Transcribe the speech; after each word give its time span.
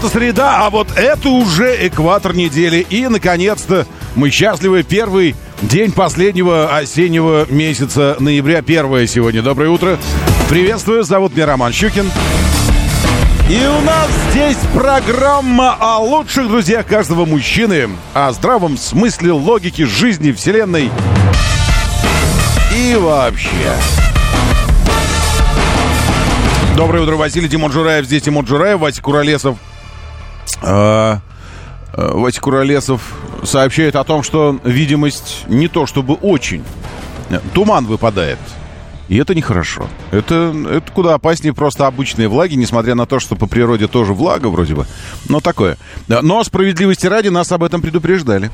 Это 0.00 0.08
среда, 0.08 0.64
а 0.64 0.70
вот 0.70 0.96
это 0.96 1.28
уже 1.28 1.86
экватор 1.86 2.34
недели. 2.34 2.86
И, 2.88 3.06
наконец-то, 3.06 3.86
мы 4.14 4.30
счастливы. 4.30 4.82
Первый 4.82 5.36
день 5.60 5.92
последнего 5.92 6.74
осеннего 6.74 7.44
месяца 7.50 8.16
ноября. 8.18 8.62
Первое 8.62 9.06
сегодня. 9.06 9.42
Доброе 9.42 9.68
утро. 9.68 9.98
Приветствую. 10.48 11.04
Зовут 11.04 11.34
меня 11.34 11.44
Роман 11.44 11.74
Щукин. 11.74 12.10
И 13.50 13.60
у 13.66 13.80
нас 13.82 14.08
здесь 14.30 14.56
программа 14.74 15.76
о 15.78 15.98
лучших 15.98 16.48
друзьях 16.48 16.86
каждого 16.86 17.26
мужчины, 17.26 17.90
о 18.14 18.32
здравом 18.32 18.78
смысле 18.78 19.32
логики 19.32 19.82
жизни, 19.82 20.32
вселенной 20.32 20.90
и 22.74 22.94
вообще. 22.94 23.74
Доброе 26.74 27.02
утро, 27.02 27.16
Василий 27.16 27.50
Тимон 27.50 27.70
Жураев. 27.70 28.06
Здесь 28.06 28.22
Тимон 28.22 28.46
Жураев, 28.46 28.80
Вася 28.80 29.02
Куролесов. 29.02 29.58
А, 30.62 31.20
а, 31.92 32.12
Вася 32.16 32.40
Куролесов 32.40 33.02
сообщает 33.44 33.96
о 33.96 34.04
том, 34.04 34.22
что 34.22 34.58
видимость 34.64 35.44
не 35.48 35.68
то 35.68 35.86
чтобы 35.86 36.14
очень. 36.14 36.64
Туман 37.54 37.86
выпадает. 37.86 38.38
И 39.08 39.16
это 39.16 39.34
нехорошо. 39.34 39.88
Это, 40.12 40.54
это 40.70 40.92
куда 40.92 41.14
опаснее 41.14 41.52
просто 41.52 41.88
обычные 41.88 42.28
влаги, 42.28 42.54
несмотря 42.54 42.94
на 42.94 43.06
то, 43.06 43.18
что 43.18 43.34
по 43.34 43.48
природе 43.48 43.88
тоже 43.88 44.12
влага 44.12 44.46
вроде 44.46 44.74
бы. 44.74 44.86
Но 45.28 45.40
такое. 45.40 45.76
Но 46.06 46.44
справедливости 46.44 47.08
ради 47.08 47.26
нас 47.26 47.50
об 47.50 47.64
этом 47.64 47.82
предупреждали. 47.82 48.52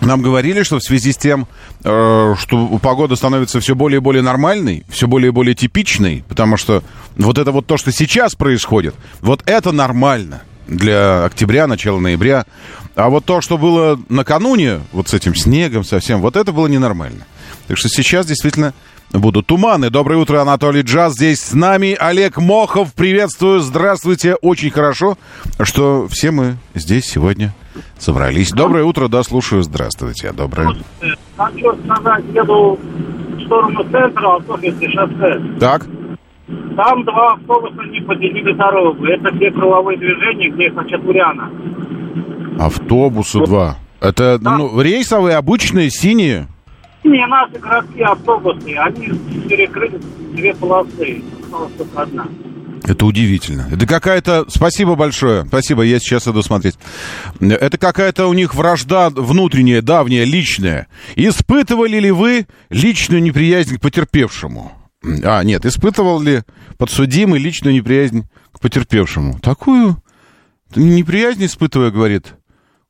Нам 0.00 0.20
говорили, 0.20 0.62
что 0.62 0.78
в 0.78 0.82
связи 0.82 1.12
с 1.12 1.16
тем, 1.16 1.46
э, 1.84 2.34
что 2.38 2.78
погода 2.82 3.16
становится 3.16 3.60
все 3.60 3.74
более 3.74 3.98
и 3.98 4.00
более 4.00 4.22
нормальной, 4.22 4.84
все 4.88 5.06
более 5.06 5.28
и 5.28 5.32
более 5.32 5.54
типичной, 5.54 6.24
потому 6.28 6.56
что 6.56 6.82
вот 7.16 7.38
это 7.38 7.52
вот 7.52 7.66
то, 7.66 7.76
что 7.76 7.92
сейчас 7.92 8.34
происходит, 8.34 8.94
вот 9.20 9.42
это 9.46 9.70
нормально 9.72 10.42
для 10.72 11.24
октября, 11.24 11.66
начала 11.66 12.00
ноября. 12.00 12.46
А 12.94 13.08
вот 13.08 13.24
то, 13.24 13.40
что 13.40 13.58
было 13.58 13.98
накануне, 14.08 14.80
вот 14.92 15.08
с 15.08 15.14
этим 15.14 15.34
снегом 15.34 15.84
совсем, 15.84 16.20
вот 16.20 16.36
это 16.36 16.52
было 16.52 16.66
ненормально. 16.66 17.26
Так 17.68 17.78
что 17.78 17.88
сейчас 17.88 18.26
действительно 18.26 18.74
будут 19.12 19.46
туманы. 19.46 19.90
Доброе 19.90 20.16
утро, 20.16 20.40
Анатолий 20.40 20.82
Джаз. 20.82 21.14
Здесь 21.14 21.40
с 21.40 21.52
нами 21.52 21.96
Олег 21.98 22.38
Мохов. 22.38 22.92
Приветствую, 22.94 23.60
здравствуйте. 23.60 24.34
Очень 24.36 24.70
хорошо, 24.70 25.16
что 25.60 26.06
все 26.08 26.30
мы 26.30 26.56
здесь 26.74 27.04
сегодня 27.04 27.54
собрались. 27.98 28.50
Доброе 28.50 28.84
утро, 28.84 29.08
да, 29.08 29.22
слушаю. 29.22 29.62
Здравствуйте, 29.62 30.32
доброе. 30.32 30.76
Хочу 31.36 31.76
сказать, 31.84 32.24
еду 32.34 32.78
в 33.36 33.44
сторону 33.44 33.84
центра, 33.90 34.36
автобусное 34.36 34.90
шоссе. 34.90 35.58
Так, 35.60 35.86
Там 36.76 37.04
два 37.04 37.34
автобуса 37.34 37.82
не 37.90 38.00
поделили 38.00 38.52
дорогу. 38.52 39.04
Это 39.04 39.30
те 39.38 39.50
круговые 39.50 39.98
движения, 39.98 40.50
где 40.50 40.70
Хачатуряна. 40.70 41.50
автобусы 42.58 43.40
два. 43.44 43.76
Это 44.00 44.38
ну, 44.40 44.80
рейсовые, 44.80 45.36
обычные, 45.36 45.90
синие. 45.90 46.48
Не 47.04 47.26
наши 47.26 47.58
городские 47.58 48.06
автобусы, 48.06 48.74
они 48.76 49.08
перекрыли 49.48 50.00
две 50.32 50.54
полосы. 50.54 51.22
Осталась 51.42 51.72
только 51.72 52.02
одна. 52.02 52.26
Это 52.84 53.06
удивительно. 53.06 53.68
Это 53.70 53.86
какая-то... 53.86 54.44
Спасибо 54.48 54.96
большое. 54.96 55.44
Спасибо, 55.46 55.82
я 55.82 56.00
сейчас 56.00 56.26
иду 56.26 56.42
смотреть. 56.42 56.76
Это 57.40 57.78
какая-то 57.78 58.26
у 58.26 58.32
них 58.32 58.54
вражда 58.54 59.10
внутренняя, 59.10 59.82
давняя, 59.82 60.24
личная. 60.24 60.88
Испытывали 61.14 61.98
ли 61.98 62.10
вы 62.10 62.46
личную 62.70 63.22
неприязнь 63.22 63.76
к 63.76 63.80
потерпевшему? 63.80 64.72
А, 65.24 65.42
нет, 65.42 65.66
испытывал 65.66 66.20
ли 66.20 66.42
подсудимый 66.78 67.40
личную 67.40 67.74
неприязнь 67.74 68.28
к 68.52 68.60
потерпевшему? 68.60 69.38
Такую 69.40 70.02
неприязнь 70.76 71.44
испытывая, 71.44 71.90
говорит, 71.90 72.34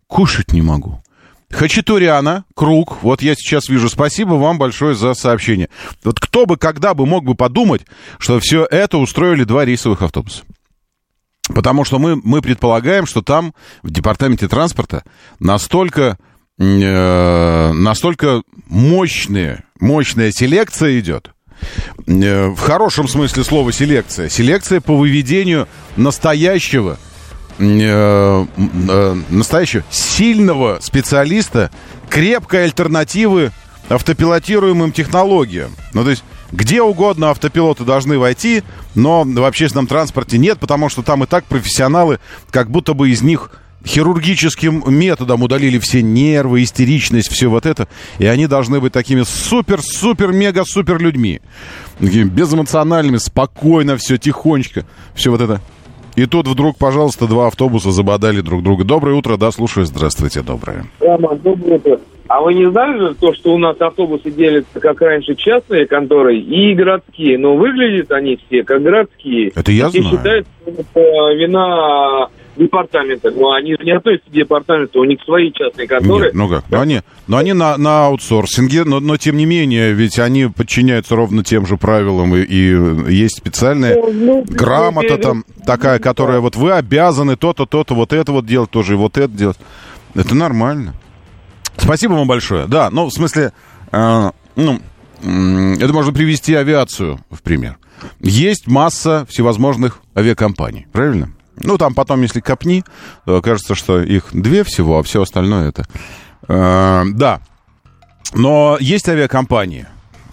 кушать 0.07 0.53
не 0.53 0.63
могу. 0.63 1.03
Хачатуряна, 1.51 2.45
круг, 2.55 3.03
вот 3.03 3.21
я 3.21 3.35
сейчас 3.35 3.69
вижу, 3.69 3.91
спасибо 3.91 4.35
вам 4.35 4.59
большое 4.59 4.95
за 4.95 5.13
сообщение. 5.13 5.69
Вот 6.03 6.19
кто 6.19 6.47
бы, 6.47 6.57
когда 6.57 6.95
бы 6.95 7.05
мог 7.05 7.25
бы 7.25 7.35
подумать, 7.35 7.83
что 8.19 8.41
все 8.41 8.67
это 8.71 8.97
устроили 8.97 9.45
два 9.45 9.65
рейсовых 9.65 10.01
автобуса. 10.01 10.45
Потому 11.49 11.85
что 11.85 11.99
мы, 11.99 12.17
мы 12.17 12.41
предполагаем, 12.41 13.05
что 13.05 13.21
там, 13.21 13.53
в 13.83 13.91
департаменте 13.91 14.49
транспорта, 14.49 15.05
настолько, 15.41 16.19
э, 16.59 17.73
настолько 17.73 18.43
мощная, 18.67 19.65
мощная 19.79 20.31
селекция 20.31 20.99
идет, 21.01 21.33
в 22.07 22.57
хорошем 22.57 23.09
смысле 23.09 23.45
слова 23.45 23.73
селекция, 23.73 24.29
селекция 24.29 24.81
по 24.81 24.97
выведению 24.97 25.69
настоящего 25.97 26.99
э, 27.59 27.65
э, 27.67 29.17
настоящего 29.29 29.85
сильного 29.91 30.79
специалиста, 30.81 31.71
крепкой 32.09 32.65
альтернативы 32.65 33.53
автопилотируемым 33.89 34.93
технологиям. 34.93 35.73
Ну, 35.93 36.05
то 36.05 36.11
есть, 36.11 36.25
где 36.51 36.83
угодно 36.83 37.31
автопилоты 37.31 37.85
должны 37.85 38.19
войти, 38.19 38.63
но 38.95 39.25
в 39.25 39.45
общественном 39.45 39.87
транспорте 39.87 40.39
нет, 40.39 40.59
потому 40.59 40.89
что 40.89 41.03
там 41.03 41.25
и 41.25 41.27
так 41.27 41.45
профессионалы, 41.45 42.19
как 42.51 42.71
будто 42.71 42.95
бы 42.95 43.11
из 43.11 43.23
них 43.23 43.51
хирургическим 43.87 44.83
методом 44.87 45.43
удалили 45.43 45.79
все 45.79 46.03
нервы, 46.03 46.63
истеричность, 46.63 47.31
все 47.31 47.49
вот 47.49 47.67
это. 47.67 47.89
И 48.19 48.27
они 48.27 48.47
должны 48.47 48.81
быть 48.81 48.93
такими 48.93 49.23
супер-супер-мега-супер 49.23 50.99
людьми. 50.99 51.41
Такими 51.99 52.25
безэмоциональными, 52.25 53.19
спокойно, 53.19 53.97
все 53.97 54.19
тихонечко. 54.19 54.85
Все 55.15 55.31
вот 55.31 55.41
это. 55.41 55.61
И 56.15 56.27
тут 56.27 56.47
вдруг, 56.47 56.77
пожалуйста, 56.77 57.27
два 57.27 57.47
автобуса 57.47 57.91
забодали 57.91 58.41
друг 58.41 58.63
друга. 58.63 58.85
Доброе 58.85 59.17
утро, 59.17 59.37
да, 59.37 59.51
слушаю. 59.51 59.87
Здравствуйте, 59.87 60.43
доброе. 60.43 60.85
Доброе 61.01 61.77
утро. 61.77 62.01
А 62.29 62.41
вы 62.41 62.55
не 62.55 62.71
знали 62.71 62.99
же 62.99 63.15
то, 63.15 63.35
что 63.35 63.55
у 63.55 63.59
нас 63.59 63.79
автобусы 63.81 64.31
делятся, 64.31 64.81
как 64.81 65.01
раньше, 65.01 65.35
частные 65.35 65.87
конторы 65.87 66.39
и 66.39 66.75
городские? 66.75 67.37
Но 67.37 67.57
выглядят 67.57 68.11
они 68.13 68.39
все 68.47 68.63
как 68.63 68.83
городские. 68.83 69.53
Это 69.55 69.73
я 69.73 69.89
и 69.89 70.01
знаю. 70.01 70.05
считают, 70.05 70.47
что 70.63 70.71
это 70.71 71.35
вина 71.35 72.29
департамента. 72.57 73.31
Но 73.31 73.53
они 73.53 73.73
же 73.73 73.85
не 73.85 73.93
относятся 73.93 74.31
к 74.31 74.33
департаменту, 74.33 75.01
у 75.01 75.05
них 75.05 75.19
свои 75.25 75.53
частные 75.53 75.87
конторы. 75.87 76.27
Нет, 76.27 76.35
ну 76.35 76.49
как? 76.49 76.65
Но 76.71 76.81
они, 76.81 77.01
но 77.27 77.37
они 77.39 77.53
на, 77.53 77.77
на 77.77 78.07
аутсорсинге, 78.07 78.85
но, 78.85 79.01
но 79.01 79.17
тем 79.17 79.37
не 79.37 79.47
менее, 79.47 79.93
ведь 79.93 80.19
они 80.19 80.47
подчиняются 80.47 81.17
ровно 81.17 81.45
тем 81.45 81.67
же 81.67 81.77
правилам, 81.77 82.35
и, 82.35 82.43
и 82.43 83.13
есть 83.13 83.39
специальная 83.39 83.95
Ну, 83.95 84.13
ну, 84.13 84.45
грамота 84.49 85.17
ну, 85.17 85.19
там 85.19 85.45
такая, 85.67 85.99
которая 85.99 86.41
вот 86.41 86.57
вы 86.57 86.73
обязаны 86.73 87.37
то-то, 87.37 87.67
то-то, 87.67 87.95
вот 87.95 88.13
это 88.13 88.33
вот 88.33 88.47
делать 88.47 88.71
тоже, 88.71 88.95
и 88.95 88.97
вот 88.97 89.19
это 89.19 89.33
делать. 89.33 89.59
Это 90.15 90.35
нормально. 90.35 90.95
Спасибо 91.77 92.13
вам 92.13 92.29
большое. 92.29 92.67
Да, 92.67 92.91
ну, 92.91 93.07
в 93.07 93.13
смысле, 93.13 93.53
э, 93.93 94.31
ну, 94.57 94.79
это 95.23 95.93
можно 95.93 96.13
привести 96.13 96.55
авиацию 96.55 97.21
в 97.31 97.43
пример. 97.43 97.79
Есть 98.21 98.67
масса 98.67 99.27
всевозможных 99.29 100.01
авиакомпаний, 100.17 100.87
правильно? 100.93 101.33
Ну, 101.57 101.79
там 101.79 101.95
потом, 101.95 102.23
если 102.23 102.41
копни, 102.41 102.85
то 103.27 103.43
кажется, 103.43 103.75
что 103.75 104.01
их 104.03 104.27
две 104.33 104.65
всего, 104.65 104.99
а 104.99 105.03
все 105.03 105.23
остальное 105.23 105.69
это... 105.69 105.87
Э, 106.49 107.03
да. 107.13 107.41
Но 108.35 108.77
есть 108.81 109.09
авиакомпании. 109.09 109.87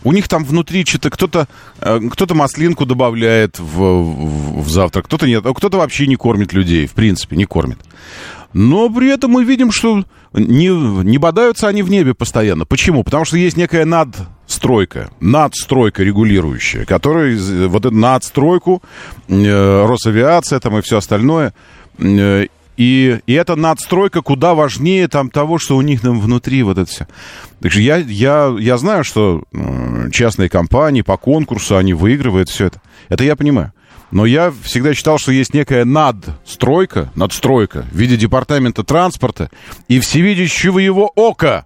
У 0.04 0.14
них 0.14 0.30
там 0.30 0.46
внутри 0.46 0.86
что-то 0.86 1.10
кто-то 1.10 1.48
э, 1.82 2.00
кто-то 2.12 2.34
маслинку 2.34 2.86
добавляет 2.86 3.60
в, 3.60 3.78
в- 3.78 4.62
в 4.64 4.70
завтрак, 4.70 5.06
кто-то 5.06 5.28
нет, 5.28 5.46
а 5.46 5.54
кто-то 5.54 5.78
вообще 5.78 6.08
не 6.08 6.16
кормит 6.16 6.54
людей, 6.54 6.88
в 6.88 6.94
принципе, 6.94 7.36
не 7.36 7.44
кормит. 7.46 7.80
Но 8.54 8.90
при 8.90 9.10
этом 9.10 9.32
мы 9.32 9.44
видим, 9.44 9.72
что 9.72 10.04
не, 10.34 10.70
не 11.04 11.18
бодаются 11.18 11.68
они 11.68 11.84
в 11.84 11.92
небе 11.92 12.14
постоянно. 12.14 12.66
Почему? 12.66 13.04
Потому 13.04 13.26
что 13.26 13.38
есть 13.38 13.58
некая 13.58 13.84
надстройка, 14.50 15.12
надстройка 15.20 16.04
регулирующая, 16.04 16.84
которая 16.84 17.38
вот 17.68 17.86
эту 17.86 17.96
надстройку, 17.96 18.82
э, 19.28 19.86
Росавиация 19.86 20.60
там 20.60 20.80
и 20.80 20.82
все 20.82 20.98
остальное, 20.98 21.54
э, 22.00 22.48
и, 22.76 23.20
и 23.28 23.34
эта 23.34 23.56
надстройка 23.56 24.24
куда 24.24 24.56
важнее 24.56 25.08
там 25.08 25.30
того, 25.30 25.60
что 25.60 25.78
у 25.78 25.82
них 25.82 26.02
там 26.02 26.20
внутри 26.20 26.64
вот 26.64 26.80
это 26.80 26.90
все. 26.90 27.08
Так 27.62 27.72
что 27.72 27.80
я, 27.80 27.98
я, 27.98 28.56
я 28.58 28.78
знаю, 28.78 29.04
что 29.04 29.44
частные 30.12 30.50
компании 30.50 31.04
по 31.04 31.18
конкурсу, 31.18 31.78
они 31.78 31.94
выигрывают 31.94 32.50
все 32.50 32.68
это. 32.68 32.82
Это 33.10 33.24
я 33.24 33.36
понимаю. 33.36 33.72
Но 34.10 34.26
я 34.26 34.52
всегда 34.64 34.96
считал, 34.96 35.20
что 35.20 35.32
есть 35.32 35.54
некая 35.54 35.86
надстройка, 35.86 37.12
надстройка 37.14 37.86
в 37.92 37.96
виде 37.96 38.18
департамента 38.18 38.84
транспорта 38.84 39.52
и 39.88 40.00
всевидящего 40.00 40.80
его 40.80 41.12
ока, 41.16 41.66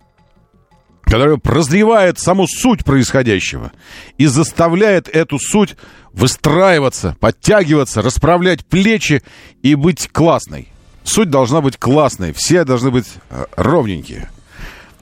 которое 1.03 1.37
прозревает 1.37 2.19
саму 2.19 2.47
суть 2.47 2.83
происходящего 2.83 3.71
и 4.17 4.25
заставляет 4.25 5.07
эту 5.07 5.37
суть 5.39 5.75
выстраиваться, 6.13 7.15
подтягиваться, 7.19 8.01
расправлять 8.01 8.65
плечи 8.65 9.21
и 9.61 9.75
быть 9.75 10.09
классной. 10.11 10.69
Суть 11.03 11.29
должна 11.29 11.61
быть 11.61 11.77
классной, 11.77 12.33
все 12.33 12.63
должны 12.63 12.91
быть 12.91 13.07
э, 13.29 13.45
ровненькие. 13.57 14.29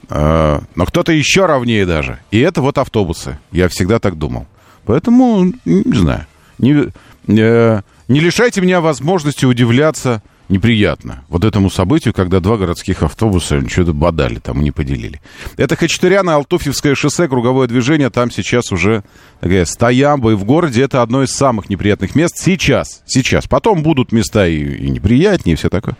Э, 0.08 0.60
но 0.74 0.86
кто-то 0.86 1.12
еще 1.12 1.46
ровнее 1.46 1.86
даже. 1.86 2.18
И 2.30 2.40
это 2.40 2.60
вот 2.60 2.78
автобусы. 2.78 3.38
Я 3.52 3.68
всегда 3.68 3.98
так 3.98 4.18
думал. 4.18 4.46
Поэтому, 4.84 5.52
не 5.64 5.96
знаю, 5.96 6.26
не, 6.58 6.90
э, 7.28 7.80
не 8.08 8.20
лишайте 8.20 8.60
меня 8.60 8.80
возможности 8.80 9.44
удивляться 9.44 10.22
неприятно 10.52 11.24
вот 11.28 11.44
этому 11.44 11.70
событию, 11.70 12.14
когда 12.14 12.38
два 12.40 12.56
городских 12.56 13.02
автобуса 13.02 13.66
что-то 13.68 13.92
бодали, 13.92 14.38
там 14.38 14.62
не 14.62 14.70
поделили. 14.70 15.20
Это 15.56 15.74
Хачатуряна, 15.74 16.36
Алтуфьевское 16.36 16.94
шоссе, 16.94 17.26
круговое 17.26 17.66
движение, 17.66 18.10
там 18.10 18.30
сейчас 18.30 18.70
уже 18.70 19.02
такая 19.40 19.64
стоямба, 19.64 20.32
и 20.32 20.34
в 20.34 20.44
городе 20.44 20.82
это 20.82 21.02
одно 21.02 21.22
из 21.22 21.30
самых 21.30 21.70
неприятных 21.70 22.14
мест 22.14 22.36
сейчас, 22.38 23.02
сейчас. 23.06 23.46
Потом 23.48 23.82
будут 23.82 24.12
места 24.12 24.46
и, 24.46 24.58
и 24.58 24.90
неприятнее, 24.90 25.54
и 25.54 25.56
все 25.56 25.70
такое. 25.70 25.96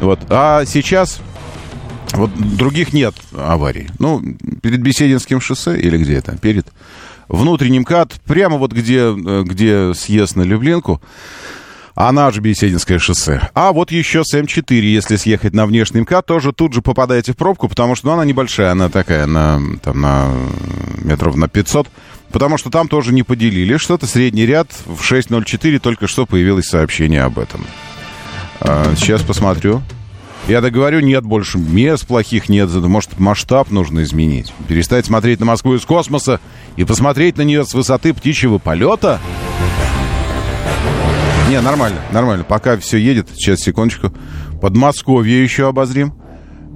Вот. 0.00 0.20
А 0.30 0.64
сейчас 0.64 1.20
вот 2.12 2.30
других 2.56 2.92
нет 2.92 3.14
аварий. 3.36 3.88
Ну, 3.98 4.22
перед 4.62 4.80
Бесединским 4.80 5.40
шоссе 5.40 5.78
или 5.78 5.98
где 5.98 6.14
это? 6.14 6.38
Перед 6.38 6.68
внутренним 7.28 7.84
КАТ, 7.84 8.20
прямо 8.24 8.56
вот 8.56 8.72
где, 8.72 9.00
э, 9.00 9.42
где 9.44 9.92
съезд 9.94 10.36
на 10.36 10.42
Люблинку, 10.42 11.00
она 11.96 12.30
же 12.30 12.42
Бесединское 12.42 12.98
шоссе. 12.98 13.48
А 13.54 13.72
вот 13.72 13.90
еще 13.90 14.22
с 14.22 14.34
М4, 14.34 14.80
если 14.80 15.16
съехать 15.16 15.54
на 15.54 15.64
внешний 15.64 16.02
МКАД, 16.02 16.26
тоже 16.26 16.52
тут 16.52 16.74
же 16.74 16.82
попадаете 16.82 17.32
в 17.32 17.36
пробку, 17.36 17.68
потому 17.68 17.94
что 17.94 18.08
ну, 18.08 18.12
она 18.12 18.26
небольшая, 18.26 18.72
она 18.72 18.90
такая 18.90 19.26
на, 19.26 19.60
там, 19.82 20.02
на 20.02 20.30
метров 21.02 21.36
на 21.36 21.48
500, 21.48 21.88
потому 22.30 22.58
что 22.58 22.68
там 22.68 22.88
тоже 22.88 23.14
не 23.14 23.22
поделили. 23.22 23.78
Что-то 23.78 24.06
средний 24.06 24.44
ряд 24.44 24.68
в 24.84 25.00
6.04 25.00 25.78
только 25.78 26.06
что 26.06 26.26
появилось 26.26 26.66
сообщение 26.66 27.22
об 27.22 27.38
этом. 27.38 27.64
А, 28.60 28.92
сейчас 28.94 29.22
посмотрю. 29.22 29.80
Я 30.48 30.60
так 30.60 30.74
говорю, 30.74 31.00
нет 31.00 31.24
больше 31.24 31.56
мест 31.56 32.06
плохих, 32.06 32.50
нет. 32.50 32.68
Может, 32.70 33.18
масштаб 33.18 33.70
нужно 33.70 34.02
изменить. 34.02 34.52
Перестать 34.68 35.06
смотреть 35.06 35.40
на 35.40 35.46
Москву 35.46 35.74
из 35.74 35.84
космоса 35.86 36.40
и 36.76 36.84
посмотреть 36.84 37.38
на 37.38 37.42
нее 37.42 37.64
с 37.64 37.72
высоты 37.72 38.12
птичьего 38.12 38.58
полета? 38.58 39.18
Не, 41.48 41.60
нормально, 41.60 42.00
нормально. 42.10 42.44
Пока 42.44 42.76
все 42.76 42.98
едет, 42.98 43.28
сейчас, 43.34 43.60
секундочку. 43.60 44.12
Подмосковье 44.60 45.42
еще 45.42 45.68
обозрим. 45.68 46.12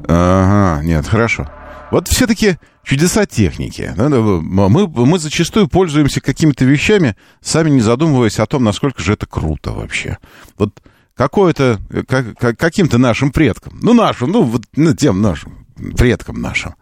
Ага, 0.06 0.84
нет, 0.84 1.06
хорошо. 1.08 1.50
Вот 1.90 2.06
все-таки 2.06 2.56
чудеса 2.84 3.26
техники. 3.26 3.92
Мы, 3.96 4.86
мы 4.86 5.18
зачастую 5.18 5.66
пользуемся 5.66 6.20
какими-то 6.20 6.64
вещами, 6.64 7.16
сами 7.40 7.70
не 7.70 7.80
задумываясь 7.80 8.38
о 8.38 8.46
том, 8.46 8.62
насколько 8.62 9.02
же 9.02 9.14
это 9.14 9.26
круто 9.26 9.72
вообще. 9.72 10.18
Вот 10.56 10.80
какое-то, 11.16 11.80
как, 12.06 12.38
каким-то 12.56 12.98
нашим 12.98 13.32
предкам, 13.32 13.78
ну, 13.82 13.92
нашим, 13.92 14.30
ну, 14.30 14.42
вот, 14.42 14.62
ну, 14.76 14.94
тем 14.94 15.20
нашим, 15.20 15.66
предкам 15.96 16.40
нашим. 16.40 16.76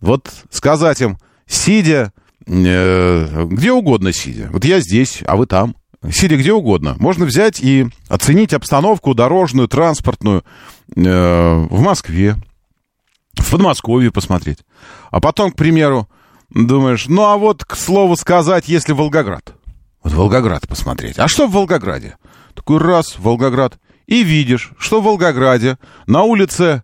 Вот 0.00 0.32
сказать 0.50 1.02
им, 1.02 1.18
сидя, 1.46 2.12
э, 2.46 3.46
где 3.50 3.70
угодно 3.70 4.14
сидя, 4.14 4.48
вот 4.50 4.64
я 4.64 4.80
здесь, 4.80 5.22
а 5.26 5.36
вы 5.36 5.46
там, 5.46 5.76
сидя 6.10 6.36
где 6.36 6.52
угодно, 6.52 6.96
можно 6.98 7.24
взять 7.24 7.60
и 7.60 7.86
оценить 8.08 8.52
обстановку 8.52 9.14
дорожную, 9.14 9.68
транспортную 9.68 10.44
э, 10.94 11.66
в 11.70 11.80
Москве, 11.80 12.36
в 13.34 13.50
Подмосковье 13.50 14.10
посмотреть. 14.10 14.58
А 15.10 15.20
потом, 15.20 15.52
к 15.52 15.56
примеру, 15.56 16.08
думаешь, 16.50 17.06
ну 17.08 17.24
а 17.24 17.36
вот, 17.36 17.64
к 17.64 17.76
слову 17.76 18.16
сказать, 18.16 18.68
если 18.68 18.92
Волгоград. 18.92 19.54
Вот 20.02 20.12
Волгоград 20.12 20.68
посмотреть. 20.68 21.18
А 21.18 21.28
что 21.28 21.46
в 21.46 21.52
Волгограде? 21.52 22.16
Такой 22.54 22.78
раз, 22.78 23.18
Волгоград. 23.18 23.78
И 24.06 24.22
видишь, 24.22 24.72
что 24.78 25.00
в 25.00 25.04
Волгограде 25.04 25.78
на 26.06 26.22
улице 26.22 26.82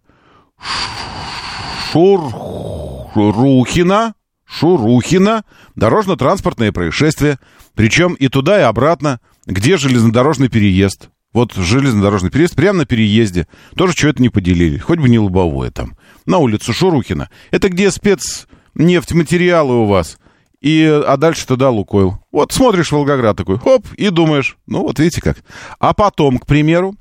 Шурухина, 3.14 4.14
Шурухина, 4.44 5.44
дорожно-транспортное 5.75 6.72
происшествие. 6.72 7.38
Причем 7.75 8.15
и 8.15 8.29
туда, 8.29 8.61
и 8.61 8.62
обратно. 8.62 9.21
Где 9.47 9.76
железнодорожный 9.76 10.49
переезд? 10.49 11.11
Вот 11.32 11.53
железнодорожный 11.55 12.31
переезд 12.31 12.55
прямо 12.55 12.79
на 12.79 12.87
переезде. 12.87 13.49
Тоже 13.76 13.93
что-то 13.93 14.23
не 14.23 14.29
поделили. 14.29 14.79
Хоть 14.79 15.00
бы 15.00 15.09
не 15.09 15.19
лобовое 15.19 15.71
там. 15.71 15.97
На 16.26 16.38
улицу 16.38 16.73
Шурухина. 16.73 17.29
Это 17.50 17.69
где 17.69 17.91
спецнефть-материалы 17.91 19.75
у 19.75 19.87
вас 19.87 20.19
и, 20.65 20.82
а 20.82 21.19
дальше 21.19 21.47
туда 21.47 21.69
Лукойл. 21.69 22.19
Вот 22.32 22.53
смотришь 22.53 22.91
Волгоград 22.91 23.37
такой, 23.37 23.59
хоп, 23.59 23.87
и 23.99 24.09
думаешь, 24.09 24.56
ну 24.67 24.81
вот 24.81 24.99
видите 24.99 25.21
как. 25.21 25.37
А 25.79 25.93
потом, 25.93 26.38
к 26.38 26.47
примеру, 26.47 26.94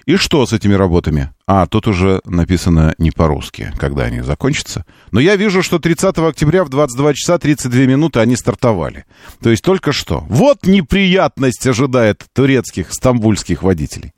И 0.07 0.17
что 0.17 0.47
с 0.47 0.55
этими 0.55 0.73
работами? 0.73 1.35
А, 1.47 1.67
тут 1.67 1.87
уже 1.87 2.23
написано 2.25 2.95
не 2.97 3.11
по-русски, 3.11 3.75
когда 3.79 4.05
они 4.05 4.23
закончатся. 4.23 4.87
Но 5.13 5.21
я 5.21 5.37
вижу, 5.37 5.63
что 5.63 5.79
30 5.79 6.17
октября 6.17 6.65
в 6.65 6.71
22 6.71 7.13
часа 7.13 7.37
32 7.39 7.83
минуты 7.83 8.21
они 8.21 8.37
стартовали. 8.37 9.05
То 9.43 9.51
есть 9.51 9.63
только 9.63 9.93
что. 9.93 10.25
Вот 10.29 10.67
неприятность 10.67 11.67
ожидает 11.67 12.25
турецких, 12.33 12.91
стамбульских 12.91 13.63
водителей. 13.63 14.15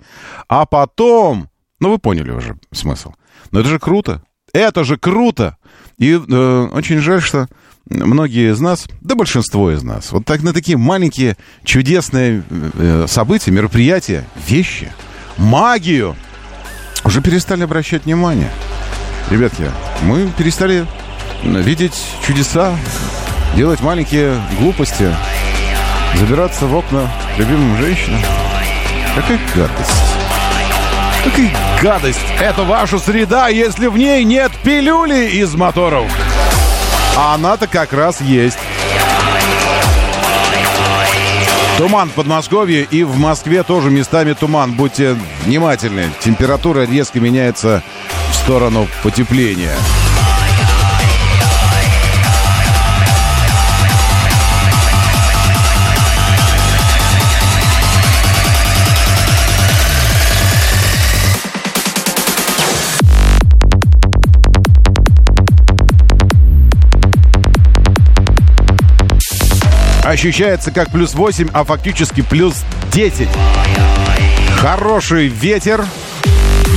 А 0.49 0.65
потом... 0.65 1.49
Ну, 1.81 1.91
вы 1.91 1.99
поняли 1.99 2.31
уже 2.31 2.57
смысл. 2.73 3.15
Но 3.51 3.59
это 3.59 3.69
же 3.69 3.81
круто. 3.81 4.23
Это 4.53 4.85
же 4.85 4.97
круто! 4.97 5.57
И 5.99 6.13
э, 6.13 6.69
очень 6.73 6.99
жаль, 6.99 7.23
что 7.23 7.49
многие 7.89 8.53
из 8.53 8.61
нас, 8.61 8.87
да 9.01 9.15
большинство 9.15 9.71
из 9.71 9.83
нас, 9.83 10.13
вот 10.13 10.25
так 10.25 10.43
на 10.43 10.53
такие 10.53 10.77
маленькие 10.77 11.37
чудесные 11.65 12.43
э, 12.51 13.07
события, 13.09 13.51
мероприятия, 13.51 14.25
вещи– 14.47 14.93
магию, 15.39 16.17
уже 17.05 17.21
перестали 17.21 17.63
обращать 17.63 18.05
внимание. 18.05 18.51
Ребятки, 19.31 19.65
мы 20.03 20.31
перестали 20.37 20.87
видеть 21.43 21.95
чудеса, 22.27 22.77
делать 23.55 23.81
маленькие 23.81 24.41
глупости, 24.59 25.09
забираться 26.15 26.67
в 26.67 26.75
окна 26.75 27.11
любимым 27.39 27.77
женщинам. 27.79 28.21
Какая 29.15 29.41
гадость. 29.55 30.16
Какая 31.27 31.51
гадость. 31.83 32.21
Это 32.41 32.63
ваша 32.63 32.99
среда, 32.99 33.49
если 33.49 33.89
в 33.89 33.97
ней 33.97 34.23
нет 34.23 34.53
пилюли 34.63 35.31
из 35.31 35.55
моторов. 35.55 36.11
А 37.17 37.35
она-то 37.35 37.67
как 37.67 37.93
раз 37.93 38.21
есть. 38.21 38.59
Туман 41.79 42.09
в 42.11 42.13
Подмосковье 42.13 42.87
и 42.89 43.03
в 43.03 43.19
Москве 43.19 43.65
тоже 43.65 43.91
местами 43.91 44.35
туман. 44.35 44.73
Будьте 44.73 45.17
внимательны. 45.45 46.11
Температура 46.21 46.87
резко 46.87 47.19
меняется 47.19 47.83
в 48.31 48.35
сторону 48.35 48.87
потепления. 49.03 49.75
Ощущается 70.09 70.71
как 70.71 70.91
плюс 70.91 71.15
8, 71.15 71.49
а 71.53 71.65
фактически 71.65 72.21
плюс 72.23 72.65
10. 72.93 73.29
Хороший 74.59 75.27
ветер, 75.27 75.85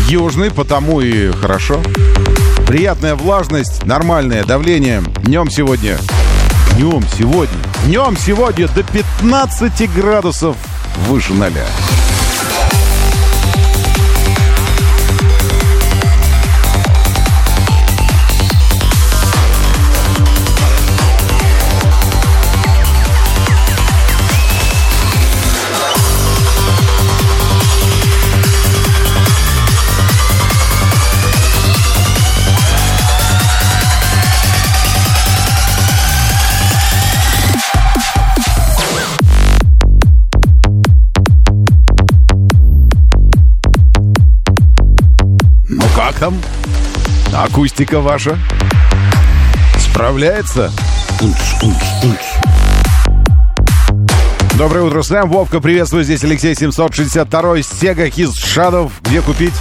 южный, 0.07 0.51
потому 0.51 1.01
и 1.01 1.31
хорошо. 1.31 1.81
Приятная 2.67 3.15
влажность, 3.15 3.85
нормальное 3.85 4.43
давление. 4.43 5.03
Днем 5.23 5.49
сегодня, 5.49 5.97
днем 6.75 7.03
сегодня, 7.17 7.57
днем 7.85 8.17
сегодня 8.17 8.67
до 8.67 8.83
15 8.83 9.93
градусов 9.93 10.55
выше 11.07 11.33
ноля. 11.33 11.65
Там? 46.19 46.37
Акустика 47.33 48.01
ваша? 48.01 48.37
Справляется? 49.79 50.71
Доброе 54.57 54.81
утро, 54.81 55.01
Сэм. 55.01 55.29
Вовка, 55.29 55.61
приветствую. 55.61 56.03
Здесь 56.03 56.23
Алексей 56.25 56.53
762 56.53 57.63
Сега 57.63 58.07
His 58.07 58.31
Shadow. 58.31 58.91
Где 59.03 59.21
купить? 59.21 59.53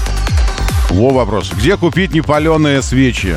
Во 0.91 1.11
вопрос. 1.11 1.53
Где 1.53 1.77
купить 1.77 2.13
непаленые 2.13 2.83
свечи? 2.83 3.37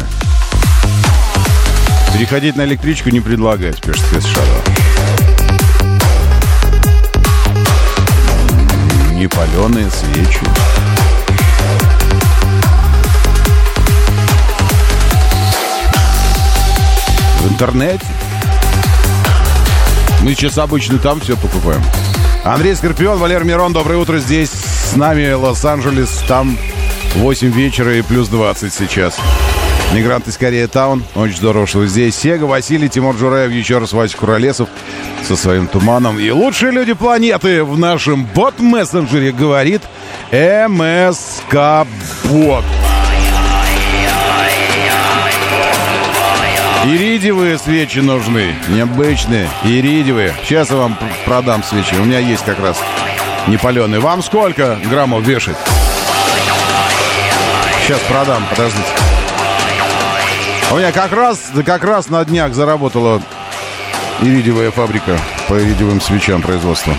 Переходить 2.14 2.56
на 2.56 2.66
электричку 2.66 3.10
не 3.10 3.20
предлагает, 3.20 3.80
пишет 3.82 4.04
His 4.12 4.26
Shadow. 4.26 4.62
Непаленые 9.14 9.90
свечи. 9.92 10.71
В 17.42 17.52
интернете. 17.52 18.06
Мы 20.22 20.36
сейчас 20.36 20.60
обычно 20.60 21.00
там 21.00 21.20
все 21.20 21.36
покупаем. 21.36 21.82
Андрей 22.44 22.76
Скорпион, 22.76 23.18
Валер 23.18 23.44
Мирон, 23.44 23.74
доброе 23.74 23.98
утро. 23.98 24.20
Здесь 24.20 24.52
с 24.52 24.96
нами 24.96 25.32
Лос-Анджелес. 25.32 26.24
Там 26.28 26.56
8 27.16 27.52
вечера 27.52 27.98
и 27.98 28.04
плюс 28.04 28.28
20 28.28 28.72
сейчас. 28.72 29.18
Мигрант 29.94 30.28
из 30.28 30.38
Корея 30.38 30.68
Таун. 30.68 31.04
Очень 31.16 31.38
здорово, 31.38 31.66
что 31.66 31.80
вы 31.80 31.88
здесь. 31.88 32.16
Сега, 32.16 32.46
Василий, 32.46 32.90
Тимур 32.90 33.16
Джураев, 33.16 33.52
еще 33.52 33.80
раз 33.80 33.92
Вася 33.92 34.16
Куролесов 34.16 34.70
со 35.28 35.36
своим 35.36 35.68
туманом. 35.68 36.20
И 36.20 36.30
лучшие 36.30 36.72
люди 36.72 36.94
планеты 36.94 37.64
в 37.64 37.78
нашем 37.78 38.26
бот-мессенджере 38.26 39.32
говорит 39.32 39.82
МСК-бот. 40.32 41.86
Иридиевые 46.84 47.60
свечи 47.60 48.00
нужны, 48.00 48.56
необычные, 48.68 49.48
иридиевые. 49.64 50.34
Сейчас 50.44 50.72
я 50.72 50.78
вам 50.78 50.98
продам 51.26 51.64
свечи, 51.64 51.94
у 51.94 52.06
меня 52.06 52.18
есть 52.18 52.44
как 52.44 52.60
раз 52.60 52.76
непаленые. 53.48 54.00
Вам 54.00 54.24
сколько 54.24 54.80
граммов 54.90 55.22
вешать? 55.22 55.58
Сейчас 57.84 58.00
продам, 58.10 58.44
подождите. 58.50 58.84
У 60.72 60.78
меня 60.78 60.92
как 60.92 61.12
раз, 61.12 61.52
как 61.64 61.84
раз 61.84 62.10
на 62.10 62.26
днях 62.26 62.56
заработала 62.56 63.22
иридиевая 64.22 64.72
фабрика 64.72 65.20
по 65.48 65.62
иридиевым 65.62 66.02
свечам 66.02 66.42
производства. 66.42 66.96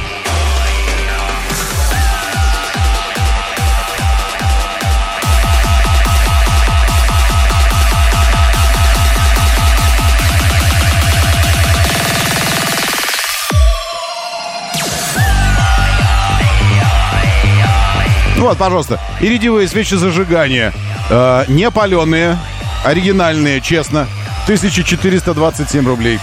Вот, 18.53 18.59
пожалуйста, 18.59 19.01
иридиевые 19.21 19.67
свечи 19.67 19.95
зажигания. 19.95 20.75
Э, 21.09 21.45
не 21.49 21.71
паленые, 21.71 22.37
оригинальные, 22.85 23.63
честно. 23.63 24.07
1427 24.45 25.87
рублей. 25.87 26.19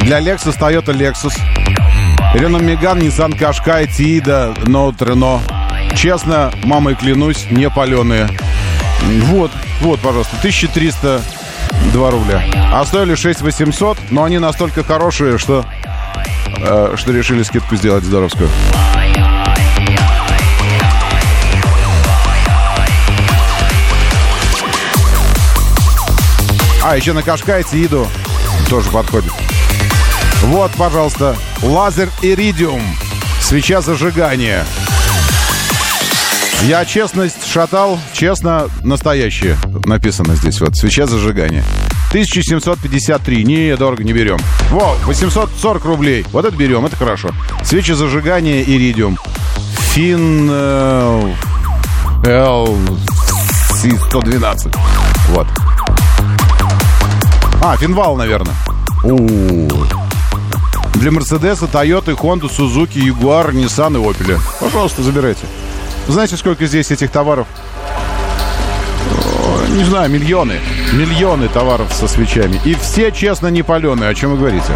Для 0.00 0.18
Lexus, 0.18 0.58
Toyota 0.58 0.92
Lexus. 0.92 1.34
Renault 2.34 2.64
Megane, 2.64 3.02
Nissan 3.02 3.38
Qashqai, 3.38 3.86
Тида, 3.86 4.54
Note 4.64 5.06
Renault. 5.06 5.40
Честно, 5.94 6.50
мамой 6.64 6.96
клянусь, 6.96 7.46
не 7.52 7.70
паленые. 7.70 8.28
Вот, 9.26 9.52
вот, 9.82 10.00
пожалуйста, 10.00 10.34
1302 10.38 12.10
рубля. 12.10 12.42
А 12.72 12.84
стоили 12.84 13.14
6800, 13.14 13.98
но 14.10 14.24
они 14.24 14.40
настолько 14.40 14.82
хорошие, 14.82 15.38
что 15.38 15.64
что 16.96 17.12
решили 17.12 17.42
скидку 17.42 17.76
сделать 17.76 18.04
здоровскую. 18.04 18.48
А, 26.82 26.96
еще 26.96 27.12
на 27.12 27.22
Кашкайте 27.22 27.84
иду. 27.84 28.06
Тоже 28.70 28.88
подходит. 28.90 29.32
Вот, 30.42 30.70
пожалуйста, 30.72 31.36
лазер 31.62 32.08
Иридиум. 32.22 32.82
Свеча 33.42 33.80
зажигания. 33.80 34.64
Я 36.62 36.84
честность 36.84 37.46
шатал, 37.46 38.00
честно, 38.12 38.68
настоящее 38.82 39.56
написано 39.84 40.34
здесь. 40.34 40.60
Вот, 40.60 40.76
свеча 40.76 41.06
зажигания. 41.06 41.64
1753. 42.08 43.44
Не, 43.44 43.76
дорого 43.76 44.02
не 44.02 44.12
берем. 44.12 44.38
Во, 44.70 44.96
840 45.04 45.84
рублей. 45.84 46.26
Вот 46.32 46.44
это 46.44 46.56
берем, 46.56 46.84
это 46.86 46.96
хорошо. 46.96 47.30
Свечи 47.64 47.92
зажигания 47.92 48.62
Иридиум. 48.62 49.16
Фин... 49.92 50.48
Э, 50.50 51.32
L112. 52.24 54.76
Вот. 55.28 55.46
А, 57.62 57.76
Финвал, 57.76 58.16
наверное. 58.16 58.54
У-у-у. 59.04 59.68
Для 60.94 61.10
Мерседеса, 61.12 61.66
Тойоты, 61.66 62.16
Хонда, 62.16 62.48
Сузуки, 62.48 62.98
Ягуар, 62.98 63.52
Ниссан 63.52 63.96
и 63.96 64.10
Опеля. 64.10 64.38
Пожалуйста, 64.60 65.02
забирайте. 65.02 65.42
Знаете, 66.08 66.36
сколько 66.36 66.66
здесь 66.66 66.90
этих 66.90 67.10
товаров? 67.10 67.46
Не 69.70 69.84
знаю, 69.84 70.10
миллионы. 70.10 70.60
Миллионы 70.92 71.48
товаров 71.48 71.92
со 71.92 72.08
свечами. 72.08 72.60
И 72.64 72.74
все, 72.74 73.10
честно, 73.10 73.48
не 73.48 73.62
паленые. 73.62 74.10
О 74.10 74.14
чем 74.14 74.32
вы 74.32 74.38
говорите? 74.38 74.72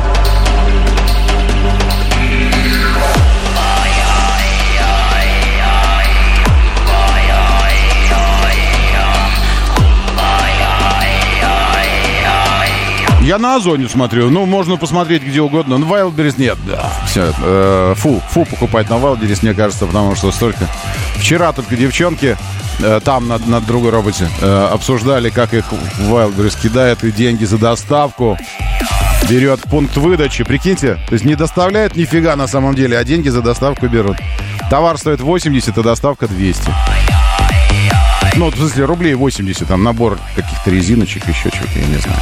Я 13.23 13.39
на 13.39 13.57
Озоне 13.57 13.89
смотрю. 13.89 14.31
Ну, 14.31 14.47
можно 14.47 14.77
посмотреть 14.77 15.23
где 15.23 15.41
угодно. 15.41 15.79
На 15.79 15.85
Wildberries 15.85 16.35
нет, 16.39 16.59
да. 16.67 16.93
Все, 17.07 17.33
э, 17.43 17.95
фу, 17.97 18.21
фу 18.29 18.45
покупать 18.45 18.91
на 18.91 18.95
Wildberries, 18.95 19.39
мне 19.43 19.55
кажется, 19.55 19.87
потому 19.87 20.15
что 20.17 20.33
столько... 20.33 20.69
Вчера 21.17 21.53
только 21.53 21.77
девчонки 21.77 22.37
там, 23.05 23.29
на, 23.29 23.39
на 23.39 23.61
другой 23.61 23.91
роботе, 23.91 24.29
э, 24.41 24.69
обсуждали, 24.73 25.31
как 25.31 25.55
их 25.55 25.65
Wildberries 25.99 26.61
кидает 26.61 27.05
и 27.05 27.13
деньги 27.13 27.45
за 27.45 27.59
доставку 27.59 28.39
берет 29.29 29.61
пункт 29.63 29.97
выдачи. 29.97 30.45
Прикиньте, 30.45 30.99
то 31.09 31.15
есть 31.15 31.25
не 31.25 31.35
доставляет 31.35 31.97
нифига 31.97 32.37
на 32.37 32.47
самом 32.47 32.75
деле, 32.75 32.99
а 32.99 33.05
деньги 33.05 33.29
за 33.29 33.43
доставку 33.43 33.89
берут. 33.89 34.17
Товар 34.71 34.99
стоит 34.99 35.21
80, 35.21 35.77
а 35.79 35.83
доставка 35.83 36.29
200. 36.29 36.71
Ну, 38.37 38.51
в 38.51 38.57
смысле, 38.57 38.85
рублей 38.87 39.15
80, 39.15 39.69
там 39.69 39.83
набор 39.83 40.19
каких-то 40.35 40.71
резиночек, 40.71 41.29
еще 41.29 41.51
чего-то, 41.51 41.79
я 41.79 41.87
не 41.87 41.97
знаю. 41.97 42.19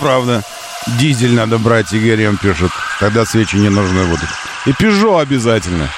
Правда. 0.00 0.42
Дизель 0.98 1.34
надо 1.34 1.58
брать, 1.58 1.92
Игорем 1.92 2.38
пишет. 2.38 2.70
Тогда 2.98 3.24
свечи 3.24 3.56
не 3.56 3.68
нужны 3.68 4.04
будут. 4.04 4.28
И 4.66 4.72
Пежо 4.72 5.18
обязательно. 5.18 5.88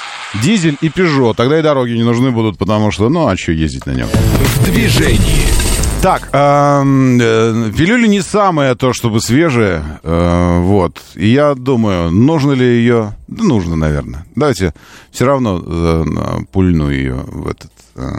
Дизель 0.43 0.77
и 0.81 0.89
Пежо. 0.89 1.35
Тогда 1.35 1.59
и 1.59 1.63
дороги 1.63 1.93
не 1.93 2.03
нужны 2.03 2.31
будут, 2.31 2.59
потому 2.59 2.91
что, 2.91 3.09
ну, 3.09 3.29
а 3.29 3.37
что 3.37 3.53
ездить 3.53 3.87
на 3.87 3.93
нем? 3.93 4.09
В 4.09 4.65
движении. 4.65 5.47
Так, 6.03 6.31
эм, 6.33 7.21
э, 7.21 8.07
не 8.09 8.23
самая 8.23 8.75
то, 8.75 8.93
чтобы 8.93 9.21
свежая, 9.21 10.01
э, 10.03 10.59
вот. 10.61 11.01
И 11.15 11.29
я 11.29 11.55
думаю, 11.55 12.11
нужно 12.11 12.53
ли 12.53 12.67
ее... 12.67 13.15
Да 13.29 13.45
нужно, 13.45 13.77
наверное. 13.77 14.27
Давайте 14.35 14.75
все 15.13 15.27
равно 15.27 15.63
э, 15.65 16.05
пульну 16.51 16.91
ее 16.91 17.23
в 17.27 17.47
этот... 17.47 17.71
Э, 17.95 18.11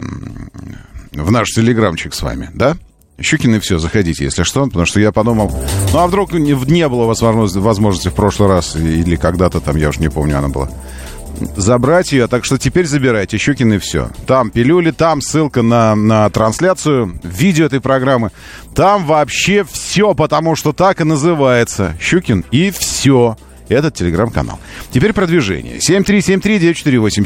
в 1.12 1.30
наш 1.30 1.50
телеграмчик 1.50 2.14
с 2.14 2.22
вами, 2.22 2.48
да? 2.54 2.78
Щукин 3.20 3.54
и 3.54 3.58
все, 3.60 3.78
заходите, 3.78 4.24
если 4.24 4.42
что, 4.42 4.64
потому 4.66 4.86
что 4.86 5.00
я 5.00 5.12
подумал, 5.12 5.52
ну 5.92 5.98
а 5.98 6.06
вдруг 6.06 6.32
не, 6.32 6.88
было 6.88 7.04
у 7.04 7.06
вас 7.06 7.22
возможности, 7.22 8.08
в 8.08 8.14
прошлый 8.14 8.48
раз 8.48 8.76
или 8.76 9.16
когда-то 9.16 9.60
там, 9.60 9.76
я 9.76 9.88
уж 9.88 9.98
не 9.98 10.08
помню, 10.08 10.38
она 10.38 10.48
была 10.48 10.68
забрать 11.56 12.12
ее. 12.12 12.26
Так 12.28 12.44
что 12.44 12.58
теперь 12.58 12.86
забирайте 12.86 13.38
Щукин 13.38 13.72
и 13.74 13.78
все. 13.78 14.10
Там 14.26 14.50
пилюли, 14.50 14.90
там 14.90 15.20
ссылка 15.20 15.62
на, 15.62 15.94
на 15.94 16.28
трансляцию, 16.30 17.18
видео 17.22 17.66
этой 17.66 17.80
программы. 17.80 18.30
Там 18.74 19.04
вообще 19.04 19.64
все, 19.64 20.14
потому 20.14 20.56
что 20.56 20.72
так 20.72 21.00
и 21.00 21.04
называется. 21.04 21.96
Щукин 22.00 22.44
и 22.50 22.70
все 22.70 23.36
этот 23.68 23.94
телеграм-канал. 23.94 24.58
Теперь 24.90 25.12
продвижение. 25.12 25.78
7373948, 25.78 27.24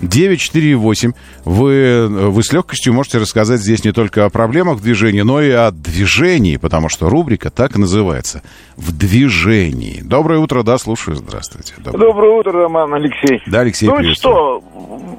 7373948. 0.00 1.14
Вы, 1.44 2.08
вы 2.30 2.42
с 2.42 2.52
легкостью 2.52 2.92
можете 2.92 3.18
рассказать 3.18 3.60
здесь 3.60 3.84
не 3.84 3.92
только 3.92 4.24
о 4.24 4.30
проблемах 4.30 4.78
в 4.78 4.82
движении, 4.82 5.22
но 5.22 5.40
и 5.40 5.50
о 5.50 5.70
движении, 5.70 6.56
потому 6.56 6.88
что 6.88 7.08
рубрика 7.08 7.50
так 7.50 7.76
и 7.76 7.78
называется. 7.78 8.42
В 8.76 8.96
движении. 8.96 10.00
Доброе 10.02 10.40
утро, 10.40 10.62
да, 10.62 10.78
слушаю. 10.78 11.16
Здравствуйте. 11.16 11.74
Доброе, 11.78 12.06
Доброе 12.06 12.38
утро, 12.38 12.52
Роман 12.52 12.94
Алексей. 12.94 13.42
Да, 13.46 13.60
Алексей, 13.60 13.88
Ну 13.88 14.14
что, 14.14 14.62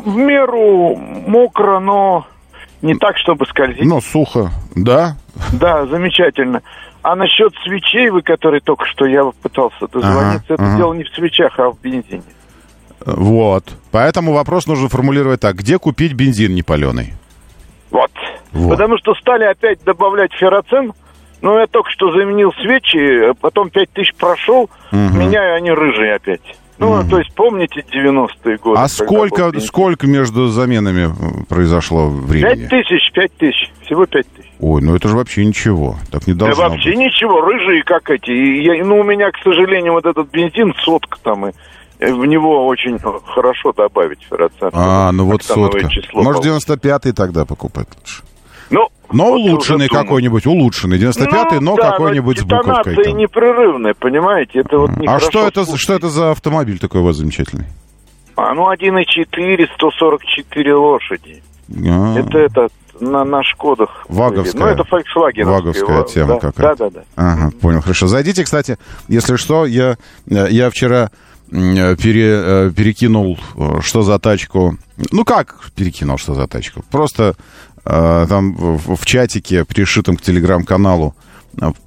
в 0.05 0.15
меру 0.15 0.95
мокро, 0.95 1.79
но 1.79 2.27
не 2.81 2.95
так, 2.95 3.17
чтобы 3.17 3.45
скользить. 3.45 3.83
Но 3.83 4.01
сухо, 4.01 4.51
да? 4.75 5.17
Да, 5.53 5.85
замечательно. 5.87 6.61
А 7.07 7.15
насчет 7.15 7.53
свечей, 7.63 8.09
вы, 8.09 8.21
которые 8.21 8.59
только 8.59 8.85
что 8.85 9.05
я 9.05 9.23
пытался 9.41 9.87
дозвониться, 9.87 10.43
ага, 10.49 10.53
это 10.55 10.63
ага. 10.63 10.75
дело 10.77 10.93
не 10.93 11.05
в 11.05 11.09
свечах, 11.15 11.57
а 11.57 11.69
в 11.69 11.79
бензине. 11.79 12.21
Вот. 13.05 13.63
Поэтому 13.91 14.33
вопрос 14.33 14.67
нужно 14.67 14.89
формулировать 14.89 15.39
так. 15.39 15.55
Где 15.55 15.79
купить 15.79 16.11
бензин 16.11 16.53
непаленый? 16.53 17.13
Вот. 17.91 18.11
вот. 18.51 18.71
Потому 18.71 18.97
что 18.97 19.13
стали 19.15 19.45
опять 19.45 19.81
добавлять 19.85 20.33
ферроцин. 20.33 20.91
Ну, 21.41 21.57
я 21.57 21.67
только 21.67 21.89
что 21.91 22.11
заменил 22.11 22.51
свечи, 22.61 23.33
потом 23.39 23.69
5 23.69 23.89
тысяч 23.91 24.13
прошел, 24.15 24.63
угу. 24.63 24.69
меняю 24.91 25.55
они 25.55 25.71
рыжие 25.71 26.15
опять. 26.15 26.57
Ну, 26.77 26.91
угу. 26.91 27.09
то 27.09 27.19
есть, 27.19 27.33
помните 27.33 27.85
90-е 27.89 28.57
годы? 28.57 28.81
А 28.81 28.89
сколько, 28.89 29.57
сколько 29.61 30.07
между 30.07 30.49
заменами 30.49 31.09
произошло 31.47 32.09
времени? 32.09 32.67
5 32.67 32.69
тысяч, 32.69 33.11
5 33.13 33.37
тысяч. 33.37 33.71
Всего 33.87 34.05
5 34.05 34.27
тысяч. 34.33 34.51
Ой, 34.59 34.81
ну 34.81 34.95
это 34.95 35.07
же 35.07 35.15
вообще 35.15 35.45
ничего. 35.45 35.95
Так 36.11 36.27
не 36.27 36.33
должно 36.33 36.55
Да 36.55 36.69
вообще 36.69 36.89
быть. 36.89 36.99
ничего, 36.99 37.39
рыжие 37.39 37.83
как 37.83 38.09
эти. 38.09 38.31
И 38.31 38.63
я, 38.63 38.83
ну, 38.83 38.99
у 38.99 39.03
меня, 39.03 39.31
к 39.31 39.37
сожалению, 39.41 39.93
вот 39.93 40.05
этот 40.05 40.29
бензин 40.29 40.73
сотка 40.83 41.17
там, 41.23 41.47
и 41.47 41.53
в 41.99 42.25
него 42.25 42.67
очень 42.67 42.99
хорошо 42.99 43.71
добавить 43.71 44.19
ферроцент. 44.29 44.73
А, 44.73 45.11
ну 45.13 45.25
вот 45.25 45.41
сотка. 45.41 45.89
Число 45.89 46.21
Может, 46.21 46.45
95-й 46.45 47.13
тогда 47.13 47.45
покупать 47.45 47.87
лучше? 47.97 48.23
Ну, 48.69 48.89
но 49.13 49.31
вот 49.31 49.39
улучшенный 49.39 49.87
какой-нибудь, 49.87 50.45
улучшенный. 50.45 50.99
95-й, 50.99 51.59
ну, 51.61 51.71
но 51.71 51.75
да, 51.77 51.91
какой-нибудь 51.91 52.39
с 52.39 52.43
буковкой. 52.43 52.95
там. 53.05 53.17
непрерывная, 53.17 53.93
понимаете? 53.93 54.59
Это 54.59 54.79
вот 54.79 54.91
а 55.07 55.19
что 55.21 55.47
это, 55.47 55.77
что 55.77 55.93
это 55.93 56.09
за 56.09 56.31
автомобиль 56.31 56.77
такой 56.77 56.99
у 56.99 57.05
вас 57.05 57.15
замечательный? 57.15 57.67
А, 58.35 58.53
ну, 58.53 58.69
1.4, 58.69 59.69
144 59.75 60.75
лошади. 60.75 61.41
А-а-а. 61.69 62.19
Это 62.19 62.37
этот 62.37 62.73
на, 62.99 63.23
на 63.23 63.43
Шкодах. 63.43 64.05
Ваговская. 64.09 64.59
Ну, 64.61 64.67
это 64.67 64.83
Volkswagen. 64.83 65.45
Ваговская 65.45 66.03
тема 66.03 66.33
да, 66.35 66.39
какая-то. 66.39 66.89
Да, 66.89 66.89
да, 66.89 66.99
да. 66.99 67.03
Ага, 67.15 67.51
понял, 67.61 67.81
хорошо. 67.81 68.07
Зайдите, 68.07 68.43
кстати, 68.43 68.77
если 69.07 69.35
что, 69.35 69.65
я, 69.65 69.97
я 70.25 70.69
вчера 70.69 71.11
пере, 71.49 72.41
э, 72.43 72.71
перекинул, 72.75 73.39
э, 73.55 73.79
что 73.81 74.01
за 74.01 74.19
тачку. 74.19 74.77
Ну, 75.11 75.23
как 75.23 75.71
перекинул, 75.75 76.17
что 76.17 76.33
за 76.33 76.47
тачку? 76.47 76.83
Просто 76.91 77.35
э, 77.85 78.25
там 78.27 78.53
в, 78.55 78.95
в 78.95 79.05
чатике, 79.05 79.63
пришитом 79.65 80.17
к 80.17 80.21
телеграм-каналу, 80.21 81.15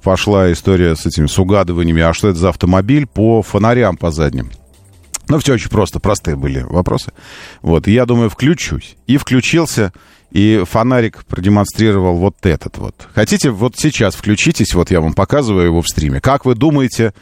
пошла 0.03 0.51
история 0.51 0.95
с 0.95 1.05
этими 1.05 1.27
с 1.27 1.37
угадываниями, 1.39 2.01
а 2.01 2.13
что 2.13 2.29
это 2.29 2.39
за 2.39 2.49
автомобиль 2.49 3.07
по 3.07 3.41
фонарям 3.41 3.97
по 3.97 4.11
задним. 4.11 4.49
Ну, 5.29 5.39
все 5.39 5.53
очень 5.53 5.69
просто, 5.69 5.99
простые 5.99 6.35
были 6.35 6.61
вопросы. 6.61 7.13
Вот, 7.61 7.87
и 7.87 7.93
я 7.93 8.05
думаю, 8.05 8.29
включусь. 8.29 8.97
И 9.07 9.15
включился, 9.15 9.93
и 10.31 10.63
фонарик 10.65 11.25
продемонстрировал 11.25 12.17
вот 12.17 12.35
этот 12.43 12.77
вот. 12.77 13.07
Хотите, 13.13 13.51
вот 13.51 13.75
сейчас 13.77 14.15
включитесь, 14.15 14.73
вот 14.73 14.91
я 14.91 15.01
вам 15.01 15.13
показываю 15.13 15.65
его 15.65 15.81
в 15.81 15.87
стриме. 15.87 16.21
Как 16.21 16.45
вы 16.45 16.55
думаете, 16.55 17.13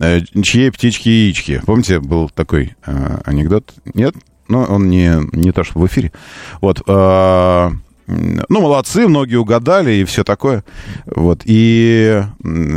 э, 0.00 0.20
чьи 0.42 0.70
птички 0.70 1.08
яички? 1.08 1.62
Помните, 1.64 2.00
был 2.00 2.28
такой 2.28 2.76
э, 2.84 3.18
анекдот? 3.24 3.72
Нет? 3.94 4.14
Ну, 4.48 4.62
он 4.62 4.88
не, 4.88 5.20
не 5.32 5.52
то, 5.52 5.62
что 5.62 5.78
в 5.78 5.86
эфире. 5.86 6.12
Вот. 6.60 6.82
Э, 6.86 7.70
ну, 8.08 8.60
молодцы, 8.62 9.06
многие 9.06 9.36
угадали 9.36 9.92
и 9.92 10.04
все 10.04 10.24
такое. 10.24 10.64
Вот. 11.04 11.42
И, 11.44 12.22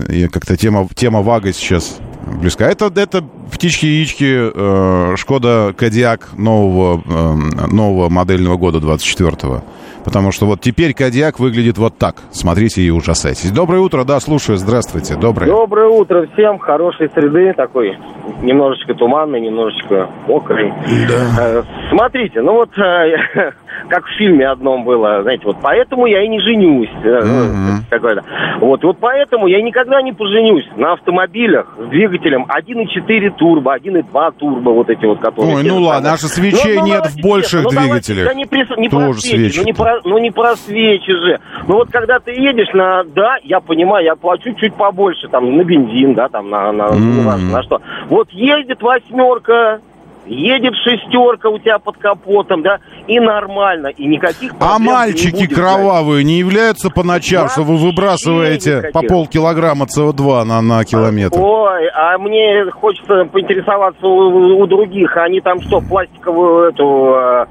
и 0.10 0.28
как-то 0.28 0.58
тема, 0.58 0.88
тема 0.94 1.22
Вага 1.22 1.54
сейчас 1.54 2.00
близка. 2.26 2.70
Это, 2.70 2.91
это 2.94 3.22
птички-яички 3.22 4.52
э, 4.54 5.15
Шкода 5.17 5.74
Кодиак 5.78 6.34
нового, 6.38 7.02
э, 7.06 7.67
нового 7.67 8.10
модельного 8.10 8.58
года 8.58 8.80
24-го. 8.80 9.63
Потому 10.03 10.31
что 10.31 10.45
вот 10.45 10.61
теперь 10.61 10.93
Кодиак 10.93 11.39
выглядит 11.39 11.77
вот 11.77 11.97
так. 11.97 12.15
Смотрите 12.31 12.81
и 12.81 12.89
ужасайтесь. 12.89 13.51
Доброе 13.51 13.79
утро, 13.79 14.03
да, 14.03 14.19
слушаю. 14.19 14.57
Здравствуйте. 14.57 15.15
Доброе. 15.15 15.47
Доброе 15.47 15.87
утро 15.87 16.27
всем. 16.33 16.59
Хорошей 16.59 17.09
среды 17.09 17.53
такой. 17.55 17.97
Немножечко 18.41 18.93
туманный, 18.93 19.41
немножечко 19.41 20.09
мокрый. 20.27 20.71
Да. 21.07 21.43
Э, 21.43 21.63
смотрите, 21.89 22.41
ну 22.41 22.53
вот 22.53 22.69
э, 22.77 23.51
как 23.89 24.05
в 24.05 24.17
фильме 24.17 24.47
одном 24.47 24.83
было, 24.83 25.21
знаете, 25.21 25.43
вот 25.45 25.57
поэтому 25.61 26.05
я 26.05 26.23
и 26.23 26.27
не 26.27 26.39
женюсь. 26.39 26.89
Mm-hmm. 27.03 28.59
Вот, 28.61 28.83
вот 28.83 28.97
поэтому 28.99 29.47
я 29.47 29.61
никогда 29.61 30.01
не 30.01 30.13
поженюсь 30.13 30.65
на 30.77 30.93
автомобилях 30.93 31.67
с 31.77 31.89
двигателем 31.89 32.45
1.4 32.45 33.31
турбо, 33.37 33.77
1.2 33.77 34.31
турбо, 34.37 34.69
вот 34.69 34.89
эти 34.89 35.05
вот, 35.05 35.19
которые... 35.19 35.57
Ой, 35.57 35.63
ну 35.63 35.81
ладно, 35.81 36.11
наши 36.11 36.27
свечей 36.27 36.75
ну, 36.75 36.81
ну, 36.81 36.87
нет 36.87 37.05
в 37.07 37.21
больших 37.21 37.63
ну, 37.63 37.69
двигателях. 37.69 38.27
Да 38.27 38.33
не, 38.33 38.45
при, 38.45 38.79
не 38.79 38.89
Тоже 38.89 39.05
про 39.05 39.13
свечи, 39.13 39.59
ну 39.59 39.65
не 39.65 39.73
про, 39.91 40.10
ну 40.10 40.17
не 40.17 40.32
про 40.32 40.56
свечи 40.56 41.12
же. 41.12 41.39
Ну 41.67 41.75
вот 41.75 41.91
когда 41.91 42.19
ты 42.19 42.32
едешь 42.32 42.73
на... 42.73 43.04
Да, 43.04 43.38
я 43.43 43.60
понимаю, 43.60 44.06
я 44.06 44.15
плачу 44.15 44.54
чуть 44.54 44.73
побольше, 44.75 45.27
там, 45.27 45.56
на 45.58 45.63
бензин, 45.63 46.13
да, 46.13 46.30
там, 46.30 46.49
на, 46.49 46.71
на, 46.71 46.84
mm-hmm. 46.84 47.51
на 47.51 47.63
что. 47.63 47.82
Вот 48.08 48.30
ездит 48.32 48.82
восьмерка, 48.82 49.82
едет 50.25 50.73
шестерка 50.75 51.49
у 51.49 51.60
тебя 51.60 51.79
под 51.79 51.97
капотом, 51.97 52.62
да, 52.62 52.79
и 53.07 53.19
нормально, 53.19 53.88
и 53.88 54.05
никаких 54.05 54.53
А 54.60 54.79
мальчики 54.79 55.36
не 55.36 55.45
будет, 55.45 55.55
кровавые 55.55 56.23
не 56.23 56.39
являются 56.39 56.89
по 56.89 57.03
ночам, 57.03 57.49
что 57.49 57.63
вы 57.63 57.77
выбрасываете 57.77 58.77
никаких. 58.77 58.91
по 58.91 59.01
полкилограмма 59.01 59.86
СО2 59.86 60.43
на, 60.43 60.62
на 60.62 60.84
километр? 60.86 61.39
Ой, 61.39 61.88
а 61.89 62.17
мне 62.17 62.65
хочется 62.71 63.25
поинтересоваться 63.25 64.05
у, 64.05 64.62
у 64.62 64.67
других, 64.67 65.17
они 65.17 65.41
там 65.41 65.62
что, 65.62 65.81
пластиковую 65.81 66.69
эту 66.69 67.15
э, 67.15 67.45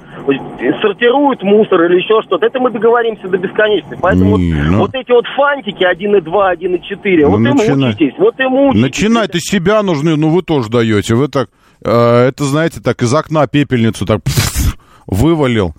сортируют 0.81 1.43
мусор 1.43 1.85
или 1.85 1.97
еще 1.97 2.23
что-то, 2.23 2.47
это 2.47 2.61
мы 2.61 2.71
договоримся 2.71 3.29
до 3.29 3.39
бесконечности. 3.39 3.99
Поэтому 4.01 4.37
не, 4.39 4.53
вот, 4.53 4.71
ну... 4.71 4.79
вот 4.79 4.95
эти 4.95 5.11
вот 5.11 5.27
фантики 5.37 5.83
1.2, 5.83 6.25
1.4, 6.25 7.21
ну, 7.23 7.31
вот 7.31 7.39
начинай. 7.39 7.67
и 7.67 7.75
мучитесь, 7.75 8.19
вот 8.19 8.41
и 8.41 8.45
мучитесь. 8.45 8.83
Начинать 8.83 9.35
из 9.35 9.43
себя 9.43 9.83
нужны, 9.83 10.17
ну 10.17 10.31
вы 10.31 10.43
тоже 10.43 10.71
даете, 10.71 11.15
вы 11.15 11.29
так 11.29 11.49
это, 11.89 12.45
знаете, 12.45 12.81
так 12.81 13.03
из 13.03 13.13
окна 13.13 13.47
пепельницу 13.47 14.07
так 14.07 14.21
вывалил. 15.07 15.75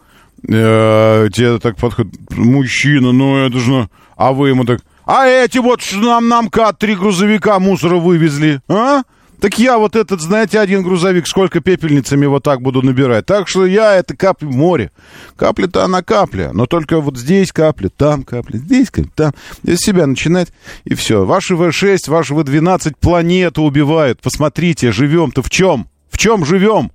Э, 0.47 1.29
тебе 1.31 1.59
так 1.59 1.77
подходит, 1.77 2.13
мужчина, 2.31 3.11
ну 3.11 3.37
это 3.37 3.59
же... 3.59 3.71
Ну, 3.71 3.89
а 4.17 4.33
вы 4.33 4.49
ему 4.49 4.65
так, 4.65 4.81
а 5.05 5.27
эти 5.27 5.57
вот 5.57 5.81
нам, 5.93 6.27
нам 6.29 6.49
ка 6.49 6.73
три 6.73 6.95
грузовика 6.95 7.59
мусора 7.59 7.97
вывезли, 7.97 8.61
а? 8.67 9.01
Так 9.41 9.57
я 9.57 9.79
вот 9.79 9.95
этот, 9.95 10.21
знаете, 10.21 10.59
один 10.59 10.83
грузовик, 10.83 11.25
сколько 11.27 11.61
пепельницами 11.61 12.27
вот 12.27 12.43
так 12.43 12.61
буду 12.61 12.83
набирать. 12.83 13.25
Так 13.25 13.47
что 13.47 13.65
я 13.65 13.95
это 13.95 14.15
капли 14.15 14.45
в 14.45 14.55
море. 14.55 14.91
Капля-то 15.35 15.83
она 15.83 16.03
капля, 16.03 16.51
но 16.53 16.67
только 16.67 17.01
вот 17.01 17.17
здесь 17.17 17.51
капля, 17.51 17.89
там 17.89 18.23
капля, 18.23 18.57
здесь 18.59 18.91
капля, 18.91 19.11
там. 19.15 19.33
Из 19.63 19.79
себя 19.79 20.05
начинать, 20.05 20.53
и 20.83 20.93
все. 20.93 21.25
Ваши 21.25 21.55
В-6, 21.55 21.97
ваши 22.07 22.35
В-12 22.35 22.93
планету 22.99 23.63
убивают. 23.63 24.21
Посмотрите, 24.21 24.91
живем-то 24.91 25.41
в 25.41 25.49
чем? 25.49 25.87
В 26.11 26.17
чем 26.17 26.45
живем? 26.45 26.91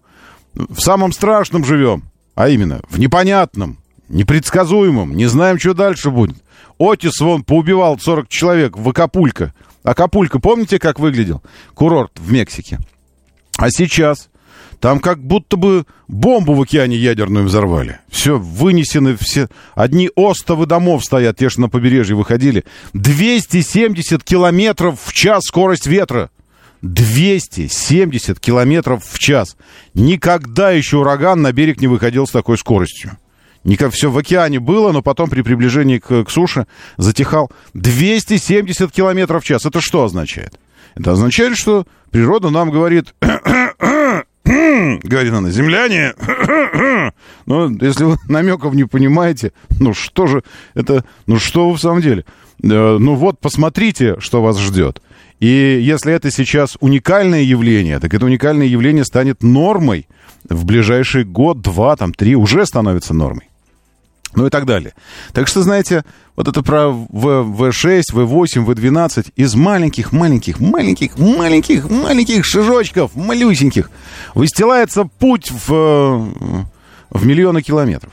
В 0.54 0.80
самом 0.80 1.12
страшном 1.12 1.64
живем. 1.64 2.04
А 2.34 2.48
именно, 2.48 2.80
в 2.88 2.98
непонятном, 3.00 3.78
непредсказуемом. 4.08 5.16
Не 5.16 5.26
знаем, 5.26 5.58
что 5.58 5.74
дальше 5.74 6.10
будет. 6.10 6.36
Отис 6.78 7.18
вон 7.20 7.42
поубивал 7.42 7.98
40 7.98 8.28
человек 8.28 8.76
в 8.76 8.88
Акапулько. 8.88 9.54
Акапулько, 9.82 10.38
помните, 10.38 10.78
как 10.78 11.00
выглядел? 11.00 11.42
Курорт 11.74 12.12
в 12.16 12.30
Мексике. 12.30 12.78
А 13.56 13.70
сейчас 13.70 14.28
Там 14.80 15.00
как 15.00 15.22
будто 15.22 15.56
бы 15.56 15.86
бомбу 16.06 16.52
в 16.52 16.60
океане 16.60 16.96
ядерную 16.96 17.46
взорвали. 17.46 18.00
Все 18.10 18.38
вынесены, 18.38 19.16
все... 19.16 19.48
Одни 19.74 20.10
остовы 20.14 20.66
домов 20.66 21.02
стоят, 21.02 21.38
те, 21.38 21.48
что 21.48 21.62
на 21.62 21.68
побережье 21.70 22.14
выходили. 22.14 22.64
270 22.92 24.22
километров 24.22 25.00
в 25.02 25.12
час 25.14 25.44
скорость 25.44 25.86
ветра. 25.86 26.30
270 26.86 28.38
километров 28.40 29.04
в 29.04 29.18
час. 29.18 29.56
Никогда 29.94 30.70
еще 30.70 30.98
ураган 30.98 31.42
на 31.42 31.52
берег 31.52 31.80
не 31.80 31.88
выходил 31.88 32.26
с 32.26 32.30
такой 32.30 32.58
скоростью. 32.58 33.18
Никак 33.64 33.92
все 33.92 34.10
в 34.10 34.16
океане 34.16 34.60
было, 34.60 34.92
но 34.92 35.02
потом 35.02 35.28
при 35.28 35.42
приближении 35.42 35.98
к, 35.98 36.24
к 36.24 36.30
суше 36.30 36.66
затихал. 36.96 37.50
270 37.74 38.92
километров 38.92 39.42
в 39.42 39.46
час. 39.46 39.66
Это 39.66 39.80
что 39.80 40.04
означает? 40.04 40.58
Это 40.94 41.12
означает, 41.12 41.56
что 41.58 41.84
природа 42.10 42.50
нам 42.50 42.70
говорит, 42.70 43.14
говорит 44.44 45.32
она, 45.32 45.50
земляне, 45.50 46.14
ну, 47.46 47.76
если 47.80 48.04
вы 48.04 48.16
намеков 48.28 48.74
не 48.74 48.84
понимаете, 48.84 49.52
ну 49.80 49.92
что 49.94 50.28
же 50.28 50.44
это, 50.74 51.04
ну 51.26 51.40
что 51.40 51.68
вы 51.68 51.76
в 51.76 51.80
самом 51.80 52.00
деле? 52.00 52.24
Э, 52.62 52.96
ну 52.98 53.14
вот, 53.16 53.40
посмотрите, 53.40 54.20
что 54.20 54.42
вас 54.42 54.58
ждет. 54.58 55.02
И 55.40 55.80
если 55.82 56.12
это 56.12 56.30
сейчас 56.30 56.76
уникальное 56.80 57.42
явление, 57.42 57.98
так 57.98 58.14
это 58.14 58.24
уникальное 58.24 58.66
явление 58.66 59.04
станет 59.04 59.42
нормой 59.42 60.08
в 60.48 60.64
ближайший 60.64 61.24
год, 61.24 61.60
два, 61.60 61.96
там, 61.96 62.14
три, 62.14 62.36
уже 62.36 62.64
становится 62.64 63.12
нормой 63.12 63.48
ну 64.36 64.46
и 64.46 64.50
так 64.50 64.66
далее. 64.66 64.92
Так 65.32 65.48
что, 65.48 65.62
знаете, 65.62 66.04
вот 66.36 66.46
это 66.46 66.62
про 66.62 66.90
в, 66.90 67.72
6 67.72 68.12
В8, 68.12 68.64
В12 68.66 69.32
из 69.34 69.54
маленьких, 69.54 70.12
маленьких, 70.12 70.60
маленьких, 70.60 71.18
маленьких, 71.18 71.90
маленьких 71.90 72.44
шажочков, 72.44 73.16
малюсеньких, 73.16 73.90
выстилается 74.34 75.04
путь 75.04 75.50
в, 75.50 76.28
в 77.10 77.26
миллионы 77.26 77.62
километров. 77.62 78.12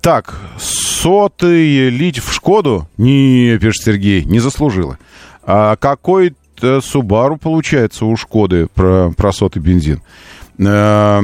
Так, 0.00 0.40
сотый 0.58 1.90
лить 1.90 2.20
в 2.20 2.32
Шкоду? 2.32 2.88
Не, 2.96 3.58
пишет 3.60 3.84
Сергей, 3.84 4.24
не 4.24 4.40
заслужила. 4.40 4.98
А 5.42 5.76
какой-то 5.76 6.36
Субару 6.82 7.36
получается 7.36 8.04
у 8.06 8.16
Шкоды 8.16 8.66
про, 8.72 9.10
про 9.16 9.32
сотый 9.32 9.60
бензин. 9.62 10.02
Э, 10.58 11.22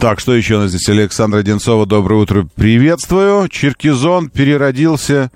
так, 0.00 0.20
что 0.20 0.34
еще 0.34 0.56
у 0.56 0.58
нас 0.60 0.70
здесь? 0.70 0.88
Александра 0.88 1.38
Одинцова, 1.38 1.86
доброе 1.86 2.20
утро, 2.20 2.46
приветствую. 2.54 3.48
Черкизон 3.48 4.28
переродился 4.30 5.30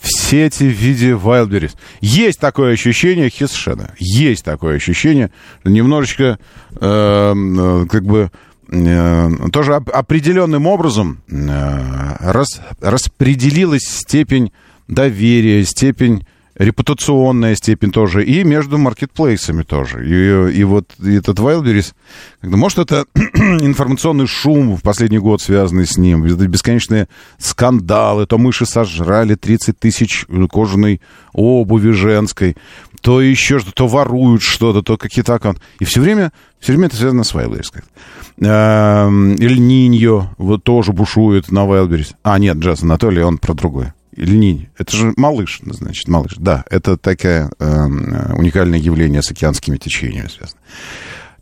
в 0.00 0.08
сети 0.08 0.64
в 0.64 0.72
виде 0.72 1.10
Wildberries. 1.10 1.74
Есть 2.00 2.40
такое 2.40 2.72
ощущение 2.72 3.28
Хисшена. 3.28 3.90
Есть 3.98 4.44
такое 4.44 4.76
ощущение. 4.76 5.30
Немножечко, 5.64 6.38
э, 6.80 7.84
как 7.90 8.04
бы, 8.04 8.30
э, 8.72 9.30
тоже 9.52 9.74
оп- 9.74 9.90
определенным 9.92 10.66
образом 10.66 11.22
э, 11.30 12.16
рас, 12.20 12.60
распределилась 12.80 13.82
степень 13.84 14.52
доверия, 14.88 15.64
степень 15.64 16.26
репутационная 16.56 17.54
степень 17.54 17.92
тоже, 17.92 18.24
и 18.24 18.44
между 18.44 18.78
маркетплейсами 18.78 19.62
тоже. 19.62 20.06
И, 20.06 20.58
и 20.58 20.64
вот 20.64 20.86
этот 20.98 21.38
Wildberries, 21.38 21.94
может, 22.42 22.78
это 22.78 23.04
информационный 23.14 24.26
шум 24.26 24.76
в 24.76 24.82
последний 24.82 25.18
год, 25.18 25.40
связанный 25.40 25.86
с 25.86 25.96
ним, 25.96 26.24
бесконечные 26.24 27.08
скандалы, 27.38 28.26
то 28.26 28.38
мыши 28.38 28.66
сожрали 28.66 29.34
30 29.34 29.78
тысяч 29.78 30.26
кожаной 30.50 31.00
обуви 31.32 31.90
женской, 31.90 32.56
то 33.00 33.20
еще 33.20 33.58
что-то, 33.58 33.74
то 33.74 33.86
воруют 33.86 34.42
что-то, 34.42 34.82
то 34.82 34.96
какие-то 34.96 35.34
аккаунты. 35.34 35.60
И 35.78 35.84
все 35.84 36.00
время, 36.00 36.32
все 36.58 36.72
время 36.72 36.88
это 36.88 36.96
связано 36.96 37.24
с 37.24 37.34
Wildberries. 37.34 37.82
Эм, 38.40 39.36
Эль 39.36 39.60
Ниньо 39.60 40.30
вот 40.38 40.64
тоже 40.64 40.92
бушует 40.92 41.50
на 41.50 41.60
Wildberries. 41.60 42.14
А, 42.22 42.38
нет, 42.38 42.58
Джаз 42.58 42.82
Анатолий, 42.82 43.22
он 43.22 43.38
про 43.38 43.54
другое. 43.54 43.94
Льнинь. 44.20 44.68
Это 44.76 44.96
же 44.96 45.12
малыш, 45.16 45.60
значит, 45.64 46.06
малыш. 46.08 46.34
Да, 46.36 46.64
это 46.70 46.96
такое 46.96 47.50
э, 47.58 47.86
уникальное 48.34 48.78
явление 48.78 49.22
с 49.22 49.30
океанскими 49.30 49.78
течениями 49.78 50.28
связано. 50.28 50.60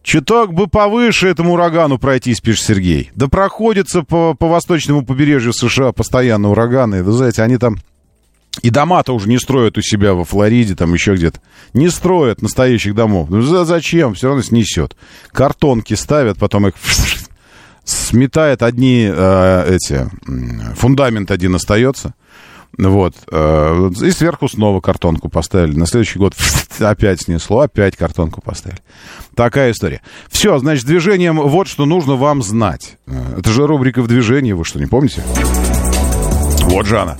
Чуток 0.02 0.54
бы 0.54 0.68
повыше 0.68 1.28
этому 1.28 1.54
урагану 1.54 1.98
пройтись, 1.98 2.40
пишет 2.40 2.64
Сергей. 2.64 3.10
Да 3.14 3.28
проходится 3.28 4.02
по, 4.02 4.34
по 4.34 4.46
восточному 4.46 5.04
побережью 5.04 5.52
США 5.52 5.92
постоянно 5.92 6.50
ураганы. 6.50 7.02
Вы 7.02 7.12
знаете, 7.12 7.42
они 7.42 7.58
там 7.58 7.78
и 8.62 8.70
дома-то 8.70 9.12
уже 9.12 9.28
не 9.28 9.38
строят 9.38 9.76
у 9.76 9.82
себя 9.82 10.14
во 10.14 10.24
Флориде, 10.24 10.74
там 10.74 10.94
еще 10.94 11.14
где-то. 11.14 11.40
Не 11.74 11.90
строят 11.90 12.42
настоящих 12.42 12.94
домов. 12.94 13.28
Ну 13.28 13.42
зачем? 13.64 14.14
Все 14.14 14.28
равно 14.28 14.42
снесет. 14.42 14.96
Картонки 15.32 15.94
ставят, 15.94 16.38
потом 16.38 16.68
их 16.68 16.74
сметает 17.84 18.62
одни 18.62 19.08
э, 19.12 19.74
эти... 19.74 20.08
Фундамент 20.76 21.30
один 21.30 21.54
остается. 21.54 22.14
Вот. 22.78 23.14
Э, 23.30 23.90
и 24.02 24.10
сверху 24.12 24.48
снова 24.48 24.80
картонку 24.80 25.28
поставили. 25.28 25.76
На 25.76 25.86
следующий 25.86 26.18
год 26.18 26.34
опять 26.78 27.22
снесло, 27.22 27.60
опять 27.60 27.96
картонку 27.96 28.40
поставили. 28.40 28.80
Такая 29.34 29.72
история. 29.72 30.00
Все, 30.30 30.58
значит, 30.58 30.86
движением 30.86 31.40
вот 31.40 31.66
что 31.66 31.86
нужно 31.86 32.14
вам 32.14 32.42
знать. 32.42 32.96
Э, 33.06 33.38
это 33.38 33.50
же 33.50 33.66
рубрика 33.66 34.00
в 34.00 34.06
движении, 34.06 34.52
вы 34.52 34.64
что, 34.64 34.78
не 34.78 34.86
помните? 34.86 35.22
Вот 36.68 36.86
же 36.86 37.00
она. 37.00 37.16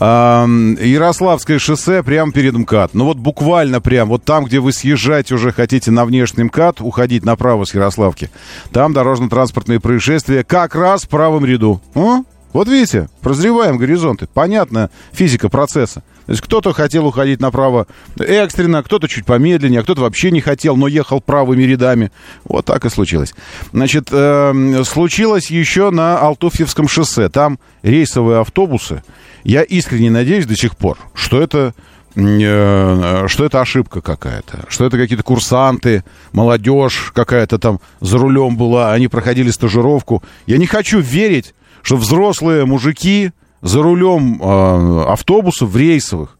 Ярославское 0.00 1.58
шоссе 1.58 2.02
прямо 2.02 2.32
перед 2.32 2.54
МКАД. 2.54 2.94
Ну 2.94 3.04
вот 3.04 3.18
буквально 3.18 3.80
прям, 3.80 4.08
вот 4.08 4.24
там, 4.24 4.44
где 4.44 4.60
вы 4.60 4.72
съезжать 4.72 5.32
уже 5.32 5.52
хотите 5.52 5.90
на 5.90 6.04
внешний 6.04 6.44
МКАД, 6.44 6.80
уходить 6.80 7.24
направо 7.24 7.64
с 7.64 7.74
Ярославки, 7.74 8.30
там 8.72 8.92
дорожно-транспортные 8.92 9.80
происшествия 9.80 10.44
как 10.44 10.74
раз 10.74 11.02
в 11.02 11.08
правом 11.08 11.44
ряду. 11.44 11.80
О, 11.94 12.22
вот 12.52 12.68
видите, 12.68 13.08
прозреваем 13.20 13.78
горизонты. 13.78 14.28
Понятно 14.32 14.90
физика 15.12 15.48
процесса. 15.48 16.02
То 16.26 16.32
есть 16.32 16.42
кто-то 16.42 16.72
хотел 16.72 17.06
уходить 17.06 17.40
направо 17.40 17.86
экстренно, 18.18 18.82
кто-то 18.82 19.08
чуть 19.08 19.24
помедленнее, 19.24 19.80
а 19.80 19.82
кто-то 19.82 20.02
вообще 20.02 20.30
не 20.30 20.40
хотел, 20.40 20.76
но 20.76 20.86
ехал 20.86 21.20
правыми 21.20 21.62
рядами. 21.62 22.12
Вот 22.44 22.66
так 22.66 22.84
и 22.84 22.90
случилось. 22.90 23.34
Значит, 23.72 24.08
э, 24.12 24.82
случилось 24.84 25.50
еще 25.50 25.90
на 25.90 26.18
Алтуфьевском 26.18 26.88
шоссе. 26.88 27.28
Там 27.28 27.58
рейсовые 27.82 28.40
автобусы. 28.40 29.02
Я 29.44 29.62
искренне 29.62 30.10
надеюсь 30.10 30.46
до 30.46 30.54
сих 30.54 30.76
пор, 30.76 30.98
что 31.14 31.42
это 31.42 31.74
э, 32.14 33.24
что 33.26 33.44
это 33.44 33.60
ошибка 33.60 34.00
какая-то, 34.00 34.66
что 34.68 34.86
это 34.86 34.96
какие-то 34.96 35.24
курсанты, 35.24 36.04
молодежь 36.32 37.10
какая-то 37.14 37.58
там 37.58 37.80
за 38.00 38.18
рулем 38.18 38.56
была, 38.56 38.92
они 38.92 39.08
проходили 39.08 39.50
стажировку. 39.50 40.22
Я 40.46 40.58
не 40.58 40.66
хочу 40.66 41.00
верить, 41.00 41.54
что 41.82 41.96
взрослые 41.96 42.64
мужики 42.64 43.32
за 43.60 43.82
рулем 43.82 44.40
э, 44.40 45.04
автобусов 45.08 45.74
рейсовых 45.76 46.36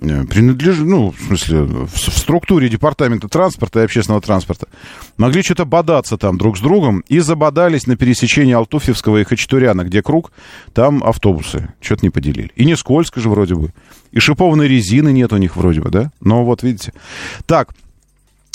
э, 0.00 0.24
принадлежит, 0.24 0.86
ну, 0.86 1.10
в 1.10 1.20
смысле, 1.20 1.62
в, 1.62 1.86
в 1.86 2.18
структуре 2.18 2.68
департамента 2.68 3.28
транспорта 3.28 3.80
и 3.80 3.84
общественного 3.84 4.22
транспорта, 4.22 4.68
могли 5.16 5.42
что-то 5.42 5.64
бодаться 5.64 6.16
там 6.16 6.38
друг 6.38 6.58
с 6.58 6.60
другом 6.60 7.00
и 7.08 7.18
забодались 7.18 7.86
на 7.86 7.96
пересечении 7.96 8.54
Алтуфьевского 8.54 9.18
и 9.18 9.24
Хачатуряна, 9.24 9.82
где 9.82 10.02
круг, 10.02 10.32
там 10.72 11.02
автобусы 11.02 11.72
что-то 11.80 12.06
не 12.06 12.10
поделили. 12.10 12.52
И 12.54 12.64
не 12.64 12.76
скользко 12.76 13.20
же 13.20 13.28
вроде 13.28 13.54
бы. 13.54 13.72
И 14.12 14.20
шипованной 14.20 14.68
резины 14.68 15.12
нет 15.12 15.32
у 15.32 15.36
них 15.36 15.56
вроде 15.56 15.80
бы, 15.80 15.90
да? 15.90 16.12
Но 16.20 16.44
вот 16.44 16.62
видите. 16.62 16.92
Так, 17.46 17.74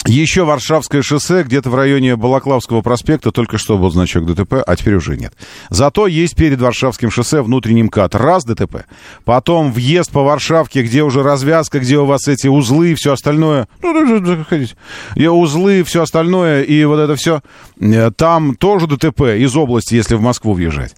еще 0.05 0.43
Варшавское 0.43 1.01
шоссе, 1.01 1.43
где-то 1.43 1.69
в 1.69 1.75
районе 1.75 2.15
Балаклавского 2.15 2.81
проспекта, 2.81 3.31
только 3.31 3.57
что 3.57 3.77
был 3.77 3.89
значок 3.91 4.25
ДТП, 4.25 4.55
а 4.65 4.75
теперь 4.75 4.95
уже 4.95 5.17
нет. 5.17 5.33
Зато 5.69 6.07
есть 6.07 6.35
перед 6.35 6.61
Варшавским 6.61 7.11
шоссе 7.11 7.41
внутренний 7.41 7.83
МКАД. 7.83 8.15
Раз 8.15 8.45
ДТП. 8.45 8.85
Потом 9.23 9.71
въезд 9.71 10.11
по 10.11 10.23
Варшавке, 10.23 10.83
где 10.83 11.03
уже 11.03 11.23
развязка, 11.23 11.79
где 11.79 11.97
у 11.97 12.05
вас 12.05 12.27
эти 12.27 12.47
узлы 12.47 12.91
и 12.91 12.95
все 12.95 13.13
остальное. 13.13 13.67
Ну, 13.81 14.25
заходите. 14.25 14.75
И 15.15 15.27
узлы, 15.27 15.83
все 15.83 16.03
остальное, 16.03 16.61
и 16.63 16.83
вот 16.85 16.99
это 16.99 17.15
все. 17.15 17.41
Э, 17.79 18.11
там 18.15 18.55
тоже 18.55 18.87
ДТП 18.87 19.21
из 19.37 19.55
области, 19.55 19.95
если 19.95 20.15
в 20.15 20.21
Москву 20.21 20.53
въезжать. 20.53 20.95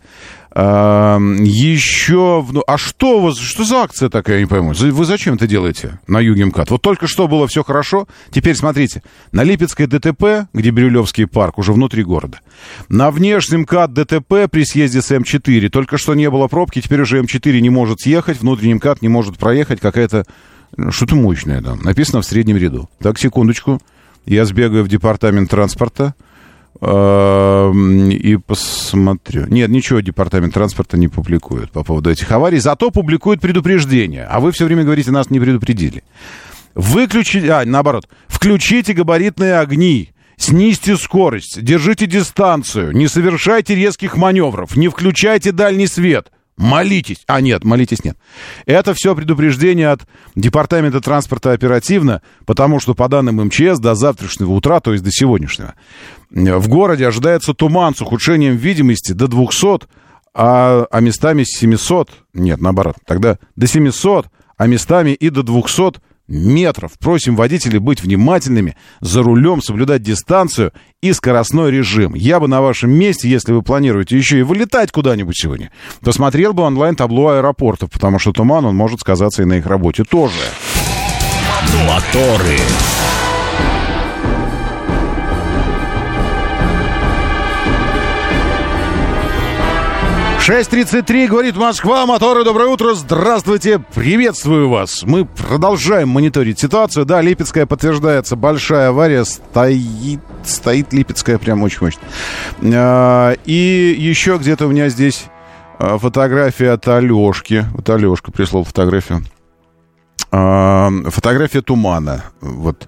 Еще... 0.57 2.43
Ну, 2.51 2.63
а 2.65 2.77
что 2.79 3.19
у 3.19 3.21
вас... 3.21 3.37
Что 3.37 3.63
за 3.63 3.83
акция 3.83 4.09
такая, 4.09 4.37
я 4.37 4.41
не 4.41 4.47
пойму? 4.47 4.73
Вы 4.73 5.05
зачем 5.05 5.35
это 5.35 5.45
делаете 5.45 5.99
на 6.07 6.19
юге 6.19 6.45
МКАД? 6.45 6.71
Вот 6.71 6.81
только 6.81 7.05
что 7.05 7.27
было 7.27 7.47
все 7.47 7.63
хорошо. 7.63 8.07
Теперь 8.31 8.55
смотрите. 8.55 9.03
На 9.31 9.43
Липецкой 9.43 9.85
ДТП, 9.85 10.49
где 10.53 10.71
Бирюлевский 10.71 11.27
парк, 11.27 11.59
уже 11.59 11.73
внутри 11.73 12.03
города. 12.03 12.39
На 12.89 13.11
внешнем 13.11 13.61
МКАД 13.61 13.93
ДТП 13.93 14.49
при 14.49 14.63
съезде 14.65 15.03
с 15.03 15.11
М4. 15.11 15.69
Только 15.69 15.99
что 15.99 16.15
не 16.15 16.27
было 16.31 16.47
пробки, 16.47 16.81
теперь 16.81 17.01
уже 17.01 17.19
М4 17.19 17.59
не 17.59 17.69
может 17.69 17.99
съехать, 18.01 18.41
внутренний 18.41 18.75
МКАД 18.75 19.03
не 19.03 19.09
может 19.09 19.37
проехать. 19.37 19.79
Какая-то... 19.79 20.25
Ну, 20.75 20.91
что-то 20.91 21.15
мощное 21.15 21.61
там. 21.61 21.81
Написано 21.81 22.21
в 22.21 22.25
среднем 22.25 22.57
ряду. 22.57 22.89
Так, 22.99 23.19
секундочку. 23.19 23.79
Я 24.25 24.43
сбегаю 24.45 24.83
в 24.83 24.87
департамент 24.87 25.51
транспорта. 25.51 26.15
Эм, 26.79 28.11
и 28.11 28.35
посмотрю. 28.37 29.47
Нет, 29.47 29.69
ничего 29.69 29.99
департамент 29.99 30.53
транспорта 30.53 30.97
не 30.97 31.07
публикует 31.07 31.71
по 31.71 31.83
поводу 31.83 32.11
этих 32.11 32.31
аварий, 32.31 32.59
зато 32.59 32.91
публикует 32.91 33.41
предупреждение. 33.41 34.25
А 34.25 34.39
вы 34.39 34.51
все 34.51 34.65
время 34.65 34.83
говорите, 34.83 35.11
нас 35.11 35.29
не 35.29 35.39
предупредили. 35.39 36.03
Выключите, 36.75 37.51
а, 37.51 37.65
наоборот, 37.65 38.07
включите 38.27 38.93
габаритные 38.93 39.57
огни. 39.57 40.11
Снизьте 40.37 40.95
скорость, 40.97 41.63
держите 41.63 42.05
дистанцию, 42.05 42.91
не 42.91 43.07
совершайте 43.07 43.73
резких 43.73 44.15
маневров, 44.15 44.75
не 44.75 44.87
включайте 44.87 45.51
дальний 45.51 45.87
свет. 45.87 46.31
Молитесь. 46.57 47.23
А, 47.27 47.39
нет, 47.39 47.63
молитесь 47.63 48.03
нет. 48.03 48.17
Это 48.65 48.95
все 48.95 49.15
предупреждение 49.15 49.89
от 49.89 50.01
Департамента 50.35 50.99
транспорта 51.01 51.51
оперативно, 51.51 52.23
потому 52.45 52.79
что 52.79 52.95
по 52.95 53.07
данным 53.07 53.35
МЧС 53.45 53.77
до 53.79 53.93
завтрашнего 53.93 54.51
утра, 54.51 54.79
то 54.79 54.91
есть 54.91 55.03
до 55.03 55.11
сегодняшнего, 55.11 55.75
в 56.31 56.67
городе 56.67 57.07
ожидается 57.07 57.53
туман 57.53 57.93
с 57.93 58.01
ухудшением 58.01 58.55
видимости 58.55 59.11
до 59.11 59.27
200, 59.27 59.87
а, 60.33 60.87
а 60.89 60.99
местами 60.99 61.43
700, 61.45 62.09
нет, 62.33 62.59
наоборот, 62.59 62.95
тогда 63.05 63.37
до 63.55 63.67
700, 63.67 64.25
а 64.57 64.67
местами 64.67 65.11
и 65.11 65.29
до 65.29 65.43
200 65.43 65.99
метров. 66.27 66.93
Просим 66.99 67.35
водителей 67.35 67.79
быть 67.79 68.01
внимательными, 68.01 68.75
за 69.01 69.23
рулем 69.23 69.61
соблюдать 69.61 70.01
дистанцию 70.01 70.73
и 71.01 71.13
скоростной 71.13 71.71
режим. 71.71 72.13
Я 72.15 72.39
бы 72.39 72.47
на 72.47 72.61
вашем 72.61 72.91
месте, 72.91 73.29
если 73.29 73.51
вы 73.53 73.61
планируете 73.61 74.17
еще 74.17 74.39
и 74.39 74.43
вылетать 74.43 74.91
куда-нибудь 74.91 75.37
сегодня, 75.37 75.71
то 76.03 76.11
смотрел 76.11 76.53
бы 76.53 76.63
онлайн-табло 76.63 77.37
аэропортов, 77.37 77.91
потому 77.91 78.19
что 78.19 78.33
туман, 78.33 78.65
он 78.65 78.75
может 78.75 78.99
сказаться 78.99 79.41
и 79.41 79.45
на 79.45 79.53
их 79.53 79.65
работе 79.65 80.03
тоже. 80.03 80.33
Моторы. 81.87 82.57
6.33, 90.47 91.27
говорит 91.27 91.57
Москва, 91.57 92.05
моторы, 92.05 92.45
доброе 92.45 92.69
утро, 92.69 92.93
здравствуйте, 92.93 93.79
приветствую 93.79 94.69
вас. 94.69 95.03
Мы 95.03 95.25
продолжаем 95.25 96.07
мониторить 96.07 96.57
ситуацию. 96.57 97.03
Да, 97.03 97.21
Липецкая 97.21 97.65
подтверждается, 97.65 98.37
большая 98.37 98.87
авария, 98.87 99.25
стоит, 99.25 100.21
стоит 100.45 100.93
Липецкая 100.93 101.37
прям 101.37 101.63
очень 101.63 101.79
мощно. 101.81 102.01
А, 102.63 103.33
и 103.43 103.93
еще 103.99 104.37
где-то 104.37 104.67
у 104.67 104.69
меня 104.69 104.87
здесь 104.87 105.25
а, 105.79 105.97
фотография 105.97 106.71
от 106.71 106.87
Алешки. 106.87 107.65
Вот 107.73 107.89
Алешка 107.89 108.31
прислал 108.31 108.63
фотографию. 108.63 109.23
А, 110.31 110.89
фотография 111.07 111.61
тумана. 111.61 112.23
Вот, 112.39 112.87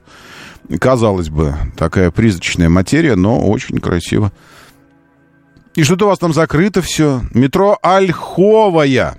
казалось 0.79 1.27
бы, 1.27 1.55
такая 1.75 2.09
призрачная 2.09 2.69
материя, 2.69 3.17
но 3.17 3.37
очень 3.37 3.79
красиво. 3.79 4.31
И 5.79 5.83
что-то 5.83 6.05
у 6.07 6.07
вас 6.09 6.19
там 6.19 6.33
закрыто 6.33 6.81
все. 6.81 7.21
Метро 7.33 7.79
Ольховая. 7.81 9.15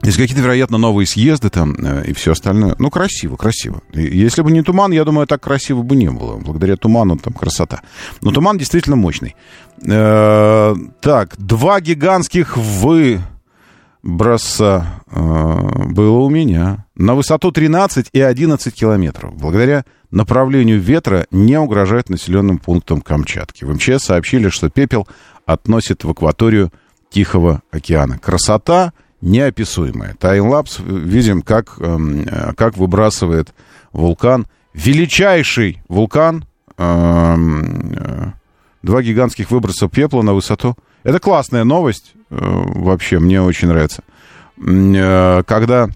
Есть 0.00 0.16
какие-то, 0.16 0.42
вероятно, 0.42 0.78
новые 0.78 1.08
съезды 1.08 1.50
там 1.50 1.74
э, 1.74 2.04
и 2.06 2.12
все 2.12 2.30
остальное. 2.32 2.76
Ну, 2.78 2.88
красиво, 2.88 3.34
красиво. 3.36 3.80
И 3.92 4.00
если 4.16 4.42
бы 4.42 4.52
не 4.52 4.62
туман, 4.62 4.92
я 4.92 5.04
думаю, 5.04 5.26
так 5.26 5.42
красиво 5.42 5.82
бы 5.82 5.96
не 5.96 6.08
было. 6.08 6.36
Благодаря 6.36 6.76
туману 6.76 7.18
там 7.18 7.32
красота. 7.32 7.80
Но 8.20 8.30
туман 8.30 8.58
действительно 8.58 8.94
мощный. 8.94 9.34
Э, 9.84 10.76
так, 11.00 11.34
два 11.36 11.80
гигантских 11.80 12.56
выброса 12.56 13.24
э, 15.10 15.86
было 15.86 16.18
у 16.18 16.30
меня. 16.30 16.86
На 16.94 17.16
высоту 17.16 17.50
13 17.50 18.10
и 18.12 18.20
11 18.20 18.72
километров. 18.72 19.34
Благодаря 19.34 19.84
направлению 20.12 20.80
ветра 20.80 21.26
не 21.32 21.58
угрожает 21.58 22.08
населенным 22.08 22.58
пунктам 22.58 23.00
Камчатки. 23.00 23.64
В 23.64 23.74
МЧС 23.74 24.04
сообщили, 24.04 24.48
что 24.48 24.70
пепел 24.70 25.08
относит 25.52 26.04
в 26.04 26.10
акваторию 26.10 26.72
Тихого 27.10 27.62
океана. 27.70 28.18
Красота 28.18 28.92
неописуемая. 29.20 30.14
Таймлапс 30.14 30.78
видим, 30.78 31.42
как, 31.42 31.74
эм, 31.78 32.26
как 32.56 32.76
выбрасывает 32.76 33.52
вулкан. 33.92 34.46
Величайший 34.74 35.82
вулкан. 35.88 36.44
Эм, 36.78 37.92
э, 37.92 38.32
два 38.82 39.02
гигантских 39.02 39.50
выброса 39.50 39.88
пепла 39.88 40.22
на 40.22 40.32
высоту. 40.32 40.76
Это 41.02 41.18
классная 41.18 41.64
новость. 41.64 42.12
Э, 42.30 42.36
вообще, 42.38 43.18
мне 43.18 43.42
очень 43.42 43.68
нравится. 43.68 44.02
Э, 44.56 45.42
когда... 45.46 45.88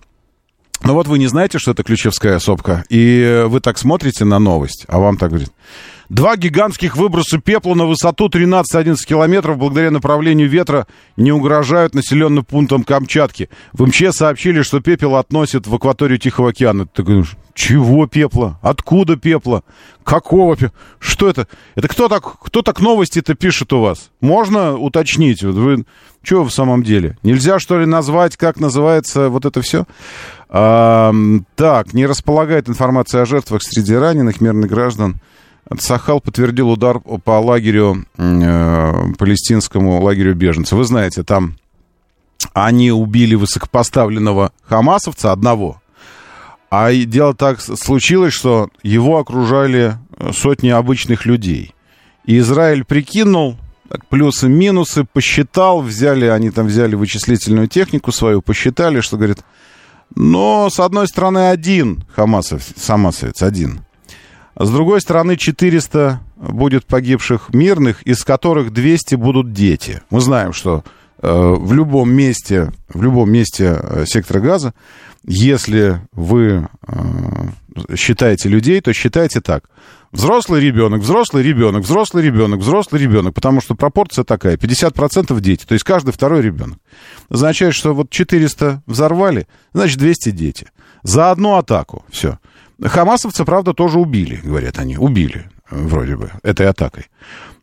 Ну 0.83 0.93
вот 0.93 1.07
вы 1.07 1.19
не 1.19 1.29
знаете, 1.29 1.59
что 1.59 1.71
это 1.71 1.83
ключевская 1.83 2.39
сопка, 2.41 2.85
и 2.91 3.45
вы 3.47 3.61
так 3.61 3.79
смотрите 3.79 4.25
на 4.27 4.39
новость, 4.39 4.85
а 4.89 4.99
вам 4.99 5.17
так 5.17 5.31
говорит, 5.31 5.51
Два 6.09 6.37
гигантских 6.37 6.97
выброса 6.97 7.39
пепла 7.39 7.75
на 7.75 7.87
высоту 7.87 8.29
13-11 8.29 8.97
километров 9.07 9.57
благодаря 9.57 9.91
направлению 9.91 10.49
ветра 10.49 10.87
не 11.17 11.33
угрожают 11.33 11.95
населенным 11.95 12.45
пунктам 12.45 12.85
Камчатки. 12.85 13.49
В 13.73 13.87
МЧС 13.87 14.17
сообщили, 14.17 14.63
что 14.63 14.81
пепел 14.81 15.17
относят 15.17 15.67
в 15.67 15.75
акваторию 15.75 16.19
Тихого 16.19 16.51
океана. 16.51 16.87
Ты 16.87 17.03
говоришь, 17.03 17.37
чего 17.55 18.07
пепла? 18.07 18.59
Откуда 18.63 19.17
пепла? 19.17 19.63
Какого 20.03 20.57
пепла? 20.57 20.77
Что 20.99 21.29
это? 21.29 21.49
Это 21.75 21.89
кто 21.89 22.09
так, 22.09 22.41
кто 22.41 22.63
так 22.63 22.81
новости-то 22.81 23.35
пишет 23.35 23.73
у 23.73 23.81
вас? 23.81 24.11
Можно 24.21 24.77
уточнить? 24.77 25.43
Вы 25.43 25.85
что 26.23 26.45
в 26.45 26.51
самом 26.51 26.83
деле? 26.83 27.17
Нельзя, 27.23 27.59
что 27.59 27.79
ли, 27.79 27.87
назвать, 27.87 28.37
как 28.37 28.59
называется 28.61 29.29
вот 29.29 29.45
это 29.45 29.63
все? 29.63 29.87
А, 30.49 31.13
так, 31.55 31.95
не 31.95 32.07
располагает 32.07 32.69
информация 32.69 33.23
о 33.23 33.27
жертвах 33.27 33.63
среди 33.63 33.95
раненых 33.95 34.41
мирных 34.41 34.69
граждан. 34.69 35.17
Сахал 35.79 36.21
подтвердил 36.21 36.71
удар 36.71 37.01
по 37.01 37.39
лагерю, 37.41 38.05
э, 38.17 39.13
палестинскому 39.19 40.03
лагерю 40.03 40.35
беженцев. 40.35 40.79
Вы 40.79 40.85
знаете, 40.85 41.23
там 41.23 41.57
они 42.53 42.93
убили 42.93 43.35
высокопоставленного 43.35 44.53
хамасовца 44.63 45.33
одного. 45.33 45.81
А 46.71 46.93
дело 46.93 47.35
так 47.35 47.61
случилось, 47.61 48.35
что 48.35 48.69
его 48.83 49.19
окружали 49.19 49.97
сотни 50.33 50.69
обычных 50.69 51.25
людей. 51.25 51.75
И 52.25 52.39
Израиль 52.39 52.85
прикинул, 52.85 53.57
плюсы-минусы, 54.09 55.05
посчитал, 55.05 55.83
взяли, 55.83 56.27
они 56.27 56.51
там 56.51 56.67
взяли 56.67 56.95
вычислительную 56.95 57.69
технику 57.69 58.13
свою, 58.13 58.43
посчитали, 58.43 59.01
что, 59.01 59.17
говорит, 59.17 59.39
но, 60.15 60.69
с 60.71 60.81
одной 60.81 61.09
стороны, 61.09 61.51
один 61.51 62.05
хамасов, 62.15 62.63
хамасовец, 62.85 63.43
один. 63.43 63.84
С 64.57 64.71
другой 64.71 65.01
стороны, 65.01 65.37
400 65.37 66.21
будет 66.37 66.85
погибших 66.87 67.53
мирных, 67.53 68.03
из 68.03 68.25
которых 68.25 68.73
200 68.73 69.17
будут 69.17 69.53
дети. 69.53 70.03
Мы 70.11 70.21
знаем, 70.21 70.53
что 70.53 70.85
э, 71.21 71.29
в 71.29 71.73
любом 71.73 72.13
месте, 72.13 72.73
в 72.89 73.03
любом 73.03 73.31
месте 73.33 73.77
э, 73.81 74.05
сектора 74.07 74.41
газа, 74.41 74.75
если 75.27 76.01
вы 76.13 76.69
э, 76.87 77.97
считаете 77.97 78.49
людей, 78.49 78.81
то 78.81 78.93
считайте 78.93 79.41
так. 79.41 79.65
Взрослый 80.13 80.61
ребенок, 80.61 81.01
взрослый 81.01 81.43
ребенок, 81.43 81.83
взрослый 81.83 82.23
ребенок, 82.23 82.61
взрослый 82.61 83.03
ребенок, 83.03 83.35
потому 83.35 83.61
что 83.61 83.75
пропорция 83.75 84.25
такая, 84.25 84.57
50% 84.57 85.41
дети, 85.41 85.65
то 85.65 85.73
есть 85.73 85.85
каждый 85.85 86.13
второй 86.13 86.41
ребенок. 86.41 86.79
Означает, 87.29 87.75
что 87.75 87.95
вот 87.95 88.11
400 88.11 88.83
взорвали, 88.87 89.49
значит 89.73 89.99
200 89.99 90.31
дети. 90.31 90.69
За 91.03 91.33
одну 91.33 91.57
атаку, 91.57 92.05
все. 92.11 92.39
Хамасовцы, 92.83 93.45
правда, 93.45 93.73
тоже 93.73 93.99
убили, 93.99 94.41
говорят 94.43 94.79
они. 94.79 94.97
Убили, 94.97 95.51
вроде 95.71 96.17
бы, 96.17 96.31
этой 96.43 96.69
атакой. 96.69 97.07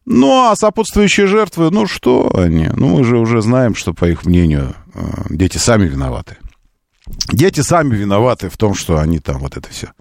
Ну, 0.06 0.50
а 0.50 0.56
сопутствующие 0.56 1.28
жертвы, 1.28 1.69
ну 1.69 1.86
что 1.86 2.32
они? 2.36 2.69
Ну, 2.76 2.97
мы 2.97 3.04
же 3.04 3.17
уже 3.17 3.41
знаем, 3.41 3.76
что, 3.76 3.93
по 3.93 4.06
их 4.10 4.26
мнению, 4.26 4.76
э, 4.93 5.02
дети 5.30 5.58
сами 5.58 5.88
виноваты. 5.88 6.38
Дети 7.32 7.62
сами 7.62 7.95
виноваты 7.95 8.50
в 8.50 8.58
том, 8.58 8.74
что 8.74 8.97
они 8.97 9.19
там 9.19 9.39
вот 9.39 9.58
это 9.58 9.69
все. 9.69 9.91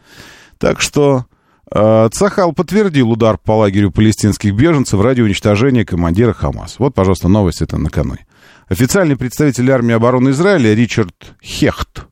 Так 0.59 0.81
что 0.81 1.27
э, 1.71 2.09
Цахал 2.13 2.53
подтвердил 2.53 3.11
удар 3.11 3.37
по 3.37 3.53
лагерю 3.53 3.91
палестинских 3.91 4.55
беженцев 4.55 5.01
ради 5.01 5.21
уничтожения 5.21 5.85
командира 5.85 6.33
Хамас. 6.33 6.79
Вот, 6.79 6.95
пожалуйста, 6.95 7.29
новость 7.29 7.61
это 7.61 7.77
накануне. 7.77 8.27
Официальный 8.69 9.17
представитель 9.17 9.71
армии 9.71 9.95
обороны 9.95 10.31
Израиля 10.31 10.75
Ричард 10.75 11.35
Хехт 11.43 12.07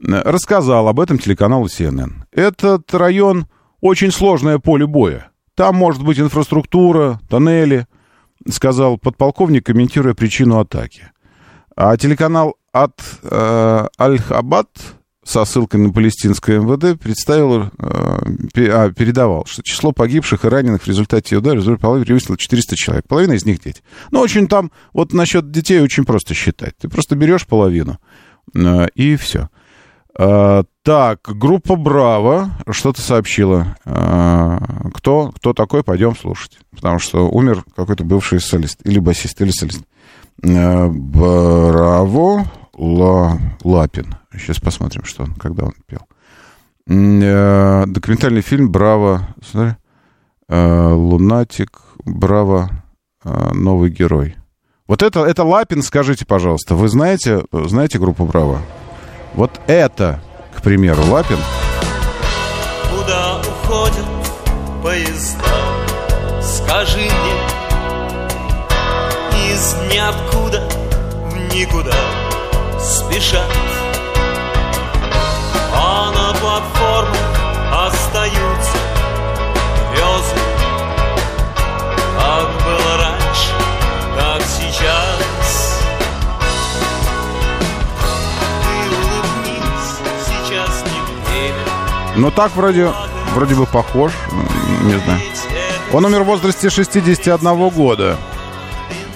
рассказал 0.00 0.88
об 0.88 1.00
этом 1.00 1.18
телеканалу 1.18 1.66
CNN. 1.66 2.24
Этот 2.32 2.92
район 2.94 3.46
очень 3.80 4.10
сложное 4.10 4.58
поле 4.58 4.86
боя. 4.86 5.30
Там 5.54 5.76
может 5.76 6.04
быть 6.04 6.18
инфраструктура, 6.18 7.20
тоннели, 7.28 7.86
сказал 8.48 8.98
подполковник, 8.98 9.64
комментируя 9.66 10.14
причину 10.14 10.58
атаки. 10.58 11.10
А 11.76 11.96
телеканал 11.96 12.56
от 12.72 13.00
э, 13.22 13.86
Аль-Хабад 13.98 14.68
со 15.26 15.44
ссылкой 15.44 15.80
на 15.80 15.92
палестинское 15.92 16.60
МВД 16.60 17.00
представил, 17.00 17.64
э, 17.64 17.68
а, 17.78 18.92
передавал, 18.92 19.44
что 19.46 19.62
число 19.62 19.92
погибших 19.92 20.44
и 20.44 20.48
раненых 20.48 20.82
в 20.82 20.86
результате 20.88 21.36
удара 21.36 21.60
в 21.60 21.76
половины 21.78 22.04
превысило 22.06 22.38
400 22.38 22.76
человек. 22.76 23.08
Половина 23.08 23.32
из 23.32 23.44
них 23.44 23.60
дети. 23.60 23.82
Ну, 24.12 24.20
очень 24.20 24.46
там, 24.46 24.70
вот 24.92 25.12
насчет 25.12 25.50
детей 25.50 25.80
очень 25.80 26.04
просто 26.04 26.32
считать. 26.32 26.76
Ты 26.78 26.88
просто 26.88 27.16
берешь 27.16 27.46
половину, 27.46 27.98
э, 28.54 28.86
и 28.94 29.16
все. 29.16 29.48
А, 30.18 30.64
так, 30.82 31.20
группа 31.26 31.76
Браво 31.76 32.50
что-то 32.70 33.00
сообщила. 33.02 33.76
А, 33.84 34.58
кто, 34.94 35.32
кто 35.32 35.52
такой, 35.52 35.82
пойдем 35.82 36.16
слушать. 36.16 36.58
Потому 36.70 36.98
что 36.98 37.28
умер 37.28 37.64
какой-то 37.74 38.04
бывший 38.04 38.40
солист. 38.40 38.80
Или 38.84 38.98
басист, 38.98 39.40
или 39.40 39.50
солист. 39.50 39.82
А, 40.42 40.88
Браво 40.88 42.46
Ла, 42.74 43.38
Лапин. 43.62 44.14
Сейчас 44.32 44.60
посмотрим, 44.60 45.04
что 45.04 45.24
он, 45.24 45.34
когда 45.34 45.64
он 45.64 45.74
пел. 45.86 46.00
Документальный 46.86 48.42
фильм 48.42 48.70
«Браво». 48.70 49.26
Смотри. 49.42 49.74
Э, 50.48 50.92
Лунатик, 50.92 51.80
Браво, 52.04 52.70
э, 53.24 53.52
новый 53.52 53.90
герой. 53.90 54.36
Вот 54.86 55.02
это, 55.02 55.24
это 55.24 55.42
Лапин, 55.42 55.82
скажите, 55.82 56.24
пожалуйста, 56.24 56.76
вы 56.76 56.88
знаете, 56.88 57.42
знаете 57.50 57.98
группу 57.98 58.24
Браво? 58.24 58.60
Вот 59.36 59.60
это, 59.66 60.18
к 60.56 60.62
примеру, 60.62 61.04
Лапин. 61.10 61.38
Куда 62.90 63.38
уходят 63.40 64.06
поезда? 64.82 65.44
Скажи 66.40 67.00
мне, 67.00 67.34
из 69.52 69.74
ниоткуда 69.92 70.66
в 71.26 71.54
никуда 71.54 71.94
спешат. 72.80 73.75
Ну 92.16 92.30
так 92.30 92.54
вроде, 92.56 92.90
вроде 93.34 93.54
бы 93.54 93.66
похож, 93.66 94.12
не 94.82 94.98
знаю. 94.98 95.20
Он 95.92 96.04
умер 96.04 96.22
в 96.22 96.26
возрасте 96.26 96.70
61 96.70 97.68
года. 97.70 98.16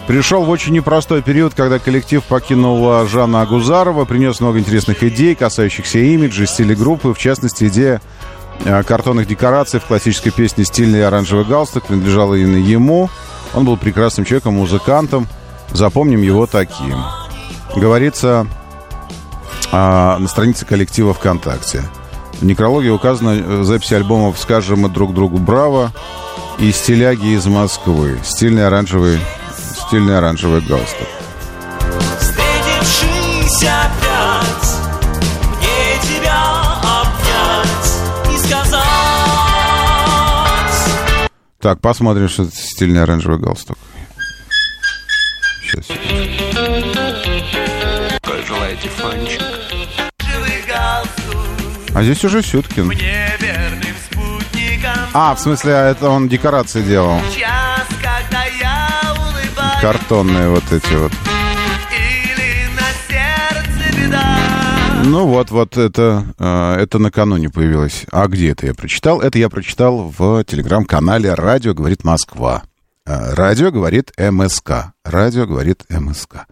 Пришел 0.07 0.45
в 0.45 0.51
очень 0.51 0.73
непростой 0.73 1.23
период, 1.23 1.55
когда 1.55 1.79
коллектив 1.79 2.23
покинул 2.25 3.07
Жанна 3.07 3.43
Агузарова, 3.43 4.05
принес 4.05 4.41
много 4.41 4.59
интересных 4.59 5.03
идей, 5.03 5.35
касающихся 5.35 5.99
имиджа, 5.99 6.47
стиля 6.47 6.75
группы, 6.75 7.15
в 7.15 7.19
частности, 7.19 7.69
идея 7.69 8.03
э, 8.65 8.83
картонных 8.83 9.29
декораций 9.29 9.79
в 9.79 9.85
классической 9.85 10.31
песне 10.31 10.65
«Стильный 10.65 11.07
оранжевый 11.07 11.45
галстук» 11.45 11.87
принадлежала 11.87 12.35
именно 12.35 12.57
ему. 12.57 13.09
Он 13.55 13.65
был 13.65 13.77
прекрасным 13.77 14.27
человеком, 14.27 14.55
музыкантом. 14.55 15.27
Запомним 15.73 16.23
его 16.23 16.47
таким. 16.47 16.97
Говорится 17.77 18.47
а, 19.71 20.19
на 20.19 20.29
странице 20.29 20.67
коллектива 20.67 21.15
ВКонтакте. 21.15 21.85
В 22.41 22.45
некрологии 22.45 22.89
указана 22.89 23.39
э, 23.39 23.63
запись 23.65 23.93
альбомов 23.93 24.39
«Скажем 24.39 24.81
мы 24.81 24.89
друг 24.89 25.13
другу 25.13 25.37
браво» 25.37 25.93
и 26.59 26.73
«Стиляги 26.73 27.35
из 27.35 27.45
Москвы». 27.47 28.19
Стильный 28.25 28.67
оранжевый 28.67 29.21
стильный 29.91 30.17
оранжевый 30.17 30.61
галстук. 30.61 31.09
Встретившись 32.21 33.65
опять, 33.65 34.79
мне 35.59 35.99
тебя 36.01 36.41
обнять 37.03 38.33
и 38.33 38.39
сказать. 38.39 38.81
Так, 41.61 41.81
посмотрим, 41.81 42.29
что 42.29 42.45
это 42.45 42.55
стильный 42.55 43.03
оранжевый 43.03 43.41
галстук. 43.41 43.77
Сейчас. 45.63 45.87
Какой 48.23 48.47
желаете 48.47 48.89
фанчик? 48.91 49.50
А 52.01 52.03
здесь 52.03 52.25
уже 52.25 52.43
Сюткин. 52.43 52.91
А, 55.13 55.35
в 55.35 55.39
смысле, 55.39 55.73
это 55.73 56.09
он 56.09 56.31
декорации 56.31 56.81
делал. 56.81 57.21
Час, 57.31 57.87
когда 58.01 58.43
я 58.59 58.89
улыбаюсь, 59.19 59.83
Картонные 59.83 60.49
вот 60.49 60.65
эти 60.73 60.95
вот. 60.95 61.13
или 61.93 62.71
на 62.75 62.89
сердце 63.07 64.01
беда. 64.01 64.39
Ну 65.05 65.27
вот, 65.27 65.51
вот 65.51 65.77
это, 65.77 66.25
э, 66.39 66.77
это 66.81 66.99
накануне 66.99 67.51
появилось. 67.51 68.07
А 68.11 68.29
где 68.29 68.53
это 68.53 68.65
я 68.65 68.73
прочитал? 68.73 69.21
Это 69.21 69.39
я 69.39 69.51
прочитал 69.51 70.11
в 70.17 70.43
телеграм-канале 70.45 71.35
«Радио 71.35 71.75
говорит 71.75 72.03
Москва». 72.03 72.63
Э, 73.05 73.35
Радио 73.35 73.71
говорит 73.71 74.11
МСК. 74.17 74.95
Радио 75.05 75.45
говорит 75.45 75.85
МСК. 75.91 76.47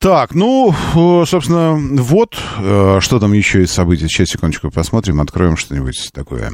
Так, 0.00 0.34
ну, 0.34 0.74
э, 0.94 1.24
собственно, 1.26 1.74
вот, 1.74 2.34
э, 2.58 3.00
что 3.00 3.20
там 3.20 3.34
еще 3.34 3.62
из 3.62 3.70
событий. 3.70 4.08
Сейчас, 4.08 4.28
секундочку, 4.28 4.70
посмотрим, 4.70 5.20
откроем 5.20 5.58
что-нибудь 5.58 6.08
такое. 6.14 6.50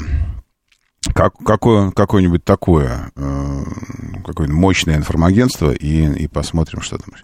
Как, 1.14 1.34
какое, 1.38 1.92
какое-нибудь 1.92 2.42
такое, 2.42 3.12
э, 3.14 3.64
какое-нибудь 4.24 4.60
мощное 4.60 4.96
информагентство, 4.96 5.70
и, 5.70 6.24
и 6.24 6.26
посмотрим, 6.26 6.80
что 6.80 6.98
там. 6.98 7.14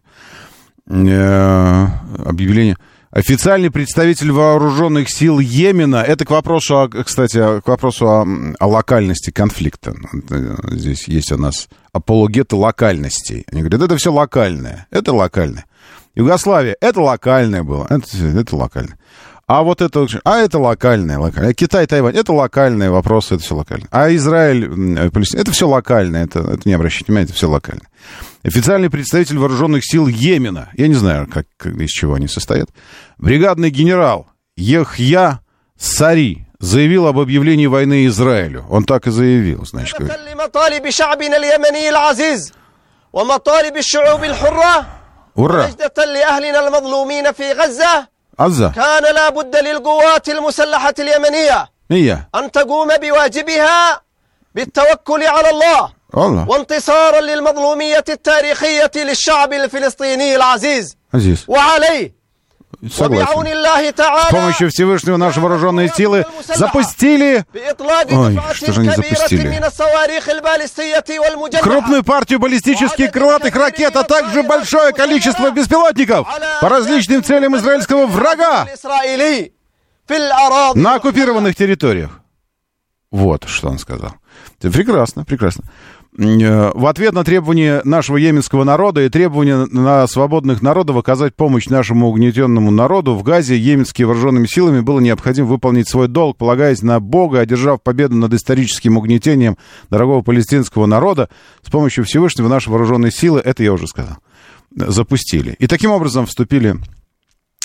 Объявление. 0.86 2.76
Официальный 3.10 3.72
представитель 3.72 4.30
вооруженных 4.30 5.10
сил 5.10 5.40
Йемена, 5.40 5.96
это 5.96 6.24
к 6.24 6.30
вопросу, 6.30 6.82
о, 6.82 6.88
кстати, 6.88 7.60
к 7.60 7.66
вопросу 7.66 8.06
о, 8.06 8.26
о 8.60 8.66
локальности 8.68 9.32
конфликта. 9.32 9.96
Здесь 10.70 11.08
есть 11.08 11.32
у 11.32 11.36
нас 11.36 11.68
апологеты 11.92 12.54
локальностей. 12.54 13.44
Они 13.50 13.62
говорят, 13.62 13.82
это 13.82 13.96
все 13.96 14.12
локальное, 14.12 14.86
это 14.92 15.12
локальное. 15.12 15.64
Югославия, 16.14 16.76
это 16.80 17.00
локальное 17.00 17.62
было, 17.62 17.86
это, 17.88 18.06
это 18.16 18.56
локальное. 18.56 18.98
А 19.46 19.62
вот 19.62 19.82
это, 19.82 20.06
а 20.24 20.38
это 20.38 20.58
локальное, 20.58 21.18
локальное. 21.18 21.52
Китай, 21.52 21.86
Тайвань, 21.86 22.16
это 22.16 22.32
локальные 22.32 22.90
вопросы, 22.90 23.34
это 23.34 23.42
все 23.44 23.54
локально. 23.54 23.86
А 23.90 24.14
Израиль, 24.14 24.64
м, 24.64 25.10
Палестина, 25.10 25.40
это 25.40 25.50
все 25.52 25.68
локальное, 25.68 26.24
это, 26.24 26.40
это 26.40 26.62
не 26.64 26.72
обращайте 26.74 27.06
внимания, 27.06 27.24
это 27.24 27.34
все 27.34 27.48
локально. 27.48 27.82
Официальный 28.44 28.88
представитель 28.88 29.38
вооруженных 29.38 29.84
сил 29.84 30.06
Йемена, 30.06 30.70
я 30.74 30.88
не 30.88 30.94
знаю, 30.94 31.28
как, 31.28 31.46
из 31.66 31.90
чего 31.90 32.14
они 32.14 32.28
состоят, 32.28 32.68
бригадный 33.18 33.70
генерал 33.70 34.28
Ехья 34.56 35.40
Сари 35.78 36.46
заявил 36.58 37.06
об 37.06 37.18
объявлении 37.18 37.66
войны 37.66 38.06
Израилю. 38.06 38.64
Он 38.70 38.84
так 38.84 39.06
и 39.06 39.10
заявил, 39.10 39.66
значит. 39.66 39.98
نجدة 45.38 46.04
لأهلنا 46.04 46.66
المظلومين 46.66 47.32
في 47.32 47.52
غزة. 47.52 48.08
غزة. 48.40 48.68
كان 48.68 49.14
لا 49.14 49.28
بد 49.28 49.56
للقوات 49.56 50.28
المسلحة 50.28 50.94
اليمنية. 50.98 51.68
هي. 51.90 52.18
أن 52.34 52.50
تقوم 52.50 52.88
بواجبها 52.96 54.00
بالتوكل 54.54 55.22
على 55.22 55.50
الله. 55.50 55.92
والله. 56.14 56.48
وانتصارا 56.48 57.20
للمظلومية 57.20 58.04
التاريخية 58.08 58.90
للشعب 58.96 59.52
الفلسطيني 59.52 60.36
العزيز. 60.36 60.96
عزيز. 61.14 61.44
وعليه 61.48 62.21
Согласен. 62.90 63.94
С 64.26 64.30
помощью 64.30 64.70
Всевышнего 64.70 65.16
наши 65.16 65.40
вооруженные 65.40 65.88
силы 65.88 66.24
запустили... 66.54 67.44
Ой, 68.10 68.40
что 68.54 68.72
же 68.72 68.80
они 68.80 68.90
запустили? 68.90 69.62
Крупную 71.62 72.02
партию 72.02 72.40
баллистических 72.40 73.12
крылатых 73.12 73.54
ракет, 73.54 73.94
а 73.96 74.02
также 74.02 74.42
большое 74.42 74.92
количество 74.92 75.50
беспилотников 75.50 76.26
по 76.60 76.68
различным 76.68 77.22
целям 77.22 77.56
израильского 77.56 78.06
врага 78.06 78.66
на 80.74 80.94
оккупированных 80.96 81.54
территориях. 81.54 82.20
Вот, 83.12 83.44
что 83.46 83.68
он 83.68 83.78
сказал. 83.78 84.14
Прекрасно, 84.60 85.24
прекрасно. 85.24 85.64
Э, 86.18 86.70
В 86.74 86.86
ответ 86.86 87.14
на 87.14 87.24
требования 87.24 87.80
нашего 87.84 88.18
йеменского 88.18 88.64
народа 88.64 89.02
и 89.02 89.08
требования 89.08 89.66
на 89.70 90.06
свободных 90.06 90.60
народов 90.60 90.96
оказать 90.96 91.34
помощь 91.34 91.68
нашему 91.68 92.08
угнетенному 92.08 92.70
народу 92.70 93.14
в 93.14 93.22
Газе 93.22 93.56
йеменскими 93.56 94.04
вооруженными 94.04 94.46
силами 94.46 94.80
было 94.80 95.00
необходимо 95.00 95.46
выполнить 95.46 95.88
свой 95.88 96.08
долг, 96.08 96.36
полагаясь 96.36 96.82
на 96.82 97.00
Бога, 97.00 97.40
одержав 97.40 97.82
победу 97.82 98.16
над 98.16 98.34
историческим 98.34 98.98
угнетением 98.98 99.56
дорогого 99.88 100.20
палестинского 100.20 100.84
народа 100.84 101.30
с 101.62 101.70
помощью 101.70 102.04
Всевышнего 102.04 102.48
наши 102.48 102.68
вооруженные 102.68 103.10
силы, 103.10 103.40
это 103.42 103.62
я 103.62 103.72
уже 103.72 103.86
сказал, 103.86 104.18
запустили. 104.74 105.56
И 105.58 105.66
таким 105.66 105.92
образом 105.92 106.26
вступили 106.26 106.76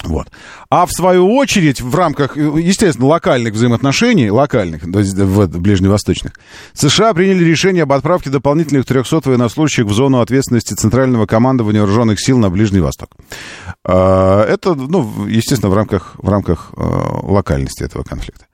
вот. 0.04 0.28
А 0.70 0.86
в 0.86 0.92
свою 0.92 1.36
очередь, 1.36 1.82
в 1.82 1.94
рамках, 1.96 2.38
естественно, 2.38 3.08
локальных 3.08 3.54
взаимоотношений, 3.54 4.30
локальных, 4.30 4.84
ближневосточных, 4.88 6.34
США 6.74 7.14
приняли 7.14 7.44
решение 7.44 7.84
об 7.84 7.94
отправке 7.94 8.30
дополнительных 8.30 8.86
300 8.86 9.22
военнослужащих 9.26 9.86
в 9.86 9.94
зону 9.94 10.20
ответственности 10.20 10.74
Центрального 10.74 11.26
командования 11.26 11.82
вооруженных 11.82 12.20
сил 12.20 12.38
на 12.38 12.50
Ближний 12.50 12.80
Восток. 12.80 13.10
А, 13.84 14.46
Это, 14.46 14.76
ну, 14.76 15.26
естественно, 15.28 15.72
в 15.72 15.76
рамках, 15.76 16.16
в 16.18 16.30
рамках 16.30 16.72
э, 16.76 16.82
локальности 17.24 17.84
этого 17.84 18.04
конфликта. 18.04 18.46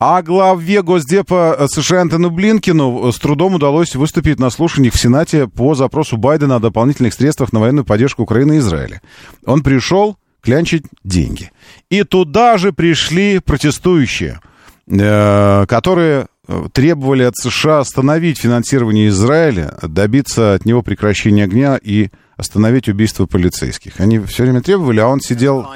А 0.00 0.22
главе 0.22 0.82
Госдепа 0.82 1.66
США 1.68 2.02
Антону 2.02 2.30
Блинкину 2.30 3.10
с 3.10 3.18
трудом 3.18 3.56
удалось 3.56 3.96
выступить 3.96 4.38
на 4.38 4.48
слушаниях 4.48 4.94
в 4.94 5.00
Сенате 5.00 5.48
по 5.48 5.74
запросу 5.74 6.16
Байдена 6.16 6.56
о 6.56 6.60
дополнительных 6.60 7.14
средствах 7.14 7.52
на 7.52 7.58
военную 7.58 7.84
поддержку 7.84 8.22
Украины 8.22 8.54
и 8.54 8.58
Израиля. 8.58 9.02
Он 9.44 9.60
пришел 9.60 10.16
клянчить 10.48 10.84
деньги. 11.04 11.52
И 11.90 12.04
туда 12.04 12.56
же 12.56 12.72
пришли 12.72 13.38
протестующие, 13.38 14.40
э, 14.86 15.66
которые 15.68 16.28
э, 16.48 16.68
требовали 16.72 17.24
от 17.24 17.36
США 17.36 17.80
остановить 17.80 18.38
финансирование 18.38 19.08
Израиля, 19.08 19.74
добиться 19.82 20.54
от 20.54 20.64
него 20.64 20.80
прекращения 20.80 21.44
огня 21.44 21.78
и 21.82 22.08
остановить 22.38 22.88
убийство 22.88 23.26
полицейских. 23.26 24.00
Они 24.00 24.18
все 24.20 24.44
время 24.44 24.62
требовали, 24.62 25.00
а 25.00 25.08
он 25.08 25.20
сидел... 25.20 25.66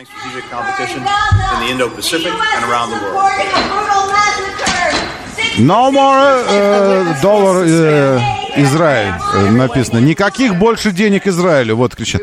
No 5.58 5.92
more 5.92 6.44
э, 6.48 7.14
доллар 7.20 7.64
э, 7.66 8.41
Израиль 8.56 9.14
э, 9.34 9.50
написано. 9.50 9.98
Никаких 9.98 10.56
больше 10.58 10.92
денег 10.92 11.26
Израилю, 11.26 11.76
вот 11.76 11.94
кричат. 11.94 12.22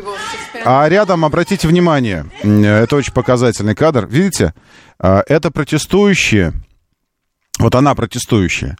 А 0.64 0.88
рядом, 0.88 1.24
обратите 1.24 1.66
внимание, 1.68 2.26
это 2.42 2.96
очень 2.96 3.12
показательный 3.12 3.74
кадр. 3.74 4.06
Видите, 4.06 4.54
А, 5.02 5.22
это 5.26 5.50
протестующие, 5.50 6.52
вот 7.58 7.74
она 7.74 7.94
протестующая, 7.94 8.76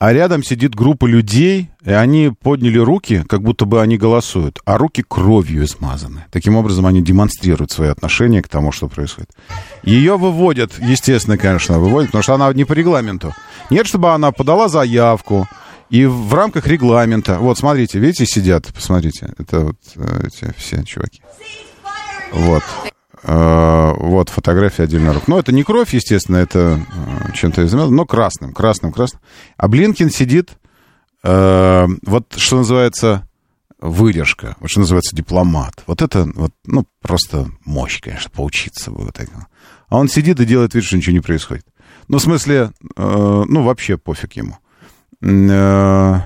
а 0.00 0.12
рядом 0.12 0.42
сидит 0.42 0.74
группа 0.74 1.06
людей, 1.06 1.70
и 1.84 1.90
они 1.90 2.32
подняли 2.42 2.78
руки, 2.78 3.24
как 3.28 3.42
будто 3.42 3.66
бы 3.66 3.82
они 3.82 3.98
голосуют, 3.98 4.60
а 4.64 4.78
руки 4.78 5.04
кровью 5.06 5.64
измазаны. 5.64 6.24
Таким 6.30 6.56
образом, 6.56 6.86
они 6.86 7.02
демонстрируют 7.02 7.70
свои 7.70 7.88
отношения 7.88 8.40
к 8.42 8.48
тому, 8.48 8.72
что 8.72 8.88
происходит. 8.88 9.30
Ее 9.82 10.16
выводят, 10.16 10.72
естественно, 10.78 11.36
конечно, 11.36 11.78
выводят, 11.78 12.10
потому 12.10 12.22
что 12.22 12.34
она 12.34 12.50
не 12.54 12.64
по 12.64 12.72
регламенту. 12.74 13.34
Нет, 13.70 13.86
чтобы 13.86 14.14
она 14.14 14.30
подала 14.32 14.68
заявку, 14.68 15.46
и 15.90 16.04
в 16.06 16.34
рамках 16.34 16.66
регламента. 16.66 17.38
Вот, 17.38 17.58
смотрите, 17.58 17.98
видите, 17.98 18.26
сидят, 18.26 18.66
посмотрите. 18.74 19.32
Это 19.38 19.60
вот 19.60 19.76
э, 19.96 20.26
эти 20.26 20.52
все 20.56 20.84
чуваки. 20.84 21.22
Вот. 22.32 22.62
Э, 23.22 23.92
Вот 23.96 24.28
фотография 24.28 24.84
отдельно 24.84 25.12
рук. 25.14 25.28
Ну, 25.28 25.38
это 25.38 25.52
не 25.52 25.62
кровь, 25.64 25.94
естественно, 25.94 26.36
это 26.36 26.80
э, 27.28 27.32
чем-то 27.34 27.64
измазано, 27.64 27.96
но 27.96 28.04
красным, 28.06 28.52
красным, 28.52 28.92
красным. 28.92 29.22
А 29.56 29.68
Блинкин 29.68 30.10
сидит, 30.10 30.50
вот 31.22 32.34
что 32.36 32.58
называется 32.58 33.26
выдержка, 33.80 34.56
вот 34.60 34.70
что 34.70 34.80
называется 34.80 35.16
дипломат. 35.16 35.82
Вот 35.88 36.00
это 36.00 36.30
вот, 36.34 36.52
ну, 36.64 36.86
просто 37.02 37.50
мощь, 37.64 38.00
конечно, 38.00 38.30
поучиться 38.30 38.92
бы 38.92 39.04
вот 39.04 39.18
этому. 39.18 39.46
А 39.88 39.96
он 39.96 40.08
сидит 40.08 40.38
и 40.38 40.44
делает 40.44 40.74
вид, 40.74 40.84
что 40.84 40.96
ничего 40.96 41.14
не 41.14 41.20
происходит. 41.20 41.66
Ну, 42.06 42.18
в 42.18 42.22
смысле, 42.22 42.70
ну, 42.96 43.62
вообще 43.64 43.98
пофиг 43.98 44.34
ему. 44.34 44.58
Э, 45.22 46.20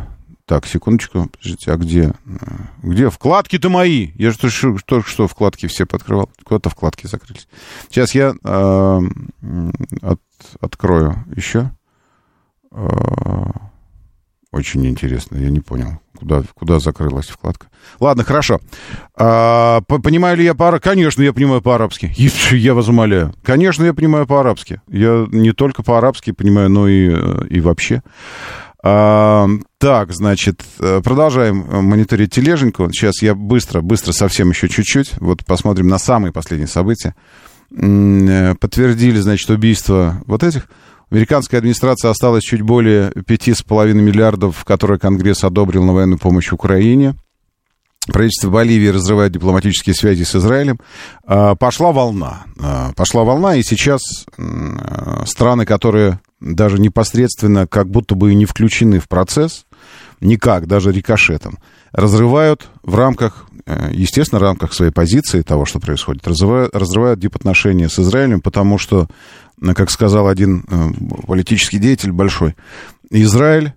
так, 0.45 0.67
секундочку, 0.67 1.29
подождите, 1.31 1.73
а 1.73 1.77
где? 1.77 2.03
э, 2.03 2.13
Где 2.83 3.09
вкладки-то 3.11 3.69
мои? 3.71 4.11
Я 4.17 4.31
же 4.33 4.39
только 4.39 5.09
что- 5.09 5.29
вкладки 5.29 5.67
все 5.67 5.87
подкрывал. 5.87 6.29
Куда-то 6.45 6.69
вкладки 6.71 7.07
закрылись. 7.07 7.49
Сейчас 7.89 8.15
я 8.15 8.35
э, 8.45 9.01
от- 10.03 10.21
открою 10.61 11.25
еще. 11.35 11.71
Очень 14.51 14.87
интересно, 14.87 15.39
я 15.39 15.49
не 15.49 15.61
понял, 15.61 15.99
куда, 16.19 16.43
куда 16.55 16.79
закрылась 16.79 17.29
вкладка. 17.29 17.69
Ладно, 18.01 18.23
хорошо. 18.23 18.61
А, 19.17 19.81
по- 19.87 19.99
понимаю 19.99 20.37
ли 20.37 20.45
я 20.45 20.55
по 20.55 20.79
Конечно, 20.79 21.23
я 21.23 21.33
понимаю 21.33 21.63
по-арабски. 21.63 22.13
Я 22.55 22.75
вас 22.75 22.89
умоляю. 22.89 23.33
Конечно, 23.43 23.85
я 23.85 23.95
понимаю 23.95 24.27
по-арабски. 24.27 24.83
Я 24.89 25.27
не 25.31 25.53
только 25.53 25.83
по-арабски 25.83 26.33
понимаю, 26.33 26.69
но 26.69 26.87
и, 26.87 27.09
и 27.49 27.61
вообще. 27.61 28.03
Так, 28.83 30.13
значит, 30.13 30.63
э, 30.81 31.01
продолжаем 31.05 31.65
э, 31.69 31.81
мониторить 31.81 32.33
тележеньку. 32.33 32.89
Сейчас 32.93 33.23
я 33.23 33.35
быстро, 33.35 33.81
быстро, 33.81 34.13
совсем 34.13 34.51
еще 34.51 34.69
чуть-чуть. 34.69 35.15
Вот 35.21 35.45
посмотрим 35.45 35.87
на 35.87 35.99
самые 35.99 36.33
последние 36.33 36.69
события. 36.69 37.15
Э, 37.71 38.55
Подтвердили, 38.61 39.19
значит, 39.19 39.51
убийство 39.51 40.23
вот 40.27 40.43
этих. 40.43 40.69
Американская 41.11 41.59
администрация 41.59 42.11
осталась 42.11 42.43
чуть 42.43 42.63
более 42.63 43.11
5,5 43.11 43.93
миллиардов, 43.93 44.65
которые 44.65 44.99
Конгресс 44.99 45.45
одобрил 45.45 45.85
на 45.85 45.93
военную 45.93 46.19
помощь 46.19 46.53
Украине. 46.53 47.15
Правительство 48.09 48.51
Боливии 48.51 48.89
разрывает 48.89 49.33
дипломатические 49.33 49.95
связи 49.95 50.25
с 50.25 50.35
Израилем. 50.35 50.81
А, 51.25 51.55
Пошла 51.55 51.93
волна. 51.93 52.45
А, 52.61 52.93
Пошла 52.95 53.23
волна, 53.23 53.55
и 53.55 53.63
сейчас 53.63 54.01
э, 54.37 55.25
страны, 55.25 55.65
которые 55.65 56.19
даже 56.41 56.81
непосредственно 56.81 57.69
как 57.69 57.89
будто 57.89 58.17
бы 58.17 58.35
не 58.35 58.45
включены 58.45 58.99
в 58.99 59.09
процесс, 59.09 59.67
никак, 60.21 60.67
даже 60.67 60.91
рикошетом, 60.91 61.59
разрывают 61.93 62.69
в 62.83 62.97
рамках, 62.97 63.47
э, 63.67 63.91
естественно, 63.93 64.41
в 64.41 64.43
рамках 64.43 64.73
своей 64.73 64.91
позиции 64.91 65.43
того, 65.43 65.65
что 65.65 65.79
происходит, 65.79 66.27
разрывают, 66.27 66.75
разрывают 66.75 67.21
дипотношения 67.21 67.89
с 67.89 68.01
Израилем, 68.01 68.41
потому 68.41 68.79
что, 68.79 69.07
как 69.77 69.93
сказал 69.93 70.27
один 70.27 70.65
э, 70.69 70.89
политический 71.29 71.79
деятель 71.79 72.11
большой, 72.11 72.57
Израиль 73.11 73.75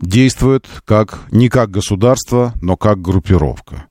действует 0.00 0.66
как, 0.84 1.20
не 1.30 1.48
как 1.48 1.70
государство, 1.70 2.52
но 2.60 2.76
как 2.76 3.00
группировка. 3.00 3.86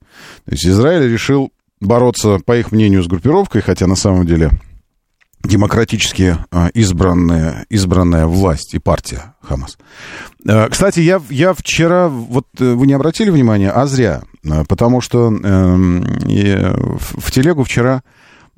То 0.45 0.51
есть 0.51 0.65
Израиль 0.65 1.11
решил 1.11 1.51
бороться, 1.79 2.39
по 2.45 2.57
их 2.57 2.71
мнению, 2.71 3.03
с 3.03 3.07
группировкой, 3.07 3.61
хотя 3.61 3.87
на 3.87 3.95
самом 3.95 4.25
деле 4.25 4.51
демократически 5.43 6.37
а, 6.51 6.69
избранная, 6.73 7.65
избранная 7.69 8.25
власть 8.25 8.73
и 8.73 8.79
партия 8.79 9.35
Хамас. 9.41 9.77
А, 10.47 10.67
Кстати, 10.69 10.99
я, 10.99 11.21
я 11.29 11.53
вчера, 11.53 12.09
вот 12.09 12.47
э, 12.59 12.73
вы 12.73 12.87
не 12.87 12.93
обратили 12.93 13.29
внимания, 13.29 13.71
а 13.71 13.85
зря, 13.85 14.23
а, 14.49 14.63
потому 14.65 14.99
что 14.99 15.27
эм, 15.27 16.03
э, 16.03 16.75
в, 16.99 17.31
телегу 17.31 17.63
вчера 17.63 18.03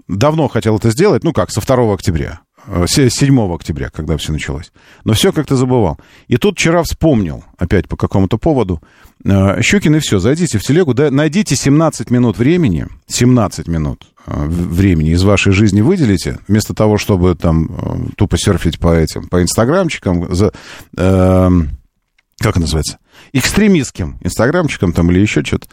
давно 0.08 0.48
хотел 0.48 0.78
это 0.78 0.90
сделать, 0.90 1.24
ну 1.24 1.34
как, 1.34 1.52
со 1.52 1.62
2 1.62 1.94
октября, 1.94 2.42
7 2.88 3.54
октября, 3.54 3.90
когда 3.90 4.18
все 4.18 4.32
началось. 4.32 4.72
Но 5.04 5.14
все 5.14 5.32
как-то 5.32 5.56
забывал. 5.56 5.98
И 6.28 6.38
тут 6.38 6.58
вчера 6.58 6.84
вспомнил, 6.84 7.44
опять 7.58 7.88
по 7.88 7.98
какому-то 7.98 8.38
поводу, 8.38 8.82
э, 9.24 9.62
Щукин, 9.62 9.96
и 9.96 10.00
все, 10.00 10.20
зайдите 10.20 10.58
в 10.58 10.64
телегу, 10.64 10.94
да, 10.94 11.10
найдите 11.12 11.56
17 11.56 12.12
минут 12.12 12.38
времени, 12.38 12.88
17 13.08 13.68
минут 13.68 14.08
э, 14.26 14.46
времени 14.46 15.12
из 15.12 15.24
вашей 15.24 15.52
жизни 15.52 15.82
выделите, 15.82 16.40
вместо 16.48 16.74
того, 16.74 16.98
чтобы 16.98 17.36
там 17.36 17.66
э, 17.66 18.12
тупо 18.18 18.38
серфить 18.38 18.80
по 18.80 18.94
этим, 18.94 19.28
по 19.28 19.42
инстаграмчикам, 19.42 20.34
за, 20.34 20.52
эм, 20.98 21.70
как 22.40 22.52
это 22.52 22.62
называется, 22.62 23.00
экстремистским 23.34 24.18
инстаграмчиком 24.22 24.94
там 24.94 25.12
или 25.12 25.20
еще 25.20 25.44
что-то, 25.44 25.68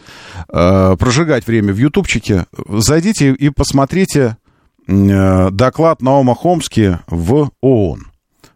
э, 0.53 0.97
прожигать 0.99 1.47
время 1.47 1.73
в 1.73 1.79
ютубчике, 1.79 2.47
зайдите 2.69 3.33
и 3.33 3.51
посмотрите 3.51 4.37
э, 4.45 4.46
доклад 4.87 6.03
Наума 6.03 6.35
Хомски 6.35 6.99
в 7.09 7.51
ООН. 7.61 8.07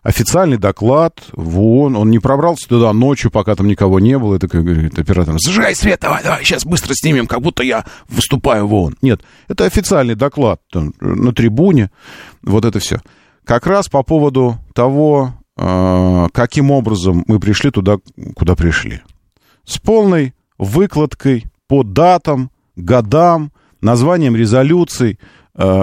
Официальный 0.03 0.57
доклад 0.57 1.21
в 1.33 1.61
ООН. 1.61 1.97
Он 1.97 2.11
не 2.11 2.19
пробрался 2.19 2.67
туда 2.69 2.93
ночью, 2.93 3.31
пока 3.31 3.55
там 3.55 3.67
никого 3.67 4.01
не 4.01 4.19
было. 4.19 4.37
И 4.37 4.39
такой 4.39 4.63
говорит 4.63 4.99
оператор, 4.99 5.35
зажигай 5.39 5.75
свет, 5.75 6.01
давай, 6.01 6.23
давай, 6.23 6.43
сейчас 6.43 6.65
быстро 6.65 6.95
снимем, 6.95 7.27
как 7.27 7.43
будто 7.43 7.63
я 7.63 7.85
выступаю 8.09 8.67
в 8.67 8.75
ООН. 8.75 8.97
Нет, 9.03 9.21
это 9.49 9.67
официальный 9.67 10.15
доклад 10.15 10.61
там, 10.73 10.95
на 11.01 11.35
трибуне. 11.35 11.91
Вот 12.43 12.65
это 12.65 12.79
все. 12.79 13.01
Как 13.45 13.67
раз 13.67 13.89
по 13.89 14.03
поводу 14.03 14.59
того, 14.75 15.35
э, 15.59 16.27
каким 16.33 16.71
образом 16.71 17.25
мы 17.27 17.39
пришли 17.39 17.71
туда, 17.71 17.99
куда 18.37 18.55
пришли. 18.55 19.03
С 19.67 19.79
полной 19.79 20.33
выкладкой 20.57 21.45
по 21.69 21.83
датам, 21.83 22.51
годам, 22.75 23.53
названием 23.83 24.35
резолюций, 24.35 25.19
э, 25.21 25.40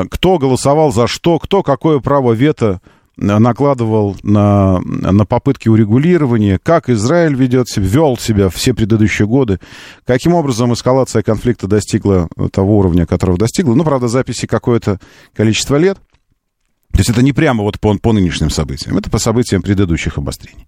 кто 0.10 0.38
голосовал 0.40 0.92
за 0.92 1.08
что, 1.08 1.38
кто 1.40 1.62
какое 1.62 2.00
право 2.00 2.34
вето 2.34 2.82
накладывал 3.18 4.16
на, 4.22 4.80
на 4.80 5.26
попытки 5.26 5.70
урегулирования, 5.70 6.60
как 6.62 6.90
Израиль 6.90 7.36
ведет 7.36 7.68
себя, 7.68 7.86
вел 7.86 8.18
себя 8.18 8.50
все 8.50 8.74
предыдущие 8.74 9.28
годы, 9.28 9.60
каким 10.06 10.36
образом 10.36 10.74
эскалация 10.74 11.24
конфликта 11.24 11.68
достигла 11.68 12.30
того 12.52 12.78
уровня, 12.78 13.08
которого 13.08 13.38
достигла. 13.38 13.74
Ну, 13.74 13.84
правда, 13.84 14.08
записи 14.08 14.46
какое-то 14.46 15.00
количество 15.34 15.78
лет. 15.78 15.98
То 16.92 17.00
есть 17.00 17.10
это 17.10 17.22
не 17.22 17.34
прямо 17.34 17.64
вот 17.64 17.80
по, 17.80 17.96
по 17.98 18.14
нынешним 18.14 18.50
событиям, 18.50 18.98
это 18.98 19.10
по 19.10 19.18
событиям 19.18 19.62
предыдущих 19.62 20.18
обострений. 20.18 20.68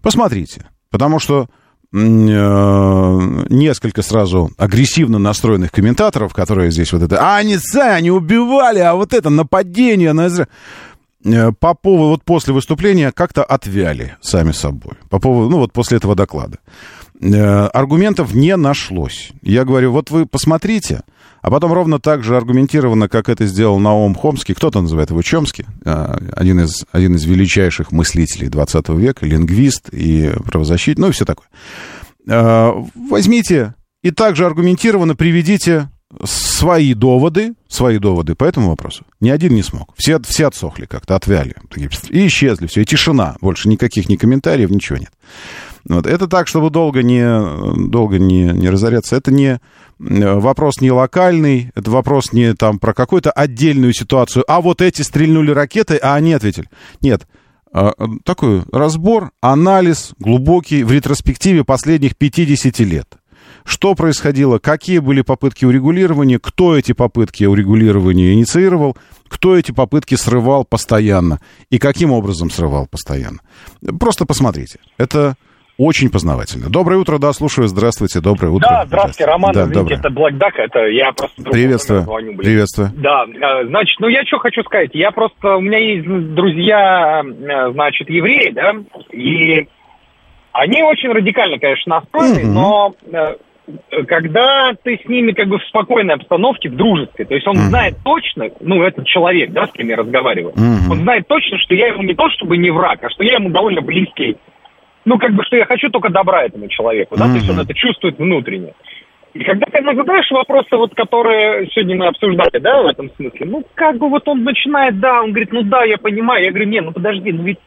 Посмотрите, 0.00 0.66
потому 0.90 1.18
что 1.18 1.42
э, 1.42 1.46
несколько 1.90 4.02
сразу 4.02 4.50
агрессивно 4.58 5.18
настроенных 5.18 5.72
комментаторов, 5.72 6.34
которые 6.34 6.70
здесь 6.70 6.92
вот 6.92 7.02
это, 7.02 7.18
а 7.20 7.36
они, 7.36 7.56
они 7.74 8.10
убивали, 8.10 8.80
а 8.80 8.94
вот 8.94 9.14
это 9.14 9.30
нападение 9.30 10.12
на 10.12 10.28
э, 11.24 11.52
по 11.52 11.74
поводу, 11.74 12.10
вот 12.10 12.24
после 12.24 12.52
выступления 12.52 13.10
как-то 13.10 13.42
отвяли 13.42 14.16
сами 14.20 14.52
собой. 14.52 14.94
По 15.08 15.18
поводу, 15.18 15.48
ну 15.48 15.58
вот 15.58 15.72
после 15.72 15.96
этого 15.96 16.14
доклада. 16.14 16.58
Э, 17.20 17.66
Аргументов 17.68 18.34
не 18.34 18.56
нашлось. 18.56 19.30
Я 19.42 19.64
говорю, 19.64 19.92
вот 19.92 20.10
вы 20.10 20.26
посмотрите, 20.26 21.02
а 21.42 21.50
потом 21.50 21.72
ровно 21.72 21.98
так 21.98 22.22
же 22.22 22.36
аргументированно, 22.36 23.08
как 23.08 23.28
это 23.28 23.46
сделал 23.46 23.78
Наум 23.78 24.14
Хомский, 24.14 24.54
кто-то 24.54 24.80
называет 24.80 25.10
его 25.10 25.22
Чомский, 25.22 25.66
э, 25.84 26.18
один 26.32 26.60
из, 26.60 26.84
один 26.92 27.14
из 27.14 27.24
величайших 27.24 27.92
мыслителей 27.92 28.48
20 28.48 28.88
века, 28.90 29.26
лингвист 29.26 29.88
и 29.92 30.32
правозащитник, 30.44 30.98
ну 30.98 31.08
и 31.08 31.12
все 31.12 31.24
такое. 31.24 31.48
Э, 32.26 32.72
Возьмите 32.94 33.74
и 34.02 34.10
также 34.10 34.46
аргументированно 34.46 35.14
приведите 35.16 35.88
свои 36.24 36.94
доводы, 36.94 37.54
свои 37.68 37.98
доводы 37.98 38.34
по 38.34 38.44
этому 38.44 38.70
вопросу. 38.70 39.04
Ни 39.20 39.28
один 39.28 39.54
не 39.54 39.62
смог. 39.62 39.92
Все, 39.96 40.18
все 40.20 40.46
отсохли 40.46 40.86
как-то, 40.86 41.16
отвяли. 41.16 41.54
И 42.10 42.26
исчезли 42.26 42.66
все. 42.66 42.82
И 42.82 42.84
тишина. 42.84 43.36
Больше 43.40 43.68
никаких 43.68 44.08
ни 44.08 44.16
комментариев, 44.16 44.70
ничего 44.70 44.98
нет. 44.98 45.12
Вот. 45.88 46.06
Это 46.06 46.28
так, 46.28 46.48
чтобы 46.48 46.70
долго 46.70 47.02
не, 47.02 47.88
долго 47.88 48.18
не, 48.18 48.44
не 48.44 48.68
разоряться. 48.68 49.16
Это 49.16 49.32
не 49.32 49.58
э, 49.98 50.38
вопрос 50.38 50.80
не 50.80 50.92
локальный, 50.92 51.70
это 51.74 51.90
вопрос 51.90 52.32
не 52.32 52.54
там 52.54 52.78
про 52.78 52.92
какую-то 52.92 53.30
отдельную 53.30 53.94
ситуацию. 53.94 54.44
А 54.46 54.60
вот 54.60 54.82
эти 54.82 55.02
стрельнули 55.02 55.50
ракеты, 55.50 55.96
а 55.96 56.14
они 56.14 56.34
ответили. 56.34 56.68
Нет. 57.00 57.26
э, 57.72 57.90
такой 58.24 58.64
разбор, 58.70 59.30
анализ 59.40 60.12
глубокий 60.18 60.84
в 60.84 60.92
ретроспективе 60.92 61.64
последних 61.64 62.16
50 62.16 62.78
лет. 62.80 63.08
Что 63.64 63.94
происходило, 63.94 64.58
какие 64.58 64.98
были 64.98 65.22
попытки 65.22 65.64
урегулирования, 65.64 66.38
кто 66.38 66.76
эти 66.76 66.92
попытки 66.92 67.44
урегулирования 67.44 68.32
инициировал, 68.32 68.96
кто 69.26 69.56
эти 69.56 69.72
попытки 69.72 70.14
срывал 70.14 70.64
постоянно 70.64 71.40
и 71.70 71.78
каким 71.78 72.12
образом 72.12 72.50
срывал 72.50 72.86
постоянно. 72.86 73.40
Просто 73.98 74.24
посмотрите. 74.24 74.78
Это 74.96 75.36
очень 75.78 76.10
познавательно. 76.10 76.68
Доброе 76.68 76.96
утро, 76.98 77.18
да, 77.18 77.32
слушаю. 77.32 77.68
Здравствуйте, 77.68 78.20
доброе 78.20 78.50
утро. 78.50 78.66
Да, 78.68 78.84
здравствуйте, 78.86 79.24
Роман. 79.30 79.52
Да, 79.54 79.62
извините, 79.62 79.96
доброе. 80.02 80.30
это 80.32 80.44
Duck, 80.44 80.52
это 80.56 80.86
я 80.88 81.12
просто... 81.12 81.42
Приветствую. 81.44 82.02
звоню, 82.02 82.32
блин. 82.32 82.38
Приветствую. 82.40 82.90
Да, 82.96 83.24
э, 83.26 83.66
значит, 83.66 83.98
ну 84.00 84.08
я 84.08 84.24
что 84.24 84.38
хочу 84.38 84.62
сказать. 84.64 84.90
Я 84.92 85.12
просто, 85.12 85.56
у 85.56 85.60
меня 85.60 85.78
есть 85.78 86.04
друзья, 86.34 87.22
э, 87.24 87.72
значит, 87.72 88.10
евреи, 88.10 88.50
да, 88.50 88.74
и 89.12 89.68
они 90.52 90.82
очень 90.82 91.10
радикально, 91.10 91.58
конечно, 91.60 92.00
настроены, 92.00 92.42
Мгм. 92.44 92.54
но 92.54 92.94
э, 93.12 94.02
когда 94.08 94.72
ты 94.82 94.98
с 95.04 95.08
ними 95.08 95.30
как 95.30 95.46
бы 95.46 95.58
в 95.58 95.64
спокойной 95.64 96.14
обстановке, 96.14 96.70
в 96.70 96.74
дружеской, 96.76 97.24
то 97.24 97.34
есть 97.36 97.46
он 97.46 97.54
Мгм. 97.56 97.66
знает 97.68 97.96
точно, 98.04 98.46
ну, 98.60 98.82
этот 98.82 99.06
человек, 99.06 99.52
да, 99.52 99.68
с 99.68 99.70
кем 99.70 99.86
я 99.88 99.94
разговариваю, 99.96 100.54
Мгм. 100.56 100.90
он 100.90 100.98
знает 101.02 101.28
точно, 101.28 101.56
что 101.58 101.74
я 101.76 101.86
ему 101.88 102.02
не 102.02 102.14
то 102.14 102.28
чтобы 102.30 102.56
не 102.56 102.70
враг, 102.70 102.98
а 103.04 103.10
что 103.10 103.22
я 103.22 103.34
ему 103.34 103.50
довольно 103.50 103.80
близкий. 103.80 104.36
Ну, 105.08 105.16
как 105.18 105.32
бы, 105.32 105.42
что 105.44 105.56
я 105.56 105.64
хочу 105.64 105.88
только 105.88 106.10
добра 106.10 106.44
этому 106.44 106.68
человеку, 106.68 107.16
да, 107.16 107.24
то 107.24 107.32
есть 107.32 107.48
он 107.48 107.58
это 107.58 107.72
чувствует 107.72 108.18
внутренне. 108.18 108.74
И 109.32 109.42
когда 109.42 109.64
ты 109.66 109.78
ему 109.78 109.94
задаешь 109.94 110.30
вопросы, 110.30 110.76
вот, 110.76 110.94
которые 110.94 111.66
сегодня 111.68 111.96
мы 111.96 112.06
обсуждали, 112.08 112.58
да, 112.60 112.82
в 112.82 112.86
этом 112.88 113.10
смысле, 113.16 113.46
ну, 113.46 113.64
как 113.74 113.96
бы 113.96 114.10
вот 114.10 114.28
он 114.28 114.44
начинает, 114.44 115.00
да, 115.00 115.22
он 115.22 115.30
говорит, 115.30 115.50
ну 115.50 115.62
да, 115.62 115.84
я 115.84 115.96
понимаю. 115.96 116.44
Я 116.44 116.50
говорю, 116.50 116.66
не, 116.68 116.82
ну 116.82 116.92
подожди, 116.92 117.32
ну 117.32 117.42
ведь, 117.44 117.58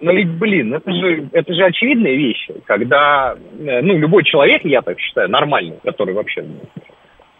ну 0.00 0.12
ведь, 0.12 0.28
блин, 0.28 0.74
это 0.74 0.92
же, 0.92 1.28
это 1.30 1.54
же 1.54 1.64
очевидные 1.64 2.16
вещи, 2.16 2.54
когда, 2.64 3.36
э, 3.60 3.82
ну, 3.82 3.96
любой 3.96 4.24
человек, 4.24 4.64
я 4.64 4.82
так 4.82 4.98
считаю, 4.98 5.30
нормальный, 5.30 5.78
который 5.84 6.14
вообще 6.14 6.42
ну, 6.42 6.62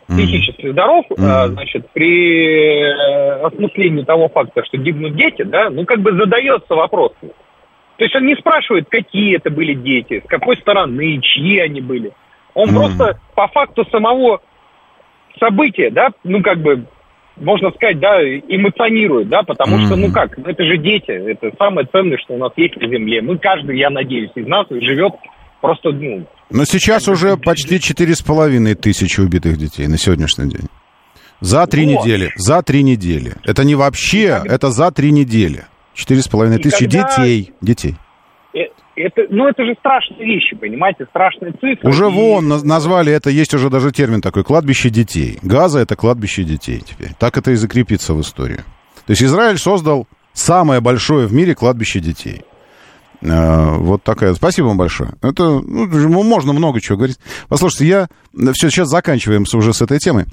психически 0.07 0.71
здоров, 0.71 1.05
а, 1.19 1.49
значит, 1.49 1.91
при 1.93 2.81
э, 2.81 3.41
осмыслении 3.43 4.05
того 4.05 4.29
факта, 4.29 4.63
что 4.65 4.79
гибнут 4.79 5.17
дети, 5.17 5.43
да, 5.43 5.69
ну, 5.69 5.85
как 5.85 5.99
бы 5.99 6.13
задается 6.13 6.77
вопросом. 6.77 7.33
То 7.99 8.05
есть 8.05 8.15
он 8.15 8.27
не 8.27 8.35
спрашивает, 8.37 8.89
какие 8.91 9.37
это 9.37 9.51
были 9.51 9.75
дети, 9.75 10.23
с 10.25 10.29
какой 10.29 10.57
стороны, 10.59 11.19
чьи 11.23 11.59
они 11.59 11.81
были. 11.81 12.13
Он 12.55 12.69
Мгм. 12.69 12.77
просто 12.77 13.21
по 13.35 13.49
факту 13.49 13.85
самого 13.91 14.41
события, 15.41 15.91
да, 15.91 16.09
ну, 16.25 16.43
как 16.43 16.59
бы, 16.61 16.85
можно 17.37 17.71
сказать, 17.73 17.99
да, 17.99 18.23
эмоционирует, 18.23 19.29
да, 19.29 19.43
потому 19.43 19.79
что, 19.87 19.97
ну 19.97 20.11
как, 20.11 20.37
ну, 20.39 20.45
это 20.45 20.65
же 20.65 20.79
дети, 20.79 21.11
это 21.11 21.51
самое 21.59 21.87
ценное, 21.93 22.19
что 22.19 22.35
у 22.35 22.39
нас 22.39 22.53
есть 22.57 22.77
на 22.77 22.89
Земле. 22.89 23.21
Мы 23.23 23.39
каждый, 23.39 23.79
я 23.79 23.91
надеюсь, 23.91 24.31
из 24.35 24.47
нас 24.47 24.67
живет 24.71 25.13
просто, 25.61 25.91
ну, 25.93 26.27
Но 26.51 26.65
сейчас 26.65 27.09
уже 27.09 27.37
почти 27.37 27.81
четыре 27.81 28.15
с 28.15 28.23
половиной 28.23 28.75
тысячи 28.75 29.21
убитых 29.21 29.57
детей 29.59 29.87
на 29.89 29.99
сегодняшний 29.99 30.49
день. 30.51 30.69
За 31.41 31.67
три 31.67 31.85
Вот. 31.85 32.05
недели. 32.07 32.31
За 32.37 32.63
три 32.63 32.83
недели. 32.83 33.33
Это 33.45 33.65
не 33.65 33.75
вообще, 33.75 34.41
это 34.45 34.71
за 34.71 34.91
три 34.91 35.11
недели. 35.11 35.65
Четыре 35.97 36.23
с 36.23 36.29
половиной 36.29 36.59
тысячи 36.59 36.85
когда- 36.89 37.09
детей. 37.17 37.53
Детей. 37.61 37.97
э, 38.55 38.59
это, 38.97 39.23
ну, 39.31 39.49
это 39.49 39.65
же 39.65 39.75
страшные 39.81 40.25
вещи, 40.27 40.55
понимаете, 40.57 41.07
страшные 41.11 41.53
цифры. 41.53 41.89
Уже 41.89 42.07
И- 42.09 42.13
вон 42.13 42.47
наз- 42.53 42.65
назвали 42.65 43.13
это, 43.13 43.31
есть 43.31 43.53
уже 43.55 43.69
даже 43.71 43.91
термин 43.93 44.21
такой, 44.21 44.45
кладбище 44.45 44.91
детей. 44.91 45.39
Газа 45.43 45.81
это 45.81 45.97
кладбище 45.97 46.45
детей 46.45 46.81
теперь. 46.87 47.11
Так 47.19 47.37
это 47.37 47.51
и 47.51 47.55
закрепится 47.57 48.15
в 48.15 48.21
истории. 48.21 48.59
То 49.07 49.11
есть 49.11 49.23
Израиль 49.23 49.59
создал 49.59 50.07
самое 50.33 50.81
большое 50.81 51.27
в 51.27 51.33
мире 51.33 51.55
кладбище 51.55 52.01
детей. 52.01 52.43
Э, 53.23 53.77
Вот 53.79 54.03
такая. 54.03 54.35
Спасибо 54.35 54.67
вам 54.67 54.77
большое. 54.77 55.11
Это 55.23 55.61
ну, 55.61 56.23
можно 56.23 56.53
много 56.53 56.81
чего 56.83 56.99
говорить. 56.99 57.19
Послушайте, 57.49 57.87
я 57.87 58.53
все 58.53 58.69
сейчас 58.71 58.89
заканчиваем 58.89 59.47
с- 59.47 59.55
уже 59.55 59.73
с 59.73 59.81
этой 59.81 59.99
темой. 59.99 60.27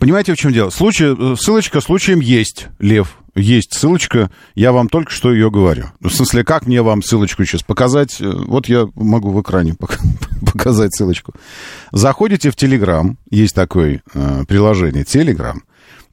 Понимаете, 0.00 0.34
в 0.34 0.36
чем 0.36 0.52
дело? 0.52 0.70
Случай, 0.70 1.14
э, 1.16 1.36
ссылочка 1.36 1.80
случаем 1.80 2.20
есть, 2.20 2.68
Лев. 2.78 3.18
Есть 3.34 3.72
ссылочка, 3.74 4.30
я 4.54 4.72
вам 4.72 4.88
только 4.88 5.10
что 5.10 5.32
ее 5.32 5.50
говорю. 5.50 5.86
Ну, 6.00 6.08
В 6.10 6.14
смысле, 6.14 6.44
как 6.44 6.66
мне 6.66 6.82
вам 6.82 7.02
ссылочку 7.02 7.44
сейчас 7.44 7.62
показать? 7.62 8.20
Э, 8.20 8.30
Вот 8.30 8.68
я 8.68 8.86
могу 8.94 9.30
в 9.30 9.40
экране 9.40 9.74
пока- 9.74 10.00
показать 10.52 10.94
ссылочку. 10.94 11.32
Заходите 11.92 12.50
в 12.50 12.56
Телеграм, 12.56 13.16
есть 13.30 13.54
такое 13.54 14.02
э, 14.14 14.44
приложение 14.48 15.04
Телеграм. 15.04 15.62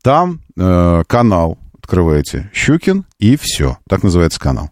Там 0.01 0.39
э, 0.57 1.03
канал 1.07 1.57
открываете 1.81 2.49
Щукин, 2.53 3.05
и 3.17 3.35
все. 3.41 3.77
Так 3.89 4.03
называется 4.03 4.39
канал. 4.39 4.69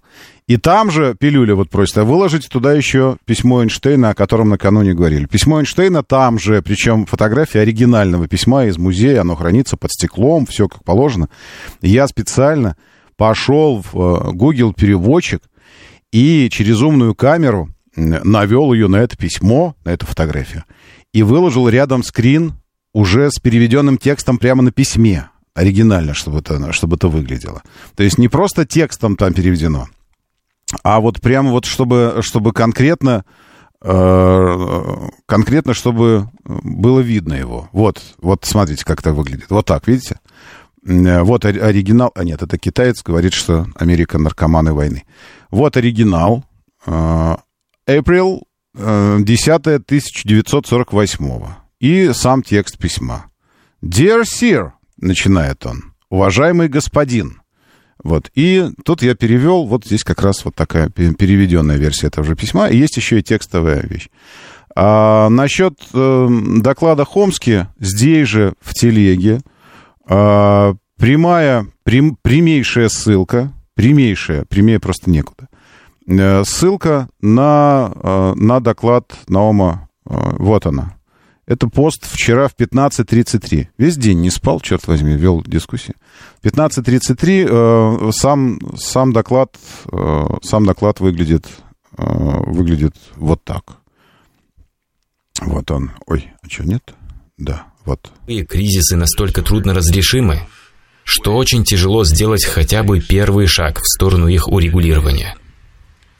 И 0.48 0.56
там 0.56 0.92
же 0.92 1.14
пилюля 1.20 1.56
вот 1.56 1.70
просит, 1.70 1.98
а 1.98 2.06
выложите 2.06 2.48
туда 2.48 2.72
еще 2.74 3.18
письмо 3.26 3.64
Эйнштейна, 3.64 4.12
о 4.12 4.16
котором 4.16 4.48
накануне 4.48 4.94
говорили. 4.94 5.26
Письмо 5.26 5.60
Эйнштейна 5.60 6.04
там 6.04 6.40
же, 6.40 6.62
причем 6.62 7.06
фотография 7.06 7.60
оригинального 7.60 8.30
письма 8.30 8.66
из 8.66 8.78
музея, 8.78 9.22
оно 9.22 9.36
хранится 9.36 9.76
под 9.76 9.92
стеклом, 9.92 10.46
все 10.46 10.70
как 10.70 10.86
положено. 10.86 11.28
Я 11.82 12.08
специально 12.08 12.78
пошел 13.18 13.84
в 13.92 13.94
э, 13.94 14.32
Google 14.32 14.72
переводчик 14.72 15.42
и 16.14 16.48
через 16.50 16.82
умную 16.82 17.14
камеру 17.14 17.70
навел 17.98 18.72
ее 18.72 18.88
на 18.88 18.98
это 18.98 19.18
письмо, 19.18 19.76
на 19.84 19.90
эту 19.90 20.06
фотографию, 20.06 20.64
и 21.14 21.24
выложил 21.24 21.68
рядом 21.68 22.04
скрин 22.04 22.54
уже 22.94 23.30
с 23.32 23.40
переведенным 23.40 23.98
текстом 23.98 24.38
прямо 24.38 24.64
на 24.64 24.72
письме, 24.72 25.30
оригинально, 25.56 26.14
чтобы 26.14 26.40
это, 26.40 26.72
чтобы 26.72 26.96
это 26.96 27.10
выглядело. 27.10 27.64
То 27.96 28.04
есть 28.04 28.18
не 28.18 28.30
просто 28.30 28.66
текстом 28.66 29.18
там 29.18 29.34
переведено, 29.34 29.88
а 30.84 31.00
вот 31.00 31.22
прямо 31.22 31.52
вот 31.52 31.66
чтобы, 31.66 32.20
чтобы 32.22 32.52
конкретно, 32.52 33.24
э, 33.82 35.08
конкретно, 35.26 35.74
чтобы 35.74 36.30
было 36.44 37.00
видно 37.00 37.34
его. 37.34 37.70
Вот, 37.72 38.02
вот 38.20 38.46
смотрите, 38.46 38.84
как 38.86 39.00
это 39.00 39.14
выглядит. 39.14 39.50
Вот 39.50 39.66
так, 39.66 39.88
видите? 39.88 40.20
Э, 40.86 41.22
Вот 41.22 41.46
ори- 41.46 41.60
оригинал. 41.60 42.12
А 42.16 42.24
нет, 42.24 42.42
это 42.42 42.58
китаец 42.58 43.04
говорит, 43.04 43.34
что 43.34 43.68
Америка 43.76 44.18
наркоманы 44.18 44.74
войны. 44.74 45.04
Вот 45.52 45.78
оригинал. 45.78 46.44
April 46.86 48.42
э, 48.76 49.18
10 49.20 49.50
1948 49.68 51.46
И 51.80 52.14
сам 52.14 52.44
текст 52.44 52.78
письма. 52.78 53.26
Dear 53.84 54.24
Sir, 54.24 54.72
начинает 54.98 55.66
он. 55.66 55.94
Уважаемый 56.10 56.68
господин. 56.70 57.42
Вот. 58.08 58.32
И 58.36 58.70
тут 58.86 59.02
я 59.02 59.16
перевел, 59.16 59.66
вот 59.66 59.84
здесь 59.84 60.06
как 60.06 60.22
раз 60.22 60.46
вот 60.46 60.56
такая 60.56 60.88
пе- 60.88 61.14
переведенная 61.14 61.76
версия 61.76 62.08
этого 62.08 62.26
же 62.26 62.38
письма. 62.38 62.70
И 62.70 62.78
есть 62.78 62.96
еще 62.96 63.20
и 63.20 63.22
текстовая 63.22 63.82
вещь. 63.82 64.08
А, 64.78 65.28
насчет 65.28 65.78
э, 65.94 66.28
доклада 66.62 67.04
Хомски, 67.04 67.68
здесь 67.82 68.30
же 68.30 68.54
в 68.62 68.74
телеге 68.74 69.42
а, 70.08 70.76
прямая, 70.98 71.68
прям, 71.84 72.18
прямейшая 72.22 72.88
ссылка, 72.88 73.52
прямейшая, 73.76 74.46
прямее 74.46 74.80
просто 74.80 75.10
некуда. 75.10 75.50
Э, 76.08 76.46
ссылка 76.46 77.10
на, 77.20 77.92
э, 77.94 78.34
на 78.36 78.62
доклад 78.62 79.18
Наома, 79.28 79.90
э, 80.06 80.14
вот 80.40 80.66
она. 80.66 80.94
Это 81.48 81.68
пост 81.70 82.06
вчера 82.06 82.50
в 82.50 82.56
15.33. 82.56 83.68
Весь 83.78 83.96
день 83.96 84.20
не 84.20 84.30
спал, 84.30 84.60
черт 84.60 84.86
возьми, 84.86 85.16
вел 85.16 85.42
дискуссии. 85.44 85.94
15.33 86.44 88.10
э, 88.10 88.12
сам, 88.12 88.60
сам, 88.78 89.14
доклад, 89.14 89.58
э, 89.90 90.26
сам 90.44 90.66
доклад 90.66 91.00
выглядит, 91.00 91.48
э, 91.98 92.04
выглядит 92.04 92.96
вот 93.16 93.42
так. 93.46 93.78
Вот 95.40 95.72
он. 95.72 95.92
Ой, 96.06 96.30
а 96.42 96.50
что, 96.50 96.66
нет? 96.66 96.94
Да, 97.38 97.68
вот. 97.86 98.12
И 98.28 98.44
кризисы 98.44 98.98
настолько 98.98 99.42
трудно 99.42 99.74
разрешимы, 99.74 100.42
что 101.06 101.38
очень 101.38 101.64
тяжело 101.64 102.04
сделать 102.04 102.44
хотя 102.44 102.84
бы 102.84 103.00
первый 103.00 103.48
шаг 103.48 103.80
в 103.80 103.88
сторону 103.88 104.28
их 104.28 104.50
урегулирования. 104.50 105.38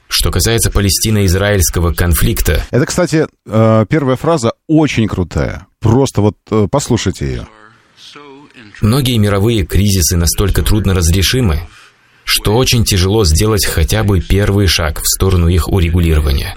Что 0.08 0.30
касается 0.30 0.70
палестино-израильского 0.70 1.92
конфликта, 1.92 2.64
Это, 2.70 2.86
кстати, 2.86 3.26
э, 3.46 3.86
первая 3.88 4.16
фраза 4.16 4.52
очень 4.66 5.06
крутая. 5.06 5.66
Просто 5.80 6.22
вот 6.22 6.36
э, 6.50 6.66
послушайте 6.70 7.26
ее. 7.26 7.48
многие 8.80 9.18
мировые 9.18 9.66
кризисы 9.66 10.16
настолько 10.16 10.62
трудно 10.62 10.94
разрешимы, 10.94 11.60
что 12.24 12.56
очень 12.56 12.84
тяжело 12.84 13.24
сделать 13.24 13.66
хотя 13.66 14.02
бы 14.02 14.20
первый 14.20 14.66
шаг 14.66 15.00
в 15.00 15.06
сторону 15.06 15.48
их 15.48 15.68
урегулирования. 15.68 16.56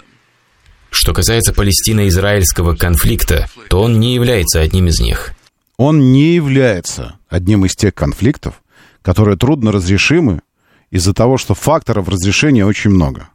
Что 0.89 1.13
касается 1.13 1.53
палестино-израильского 1.53 2.75
конфликта, 2.75 3.47
то 3.69 3.81
он 3.81 3.99
не 3.99 4.13
является 4.13 4.59
одним 4.61 4.87
из 4.87 4.99
них. 4.99 5.33
Он 5.77 6.11
не 6.11 6.35
является 6.35 7.15
одним 7.29 7.65
из 7.65 7.75
тех 7.75 7.93
конфликтов, 7.93 8.61
которые 9.01 9.37
трудно 9.37 9.71
разрешимы 9.71 10.41
из-за 10.89 11.13
того, 11.13 11.37
что 11.37 11.53
факторов 11.53 12.07
разрешения 12.07 12.65
очень 12.65 12.91
много. 12.91 13.29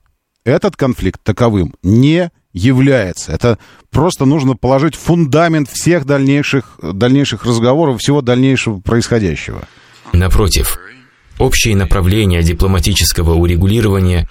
Этот 0.47 0.77
конфликт 0.77 1.21
таковым 1.23 1.75
не 1.83 2.31
является. 2.55 3.33
Это 3.33 3.59
просто 3.91 4.25
нужно 4.25 4.57
положить 4.57 4.95
фундамент 4.95 5.69
всех 5.69 6.07
дальнейших, 6.07 6.79
дальнейших 6.81 7.45
разговоров, 7.45 8.01
всего 8.01 8.23
дальнейшего 8.23 8.81
происходящего. 8.81 9.69
Напротив, 10.15 10.79
Общие 11.39 11.77
направления 11.77 12.43
дипломатического 12.43 13.35
урегулирования 13.35 14.27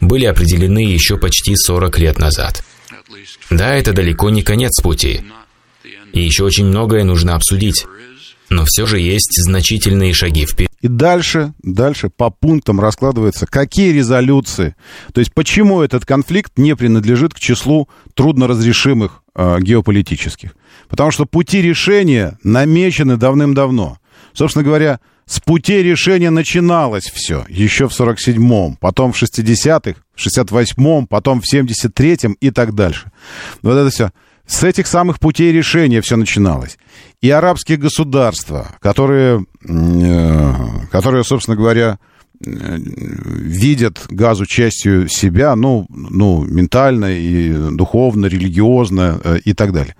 были 0.00 0.24
определены 0.24 0.78
еще 0.78 1.18
почти 1.18 1.54
40 1.54 1.98
лет 1.98 2.18
назад. 2.18 2.64
Да, 3.50 3.74
это 3.74 3.92
далеко 3.92 4.30
не 4.30 4.42
конец 4.42 4.80
пути. 4.80 5.22
И 6.12 6.20
еще 6.20 6.44
очень 6.44 6.66
многое 6.66 7.04
нужно 7.04 7.34
обсудить. 7.34 7.84
Но 8.48 8.64
все 8.64 8.86
же 8.86 8.98
есть 8.98 9.42
значительные 9.44 10.14
шаги 10.14 10.46
вперед. 10.46 10.70
И 10.80 10.88
дальше, 10.88 11.54
дальше 11.62 12.10
по 12.10 12.30
пунктам 12.30 12.80
раскладывается, 12.80 13.46
какие 13.46 13.92
резолюции. 13.92 14.76
То 15.12 15.20
есть 15.20 15.32
почему 15.32 15.80
этот 15.80 16.04
конфликт 16.04 16.52
не 16.58 16.76
принадлежит 16.76 17.34
к 17.34 17.38
числу 17.38 17.88
трудноразрешимых 18.14 19.22
э, 19.34 19.60
геополитических. 19.60 20.54
Потому 20.88 21.10
что 21.10 21.26
пути 21.26 21.62
решения 21.62 22.38
намечены 22.42 23.16
давным-давно. 23.16 23.98
Собственно 24.32 24.64
говоря, 24.64 25.00
с 25.24 25.40
путей 25.40 25.82
решения 25.82 26.30
начиналось 26.30 27.04
все. 27.04 27.44
Еще 27.48 27.88
в 27.88 27.98
47-м, 27.98 28.76
потом 28.76 29.12
в 29.12 29.20
60-х, 29.20 30.00
в 30.14 30.26
68-м, 30.26 31.06
потом 31.08 31.40
в 31.40 31.52
73-м 31.52 32.34
и 32.34 32.50
так 32.50 32.74
дальше. 32.74 33.10
Вот 33.62 33.76
это 33.76 33.90
все. 33.90 34.10
С 34.46 34.62
этих 34.62 34.86
самых 34.86 35.18
путей 35.18 35.52
решения 35.52 36.00
все 36.00 36.16
начиналось. 36.16 36.78
И 37.20 37.30
арабские 37.30 37.78
государства, 37.78 38.76
которые, 38.80 39.44
э, 39.68 40.52
которые 40.92 41.24
собственно 41.24 41.56
говоря, 41.56 41.98
э, 42.44 42.78
видят 42.78 44.06
газу 44.08 44.46
частью 44.46 45.08
себя, 45.08 45.56
ну, 45.56 45.86
ну, 45.88 46.44
ментально 46.44 47.18
и 47.18 47.52
духовно, 47.72 48.26
религиозно 48.26 49.20
э, 49.22 49.38
и 49.44 49.52
так 49.52 49.72
далее 49.72 49.94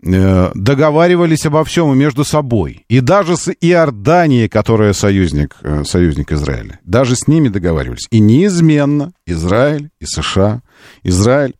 договаривались 0.00 1.44
обо 1.44 1.64
всем 1.64 1.92
и 1.92 1.96
между 1.96 2.24
собой. 2.24 2.84
И 2.88 3.00
даже 3.00 3.36
с 3.36 3.52
Иорданией, 3.60 4.48
которая 4.48 4.92
союзник, 4.92 5.56
союзник 5.82 6.30
Израиля, 6.30 6.78
даже 6.84 7.16
с 7.16 7.26
ними 7.26 7.48
договаривались. 7.48 8.06
И 8.12 8.20
неизменно 8.20 9.10
Израиль 9.26 9.90
и 10.00 10.06
США, 10.06 10.62
Израиль 11.02 11.56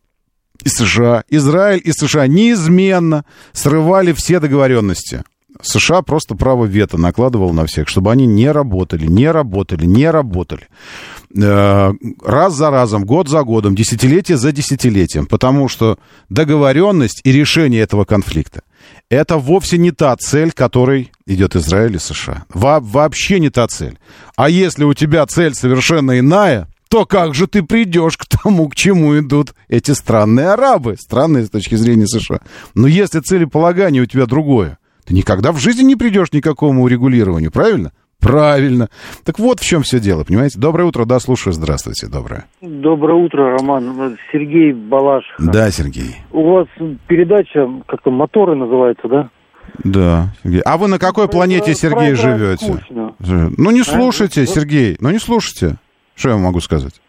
и 0.63 0.69
США, 0.69 1.23
Израиль 1.29 1.81
и 1.83 1.91
США 1.91 2.27
неизменно 2.27 3.25
срывали 3.53 4.13
все 4.13 4.39
договоренности. 4.39 5.23
США 5.61 6.01
просто 6.01 6.35
право 6.35 6.65
вето 6.65 6.97
накладывал 6.97 7.53
на 7.53 7.65
всех, 7.65 7.87
чтобы 7.87 8.11
они 8.11 8.25
не 8.25 8.51
работали, 8.51 9.05
не 9.05 9.29
работали, 9.29 9.85
не 9.85 10.09
работали. 10.09 10.67
Э, 11.35 11.91
раз 12.23 12.53
за 12.53 12.69
разом, 12.69 13.03
год 13.03 13.27
за 13.27 13.43
годом, 13.43 13.75
десятилетие 13.75 14.37
за 14.37 14.51
десятилетием. 14.51 15.25
Потому 15.25 15.67
что 15.67 15.97
договоренность 16.29 17.21
и 17.23 17.31
решение 17.31 17.81
этого 17.81 18.05
конфликта 18.05 18.61
это 19.09 19.37
вовсе 19.37 19.77
не 19.77 19.91
та 19.91 20.15
цель, 20.15 20.51
которой 20.51 21.11
идет 21.25 21.55
Израиль 21.55 21.95
и 21.95 21.99
США. 21.99 22.45
Во 22.53 22.79
вообще 22.79 23.39
не 23.39 23.49
та 23.49 23.67
цель. 23.67 23.97
А 24.35 24.49
если 24.49 24.83
у 24.83 24.93
тебя 24.93 25.25
цель 25.25 25.55
совершенно 25.55 26.19
иная, 26.19 26.67
то 26.89 27.05
как 27.05 27.35
же 27.35 27.47
ты 27.47 27.63
придешь 27.63 28.17
к 28.17 28.25
тому, 28.25 28.67
к 28.67 28.75
чему 28.75 29.17
идут 29.19 29.53
эти 29.67 29.91
странные 29.91 30.49
арабы, 30.49 30.95
странные 30.97 31.45
с 31.45 31.49
точки 31.49 31.75
зрения 31.75 32.07
США. 32.07 32.39
Но 32.73 32.87
если 32.87 33.19
целеполагание 33.19 34.01
у 34.01 34.07
тебя 34.07 34.25
другое, 34.25 34.79
ты 35.05 35.13
никогда 35.13 35.51
в 35.51 35.59
жизни 35.59 35.83
не 35.83 35.95
придешь 35.95 36.29
к 36.31 36.33
никакому 36.33 36.83
урегулированию, 36.83 37.51
правильно? 37.51 37.91
Правильно. 38.19 38.89
Так 39.23 39.39
вот 39.39 39.61
в 39.61 39.65
чем 39.65 39.83
все 39.83 39.99
дело, 39.99 40.25
понимаете? 40.25 40.59
Доброе 40.59 40.83
утро, 40.83 41.05
да, 41.05 41.19
слушаю, 41.19 41.53
здравствуйте, 41.53 42.07
доброе. 42.07 42.45
Доброе 42.59 43.23
утро, 43.23 43.57
Роман. 43.57 44.17
Сергей 44.33 44.73
Балаш. 44.73 45.23
Да, 45.39 45.71
Сергей. 45.71 46.17
У 46.31 46.43
вас 46.51 46.67
передача, 47.07 47.65
как-то 47.87 48.11
«Моторы» 48.11 48.55
называется, 48.55 49.07
да? 49.07 49.29
Да, 49.85 50.33
Сергей. 50.43 50.61
А 50.61 50.77
вы 50.77 50.87
на 50.89 50.99
какой 50.99 51.29
планете, 51.29 51.73
Сергей, 51.75 52.15
живете? 52.15 52.65
Скучно. 52.65 53.13
Ну 53.19 53.71
не 53.71 53.83
слушайте, 53.83 54.41
а? 54.41 54.45
Сергей, 54.47 54.97
ну 54.99 55.11
не 55.11 55.19
слушайте. 55.19 55.77
Что 56.19 56.31
я 56.31 56.37
могу 56.37 56.59
сказать? 56.59 57.01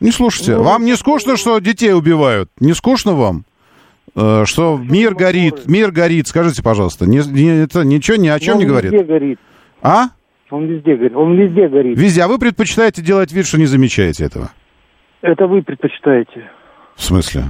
Не 0.00 0.10
слушайте. 0.10 0.56
Ну, 0.56 0.62
вам 0.62 0.86
не 0.86 0.96
скучно, 0.96 1.36
что 1.36 1.58
детей 1.58 1.92
убивают? 1.92 2.50
Не 2.60 2.72
скучно 2.72 3.12
вам? 3.12 3.44
Э, 4.16 4.44
что 4.46 4.80
мир 4.82 5.14
горит, 5.14 5.68
мир 5.68 5.90
горит. 5.90 6.28
Скажите, 6.28 6.62
пожалуйста, 6.62 7.04
не, 7.04 7.18
не, 7.18 7.64
это 7.64 7.84
ничего 7.84 8.16
ни 8.16 8.28
о 8.28 8.40
чем 8.40 8.54
он 8.54 8.60
не 8.60 8.66
говорит? 8.66 8.90
везде 8.90 9.04
горит. 9.04 9.38
А? 9.82 10.06
Он 10.50 10.64
везде 10.64 10.96
горит. 10.96 11.14
Он 11.14 11.36
везде 11.36 11.68
горит. 11.68 11.98
Везде. 11.98 12.22
А 12.22 12.28
вы 12.28 12.38
предпочитаете 12.38 13.02
делать 13.02 13.32
вид, 13.32 13.46
что 13.46 13.58
не 13.58 13.66
замечаете 13.66 14.24
этого? 14.24 14.50
Это 15.20 15.46
вы 15.46 15.60
предпочитаете. 15.60 16.50
В 16.96 17.02
смысле? 17.02 17.44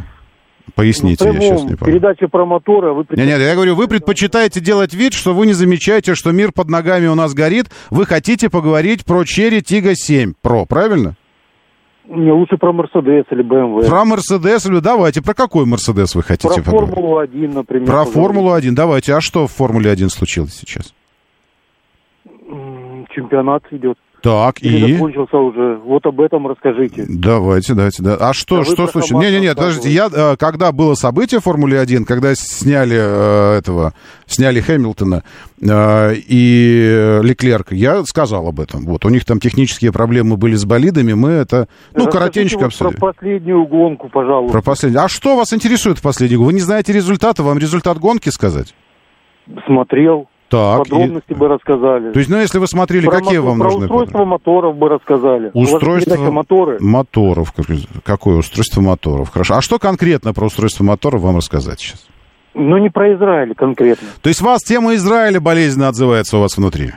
Поясните, 0.74 1.24
ну, 1.26 1.34
я 1.34 1.40
сейчас 1.40 1.62
не 1.64 1.76
понял. 1.76 1.92
Передача 1.92 2.28
про 2.28 2.44
моторы, 2.46 2.90
а 2.90 2.92
вы 2.92 3.04
предпочитаете... 3.04 3.30
Нет, 3.30 3.38
нет, 3.40 3.48
я 3.48 3.54
говорю, 3.54 3.74
вы 3.74 3.88
предпочитаете 3.88 4.60
делать 4.60 4.94
вид, 4.94 5.12
что 5.12 5.34
вы 5.34 5.46
не 5.46 5.52
замечаете, 5.52 6.14
что 6.14 6.32
мир 6.32 6.52
под 6.52 6.68
ногами 6.68 7.06
у 7.06 7.14
нас 7.14 7.34
горит. 7.34 7.66
Вы 7.90 8.06
хотите 8.06 8.50
поговорить 8.50 9.04
про 9.04 9.24
Черри 9.24 9.62
Тига 9.62 9.94
7 9.94 10.34
Про, 10.40 10.66
правильно? 10.66 11.16
Не, 12.08 12.32
лучше 12.32 12.56
про 12.56 12.72
Мерседес 12.72 13.26
или 13.30 13.42
БМВ. 13.42 13.86
Про 13.86 14.04
Мерседес 14.06 14.64
или... 14.66 14.80
Давайте, 14.80 15.22
про 15.22 15.34
какой 15.34 15.66
Мерседес 15.66 16.14
вы 16.14 16.22
хотите 16.22 16.62
Про 16.62 16.62
Формулу-1, 16.62 17.54
например. 17.54 17.86
Про 17.86 18.04
Формулу-1, 18.04 18.72
давайте. 18.72 19.14
А 19.14 19.20
что 19.20 19.46
в 19.46 19.52
Формуле-1 19.52 20.08
случилось 20.08 20.54
сейчас? 20.54 20.94
Чемпионат 23.10 23.62
идет. 23.72 23.98
Так, 24.22 24.60
Или 24.62 24.90
и... 24.90 24.92
закончился 24.94 25.36
уже. 25.36 25.76
Вот 25.76 26.04
об 26.06 26.20
этом 26.20 26.48
расскажите. 26.48 27.06
Давайте, 27.08 27.74
давайте, 27.74 28.02
да. 28.02 28.16
А 28.16 28.32
что, 28.32 28.60
а 28.60 28.64
что 28.64 28.88
случилось? 28.88 29.24
Не-не-не, 29.24 29.54
подождите, 29.54 29.90
я, 29.90 30.08
э, 30.12 30.36
когда 30.36 30.72
было 30.72 30.94
событие 30.94 31.38
в 31.40 31.44
Формуле 31.44 31.78
1, 31.78 32.04
когда 32.04 32.34
сняли 32.34 32.96
э, 32.98 33.58
этого, 33.58 33.94
сняли 34.26 34.60
Хэмилтона 34.60 35.22
э, 35.60 36.14
и 36.16 37.20
Леклерка, 37.22 37.76
я 37.76 38.02
сказал 38.04 38.48
об 38.48 38.58
этом. 38.58 38.86
Вот, 38.86 39.04
у 39.04 39.08
них 39.08 39.24
там 39.24 39.38
технические 39.38 39.92
проблемы 39.92 40.36
были 40.36 40.56
с 40.56 40.64
болидами, 40.64 41.12
мы 41.12 41.30
это, 41.30 41.68
ну, 41.94 42.06
Расскажите 42.06 42.18
коротенько 42.18 42.66
обсудили. 42.66 42.96
про 42.96 43.12
последнюю 43.12 43.66
гонку, 43.66 44.08
пожалуйста. 44.08 44.52
Про 44.52 44.62
последнюю. 44.62 45.04
А 45.04 45.08
что 45.08 45.36
вас 45.36 45.52
интересует 45.52 45.98
в 45.98 46.02
последнюю 46.02 46.40
гонку? 46.40 46.48
Вы 46.48 46.54
не 46.54 46.60
знаете 46.60 46.92
результата, 46.92 47.42
вам 47.44 47.58
результат 47.58 47.98
гонки 47.98 48.30
сказать? 48.30 48.74
Смотрел. 49.66 50.28
Так, 50.48 50.78
Подробности 50.78 51.32
и... 51.32 51.34
бы 51.34 51.48
рассказали. 51.48 52.12
То 52.12 52.18
есть, 52.18 52.30
ну, 52.30 52.38
если 52.38 52.58
вы 52.58 52.66
смотрели, 52.66 53.04
про 53.04 53.20
какие 53.20 53.38
мо... 53.38 53.48
вам 53.48 53.58
про 53.58 53.64
нужны? 53.66 53.84
устройство 53.84 54.24
моторов 54.24 54.76
бы 54.76 54.88
рассказали. 54.88 55.50
Устройство 55.52 56.30
моторы. 56.30 56.78
моторов. 56.80 57.52
Какое 58.02 58.36
устройство 58.36 58.80
моторов? 58.80 59.30
Хорошо. 59.30 59.56
А 59.56 59.60
что 59.60 59.78
конкретно 59.78 60.32
про 60.32 60.46
устройство 60.46 60.84
моторов 60.84 61.20
вам 61.20 61.36
рассказать 61.36 61.80
сейчас? 61.80 62.06
Ну, 62.54 62.78
не 62.78 62.88
про 62.88 63.14
Израиль 63.14 63.54
конкретно. 63.54 64.08
То 64.22 64.28
есть, 64.28 64.40
вас 64.40 64.62
тема 64.62 64.94
Израиля 64.94 65.38
болезненно 65.40 65.88
отзывается 65.88 66.38
у 66.38 66.40
вас 66.40 66.56
внутри? 66.56 66.92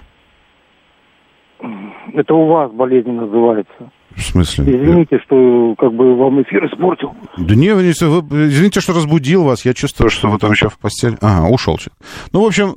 Это 2.14 2.34
у 2.34 2.48
вас 2.48 2.72
болезненно 2.72 3.26
называется. 3.26 3.92
В 4.16 4.22
смысле? 4.22 4.66
Извините, 4.66 5.20
что 5.26 5.76
как 5.78 5.94
бы 5.94 6.16
вам 6.16 6.42
эфир 6.42 6.66
испортил. 6.66 7.14
Да 7.38 7.56
не, 7.56 7.74
вы, 7.74 7.90
извините, 7.90 8.82
что 8.82 8.94
разбудил 8.94 9.44
вас. 9.44 9.66
Я 9.66 9.74
чувствую, 9.74 10.10
что 10.10 10.30
вы 10.30 10.38
там 10.38 10.52
еще 10.52 10.70
в 10.70 10.78
постели. 10.78 11.18
Ага, 11.22 11.48
ушел 11.48 11.78
человек. 11.78 11.98
Ну, 12.32 12.44
в 12.44 12.46
общем, 12.46 12.76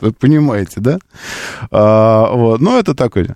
понимаете, 0.20 0.80
да? 0.80 0.98
А, 1.70 2.32
вот. 2.32 2.60
Ну, 2.60 2.78
это 2.78 2.94
такой... 2.94 3.28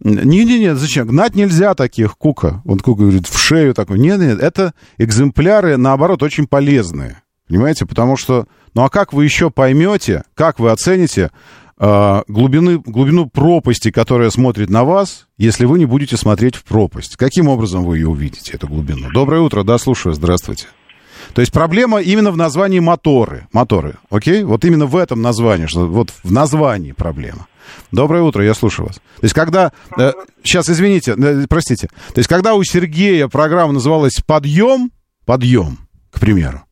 Не-не-не, 0.00 0.74
зачем? 0.74 1.06
Гнать 1.06 1.36
нельзя 1.36 1.74
таких, 1.74 2.16
Кука. 2.18 2.60
Он 2.64 2.78
Кука 2.80 3.02
говорит, 3.02 3.28
в 3.28 3.38
шею 3.38 3.72
такой. 3.72 3.98
Нет-нет, 3.98 4.40
это 4.40 4.72
экземпляры, 4.98 5.76
наоборот, 5.76 6.22
очень 6.22 6.46
полезные. 6.46 7.22
Понимаете? 7.48 7.86
Потому 7.86 8.16
что... 8.16 8.46
Ну, 8.74 8.82
а 8.82 8.88
как 8.88 9.12
вы 9.12 9.24
еще 9.24 9.50
поймете, 9.50 10.24
как 10.34 10.58
вы 10.58 10.70
оцените 10.70 11.30
глубины, 11.82 12.78
глубину 12.78 13.26
пропасти, 13.26 13.90
которая 13.90 14.30
смотрит 14.30 14.70
на 14.70 14.84
вас, 14.84 15.26
если 15.36 15.64
вы 15.64 15.78
не 15.80 15.86
будете 15.86 16.16
смотреть 16.16 16.54
в 16.54 16.62
пропасть. 16.62 17.16
Каким 17.16 17.48
образом 17.48 17.84
вы 17.84 17.98
ее 17.98 18.08
увидите, 18.08 18.52
эту 18.52 18.68
глубину? 18.68 19.10
Доброе 19.12 19.40
утро, 19.40 19.64
да, 19.64 19.78
слушаю, 19.78 20.14
здравствуйте. 20.14 20.66
То 21.34 21.40
есть 21.40 21.52
проблема 21.52 22.00
именно 22.00 22.30
в 22.30 22.36
названии 22.36 22.78
моторы. 22.78 23.46
Моторы, 23.52 23.96
окей? 24.10 24.44
Вот 24.44 24.64
именно 24.64 24.86
в 24.86 24.96
этом 24.96 25.22
названии, 25.22 25.66
что 25.66 25.86
вот 25.86 26.12
в 26.22 26.30
названии 26.30 26.92
проблема. 26.92 27.46
Доброе 27.90 28.22
утро, 28.22 28.44
я 28.44 28.54
слушаю 28.54 28.86
вас. 28.86 28.96
То 28.96 29.22
есть, 29.22 29.34
когда... 29.34 29.72
Э, 29.98 30.12
сейчас, 30.42 30.68
извините, 30.68 31.14
э, 31.16 31.46
простите. 31.48 31.88
То 32.08 32.18
есть, 32.18 32.28
когда 32.28 32.54
у 32.54 32.62
Сергея 32.64 33.28
программа 33.28 33.72
называлась 33.72 34.20
«Подъем», 34.26 34.90
«Подъем», 35.24 35.78
к 36.10 36.20
примеру, 36.20 36.62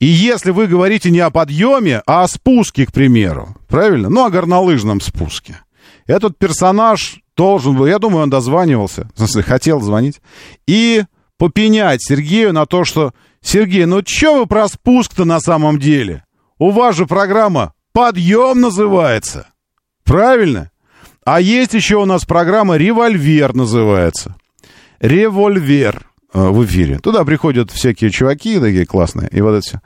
и 0.00 0.06
если 0.06 0.50
вы 0.50 0.66
говорите 0.66 1.10
не 1.10 1.20
о 1.20 1.30
подъеме, 1.30 2.02
а 2.06 2.24
о 2.24 2.28
спуске, 2.28 2.86
к 2.86 2.92
примеру, 2.92 3.54
правильно? 3.68 4.08
Ну, 4.08 4.24
о 4.24 4.30
горнолыжном 4.30 5.00
спуске. 5.00 5.60
Этот 6.06 6.38
персонаж 6.38 7.20
должен 7.36 7.76
был, 7.76 7.86
я 7.86 7.98
думаю, 7.98 8.24
он 8.24 8.30
дозванивался, 8.30 9.10
в 9.14 9.18
смысле, 9.18 9.42
хотел 9.42 9.80
звонить, 9.80 10.20
и 10.66 11.04
попенять 11.36 12.02
Сергею 12.02 12.52
на 12.52 12.66
то, 12.66 12.84
что 12.84 13.12
«Сергей, 13.42 13.86
ну 13.86 14.02
что 14.04 14.40
вы 14.40 14.46
про 14.46 14.68
спуск-то 14.68 15.24
на 15.24 15.40
самом 15.40 15.78
деле? 15.78 16.24
У 16.58 16.70
вас 16.70 16.96
же 16.96 17.06
программа 17.06 17.74
«Подъем» 17.92 18.60
называется». 18.60 19.48
Правильно? 20.04 20.70
А 21.24 21.40
есть 21.40 21.74
еще 21.74 21.96
у 21.96 22.04
нас 22.04 22.24
программа 22.24 22.76
«Револьвер» 22.76 23.54
называется. 23.54 24.34
«Револьвер». 25.00 26.09
Э, 26.32 26.48
в 26.48 26.64
эфире. 26.64 26.98
Туда 26.98 27.24
приходят 27.24 27.70
всякие 27.70 28.10
чуваки 28.10 28.58
такие 28.58 28.86
классные, 28.86 29.28
и 29.30 29.40
вот 29.40 29.52
это 29.52 29.60
все. 29.60 29.80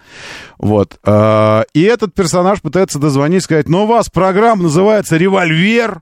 Вот. 0.59 0.99
э, 1.05 1.63
И 1.75 1.83
этот 1.83 2.15
персонаж 2.15 2.61
пытается 2.63 2.99
дозвонить, 2.99 3.45
сказать, 3.45 3.69
но 3.69 3.85
у 3.85 3.87
вас 3.87 4.09
программа 4.09 4.65
называется 4.65 5.17
«Револьвер» 5.17 6.01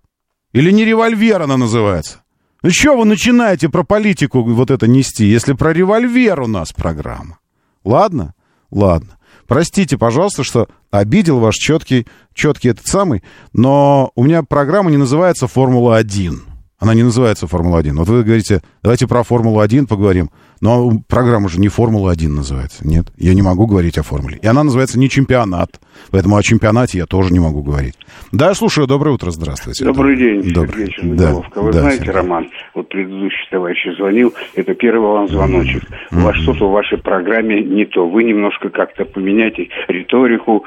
или 0.53 0.70
не 0.70 0.84
«Револьвер» 0.84 1.43
она 1.43 1.57
называется? 1.57 2.18
Ну 2.62 2.70
что 2.70 2.97
вы 2.97 3.05
начинаете 3.05 3.68
про 3.68 3.82
политику 3.82 4.43
вот 4.45 4.70
это 4.70 4.86
нести, 4.86 5.24
если 5.26 5.53
про 5.55 5.72
револьвер 5.72 6.40
у 6.40 6.47
нас 6.47 6.72
программа? 6.72 7.38
Ладно? 7.84 8.34
Ладно. 8.70 9.18
Простите, 9.49 9.99
пожалуйста, 9.99 10.45
что 10.45 10.68
обидел 10.93 11.40
ваш 11.40 11.57
четкий, 11.57 12.07
четкий 12.32 12.68
этот 12.68 12.86
самый, 12.86 13.22
но 13.53 14.12
у 14.14 14.22
меня 14.22 14.45
программа 14.45 14.90
не 14.90 14.97
называется 14.97 15.47
«Формула-1». 15.49 16.52
Она 16.83 16.95
не 16.95 17.05
называется 17.05 17.47
«Формула-1». 17.47 17.95
Вот 17.95 18.09
вы 18.09 18.24
говорите, 18.24 18.61
давайте 18.83 19.07
про 19.07 19.22
«Формулу-1» 19.22 19.87
поговорим. 19.87 20.33
Но 20.63 20.93
программа 21.09 21.49
же 21.49 21.59
не 21.59 21.67
«Формула-1» 21.67 22.29
называется. 22.29 22.87
Нет, 22.87 23.07
я 23.19 23.35
не 23.35 23.43
могу 23.43 23.67
говорить 23.67 23.99
о 23.99 24.05
формуле. 24.05 24.39
И 24.41 24.47
она 24.47 24.63
называется 24.63 24.97
не 24.97 25.11
«Чемпионат». 25.11 25.81
Поэтому 26.13 26.37
о 26.37 26.43
чемпионате 26.43 26.99
я 26.99 27.07
тоже 27.07 27.33
не 27.33 27.41
могу 27.41 27.63
говорить. 27.63 27.95
Да, 28.31 28.55
слушаю. 28.55 28.87
Доброе 28.87 29.11
утро, 29.11 29.31
здравствуйте. 29.31 29.85
Добрый 29.85 30.17
день, 30.17 30.53
Добрый. 30.53 30.87
Сергей 30.87 31.17
Да, 31.17 31.25
Черноголовка. 31.25 31.63
Вы 31.63 31.73
да, 31.73 31.81
знаете, 31.81 32.05
Сергей. 32.05 32.15
Роман, 32.15 32.51
вот 32.75 32.89
предыдущий 32.89 33.49
товарищ 33.51 33.97
звонил, 33.97 34.35
это 34.55 34.75
первый 34.75 35.11
вам 35.11 35.29
звоночек. 35.29 35.83
У 36.13 36.21
вас 36.21 36.37
что-то 36.37 36.69
в 36.69 36.73
вашей 36.73 36.99
программе 36.99 37.63
не 37.63 37.85
то. 37.85 38.09
Вы 38.09 38.25
немножко 38.25 38.71
как-то 38.71 39.05
поменяйте 39.05 39.69
риторику, 39.89 40.65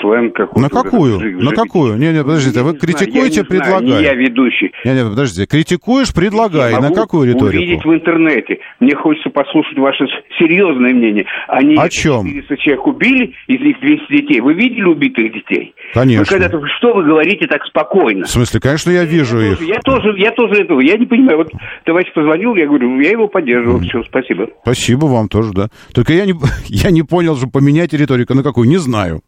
сленг 0.00 0.34
какой-то. 0.34 0.60
На 0.60 0.68
какую? 0.68 1.42
На 1.42 1.52
какую? 1.52 1.96
Не, 1.96 2.12
не, 2.12 2.22
подождите, 2.22 2.62
вы 2.62 2.74
критикуете, 2.76 3.44
знаю, 3.44 3.84
не 3.84 4.02
я 4.02 4.14
ведущий. 4.14 4.72
Не, 4.84 4.94
не, 4.94 5.04
подождите, 5.08 5.46
критикуешь, 5.46 6.12
предлагай. 6.12 6.72
На 6.80 6.90
какую 6.90 7.28
риторику? 7.28 7.62
увидеть 7.62 7.84
в 7.84 7.92
интернете. 7.92 8.58
Мне 8.80 8.94
хочется 8.94 9.27
послушать 9.30 9.78
ваше 9.78 10.04
серьезное 10.38 10.92
мнение. 10.92 11.26
Они 11.48 11.76
О 11.76 11.88
чем? 11.88 12.26
400 12.26 12.56
человек 12.58 12.86
убили, 12.86 13.34
из 13.46 13.60
них 13.60 13.80
200 13.80 14.12
детей. 14.12 14.40
Вы 14.40 14.54
видели 14.54 14.84
убитых 14.84 15.32
детей? 15.32 15.74
Конечно. 15.94 16.24
Вы 16.24 16.26
когда-то, 16.26 16.66
что 16.78 16.94
вы 16.94 17.04
говорите 17.04 17.46
так 17.46 17.62
спокойно? 17.64 18.24
В 18.24 18.30
смысле, 18.30 18.60
конечно, 18.60 18.90
я 18.90 19.04
вижу 19.04 19.40
их. 19.40 19.60
Я 19.60 19.80
тоже, 19.80 20.18
я 20.18 20.30
тоже 20.32 20.62
этого, 20.62 20.80
я 20.80 20.96
не 20.96 21.06
понимаю. 21.06 21.38
Вот 21.38 21.50
товарищ 21.84 22.12
позвонил, 22.14 22.54
я 22.56 22.66
говорю, 22.66 23.00
я 23.00 23.10
его 23.10 23.28
поддерживаю. 23.28 23.80
Все, 23.80 24.02
спасибо. 24.04 24.48
Спасибо 24.62 25.06
вам 25.06 25.28
тоже, 25.28 25.52
да. 25.52 25.68
Только 25.94 26.12
я 26.12 26.26
не, 26.26 26.34
я 26.66 26.90
не 26.90 27.02
понял 27.02 27.36
же, 27.36 27.46
поменять 27.46 27.92
риторику 27.92 28.34
на 28.34 28.42
какую, 28.42 28.68
не 28.68 28.78
знаю. 28.78 29.22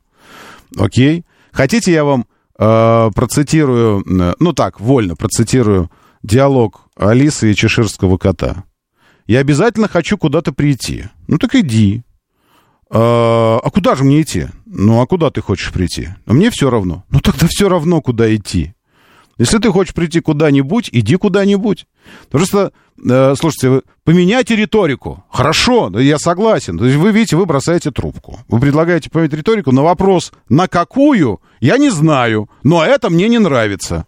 Окей. 0.78 1.24
Хотите, 1.52 1.92
я 1.92 2.04
вам 2.04 2.26
э, 2.58 3.10
процитирую, 3.14 4.00
э, 4.00 4.34
ну 4.38 4.52
так, 4.52 4.80
вольно 4.80 5.16
процитирую 5.16 5.90
диалог 6.22 6.82
Алисы 6.96 7.50
и 7.50 7.54
чеширского 7.54 8.18
кота. 8.18 8.64
Я 9.30 9.38
обязательно 9.38 9.86
хочу 9.86 10.18
куда-то 10.18 10.50
прийти. 10.52 11.04
Ну 11.28 11.38
так 11.38 11.54
иди. 11.54 12.02
«Э, 12.90 12.98
А 13.62 13.70
куда 13.72 13.94
же 13.94 14.02
мне 14.02 14.22
идти? 14.22 14.48
Ну, 14.66 15.00
а 15.00 15.06
куда 15.06 15.30
ты 15.30 15.40
хочешь 15.40 15.70
прийти? 15.70 16.08
А 16.26 16.32
мне 16.32 16.50
все 16.50 16.68
равно. 16.68 17.04
Ну, 17.10 17.20
тогда 17.20 17.46
все 17.48 17.68
равно, 17.68 18.00
куда 18.02 18.34
идти. 18.34 18.74
Если 19.38 19.58
ты 19.58 19.70
хочешь 19.70 19.94
прийти 19.94 20.18
куда-нибудь, 20.18 20.88
иди 20.90 21.14
куда-нибудь. 21.14 21.86
Просто, 22.28 22.72
э, 23.08 23.34
слушайте, 23.38 23.82
поменяйте 24.02 24.56
риторику. 24.56 25.22
Хорошо, 25.30 25.96
я 26.00 26.18
согласен. 26.18 26.76
То 26.76 26.86
есть 26.86 26.96
вы 26.98 27.12
видите, 27.12 27.36
вы 27.36 27.46
бросаете 27.46 27.92
трубку. 27.92 28.40
Вы 28.48 28.58
предлагаете 28.58 29.10
поменять 29.10 29.34
риторику 29.34 29.70
на 29.70 29.82
вопрос, 29.84 30.32
на 30.48 30.66
какую, 30.66 31.40
я 31.60 31.78
не 31.78 31.90
знаю, 31.90 32.50
но 32.64 32.84
это 32.84 33.10
мне 33.10 33.28
не 33.28 33.38
нравится. 33.38 34.06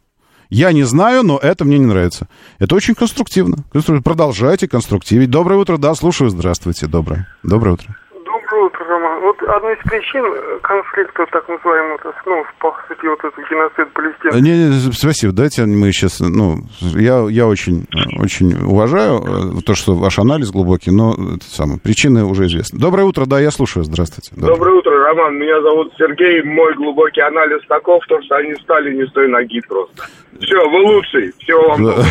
Я 0.55 0.73
не 0.73 0.83
знаю, 0.83 1.23
но 1.23 1.39
это 1.39 1.65
мне 1.65 1.79
не 1.79 1.87
нравится. 1.87 2.29
Это 2.59 2.75
очень 2.75 2.95
конструктивно. 2.95 3.65
Продолжайте 4.05 4.69
конструктивить. 4.69 5.31
Доброе 5.31 5.57
утро, 5.57 5.79
да, 5.79 5.95
слушаю. 5.95 6.29
Здравствуйте, 6.29 6.87
доброе. 6.87 7.27
Доброе 7.43 7.73
утро. 7.73 7.97
Доброе 8.13 8.67
утро, 8.67 8.85
Роман. 8.85 9.12
Вот 9.23 9.41
одной 9.43 9.75
из 9.75 9.79
причин 9.89 10.25
конфликта, 10.63 11.25
так 11.31 11.49
называемого, 11.49 11.99
ну, 12.27 12.45
по 12.59 12.75
сути, 12.89 13.07
вот 13.07 13.19
этот 13.21 13.39
геноцид 13.49 13.93
Палестины. 13.93 14.33
Э, 14.33 14.41
Не, 14.41 14.69
не, 14.69 14.93
спасибо. 14.93 15.33
Дайте 15.33 15.65
мы 15.65 15.93
сейчас, 15.93 16.19
ну, 16.19 16.59
я, 16.81 17.25
я 17.31 17.47
очень, 17.47 17.87
очень 18.19 18.55
уважаю 18.65 19.23
э, 19.59 19.63
то, 19.65 19.75
что 19.77 19.95
ваш 19.95 20.19
анализ 20.19 20.51
глубокий, 20.51 20.91
но 20.91 21.13
это 21.13 21.45
самое, 21.45 21.79
причины 21.79 22.25
уже 22.25 22.47
известны. 22.47 22.81
Доброе 22.81 23.05
утро, 23.05 23.27
да, 23.27 23.39
я 23.39 23.53
слушаю. 23.53 23.85
Здравствуйте. 23.85 24.33
Доброе. 24.35 24.57
Доброе 24.57 24.79
утро, 24.79 25.05
Роман. 25.05 25.39
Меня 25.39 25.61
зовут 25.63 25.93
Сергей. 25.97 26.43
Мой 26.43 26.75
глубокий 26.75 27.21
анализ 27.21 27.65
таков, 27.69 28.05
то, 28.09 28.21
что 28.23 28.37
они 28.37 28.55
стали 28.57 28.93
не 28.93 29.07
с 29.07 29.13
той 29.13 29.29
ноги 29.29 29.61
просто. 29.61 30.03
Все, 30.41 30.69
вы 30.69 30.81
лучший. 30.83 31.33
Всего 31.39 31.69
вам 31.69 31.85
доброго. 31.85 32.05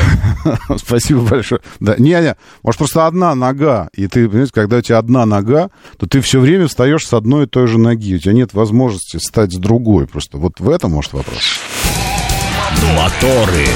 Да. 0.45 0.77
Спасибо 0.77 1.21
большое. 1.21 1.59
Да, 1.79 1.95
не, 1.97 2.11
не, 2.11 2.35
может, 2.63 2.77
просто 2.77 3.05
одна 3.05 3.35
нога, 3.35 3.89
и 3.93 4.07
ты, 4.07 4.27
понимаете, 4.27 4.53
когда 4.53 4.77
у 4.77 4.81
тебя 4.81 4.97
одна 4.99 5.25
нога, 5.25 5.69
то 5.97 6.07
ты 6.07 6.21
все 6.21 6.39
время 6.39 6.67
встаешь 6.67 7.00
с 7.05 7.13
одной 7.13 7.45
и 7.45 7.47
той 7.47 7.67
же 7.67 7.77
ноги. 7.77 8.15
У 8.15 8.19
тебя 8.19 8.33
нет 8.33 8.53
возможности 8.53 9.17
встать 9.17 9.53
с 9.53 9.57
другой. 9.57 10.07
Просто 10.07 10.37
вот 10.37 10.59
в 10.59 10.69
этом, 10.69 10.91
может, 10.91 11.13
вопрос. 11.13 11.59
Моторы. 12.95 13.67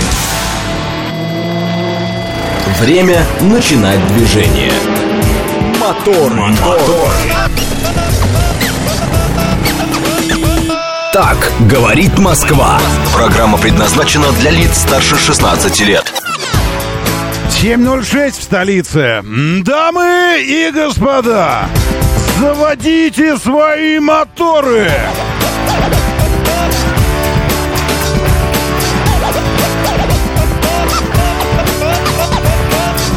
Время 2.80 3.26
начинать 3.42 4.06
движение. 4.14 4.74
Мотор, 5.80 6.34
мотор. 6.34 7.12
Так 11.14 11.50
говорит 11.70 12.20
Москва. 12.20 12.78
Программа 13.14 13.58
предназначена 13.58 14.32
для 14.34 14.52
лиц 14.52 14.80
старше 14.80 15.16
16 15.16 15.80
лет. 15.82 16.12
7.06 17.50 18.32
в 18.32 18.44
столице. 18.44 19.24
Дамы 19.64 20.44
и 20.46 20.72
господа, 20.74 21.70
заводите 22.40 23.38
свои 23.38 24.00
моторы! 24.00 24.92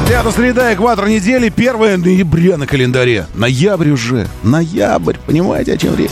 Пятая 0.08 0.32
среда, 0.32 0.74
экватор 0.74 1.06
недели, 1.06 1.52
1 1.54 2.00
ноября 2.00 2.56
на 2.56 2.66
календаре. 2.66 3.26
Ноябрь 3.34 3.90
уже. 3.90 4.26
Ноябрь, 4.42 5.16
понимаете, 5.26 5.74
о 5.74 5.76
чем 5.76 5.96
речь? 5.96 6.10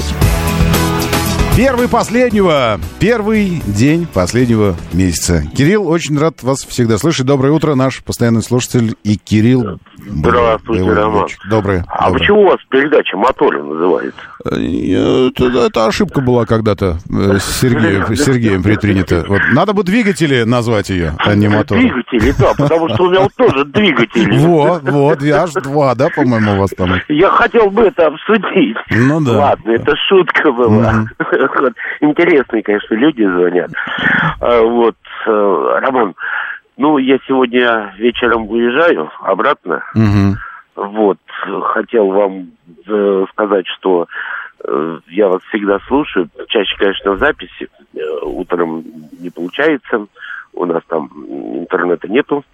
Первый 1.57 1.89
последнего. 1.89 2.79
Первый 3.01 3.63
день 3.67 4.07
последнего 4.07 4.75
месяца. 4.93 5.43
Кирилл, 5.57 5.89
очень 5.89 6.19
рад 6.19 6.43
вас 6.43 6.59
всегда 6.67 6.99
слышать. 6.99 7.25
Доброе 7.25 7.53
утро, 7.53 7.75
наш 7.75 8.05
постоянный 8.05 8.43
слушатель 8.43 8.95
и 9.05 9.17
Кирилл. 9.17 9.81
Здравствуйте, 9.97 10.85
боевой 10.85 11.03
Роман. 11.03 11.23
летчик. 11.23 11.41
Доброе. 11.49 11.85
А 11.89 12.05
доброе. 12.05 12.21
почему 12.21 12.43
у 12.43 12.47
вас 12.49 12.59
передача 12.69 13.17
«Моторы» 13.17 13.63
называется? 13.63 14.21
Э, 14.45 15.29
Это, 15.29 15.67
это 15.67 15.87
ошибка 15.87 16.21
была 16.21 16.45
когда-то 16.45 16.99
э, 17.11 17.39
с 17.39 17.61
Сергеем, 17.61 18.15
Сергеем 18.15 18.63
предпринята. 18.63 19.25
Вот. 19.27 19.41
Надо 19.53 19.73
бы 19.73 19.83
двигатели 19.83 20.43
назвать 20.43 20.91
ее, 20.91 21.15
а 21.19 21.35
не 21.35 21.49
мотор. 21.49 21.79
Двигатели, 21.79 22.35
да, 22.39 22.53
потому 22.57 22.91
что 22.91 23.05
у 23.05 23.11
меня 23.11 23.21
вот 23.23 23.33
тоже 23.35 23.65
двигатели. 23.65 24.37
Вот, 24.47 24.83
вот, 24.83 25.23
аж 25.23 25.53
два, 25.55 25.95
да, 25.95 26.09
по-моему, 26.09 26.55
у 26.55 26.57
вас 26.59 26.71
там. 26.77 26.91
Я 27.09 27.31
хотел 27.31 27.71
бы 27.71 27.83
это 27.83 28.07
обсудить. 28.07 28.77
Ну 28.91 29.21
да. 29.21 29.33
Ладно, 29.33 29.71
это 29.71 29.95
шутка 30.09 30.53
была. 30.53 31.07
Вот. 31.55 31.73
Интересные, 32.01 32.63
конечно, 32.63 32.95
люди 32.95 33.23
звонят. 33.23 33.71
А, 34.41 34.63
Вот, 34.63 34.97
э, 35.27 35.79
Роман, 35.83 36.15
ну, 36.77 36.99
я 36.99 37.19
сегодня 37.27 37.95
вечером 37.99 38.49
уезжаю 38.51 39.11
обратно. 39.21 39.83
Мгм. 39.95 40.37
Вот, 40.77 41.19
хотел 41.73 42.09
вам 42.09 42.51
э, 42.87 43.25
сказать, 43.33 43.67
что 43.79 44.07
э, 44.63 44.99
я 45.09 45.29
вас 45.29 45.41
всегда 45.49 45.79
слушаю. 45.89 46.29
Чаще, 46.49 46.77
конечно, 46.77 47.13
в 47.13 47.19
записи. 47.19 47.69
Э, 47.95 47.99
утром 48.25 48.85
не 49.19 49.31
получается. 49.31 50.07
У 50.53 50.65
нас 50.67 50.83
там 50.89 51.09
интернета 51.17 52.09
нету. 52.09 52.45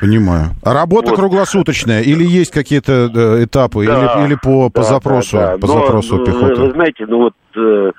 Понимаю. 0.00 0.50
А 0.64 0.74
работа 0.74 1.10
Вот. 1.10 1.18
круглосуточная 1.18 2.02
или 2.02 2.24
есть 2.24 2.50
какие-то 2.50 3.10
э, 3.14 3.44
этапы, 3.44 3.86
Да, 3.86 3.98
или, 4.18 4.26
или 4.26 4.34
по, 4.34 4.68
по 4.68 4.80
да, 4.80 4.82
запросу, 4.82 5.36
да, 5.36 5.52
да. 5.52 5.58
по 5.58 5.66
Но, 5.66 5.72
запросу 5.74 6.18
пехоты? 6.24 6.54
Вы, 6.54 6.66
вы 6.66 6.72
знаете, 6.72 7.06
ну 7.06 7.18
вот, 7.18 7.34
э, 7.56 7.92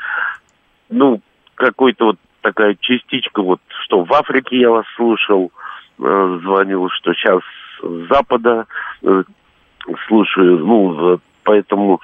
ну, 0.93 1.21
какой-то 1.55 2.05
вот 2.05 2.15
такая 2.41 2.75
частичка, 2.79 3.41
вот, 3.41 3.59
что 3.85 4.03
в 4.03 4.13
Африке 4.13 4.59
я 4.59 4.69
вас 4.69 4.85
слушал, 4.95 5.51
э, 5.99 6.39
звонил, 6.43 6.89
что 6.89 7.13
сейчас 7.13 7.39
с 7.81 8.09
Запада 8.09 8.65
э, 9.03 9.23
слушаю, 10.07 10.59
ну, 10.59 11.19
поэтому 11.43 11.99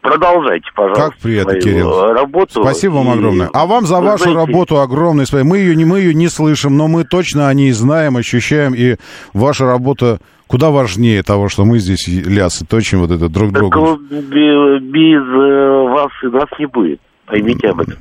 продолжайте, 0.00 0.68
пожалуйста, 0.74 1.10
Как 1.10 1.18
приятно, 1.18 1.60
свою 1.60 1.62
Кирилл. 1.62 2.12
работу. 2.12 2.62
Спасибо 2.62 2.94
вам 2.94 3.06
И, 3.08 3.12
огромное. 3.18 3.50
А 3.52 3.66
вам 3.66 3.86
за 3.86 4.00
вы 4.00 4.06
вашу 4.06 4.24
знаете, 4.30 4.40
работу 4.40 4.80
огромное 4.80 5.24
спасибо. 5.24 5.48
Мы 5.50 5.58
ее, 5.58 5.76
не, 5.76 5.84
мы 5.84 6.00
ее 6.00 6.14
не 6.14 6.28
слышим, 6.28 6.76
но 6.76 6.88
мы 6.88 7.04
точно 7.04 7.48
о 7.48 7.54
ней 7.54 7.70
знаем, 7.72 8.16
ощущаем, 8.16 8.74
и 8.74 8.96
ваша 9.32 9.66
работа 9.66 10.18
куда 10.48 10.70
важнее 10.70 11.22
того, 11.22 11.48
что 11.48 11.64
мы 11.64 11.78
здесь 11.78 12.06
лясы 12.08 12.66
точим 12.66 12.98
вот 13.00 13.10
это 13.10 13.28
друг 13.28 13.52
Так 13.52 13.60
другу. 13.60 13.96
без 13.96 15.22
э, 15.22 15.88
вас 15.88 16.10
и 16.22 16.26
нас 16.26 16.48
не 16.58 16.66
будет. 16.66 17.00
Поймите 17.32 17.68
об 17.68 17.80
этом. 17.80 17.96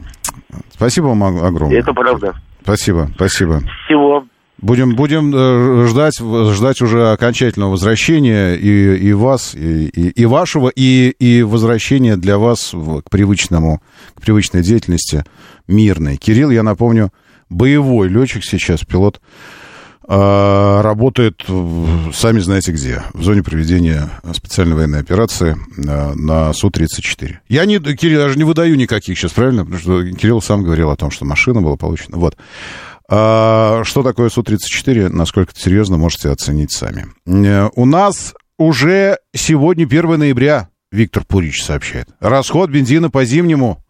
Спасибо 0.73 1.05
вам 1.05 1.21
ог- 1.23 1.41
огромное. 1.41 1.79
Это 1.79 1.93
правда. 1.93 2.33
Спасибо, 2.63 3.09
спасибо. 3.15 3.61
Всего. 3.85 4.25
Будем, 4.57 4.93
будем 4.93 5.31
э, 5.33 5.87
ждать, 5.87 6.19
ждать 6.19 6.81
уже 6.81 7.11
окончательного 7.13 7.71
возвращения 7.71 8.55
и, 8.55 8.97
и 8.97 9.13
вас, 9.13 9.55
и, 9.55 9.87
и, 9.87 10.09
и 10.09 10.25
вашего, 10.25 10.67
и, 10.67 11.11
и 11.17 11.43
возвращения 11.43 12.17
для 12.17 12.37
вас 12.37 12.71
к 12.73 13.09
привычному, 13.09 13.81
к 14.15 14.21
привычной 14.21 14.63
деятельности 14.63 15.23
мирной. 15.65 16.17
Кирилл, 16.17 16.49
я 16.49 16.61
напомню, 16.61 17.11
боевой 17.49 18.09
летчик 18.09 18.43
сейчас, 18.43 18.81
пилот, 18.81 19.21
работает, 20.07 21.43
в- 21.47 22.11
сами 22.13 22.39
знаете 22.39 22.71
где, 22.71 23.03
в 23.13 23.23
зоне 23.23 23.43
проведения 23.43 24.09
специальной 24.33 24.75
военной 24.75 24.99
операции 24.99 25.55
а, 25.87 26.13
на 26.15 26.51
Су-34. 26.53 27.35
Я 27.47 27.65
не, 27.65 27.79
Кирилл, 27.79 28.19
даже 28.21 28.37
не 28.37 28.43
выдаю 28.43 28.75
никаких 28.75 29.17
сейчас, 29.17 29.31
правильно? 29.31 29.63
Потому 29.63 29.79
что 29.81 30.11
Кирилл 30.13 30.41
сам 30.41 30.63
говорил 30.63 30.89
о 30.89 30.95
том, 30.95 31.11
что 31.11 31.25
машина 31.25 31.61
была 31.61 31.75
получена. 31.77 32.17
Вот. 32.17 32.35
А, 33.09 33.83
что 33.83 34.03
такое 34.03 34.29
Су-34, 34.29 35.09
насколько 35.09 35.53
серьезно, 35.55 35.97
можете 35.97 36.29
оценить 36.29 36.71
сами. 36.71 37.07
Э, 37.27 37.69
У 37.75 37.85
нас 37.85 38.33
уже 38.57 39.17
сегодня 39.35 39.83
1 39.85 40.17
ноября, 40.19 40.69
Виктор 40.91 41.23
Пурич 41.25 41.63
сообщает. 41.63 42.07
Расход 42.19 42.69
бензина 42.69 43.09
по 43.09 43.23
зимнему 43.25 43.83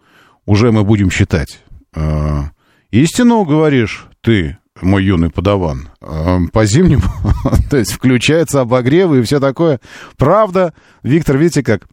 уже 0.46 0.72
мы 0.72 0.84
будем 0.84 1.10
считать. 1.12 1.60
Э, 1.96 2.44
Истину 2.92 3.44
говоришь 3.46 4.08
ты, 4.22 4.58
мой 4.82 5.04
юный 5.04 5.30
подаван. 5.30 5.90
Э, 6.02 6.40
По 6.52 6.66
зимнему, 6.66 7.04
то 7.70 7.78
есть 7.78 7.94
включаются 7.94 8.62
обогревы 8.62 9.20
и 9.20 9.24
все 9.24 9.40
такое. 9.40 9.80
Правда, 10.18 10.74
Виктор, 11.04 11.38
видите 11.38 11.64
как? 11.64 11.88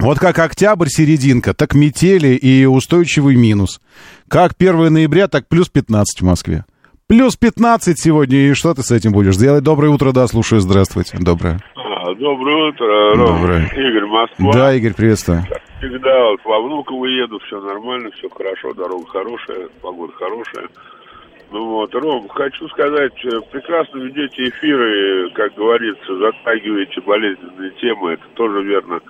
Вот 0.00 0.18
как 0.18 0.38
октябрь, 0.38 0.88
серединка, 0.88 1.54
так 1.54 1.74
метели 1.74 2.34
и 2.34 2.64
устойчивый 2.66 3.36
минус. 3.36 3.80
Как 4.28 4.52
1 4.58 4.92
ноября, 4.92 5.28
так 5.28 5.48
плюс 5.48 5.68
15 5.68 6.20
в 6.20 6.24
Москве. 6.24 6.64
Плюс 7.06 7.36
15 7.36 7.98
сегодня, 7.98 8.48
и 8.48 8.54
что 8.54 8.74
ты 8.74 8.82
с 8.82 8.90
этим 8.90 9.12
будешь 9.12 9.36
делать? 9.36 9.62
Доброе 9.62 9.90
утро, 9.90 10.12
да, 10.12 10.26
слушаю, 10.26 10.60
здравствуйте. 10.60 11.18
Доброе. 11.20 11.60
А, 11.76 12.14
Доброе 12.14 12.70
утро, 12.70 13.14
Ром. 13.14 13.26
Доброе. 13.40 13.66
Игорь, 13.68 14.06
Москва. 14.06 14.52
Да, 14.52 14.74
Игорь, 14.74 14.94
приветствую. 14.94 15.44
Всегда 15.78 16.30
вот 16.30 16.40
во 16.44 16.62
Внуково 16.62 17.04
еду, 17.06 17.38
все 17.46 17.60
нормально, 17.60 18.10
все 18.16 18.28
хорошо, 18.30 18.72
дорога 18.72 19.06
хорошая, 19.06 19.68
погода 19.82 20.12
хорошая. 20.14 20.68
Ну 21.50 21.64
вот, 21.66 21.94
Ром, 21.94 22.28
хочу 22.28 22.68
сказать, 22.68 23.12
э, 23.24 23.40
прекрасно 23.50 23.98
ведете 23.98 24.48
эфиры, 24.48 25.30
как 25.34 25.54
говорится, 25.54 26.16
затрагиваете 26.16 27.00
болезненные 27.00 27.70
темы, 27.80 28.12
это 28.12 28.24
тоже 28.34 28.62
верно. 28.62 29.00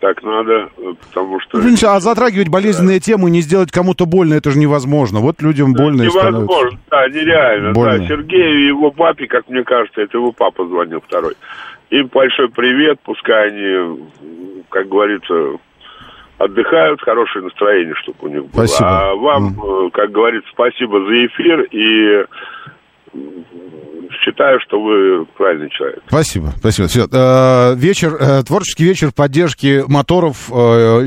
Так 0.00 0.22
надо, 0.22 0.68
э, 0.76 0.92
потому 1.08 1.40
что... 1.40 1.58
Ну, 1.58 1.74
А 1.86 2.00
затрагивать 2.00 2.48
болезненные 2.48 3.00
темы 3.00 3.28
и 3.28 3.32
не 3.32 3.40
сделать 3.40 3.70
кому-то 3.72 4.06
больно, 4.06 4.34
это 4.34 4.50
же 4.50 4.58
невозможно. 4.58 5.20
Вот 5.20 5.42
людям 5.42 5.72
больно 5.72 6.02
и 6.02 6.08
становится. 6.08 6.40
Невозможно, 6.42 6.78
да, 6.90 7.08
нереально. 7.08 7.72
Больно. 7.72 7.98
Да, 7.98 8.06
Сергею 8.06 8.58
и 8.60 8.66
его 8.66 8.90
папе, 8.90 9.26
как 9.26 9.48
мне 9.48 9.64
кажется, 9.64 10.02
это 10.02 10.18
его 10.18 10.32
папа 10.32 10.66
звонил 10.66 11.00
второй. 11.00 11.34
Им 11.90 12.08
большой 12.12 12.48
привет, 12.50 13.00
пускай 13.02 13.48
они, 13.48 14.06
как 14.68 14.88
говорится, 14.88 15.58
отдыхают, 16.38 17.00
хорошее 17.02 17.44
настроение, 17.44 17.94
чтобы 18.02 18.18
у 18.20 18.28
них 18.28 18.42
было. 18.46 18.66
Спасибо. 18.66 18.88
А 18.88 19.14
вам, 19.14 19.60
э, 19.60 19.90
как 19.92 20.10
говорится, 20.10 20.48
спасибо 20.52 21.00
за 21.04 21.26
эфир 21.26 21.62
и 21.70 22.24
считаю, 24.22 24.60
что 24.60 24.80
вы 24.80 25.26
правильный 25.36 25.70
человек. 25.70 26.00
Спасибо, 26.06 26.52
спасибо. 26.56 26.88
Все. 26.88 27.06
Э, 27.10 27.74
вечер, 27.74 28.16
э, 28.18 28.42
творческий 28.44 28.84
вечер 28.84 29.10
поддержки 29.12 29.82
моторов 29.88 30.48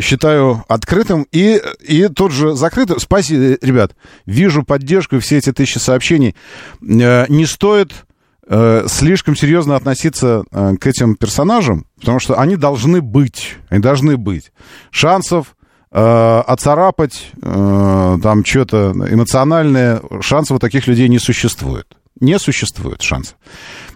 считаю 0.02 0.64
открытым 0.68 1.26
и, 1.32 1.60
и 1.88 2.08
тут 2.08 2.32
же 2.32 2.54
закрытым. 2.54 3.00
Спасибо, 3.00 3.58
ребят. 3.62 3.92
Вижу 4.26 4.64
поддержку 4.64 5.16
и 5.16 5.20
все 5.20 5.38
эти 5.38 5.52
тысячи 5.54 5.78
сообщений. 5.78 6.36
Не 6.82 7.46
стоит 7.46 8.06
э, 8.52 8.86
слишком 8.88 9.36
серьезно 9.36 9.76
относиться 9.76 10.44
э, 10.52 10.76
к 10.76 10.86
этим 10.86 11.16
персонажам, 11.16 11.86
потому 12.00 12.20
что 12.20 12.38
они 12.38 12.58
должны 12.58 13.02
быть. 13.02 13.56
Они 13.70 13.82
должны 13.82 14.18
быть. 14.18 14.52
Шансов 14.92 15.56
э, 15.92 16.44
оцарапать 16.46 17.32
э, 17.42 18.18
там 18.22 18.46
что-то 18.46 18.92
эмоциональное, 18.92 20.02
шансов 20.20 20.58
у 20.58 20.60
таких 20.60 20.88
людей 20.88 21.08
не 21.08 21.20
существует. 21.20 21.88
Не 22.20 22.38
существует 22.40 23.02
шансов. 23.02 23.38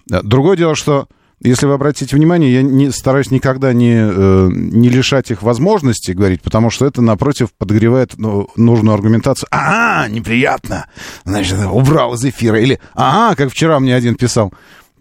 Да, 0.08 0.22
Другое 0.22 0.56
дело, 0.56 0.76
что 0.76 1.08
если 1.42 1.66
вы 1.66 1.74
обратите 1.74 2.16
внимание, 2.16 2.54
я 2.54 2.62
не, 2.64 2.92
стараюсь 2.92 3.30
никогда 3.30 3.74
не, 3.74 3.96
э, 3.96 4.50
не 4.52 4.90
лишать 4.90 5.32
их 5.32 5.42
возможности 5.42 6.12
говорить, 6.12 6.42
потому 6.42 6.70
что 6.70 6.86
это, 6.86 7.02
напротив, 7.02 7.50
подогревает 7.58 8.14
ну, 8.18 8.50
нужную 8.56 8.96
аргументацию. 8.96 9.48
Ага, 9.52 10.10
неприятно. 10.10 10.88
Значит, 11.26 11.58
убрал 11.66 12.14
из 12.14 12.24
эфира. 12.24 12.60
Или, 12.60 12.80
ага, 12.94 13.36
как 13.36 13.52
вчера 13.52 13.80
мне 13.80 13.96
один 13.96 14.16
писал. 14.16 14.54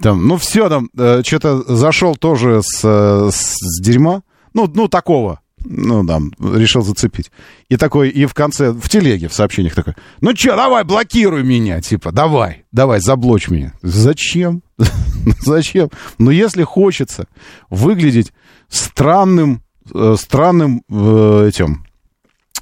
Там, 0.03 0.27
ну, 0.27 0.37
все, 0.37 0.69
там, 0.69 0.91
э, 0.97 1.23
что-то 1.25 1.63
зашел 1.73 2.17
тоже 2.17 2.63
с, 2.63 2.81
э, 2.83 3.31
с, 3.31 3.55
с 3.59 3.81
дерьма. 3.81 4.23
Ну, 4.53 4.71
ну, 4.75 4.89
такого. 4.89 5.41
Ну, 5.65 6.07
там, 6.07 6.33
решил 6.39 6.83
зацепить. 6.83 7.31
И 7.69 7.77
такой, 7.77 8.11
и 8.11 8.27
в 8.27 8.35
конце, 8.35 8.71
в 8.71 8.89
телеге, 8.89 9.29
в 9.29 9.35
сообщениях 9.35 9.75
такой, 9.75 9.95
ну 10.21 10.37
что, 10.37 10.57
давай, 10.57 10.85
блокируй 10.85 11.43
меня, 11.43 11.81
типа, 11.81 12.13
давай, 12.13 12.65
давай, 12.71 13.01
заблочь 13.01 13.49
меня. 13.49 13.73
Зачем? 13.83 14.63
Зачем? 15.41 15.91
Ну, 16.19 16.31
если 16.31 16.63
хочется 16.63 17.27
выглядеть 17.71 18.33
странным, 18.69 19.63
э, 19.93 20.17
странным 20.19 20.83
э, 20.91 21.47
этим 21.49 21.85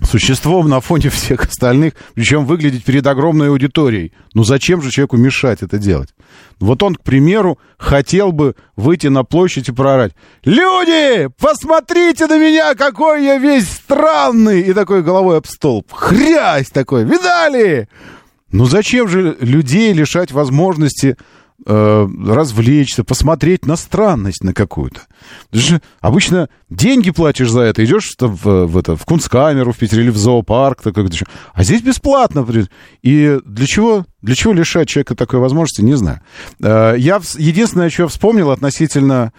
существом 0.04 0.68
на 0.68 0.80
фоне 0.80 1.10
всех 1.10 1.44
остальных, 1.44 1.94
причем 2.14 2.44
выглядеть 2.44 2.84
перед 2.84 3.06
огромной 3.06 3.48
аудиторией. 3.48 4.12
Ну 4.34 4.44
зачем 4.44 4.82
же 4.82 4.90
человеку 4.90 5.16
мешать 5.16 5.62
это 5.62 5.78
делать? 5.78 6.14
Вот 6.62 6.80
он, 6.84 6.94
к 6.94 7.02
примеру, 7.02 7.58
хотел 7.76 8.30
бы 8.30 8.54
выйти 8.76 9.08
на 9.08 9.24
площадь 9.24 9.68
и 9.68 9.72
проорать. 9.72 10.12
Люди, 10.44 11.28
посмотрите 11.40 12.28
на 12.28 12.38
меня, 12.38 12.76
какой 12.76 13.24
я 13.24 13.38
весь 13.38 13.68
странный! 13.68 14.60
И 14.60 14.72
такой 14.72 15.02
головой 15.02 15.38
об 15.38 15.46
столб. 15.48 15.90
Хрясь 15.92 16.70
такой, 16.70 17.02
видали? 17.02 17.88
Ну 18.52 18.66
зачем 18.66 19.08
же 19.08 19.36
людей 19.40 19.92
лишать 19.92 20.30
возможности 20.30 21.16
э, 21.66 22.08
развлечься, 22.26 23.04
посмотреть 23.04 23.66
на 23.66 23.76
странность 23.76 24.44
на 24.44 24.52
какую-то. 24.52 25.02
Обычно 26.00 26.48
деньги 26.70 27.10
платишь 27.10 27.50
за 27.50 27.60
это, 27.60 27.84
идешь 27.84 28.14
в, 28.18 28.66
в, 28.66 28.78
это, 28.78 28.96
в 28.96 29.04
кунсткамеру 29.04 29.72
в 29.72 29.78
Питере 29.78 30.02
или 30.02 30.10
в 30.10 30.16
зоопарк, 30.16 30.82
так, 30.82 30.94
как-то 30.94 31.12
еще. 31.12 31.26
а 31.54 31.64
здесь 31.64 31.82
бесплатно. 31.82 32.46
И 33.02 33.38
для 33.44 33.66
чего, 33.66 34.06
для 34.20 34.34
чего 34.34 34.52
лишать 34.52 34.88
человека 34.88 35.14
такой 35.14 35.40
возможности, 35.40 35.82
не 35.82 35.94
знаю. 35.94 36.20
Э, 36.62 36.94
я, 36.98 37.20
единственное, 37.38 37.90
что 37.90 38.04
я 38.04 38.08
вспомнил 38.08 38.50
относительно 38.50 39.32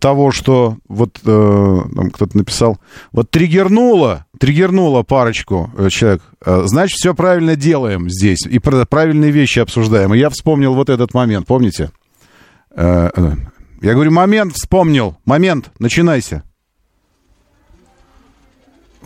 того, 0.00 0.30
что 0.30 0.76
вот 0.88 1.20
э, 1.24 1.78
там 1.94 2.10
кто-то 2.10 2.36
написал, 2.36 2.78
вот 3.12 3.30
триггернуло, 3.30 4.26
триггернуло 4.38 5.02
парочку 5.02 5.70
э, 5.76 5.88
человек, 5.90 6.22
э, 6.44 6.62
значит, 6.66 6.96
все 6.96 7.14
правильно 7.14 7.56
делаем 7.56 8.08
здесь, 8.08 8.46
и 8.46 8.58
правильные 8.58 9.30
вещи 9.30 9.58
обсуждаем. 9.58 10.14
И 10.14 10.18
я 10.18 10.30
вспомнил 10.30 10.74
вот 10.74 10.88
этот 10.88 11.14
момент, 11.14 11.46
помните? 11.46 11.90
Э, 12.70 13.10
э, 13.14 13.32
Я 13.82 13.94
говорю, 13.94 14.10
момент 14.12 14.54
вспомнил, 14.54 15.16
момент, 15.24 15.70
начинайся. 15.78 16.42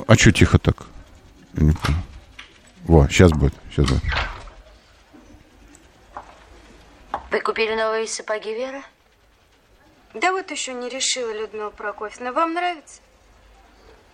А 0.07 0.15
что 0.15 0.33
тихо 0.33 0.59
так? 0.59 0.87
Я 1.57 1.65
не. 1.65 1.75
Во, 2.85 3.09
сейчас 3.09 3.33
будет, 3.33 3.55
сейчас 3.71 3.87
будет. 3.87 4.03
Вы 7.31 7.41
купили 7.41 7.75
новые 7.75 8.07
сапоги, 8.07 8.55
Вера? 8.55 8.83
Да 10.15 10.33
вот 10.33 10.51
еще 10.51 10.73
не 10.75 10.89
решила, 10.89 11.33
Людмила 11.33 11.71
Прокофьевна. 11.71 12.33
Вам 12.33 12.55
нравится? 12.55 13.01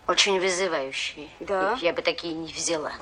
Очень 0.07 0.39
вызывающие. 0.41 1.29
Да. 1.41 1.79
Я 1.81 1.93
бы 1.93 2.03
такие 2.03 2.35
не 2.35 2.53
взяла. 2.53 2.93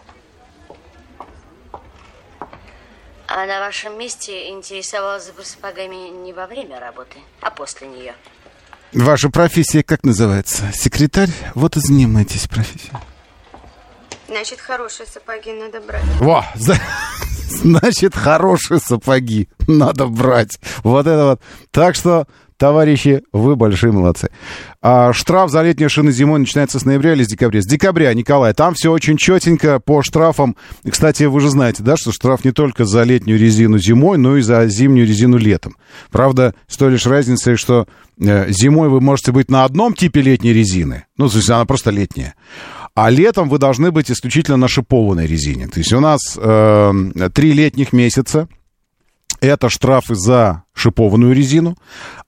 А 3.26 3.46
на 3.46 3.58
вашем 3.60 3.98
месте 3.98 4.48
интересовалась 4.50 5.30
бы 5.30 5.44
сапогами 5.44 6.08
не 6.10 6.32
во 6.32 6.46
время 6.46 6.78
работы, 6.78 7.18
а 7.40 7.50
после 7.50 7.88
нее. 7.88 8.14
Ваша 8.92 9.28
профессия 9.28 9.82
как 9.82 10.04
называется? 10.04 10.70
Секретарь? 10.72 11.30
Вот 11.54 11.76
и 11.76 11.80
занимайтесь 11.80 12.46
профессией. 12.46 12.92
Значит, 14.28 14.60
хорошие 14.60 15.06
сапоги 15.06 15.52
надо 15.52 15.80
брать. 15.80 16.04
Во, 16.20 16.44
за- 16.54 16.78
значит, 17.48 18.14
хорошие 18.14 18.78
сапоги 18.78 19.48
надо 19.66 20.06
брать. 20.06 20.58
Вот 20.82 21.06
это 21.06 21.24
вот. 21.24 21.40
Так 21.72 21.94
что, 21.96 22.26
товарищи, 22.64 23.22
вы 23.30 23.56
большие 23.56 23.92
молодцы. 23.92 24.30
А 24.80 25.12
штраф 25.12 25.50
за 25.50 25.60
летние 25.60 25.90
шины 25.90 26.12
зимой 26.12 26.38
начинается 26.38 26.78
с 26.78 26.86
ноября 26.86 27.12
или 27.12 27.22
с 27.22 27.28
декабря? 27.28 27.60
С 27.60 27.66
декабря, 27.66 28.14
Николай. 28.14 28.54
Там 28.54 28.72
все 28.72 28.90
очень 28.90 29.18
четенько 29.18 29.80
по 29.80 30.02
штрафам. 30.02 30.56
Кстати, 30.88 31.24
вы 31.24 31.42
же 31.42 31.50
знаете, 31.50 31.82
да, 31.82 31.98
что 31.98 32.10
штраф 32.10 32.42
не 32.42 32.52
только 32.52 32.86
за 32.86 33.02
летнюю 33.02 33.38
резину 33.38 33.76
зимой, 33.76 34.16
но 34.16 34.38
и 34.38 34.40
за 34.40 34.66
зимнюю 34.66 35.06
резину 35.06 35.36
летом. 35.36 35.76
Правда, 36.10 36.54
с 36.66 36.78
той 36.78 36.92
лишь 36.92 37.04
разницей, 37.04 37.56
что 37.56 37.86
э, 38.18 38.50
зимой 38.50 38.88
вы 38.88 39.02
можете 39.02 39.32
быть 39.32 39.50
на 39.50 39.64
одном 39.64 39.92
типе 39.92 40.22
летней 40.22 40.54
резины. 40.54 41.04
Ну, 41.18 41.28
то 41.28 41.36
есть 41.36 41.50
она 41.50 41.66
просто 41.66 41.90
летняя. 41.90 42.34
А 42.94 43.10
летом 43.10 43.50
вы 43.50 43.58
должны 43.58 43.90
быть 43.90 44.10
исключительно 44.10 44.56
на 44.56 44.68
шипованной 44.68 45.26
резине. 45.26 45.68
То 45.68 45.80
есть 45.80 45.92
у 45.92 46.00
нас 46.00 46.20
э, 46.34 46.92
три 47.34 47.52
летних 47.52 47.92
месяца. 47.92 48.48
Это 49.44 49.68
штрафы 49.68 50.14
за 50.14 50.64
шипованную 50.74 51.34
резину, 51.34 51.76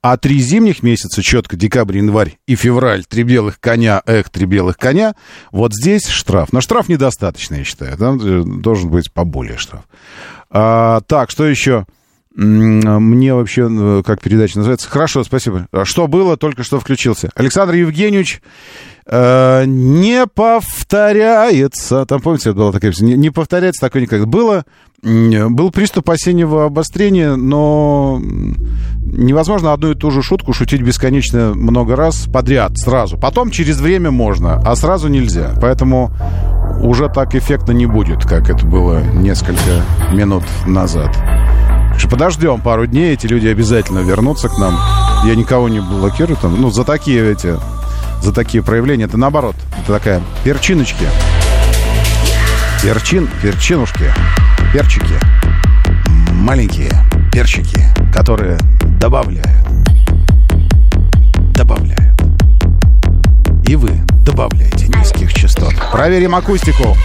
а 0.01 0.17
три 0.17 0.39
зимних 0.39 0.83
месяца, 0.83 1.21
четко 1.21 1.55
декабрь, 1.55 1.97
январь 1.97 2.37
и 2.47 2.55
февраль, 2.55 3.03
три 3.05 3.23
белых 3.23 3.59
коня, 3.59 4.01
эх, 4.05 4.29
три 4.29 4.45
белых 4.45 4.77
коня, 4.77 5.15
вот 5.51 5.73
здесь 5.73 6.07
штраф. 6.07 6.53
Но 6.53 6.61
штраф 6.61 6.89
недостаточно, 6.89 7.55
я 7.55 7.63
считаю, 7.63 7.97
там 7.97 8.19
э, 8.19 8.43
должен 8.43 8.89
быть 8.89 9.11
поболее 9.11 9.57
штраф. 9.57 9.83
А, 10.49 11.01
так, 11.01 11.29
что 11.29 11.45
еще? 11.45 11.85
Мне 12.37 13.33
вообще, 13.33 13.67
э, 13.67 14.03
как 14.05 14.21
передача 14.21 14.59
называется? 14.59 14.87
Хорошо, 14.87 15.23
спасибо. 15.23 15.67
А 15.71 15.85
Что 15.85 16.07
было, 16.07 16.37
только 16.37 16.63
что 16.63 16.79
включился. 16.79 17.31
Александр 17.33 17.73
Евгеньевич 17.73 18.43
э, 19.07 19.63
не 19.65 20.27
повторяется. 20.27 22.05
Там, 22.05 22.21
помните, 22.21 22.53
была 22.53 22.71
такая? 22.71 22.93
Не, 22.99 23.15
не 23.15 23.31
повторяется 23.31 23.81
такое 23.81 24.03
никогда. 24.03 24.27
Было, 24.27 24.65
был 25.03 25.71
приступ 25.71 26.09
осеннего 26.09 26.65
обострения, 26.65 27.35
но 27.35 28.19
невозможно 28.19 29.73
одну 29.73 29.91
и 29.91 29.95
ту 29.95 30.11
же 30.11 30.21
шутку 30.21 30.53
шутить 30.53 30.81
бесконечно 30.81 31.53
много 31.53 31.95
раз 31.95 32.27
подряд, 32.31 32.77
сразу. 32.77 33.17
Потом 33.17 33.51
через 33.51 33.79
время 33.79 34.11
можно, 34.11 34.55
а 34.55 34.75
сразу 34.75 35.07
нельзя. 35.07 35.53
Поэтому 35.61 36.11
уже 36.81 37.09
так 37.09 37.35
эффектно 37.35 37.71
не 37.73 37.85
будет, 37.85 38.23
как 38.23 38.49
это 38.49 38.65
было 38.65 39.01
несколько 39.13 39.83
минут 40.11 40.43
назад. 40.65 41.15
Подождем 42.09 42.61
пару 42.61 42.87
дней, 42.87 43.13
эти 43.13 43.27
люди 43.27 43.47
обязательно 43.47 43.99
вернутся 43.99 44.49
к 44.49 44.57
нам. 44.57 44.79
Я 45.25 45.35
никого 45.35 45.67
не 45.67 45.81
блокирую 45.81 46.37
там. 46.37 46.59
Ну, 46.59 46.71
за 46.71 46.83
такие 46.83 47.31
эти, 47.31 47.55
за 48.21 48.33
такие 48.33 48.63
проявления. 48.63 49.05
Это 49.05 49.17
наоборот. 49.17 49.55
Это 49.83 49.93
такая 49.93 50.21
перчиночки. 50.43 51.05
Перчин, 52.81 53.27
перчинушки. 53.41 54.05
Перчики. 54.73 55.15
Маленькие 56.33 56.91
перчики, 57.31 57.81
которые 58.13 58.57
добавляют. 58.99 59.47
Добавляют. 61.53 62.21
И 63.65 63.75
вы 63.75 63.91
добавляете 64.23 64.87
низких 64.89 65.33
частот. 65.33 65.73
Проверим 65.91 66.35
акустику. 66.35 66.97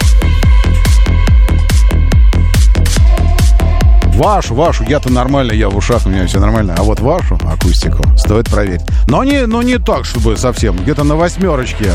Вашу, 4.15 4.55
вашу, 4.55 4.83
я-то 4.83 5.11
нормально, 5.11 5.53
я 5.53 5.69
в 5.69 5.77
ушах, 5.77 6.05
у 6.05 6.09
меня 6.09 6.27
все 6.27 6.39
нормально. 6.39 6.75
А 6.77 6.83
вот 6.83 6.99
вашу 6.99 7.39
акустику 7.45 8.03
стоит 8.17 8.49
проверить. 8.49 8.81
Но 9.07 9.23
не, 9.23 9.45
но 9.47 9.61
не 9.61 9.79
так, 9.79 10.05
чтобы 10.05 10.37
совсем. 10.37 10.75
Где-то 10.75 11.03
на 11.03 11.15
восьмерочке 11.15 11.91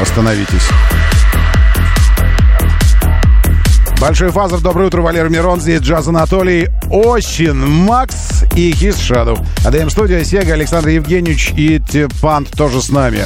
остановитесь. 0.00 0.68
Большой 4.02 4.32
фазер, 4.32 4.58
доброе 4.58 4.88
утро, 4.88 5.00
Валер 5.00 5.28
Мирон, 5.28 5.60
здесь 5.60 5.80
Джаз 5.80 6.08
Анатолий, 6.08 6.66
Осин, 6.90 7.64
Макс 7.84 8.42
и 8.56 8.72
Хис 8.72 8.98
Шадов. 8.98 9.38
АДМ 9.64 9.90
студия, 9.90 10.24
Сега, 10.24 10.54
Александр 10.54 10.88
Евгеньевич 10.88 11.52
и 11.56 11.78
Тепант 11.78 12.50
тоже 12.50 12.82
с 12.82 12.88
нами. 12.88 13.24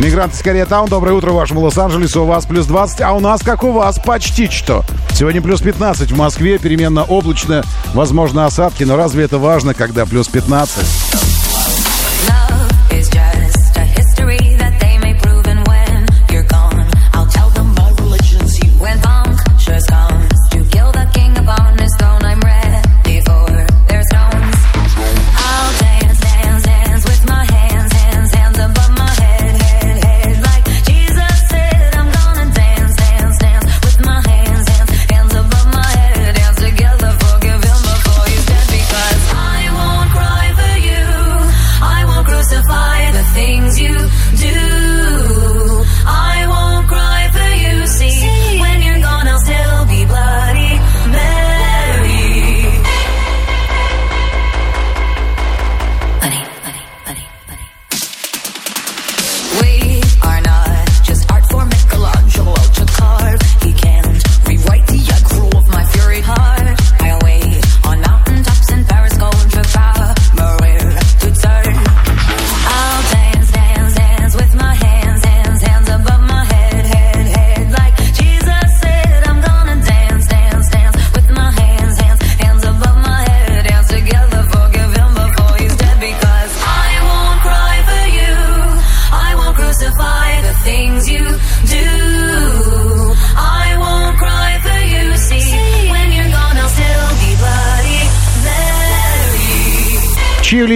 Мигрант 0.00 0.32
из 0.32 0.40
Корея 0.40 0.64
Таун, 0.64 0.88
доброе 0.88 1.12
утро 1.12 1.32
вашему 1.32 1.60
Лос-Анджелесу. 1.60 2.22
У 2.22 2.24
вас 2.24 2.46
плюс 2.46 2.64
20, 2.64 3.02
а 3.02 3.12
у 3.12 3.20
нас, 3.20 3.42
как 3.42 3.62
у 3.62 3.72
вас, 3.72 3.98
почти 3.98 4.48
что. 4.48 4.86
Сегодня 5.12 5.42
плюс 5.42 5.60
15 5.60 6.10
в 6.12 6.16
Москве, 6.16 6.56
переменно 6.56 7.04
облачно, 7.04 7.62
возможно 7.92 8.46
осадки, 8.46 8.84
но 8.84 8.96
разве 8.96 9.24
это 9.24 9.36
важно, 9.36 9.74
когда 9.74 10.06
плюс 10.06 10.28
15? 10.28 11.35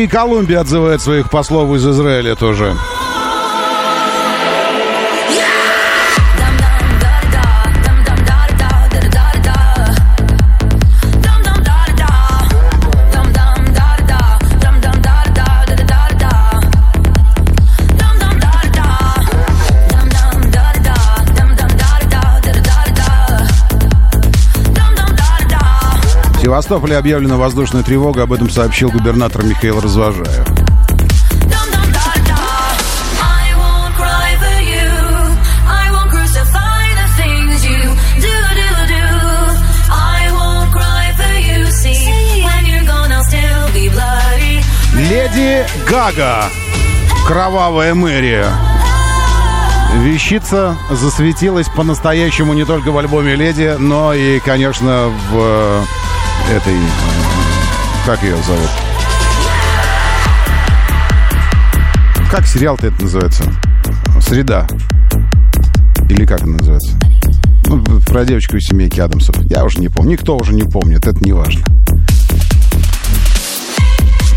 И 0.04 0.06
Колумбия 0.06 0.60
отзывают 0.60 1.02
своих 1.02 1.30
послов 1.30 1.74
из 1.76 1.86
Израиля 1.86 2.34
тоже. 2.34 2.74
Севастополе 26.70 26.98
объявлена 26.98 27.36
воздушная 27.36 27.82
тревога. 27.82 28.22
Об 28.22 28.32
этом 28.32 28.48
сообщил 28.48 28.90
губернатор 28.90 29.42
Михаил 29.42 29.80
Развожаев. 29.80 30.46
Леди 44.94 45.66
Гага. 45.88 46.44
Кровавая 47.26 47.94
мэрия. 47.94 48.46
Вещица 49.96 50.76
засветилась 50.88 51.68
по-настоящему 51.68 52.54
не 52.54 52.64
только 52.64 52.92
в 52.92 52.98
альбоме 52.98 53.34
«Леди», 53.34 53.74
но 53.76 54.14
и, 54.14 54.38
конечно, 54.38 55.12
в 55.32 55.84
этой... 56.50 56.76
Как 58.04 58.22
ее 58.22 58.36
зовут? 58.42 58.70
Как 62.30 62.46
сериал-то 62.46 62.88
это 62.88 63.02
называется? 63.02 63.44
«Среда». 64.20 64.66
Или 66.08 66.24
как 66.24 66.40
это 66.40 66.50
называется? 66.50 66.92
Ну, 67.66 67.82
про 68.06 68.24
девочку 68.24 68.56
из 68.56 68.66
семейки 68.66 69.00
Адамсов. 69.00 69.36
Я 69.44 69.64
уже 69.64 69.78
не 69.78 69.88
помню. 69.88 70.12
Никто 70.12 70.36
уже 70.36 70.52
не 70.52 70.64
помнит. 70.64 71.06
Это 71.06 71.24
не 71.24 71.32
важно. 71.32 71.64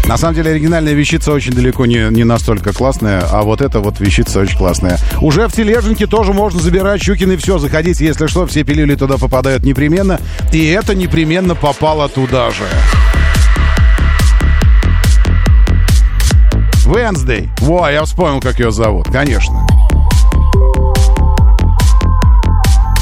На 0.07 0.17
самом 0.17 0.35
деле 0.35 0.51
оригинальная 0.51 0.93
вещица 0.93 1.31
очень 1.31 1.53
далеко 1.53 1.85
не, 1.85 2.09
не 2.09 2.25
настолько 2.25 2.73
классная, 2.73 3.23
а 3.31 3.43
вот 3.43 3.61
эта 3.61 3.79
вот 3.79 4.01
вещица 4.01 4.41
очень 4.41 4.57
классная. 4.57 4.99
Уже 5.21 5.47
в 5.47 5.53
тележеньке 5.53 6.07
тоже 6.07 6.33
можно 6.33 6.59
забирать 6.59 7.01
Щукины 7.01 7.37
все. 7.37 7.57
Заходите, 7.57 8.05
если 8.05 8.27
что, 8.27 8.45
все 8.45 8.63
пилюли 8.63 8.95
туда 8.95 9.17
попадают 9.17 9.63
непременно. 9.63 10.19
И 10.53 10.67
это 10.67 10.93
непременно 10.93 11.55
попало 11.55 12.07
туда 12.07 12.51
же. 12.51 12.63
Wednesday. 16.85 17.49
Во, 17.59 17.89
я 17.89 18.03
вспомнил, 18.03 18.39
как 18.39 18.59
ее 18.59 18.71
зовут. 18.71 19.07
Конечно. 19.11 19.65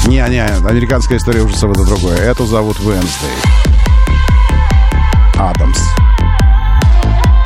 Не-не, 0.06 0.42
американская 0.66 1.18
история 1.18 1.42
ужасов 1.42 1.72
это 1.72 1.84
другое. 1.84 2.16
Эту 2.16 2.46
зовут 2.46 2.78
Wednesday. 2.78 3.36
Адамс. 5.38 5.78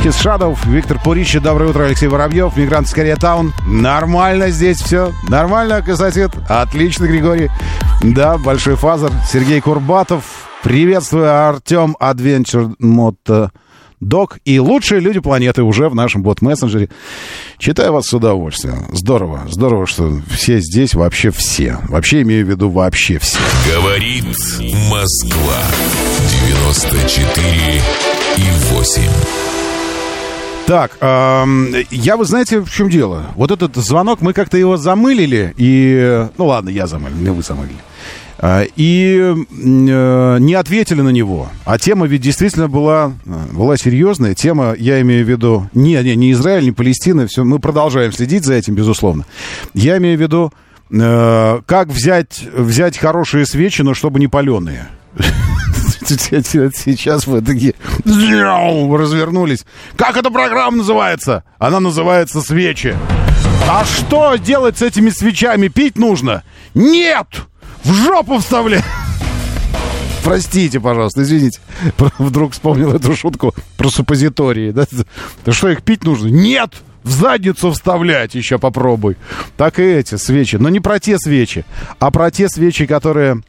Кис 0.01 0.21
Шадов, 0.21 0.65
Виктор 0.67 1.01
Пуричи, 1.01 1.41
доброе 1.41 1.71
утро, 1.71 1.83
Алексей 1.83 2.07
Воробьев, 2.07 2.57
Мигрант 2.57 2.87
из 2.87 3.19
Таун. 3.19 3.53
Нормально 3.67 4.51
здесь 4.51 4.81
все. 4.81 5.13
Нормально, 5.29 5.83
Касатит. 5.83 6.31
Отлично, 6.49 7.07
Григорий. 7.07 7.51
Да, 8.15 8.39
Большой 8.39 8.77
Father, 8.77 9.11
Сергей 9.29 9.61
Курбатов, 9.61 10.49
приветствую, 10.63 11.29
Артем 11.49 11.97
Adventure 11.99 12.71
Мото 12.79 13.51
Док 14.01 14.39
и 14.45 14.61
лучшие 14.61 15.01
люди 15.01 15.19
планеты 15.19 15.63
уже 15.63 15.89
в 15.89 15.95
нашем 15.95 16.23
бот-мессенджере. 16.23 16.89
Читаю 17.59 17.93
вас 17.93 18.07
с 18.07 18.15
удовольствием. 18.15 18.87
Здорово, 18.93 19.47
здорово, 19.49 19.87
что 19.87 20.21
все 20.31 20.61
здесь, 20.61 20.95
вообще 20.95 21.31
все. 21.31 21.79
Вообще 21.89 22.23
имею 22.23 22.47
в 22.47 22.49
виду 22.49 22.71
вообще 22.71 23.19
все. 23.19 23.39
Говорит 23.75 24.25
Москва. 24.25 25.63
94 26.47 27.83
и 28.37 28.75
8. 28.75 29.03
Так, 30.67 30.97
эм, 31.01 31.75
я, 31.91 32.17
вы 32.17 32.25
знаете, 32.25 32.61
в 32.61 32.71
чем 32.71 32.91
дело? 32.91 33.27
Вот 33.37 33.51
этот 33.53 33.77
звонок, 33.77 34.21
мы 34.21 34.33
как-то 34.33 34.59
его 34.59 34.77
замылили, 34.77 35.55
и... 35.57 36.27
Ну 36.39 36.47
ладно, 36.47 36.71
я 36.71 36.89
замылил, 36.89 37.17
не 37.17 37.31
вы 37.31 37.43
замылили. 37.43 37.79
А, 38.39 38.65
и 38.77 39.19
э, 39.19 40.39
не 40.39 40.55
ответили 40.55 41.01
на 41.01 41.09
него. 41.09 41.49
А 41.65 41.79
тема 41.79 42.07
ведь 42.07 42.21
действительно 42.21 42.69
была, 42.69 43.13
была 43.25 43.77
серьезная. 43.77 44.35
Тема, 44.35 44.75
я 44.79 45.01
имею 45.01 45.25
в 45.25 45.29
виду, 45.29 45.71
не, 45.73 45.95
не, 46.03 46.17
не 46.17 46.33
Израиль, 46.33 46.65
не 46.65 46.73
Палестина, 46.73 47.27
все, 47.27 47.45
мы 47.45 47.59
продолжаем 47.59 48.13
следить 48.13 48.45
за 48.45 48.55
этим, 48.55 48.75
безусловно. 48.75 49.25
Я 49.73 49.97
имею 49.99 50.19
в 50.19 50.21
виду, 50.21 50.53
э, 50.91 51.61
как 51.65 51.89
взять, 51.89 52.47
взять 52.53 52.99
хорошие 52.99 53.47
свечи, 53.47 53.83
но 53.83 53.95
чтобы 53.95 54.21
не 54.21 54.29
паленые. 54.29 54.89
Сейчас 56.07 57.27
вы 57.27 57.41
такие 57.41 57.75
развернулись. 58.05 59.65
Как 59.97 60.17
эта 60.17 60.31
программа 60.31 60.79
называется? 60.79 61.43
Она 61.59 61.81
называется 61.81 62.41
«Свечи». 62.43 62.95
А 63.69 63.85
что 63.85 64.37
делать 64.37 64.79
с 64.79 64.83
этими 64.83 65.11
свечами? 65.11 65.67
Пить 65.67 65.99
нужно? 65.99 66.45
Нет! 66.75 67.27
В 67.87 67.95
жопу 67.95 68.39
вставлять! 68.39 68.83
Простите, 70.25 70.81
пожалуйста, 70.81 71.23
извините. 71.23 71.61
Вдруг 72.19 72.53
вспомнил 72.53 72.93
эту 72.93 73.15
шутку 73.15 73.55
про 73.77 73.91
суппозитории. 73.91 74.73
Да? 74.73 74.87
что, 75.53 75.69
их 75.69 75.85
пить 75.85 76.03
нужно? 76.03 76.27
Нет! 76.27 76.73
В 77.05 77.11
задницу 77.13 77.71
вставлять 77.71 78.35
еще 78.35 78.59
попробуй. 78.59 79.17
Так 79.57 79.79
и 79.79 79.85
эти 79.85 80.17
свечи. 80.17 80.57
Но 80.57 80.69
не 80.69 80.81
про 80.81 80.99
те 80.99 81.17
свечи, 81.17 81.65
а 82.01 82.11
про 82.11 82.33
те 82.33 82.49
свечи, 82.49 82.87
которые, 82.87 83.43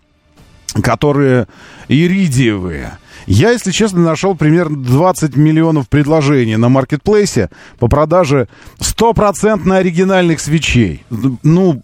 которые 0.84 1.48
иридиевые. 1.88 3.00
Я, 3.26 3.50
если 3.50 3.72
честно, 3.72 4.02
нашел 4.02 4.36
примерно 4.36 4.78
20 4.78 5.36
миллионов 5.36 5.90
предложений 5.90 6.58
на 6.58 6.70
маркетплейсе 6.70 7.50
по 7.80 7.88
продаже 7.88 8.48
стопроцентно 8.80 9.78
оригинальных 9.78 10.40
свечей. 10.40 11.04
Ну, 11.42 11.82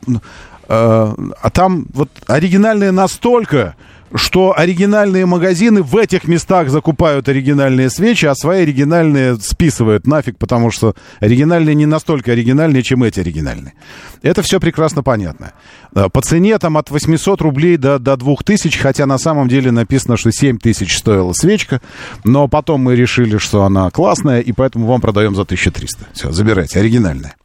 а 0.68 1.50
там 1.52 1.86
вот 1.94 2.10
оригинальные 2.28 2.92
настолько, 2.92 3.76
что 4.16 4.54
оригинальные 4.58 5.26
магазины 5.26 5.82
в 5.82 5.98
этих 5.98 6.28
местах 6.28 6.70
закупают 6.70 7.28
оригинальные 7.28 7.90
свечи, 7.90 8.26
а 8.26 8.36
свои 8.36 8.62
оригинальные 8.64 9.38
списывают 9.38 10.06
нафиг, 10.06 10.38
потому 10.38 10.72
что 10.72 10.96
оригинальные 11.20 11.76
не 11.76 11.86
настолько 11.86 12.32
оригинальные, 12.32 12.84
чем 12.84 13.04
эти 13.04 13.20
оригинальные. 13.20 13.74
Это 14.22 14.42
все 14.42 14.60
прекрасно 14.60 15.04
понятно. 15.04 15.54
Э, 15.96 16.10
по 16.12 16.22
цене 16.22 16.58
там 16.60 16.78
от 16.78 16.92
800 16.92 17.42
рублей 17.42 17.78
до, 17.78 18.00
до 18.00 18.16
2000, 18.16 18.78
хотя 18.78 19.06
на 19.06 19.18
самом 19.18 19.48
деле 19.48 19.72
написано, 19.72 20.18
что 20.18 20.32
7000 20.32 20.96
стоила 20.96 21.34
свечка, 21.34 21.82
но 22.24 22.48
потом 22.48 22.82
мы 22.82 22.96
решили, 22.96 23.38
что 23.38 23.64
она 23.64 23.90
классная, 23.90 24.42
и 24.42 24.52
поэтому 24.52 24.88
вам 24.88 25.02
продаем 25.02 25.36
за 25.36 25.42
1300. 25.42 26.08
Все, 26.14 26.32
забирайте, 26.32 26.80
оригинальная. 26.80 27.36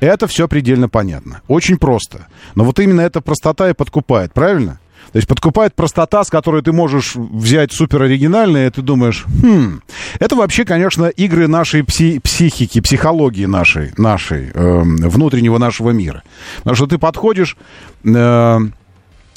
Это 0.00 0.26
все 0.26 0.48
предельно 0.48 0.88
понятно. 0.88 1.42
Очень 1.48 1.78
просто. 1.78 2.26
Но 2.54 2.64
вот 2.64 2.78
именно 2.78 3.00
эта 3.00 3.20
простота 3.20 3.68
и 3.70 3.74
подкупает, 3.74 4.32
правильно? 4.32 4.78
То 5.18 5.20
есть 5.20 5.28
подкупает 5.28 5.74
простота, 5.74 6.22
с 6.22 6.30
которой 6.30 6.62
ты 6.62 6.70
можешь 6.70 7.16
взять 7.16 7.72
супер 7.72 8.02
оригинальное, 8.02 8.68
и 8.68 8.70
ты 8.70 8.82
думаешь, 8.82 9.24
хм, 9.42 9.80
это 10.20 10.36
вообще, 10.36 10.64
конечно, 10.64 11.06
игры 11.06 11.48
нашей 11.48 11.82
пси 11.82 12.20
психики, 12.20 12.80
психологии 12.80 13.46
нашей, 13.46 13.90
нашей 13.96 14.52
э, 14.54 14.80
внутреннего 14.84 15.58
нашего 15.58 15.90
мира. 15.90 16.22
Потому 16.58 16.76
что 16.76 16.86
ты 16.86 16.98
подходишь 16.98 17.56
э, 18.04 18.58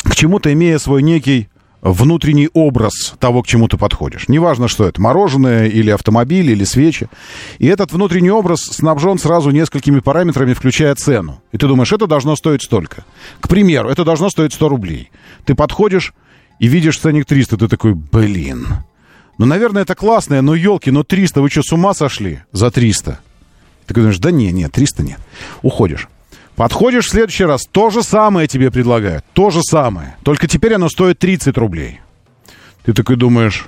к 0.04 0.16
чему-то, 0.16 0.54
имея 0.54 0.78
свой 0.78 1.02
некий 1.02 1.50
внутренний 1.82 2.50
образ 2.54 3.16
того, 3.20 3.42
к 3.44 3.48
чему 3.48 3.68
ты 3.68 3.78
подходишь. 3.78 4.28
Неважно, 4.28 4.68
что 4.68 4.86
это, 4.86 5.02
мороженое 5.02 5.68
или 5.68 5.90
автомобиль 5.90 6.50
или 6.50 6.64
свечи. 6.64 7.08
И 7.60 7.68
этот 7.68 7.92
внутренний 7.92 8.32
образ 8.32 8.62
снабжен 8.62 9.18
сразу 9.18 9.52
несколькими 9.52 10.00
параметрами, 10.00 10.54
включая 10.54 10.94
цену. 10.96 11.42
И 11.52 11.58
ты 11.58 11.68
думаешь, 11.68 11.92
это 11.92 12.08
должно 12.08 12.36
стоить 12.36 12.64
столько. 12.64 13.04
К 13.40 13.50
примеру, 13.50 13.90
это 13.90 14.06
должно 14.06 14.30
стоить 14.30 14.54
100 14.54 14.70
рублей. 14.70 15.12
Ты 15.46 15.56
подходишь 15.56 16.14
и 16.60 16.68
видишь 16.68 17.00
ценник 17.00 17.26
300, 17.26 17.58
ты 17.58 17.68
такой, 17.68 17.94
блин. 17.94 18.68
Ну, 19.38 19.46
наверное, 19.48 19.82
это 19.82 19.96
классное, 19.96 20.42
но 20.42 20.54
елки, 20.54 20.92
но 20.92 21.04
300, 21.04 21.42
вы 21.42 21.50
что, 21.50 21.64
с 21.64 21.74
ума 21.74 21.94
сошли 21.96 22.42
за 22.52 22.70
300? 22.70 23.20
Ты 23.88 23.94
думаешь, 23.94 24.20
да 24.20 24.30
не, 24.30 24.52
нет, 24.52 24.72
300 24.72 25.04
нет. 25.04 25.20
Уходишь. 25.64 26.08
Подходишь 26.56 27.06
в 27.08 27.12
следующий 27.12 27.46
раз, 27.46 27.62
то 27.72 27.90
же 27.90 28.04
самое 28.04 28.48
тебе 28.48 28.72
предлагают, 28.72 29.26
то 29.34 29.50
же 29.50 29.62
самое. 29.64 30.16
Только 30.24 30.48
теперь 30.48 30.76
оно 30.76 30.90
стоит 30.90 31.20
30 31.20 31.58
рублей. 31.58 32.02
Ты 32.84 32.94
такой 32.94 33.16
думаешь, 33.16 33.68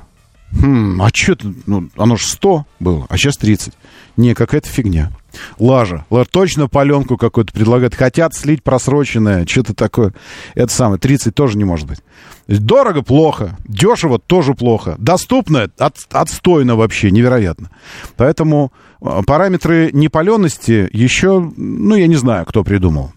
хм, 0.52 1.02
а 1.02 1.10
что 1.14 1.38
ну, 1.66 1.90
оно 1.96 2.16
же 2.16 2.26
100 2.28 2.66
было, 2.80 3.06
а 3.10 3.18
сейчас 3.18 3.38
30. 3.38 3.74
Не, 4.18 4.34
какая-то 4.34 4.68
фигня. 4.70 5.12
Лажа. 5.60 6.06
Лажа. 6.10 6.28
Точно 6.32 6.68
паленку 6.68 7.18
какую-то 7.18 7.54
предлагают. 7.54 7.96
Хотят 7.96 8.34
слить 8.34 8.64
просроченное, 8.64 9.46
что-то 9.46 9.74
такое. 9.74 10.14
Это 10.56 10.74
самое, 10.74 11.00
30 11.00 11.34
тоже 11.34 11.58
не 11.58 11.64
может 11.64 11.88
быть. 11.88 12.00
Дорого, 12.48 13.02
плохо. 13.02 13.58
Дешево, 13.66 14.20
тоже 14.20 14.54
плохо. 14.54 14.96
Доступно, 14.98 15.70
от, 15.78 15.98
отстойно 16.12 16.76
вообще, 16.76 17.12
невероятно. 17.12 17.70
Поэтому 18.18 18.72
а, 19.02 19.22
параметры 19.24 19.90
непаленности 19.94 20.90
еще, 20.92 21.52
ну, 21.56 21.96
я 21.96 22.08
не 22.08 22.16
знаю, 22.16 22.46
кто 22.46 22.64
придумал. 22.64 23.12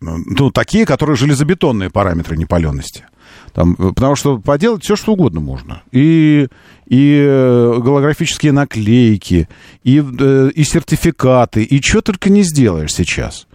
Ну, 0.00 0.50
такие, 0.50 0.86
которые 0.86 1.16
железобетонные 1.16 1.90
параметры 1.90 2.36
непаленности. 2.36 3.04
Там, 3.52 3.74
потому 3.74 4.16
что 4.16 4.38
поделать 4.38 4.84
все, 4.84 4.96
что 4.96 5.12
угодно 5.12 5.40
можно. 5.40 5.82
И, 5.92 6.48
и 6.86 7.24
э, 7.26 7.80
голографические 7.80 8.52
наклейки, 8.52 9.48
и, 9.84 10.02
э, 10.02 10.50
и 10.54 10.64
сертификаты, 10.64 11.62
и 11.62 11.82
что 11.82 12.00
только 12.00 12.30
не 12.30 12.42
сделаешь 12.42 12.92
сейчас. 12.94 13.46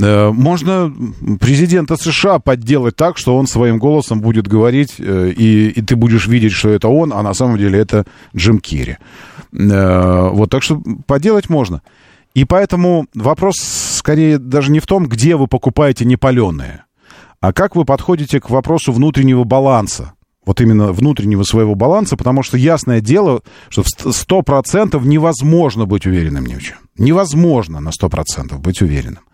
Э, 0.00 0.30
можно 0.30 0.92
президента 1.40 1.96
США 1.96 2.38
подделать 2.38 2.96
так, 2.96 3.18
что 3.18 3.36
он 3.36 3.46
своим 3.46 3.78
голосом 3.78 4.20
будет 4.20 4.48
говорить, 4.48 4.94
и, 4.98 5.72
и 5.74 5.82
ты 5.82 5.96
будешь 5.96 6.26
видеть, 6.26 6.52
что 6.52 6.70
это 6.70 6.88
он, 6.88 7.12
а 7.12 7.22
на 7.22 7.34
самом 7.34 7.58
деле 7.58 7.78
это 7.78 8.06
Джим 8.36 8.58
Керри. 8.58 8.96
Вот, 9.52 10.48
так 10.48 10.62
что 10.62 10.82
поделать 11.06 11.50
можно. 11.50 11.82
И 12.34 12.46
поэтому 12.46 13.06
вопрос 13.14 13.56
скорее 13.58 14.38
даже 14.38 14.70
не 14.70 14.80
в 14.80 14.86
том, 14.86 15.06
где 15.06 15.36
вы 15.36 15.46
покупаете 15.46 16.06
непаленые, 16.06 16.84
а 17.42 17.52
как 17.52 17.74
вы 17.74 17.84
подходите 17.84 18.40
к 18.40 18.50
вопросу 18.50 18.92
внутреннего 18.92 19.42
баланса. 19.42 20.12
Вот 20.46 20.60
именно 20.60 20.92
внутреннего 20.92 21.42
своего 21.42 21.74
баланса, 21.74 22.16
потому 22.16 22.42
что 22.44 22.56
ясное 22.56 23.00
дело, 23.00 23.42
что 23.68 23.82
в 23.82 23.86
100% 23.88 25.04
невозможно 25.04 25.84
быть 25.84 26.06
уверенным 26.06 26.46
ни 26.46 26.54
в 26.54 26.62
чем. 26.62 26.78
Невозможно 26.96 27.80
на 27.80 27.90
100% 27.90 28.58
быть 28.58 28.80
уверенным. 28.80 29.24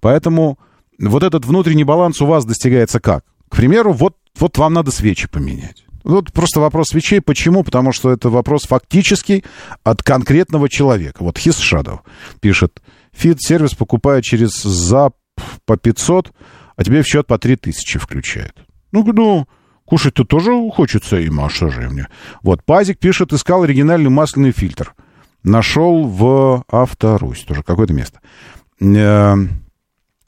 Поэтому 0.00 0.58
вот 0.98 1.22
этот 1.22 1.44
внутренний 1.44 1.84
баланс 1.84 2.20
у 2.20 2.26
вас 2.26 2.44
достигается 2.44 2.98
как? 2.98 3.24
К 3.48 3.56
примеру, 3.56 3.92
вот, 3.92 4.16
вот 4.38 4.58
вам 4.58 4.74
надо 4.74 4.90
свечи 4.90 5.28
поменять. 5.28 5.84
Вот 6.02 6.32
просто 6.32 6.58
вопрос 6.58 6.88
свечей. 6.88 7.20
Почему? 7.20 7.62
Потому 7.62 7.92
что 7.92 8.10
это 8.10 8.28
вопрос 8.28 8.64
фактический 8.64 9.44
от 9.84 10.02
конкретного 10.02 10.68
человека. 10.68 11.22
Вот 11.22 11.38
Shadow 11.38 12.00
пишет. 12.40 12.82
Фит-сервис 13.12 13.74
покупает 13.74 14.24
через 14.24 14.50
ЗАП 14.62 15.14
по 15.64 15.76
500, 15.76 16.32
а 16.82 16.84
тебе 16.84 17.02
в 17.02 17.06
счет 17.06 17.28
по 17.28 17.38
3000 17.38 17.98
включает. 18.00 18.54
Ну, 18.90 19.04
ну, 19.04 19.46
кушать-то 19.84 20.24
тоже 20.24 20.50
хочется 20.70 21.16
им, 21.16 21.40
а 21.40 21.48
что 21.48 21.70
же 21.70 21.88
мне? 21.88 22.08
Вот, 22.42 22.64
Пазик 22.64 22.98
пишет, 22.98 23.32
искал 23.32 23.62
оригинальный 23.62 24.10
масляный 24.10 24.50
фильтр. 24.50 24.94
Нашел 25.44 26.08
в 26.08 26.64
Авторусь, 26.68 27.44
тоже 27.44 27.62
какое-то 27.62 27.94
место. 27.94 28.18
Э, 28.80 29.34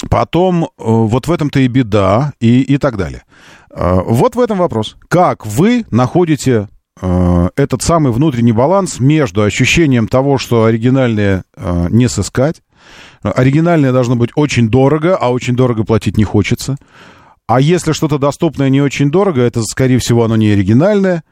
потом, 0.09 0.65
э, 0.65 0.69
вот 0.79 1.27
в 1.27 1.33
этом-то 1.33 1.59
и 1.59 1.67
беда, 1.67 2.35
и, 2.39 2.63
и 2.63 2.79
так 2.79 2.97
далее. 2.97 3.25
Э, 3.71 4.01
вот 4.05 4.37
в 4.37 4.41
этом 4.41 4.59
вопрос. 4.59 4.97
Как 5.09 5.45
вы 5.47 5.85
находите 5.91 6.69
этот 7.01 7.83
самый 7.83 8.13
внутренний 8.13 8.53
баланс 8.53 9.01
между 9.01 9.43
ощущением 9.43 10.07
того, 10.07 10.39
что 10.39 10.65
оригинальное 10.65 11.43
не 11.91 12.09
сыскать, 12.09 12.63
оригинальное 13.31 13.93
должно 13.93 14.17
быть 14.17 14.31
очень 14.37 14.69
дорого, 14.69 15.17
а 15.17 15.31
очень 15.33 15.57
дорого 15.57 15.85
платить 15.85 16.17
не 16.17 16.25
хочется, 16.25 16.77
а 17.47 17.61
если 17.61 17.93
что-то 17.93 18.19
доступное 18.19 18.69
не 18.69 18.81
очень 18.81 19.11
дорого, 19.11 19.43
это, 19.43 19.63
скорее 19.63 19.99
всего, 19.99 20.25
оно 20.25 20.37
не 20.37 20.51
оригинальное, 20.51 21.23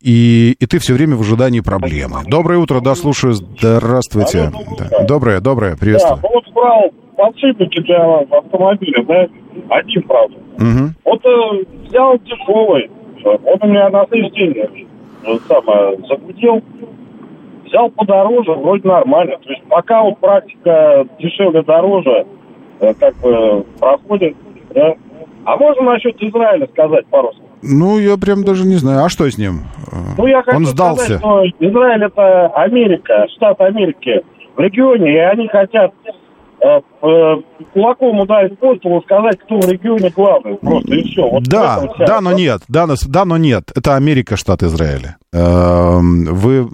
и, 0.00 0.56
и 0.58 0.66
ты 0.66 0.78
все 0.78 0.94
время 0.94 1.16
в 1.16 1.22
ожидании 1.22 1.60
проблемы. 1.60 2.18
Доброе 2.26 2.58
утро, 2.58 2.80
да, 2.80 2.94
слушаю. 2.94 3.34
Здравствуйте. 3.34 4.52
Да. 4.78 5.04
Доброе, 5.04 5.40
доброе, 5.40 5.76
приветствую. 5.76 6.20
Да, 6.22 6.28
вот 6.28 6.44
брал 6.54 6.90
подшипники 7.16 7.80
для 7.82 8.20
автомобиля, 8.20 9.04
да, 9.04 9.26
один, 9.70 10.02
правда. 10.02 10.36
Угу. 10.36 10.94
Вот 11.04 11.24
э, 11.24 11.88
взял 11.88 12.18
дешевый, 12.18 12.90
он 13.24 13.58
у 13.60 13.66
меня 13.66 13.88
на 13.90 14.06
следующий 14.06 14.52
день 14.52 14.88
э, 15.24 15.38
самое, 15.48 15.98
загудел, 16.08 16.62
взял 17.66 17.90
подороже, 17.90 18.52
вроде 18.52 18.88
нормально. 18.88 19.36
То 19.42 19.50
есть 19.50 19.62
пока 19.68 20.02
вот 20.02 20.18
практика 20.18 21.06
дешевле 21.18 21.62
дороже 21.62 22.26
э, 22.80 22.94
как 22.94 23.16
бы 23.16 23.64
проходит, 23.78 24.36
да. 24.74 24.94
А 25.44 25.56
можно 25.56 25.82
насчет 25.92 26.20
Израиля 26.22 26.66
сказать 26.72 27.06
пару 27.06 27.32
слов? 27.32 27.46
Ну, 27.62 27.98
я 27.98 28.16
прям 28.16 28.44
даже 28.44 28.66
не 28.66 28.74
знаю. 28.76 29.04
А 29.04 29.08
что 29.08 29.28
с 29.30 29.38
ним? 29.38 29.60
Ну, 30.18 30.26
я 30.26 30.42
хочу 30.42 30.56
Он 30.56 30.66
сдался. 30.66 31.18
сказать, 31.18 31.20
что 31.20 31.42
Израиль 31.60 32.04
это 32.04 32.46
Америка, 32.48 33.26
штат 33.36 33.60
Америки 33.60 34.22
в 34.56 34.60
регионе, 34.60 35.12
и 35.14 35.18
они 35.18 35.48
хотят 35.48 35.92
э, 36.60 36.80
э, 37.02 37.36
кулаком 37.72 38.20
ударить 38.20 38.58
по 38.58 38.74
столу, 38.76 39.02
сказать, 39.02 39.38
кто 39.40 39.60
в 39.60 39.68
регионе 39.70 40.10
главный. 40.14 40.56
Просто 40.56 40.94
и 40.94 41.02
все. 41.04 41.28
Вот 41.28 41.44
Да, 41.44 41.80
вся- 41.94 42.06
да, 42.06 42.20
но 42.20 42.32
нет, 42.32 42.62
да, 42.68 42.86
да, 43.08 43.24
но 43.24 43.36
нет. 43.36 43.70
Это 43.74 43.94
Америка, 43.96 44.36
штат 44.36 44.62
Израиля. 44.62 45.16
Эм, 45.32 46.24
Вы, 46.34 46.68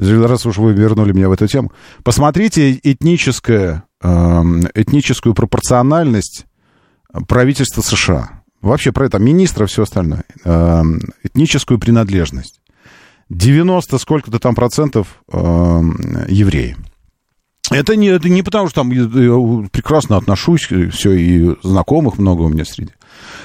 раз 0.00 0.46
уж 0.46 0.56
вы 0.56 0.72
вернули 0.72 1.12
меня 1.12 1.28
в 1.28 1.32
эту 1.32 1.46
тему, 1.46 1.72
посмотрите 2.02 2.72
этническое, 2.82 3.84
эм, 4.02 4.62
этническую 4.74 5.34
пропорциональность 5.34 6.46
правительства 7.28 7.82
США. 7.82 8.42
Вообще 8.62 8.92
про 8.92 9.06
это 9.06 9.18
министра, 9.18 9.66
все 9.66 9.82
остальное. 9.82 10.24
Эм, 10.44 11.00
Этническую 11.22 11.78
принадлежность. 11.78 12.60
90 13.28 13.98
сколько-то 13.98 14.38
там 14.38 14.54
процентов 14.54 15.22
эм, 15.32 15.96
евреи. 16.28 16.76
Это 17.70 17.94
не, 17.94 18.08
это 18.08 18.28
не 18.28 18.42
потому, 18.42 18.68
что 18.68 18.80
там 18.80 18.90
я 18.90 19.04
прекрасно 19.68 20.16
отношусь, 20.16 20.66
все, 20.90 21.12
и 21.12 21.56
знакомых 21.62 22.18
много 22.18 22.42
у 22.42 22.48
меня 22.48 22.64
среди. 22.64 22.90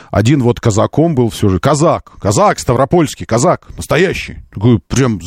Один 0.10 0.42
вот 0.42 0.60
казаком 0.60 1.14
был 1.14 1.30
все 1.30 1.50
же. 1.50 1.60
Казак, 1.60 2.12
казак 2.20 2.60
ставропольский, 2.60 3.26
казак, 3.26 3.68
настоящий. 3.78 4.38
Такой 4.52 4.80
прям 4.80 5.20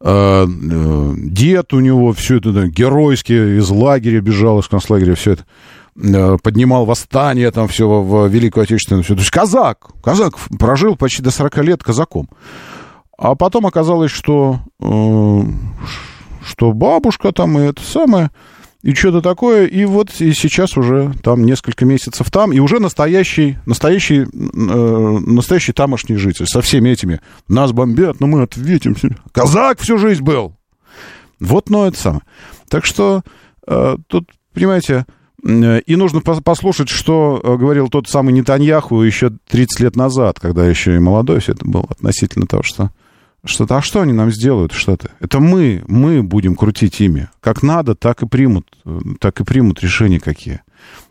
э, 0.00 0.46
э, 0.46 1.12
дед 1.16 1.72
у 1.72 1.80
него, 1.80 2.12
все 2.12 2.36
это 2.38 2.52
да, 2.52 2.66
геройски 2.66 3.58
из 3.58 3.68
лагеря 3.70 4.20
бежал, 4.20 4.58
из 4.60 4.68
концлагеря, 4.68 5.14
все 5.14 5.32
это 5.32 5.44
э, 5.96 6.36
поднимал 6.42 6.84
восстание 6.84 7.50
там 7.50 7.68
все 7.68 7.88
в, 7.88 8.28
Великую 8.28 8.64
Отечественную. 8.64 9.04
Все. 9.04 9.14
То 9.14 9.20
есть 9.20 9.30
казак, 9.30 9.88
казак 10.02 10.34
прожил 10.58 10.96
почти 10.96 11.22
до 11.22 11.30
40 11.30 11.58
лет 11.58 11.82
казаком. 11.82 12.28
А 13.16 13.34
потом 13.34 13.66
оказалось, 13.66 14.12
что, 14.12 14.60
э, 14.80 15.42
что 16.44 16.72
бабушка 16.72 17.32
там 17.32 17.58
и 17.58 17.62
это 17.62 17.82
самое, 17.82 18.30
и 18.82 18.94
что-то 18.94 19.20
такое, 19.20 19.66
и 19.66 19.84
вот 19.84 20.20
и 20.20 20.32
сейчас 20.32 20.76
уже 20.76 21.12
там 21.22 21.44
несколько 21.44 21.84
месяцев 21.84 22.30
там, 22.30 22.52
и 22.52 22.60
уже 22.60 22.78
настоящий, 22.78 23.58
настоящий, 23.66 24.20
э, 24.20 25.18
настоящий 25.26 25.72
тамошний 25.72 26.16
житель 26.16 26.46
со 26.46 26.60
всеми 26.60 26.90
этими. 26.90 27.20
Нас 27.48 27.72
бомбят, 27.72 28.20
но 28.20 28.28
мы 28.28 28.42
ответим. 28.42 28.96
Казак 29.32 29.80
всю 29.80 29.98
жизнь 29.98 30.22
был. 30.22 30.56
Вот, 31.40 31.70
но 31.70 31.86
это 31.86 31.98
самое. 31.98 32.22
Так 32.68 32.84
что 32.84 33.22
э, 33.66 33.96
тут, 34.06 34.30
понимаете, 34.54 35.06
э, 35.44 35.80
и 35.80 35.96
нужно 35.96 36.18
пос- 36.18 36.42
послушать, 36.42 36.88
что 36.88 37.40
э, 37.42 37.56
говорил 37.56 37.88
тот 37.88 38.08
самый 38.08 38.32
Нетаньяху 38.32 39.02
еще 39.02 39.32
30 39.48 39.80
лет 39.80 39.96
назад, 39.96 40.38
когда 40.38 40.64
еще 40.66 40.94
и 40.94 41.00
молодой 41.00 41.40
все 41.40 41.52
это 41.52 41.64
был, 41.64 41.86
относительно 41.88 42.46
того, 42.46 42.62
что 42.62 42.90
что-то, 43.48 43.76
а 43.78 43.82
что 43.82 44.00
они 44.00 44.12
нам 44.12 44.30
сделают, 44.30 44.72
что-то? 44.72 45.10
Это 45.20 45.40
мы, 45.40 45.82
мы 45.88 46.22
будем 46.22 46.54
крутить 46.54 47.00
ими. 47.00 47.28
Как 47.40 47.62
надо, 47.62 47.94
так 47.94 48.22
и 48.22 48.26
примут, 48.26 48.66
так 49.20 49.40
и 49.40 49.44
примут 49.44 49.82
решения 49.82 50.20
какие. 50.20 50.60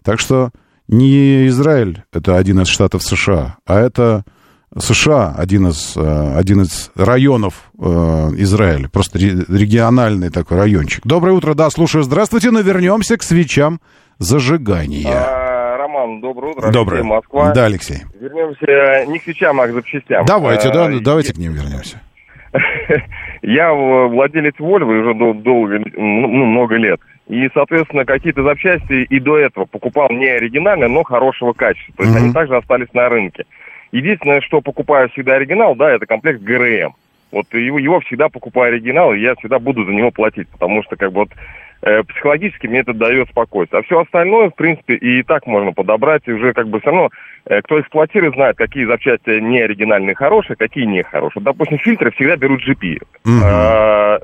Так 0.03 0.19
что 0.19 0.51
не 0.87 1.47
Израиль, 1.47 2.03
это 2.13 2.37
один 2.37 2.61
из 2.61 2.67
штатов 2.67 3.03
США, 3.03 3.57
а 3.65 3.79
это 3.79 4.23
США, 4.77 5.33
один 5.37 5.67
из, 5.67 5.93
э, 5.95 6.33
один 6.37 6.61
из 6.61 6.91
районов 6.95 7.71
э, 7.79 7.83
Израиля, 8.37 8.89
просто 8.89 9.17
ре- 9.17 9.45
региональный 9.47 10.29
такой 10.29 10.57
райончик. 10.57 11.05
Доброе 11.05 11.31
утро, 11.33 11.53
да, 11.55 11.69
слушаю, 11.69 12.03
здравствуйте, 12.03 12.51
но 12.51 12.59
вернемся 12.61 13.17
к 13.17 13.23
свечам 13.23 13.79
зажигания. 14.19 15.07
А, 15.09 15.77
Роман, 15.77 16.21
доброе 16.21 16.51
утро. 16.53 16.71
Доброе. 16.71 16.97
Алексей, 16.99 17.09
Москва. 17.15 17.51
Да, 17.53 17.65
Алексей. 17.65 18.01
Вернемся 18.19 19.09
не 19.11 19.19
к 19.19 19.23
свечам, 19.23 19.59
а 19.61 19.67
к 19.67 19.73
запчастям. 19.73 20.25
Давайте, 20.25 20.69
А, 20.69 20.73
да, 20.73 20.99
давайте 21.01 21.33
к 21.33 21.37
ним 21.37 21.53
вернемся. 21.53 22.01
Я 23.41 23.73
владелец 23.73 24.55
Volvo 24.59 24.99
уже 24.99 25.13
дол- 25.13 25.33
долго, 25.33 25.79
ну, 25.95 26.27
много 26.45 26.75
лет. 26.75 26.99
И, 27.27 27.49
соответственно, 27.53 28.05
какие-то 28.05 28.43
запчасти 28.43 29.03
и 29.03 29.19
до 29.19 29.37
этого 29.37 29.65
покупал 29.65 30.09
не 30.09 30.27
оригинальные, 30.27 30.87
но 30.87 31.03
хорошего 31.03 31.53
качества. 31.53 31.93
То 31.97 32.03
есть 32.03 32.15
Мгм. 32.15 32.23
они 32.23 32.33
также 32.33 32.55
остались 32.55 32.93
на 32.93 33.09
рынке. 33.09 33.43
Единственное, 33.91 34.41
что 34.41 34.61
покупаю 34.61 35.09
всегда 35.09 35.35
оригинал, 35.35 35.75
да, 35.75 35.91
это 35.91 36.05
комплект 36.05 36.41
ГРМ. 36.41 36.93
Вот 37.31 37.53
его, 37.53 37.77
его 37.77 37.99
всегда 38.01 38.29
покупаю 38.29 38.73
оригинал, 38.73 39.13
и 39.13 39.19
я 39.19 39.35
всегда 39.35 39.59
буду 39.59 39.83
за 39.83 39.91
него 39.91 40.11
платить, 40.11 40.47
потому 40.49 40.83
что 40.83 40.95
как 40.95 41.11
бы 41.11 41.21
вот 41.21 41.29
психологически 41.81 42.67
мне 42.67 42.79
это 42.79 42.93
дает 42.93 43.29
спокойствие. 43.29 43.79
А 43.79 43.83
все 43.83 44.01
остальное, 44.01 44.49
в 44.49 44.55
принципе, 44.55 44.95
и 44.95 45.23
так 45.23 45.45
можно 45.45 45.71
подобрать, 45.73 46.23
и 46.25 46.31
уже 46.31 46.53
как 46.53 46.67
бы 46.67 46.79
все 46.79 46.89
равно, 46.89 47.09
э, 47.45 47.61
кто 47.61 47.79
эксплуатирует, 47.79 48.33
знает, 48.33 48.57
какие 48.57 48.85
запчасти 48.85 49.39
не 49.39 49.61
оригинальные 49.61 50.15
хорошие, 50.15 50.55
какие 50.55 50.85
не 50.85 51.03
хорошие. 51.03 51.43
Допустим, 51.43 51.77
фильтры 51.79 52.11
всегда 52.11 52.35
берут 52.35 52.61
GP. 52.67 52.97
А, 53.43 54.19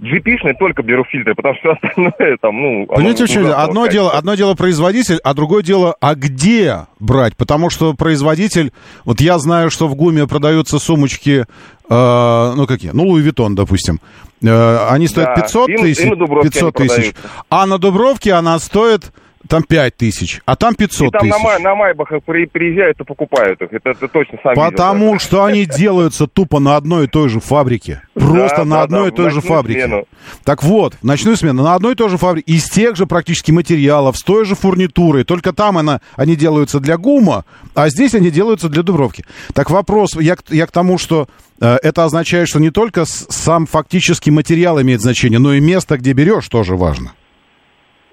GP-шные 0.00 0.54
только 0.58 0.82
беру 0.82 1.04
фильтры, 1.04 1.34
потому 1.34 1.54
что 1.56 1.72
остальное 1.82 2.36
там, 2.40 2.60
ну... 2.60 2.86
Понимаете, 2.86 3.24
ужасного 3.24 3.62
Одно 3.62 3.86
дело, 3.86 4.10
одно 4.12 4.34
дело 4.34 4.54
производитель, 4.54 5.18
а 5.22 5.34
другое 5.34 5.62
дело, 5.62 5.96
а 6.00 6.14
где 6.14 6.86
брать? 6.98 7.36
Потому 7.36 7.70
что 7.70 7.94
производитель, 7.94 8.72
вот 9.04 9.20
я 9.20 9.38
знаю, 9.38 9.70
что 9.70 9.88
в 9.88 9.94
ГУМе 9.94 10.26
продаются 10.26 10.78
сумочки, 10.78 11.46
э, 11.88 12.52
ну 12.56 12.66
какие, 12.66 12.90
ну 12.92 13.04
Луи 13.04 13.22
Виттон, 13.22 13.54
допустим, 13.54 14.00
Э, 14.42 14.88
они 14.90 15.06
стоят 15.06 15.36
Да, 15.36 15.42
500 15.42 15.68
и 15.68 15.72
на- 15.72 15.78
и 15.78 15.82
тысяч, 15.82 16.04
на 16.04 16.16
Дубровке 16.16 16.50
500 16.50 16.80
они 16.80 16.88
тысяч, 16.88 17.14
а 17.48 17.66
на 17.66 17.78
Дубровке 17.78 18.32
она 18.32 18.58
стоит 18.58 19.12
там 19.48 19.62
5 19.62 19.96
тысяч, 19.96 20.40
а 20.46 20.56
там 20.56 20.74
500 20.74 21.08
И 21.08 21.10
там 21.18 21.28
на, 21.28 21.34
тысяч. 21.34 21.44
май- 21.44 21.60
на 21.62 21.74
Майбахах 21.74 22.22
при- 22.24 22.46
приезжают 22.46 23.00
и 23.00 23.04
покупают 23.04 23.60
их. 23.60 23.72
Это, 23.72 23.90
это 23.90 24.08
точно 24.08 24.38
сам 24.42 24.54
видел. 24.54 24.70
Потому 24.70 25.18
что 25.18 25.44
они 25.44 25.66
делаются 25.66 26.26
тупо 26.26 26.58
на 26.60 26.76
одной 26.76 27.04
и 27.04 27.06
той 27.08 27.28
же 27.28 27.40
фабрике. 27.40 28.02
Просто 28.14 28.58
Да, 28.58 28.64
на 28.64 28.76
да, 28.76 28.82
одной 28.82 29.02
да, 29.02 29.08
и 29.08 29.10
той 29.16 29.30
же 29.30 29.40
фабрике. 29.40 29.86
смену. 29.86 30.04
Так 30.44 30.62
вот, 30.62 30.94
в 30.94 31.04
ночную 31.04 31.36
смену 31.36 31.62
на 31.62 31.74
одной 31.74 31.92
и 31.92 31.96
той 31.96 32.08
же 32.08 32.16
фабрике, 32.18 32.52
из 32.52 32.64
тех 32.70 32.96
же 32.96 33.06
практически 33.06 33.50
материалов, 33.50 34.16
с 34.16 34.22
той 34.22 34.44
же 34.44 34.54
фурнитурой, 34.54 35.24
только 35.24 35.52
там 35.52 35.76
она, 35.78 36.00
они 36.16 36.36
делаются 36.36 36.80
для 36.80 36.96
ГУМа, 36.96 37.44
а 37.74 37.88
здесь 37.88 38.14
они 38.14 38.30
делаются 38.30 38.68
для 38.68 38.82
Дубровки. 38.82 39.24
Так 39.54 39.70
вопрос, 39.70 40.10
я, 40.18 40.36
к- 40.36 40.44
я 40.50 40.66
к 40.66 40.72
тому, 40.72 40.98
что 40.98 41.26
э, 41.60 41.76
это 41.82 42.04
означает, 42.04 42.48
что 42.48 42.58
не 42.60 42.70
только 42.70 43.04
сам 43.06 43.66
фактический 43.66 44.30
материал 44.30 44.80
имеет 44.80 45.00
значение, 45.00 45.38
но 45.38 45.52
и 45.54 45.60
место, 45.60 45.96
где 45.98 46.12
берешь, 46.12 46.48
тоже 46.48 46.76
важно. 46.76 47.12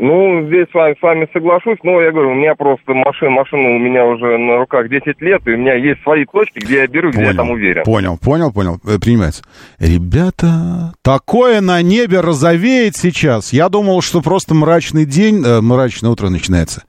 Ну, 0.01 0.47
здесь 0.47 0.67
с 0.71 0.73
вами, 0.73 0.95
с 0.97 1.01
вами 1.01 1.27
соглашусь, 1.33 1.77
но 1.83 1.99
я 1.99 2.13
говорю, 2.13 2.31
у 2.31 2.33
меня 2.33 2.55
просто 2.55 2.93
машина, 2.93 3.31
машина 3.31 3.63
у 3.75 3.79
меня 3.79 4.05
уже 4.05 4.37
на 4.37 4.57
руках 4.57 4.87
10 4.87 5.19
лет, 5.19 5.41
и 5.45 5.51
у 5.51 5.57
меня 5.57 5.73
есть 5.75 6.01
свои 6.03 6.23
точки, 6.23 6.59
где 6.59 6.77
я 6.77 6.87
беру, 6.87 7.11
где 7.11 7.23
я 7.23 7.33
там 7.33 7.51
уверен. 7.51 7.83
Понял, 7.83 8.17
понял, 8.17 8.53
понял. 8.53 8.79
Э, 8.87 8.97
Принимается. 8.97 9.43
Ребята, 9.77 10.93
такое 11.01 11.59
на 11.59 11.81
небе 11.81 12.21
розовеет 12.21 12.95
сейчас. 12.95 13.51
Я 13.51 13.67
думал, 13.67 14.01
что 14.01 14.21
просто 14.21 14.55
мрачный 14.55 15.05
день, 15.05 15.43
э, 15.45 15.59
мрачное 15.59 16.11
утро 16.11 16.29
начинается. 16.29 16.83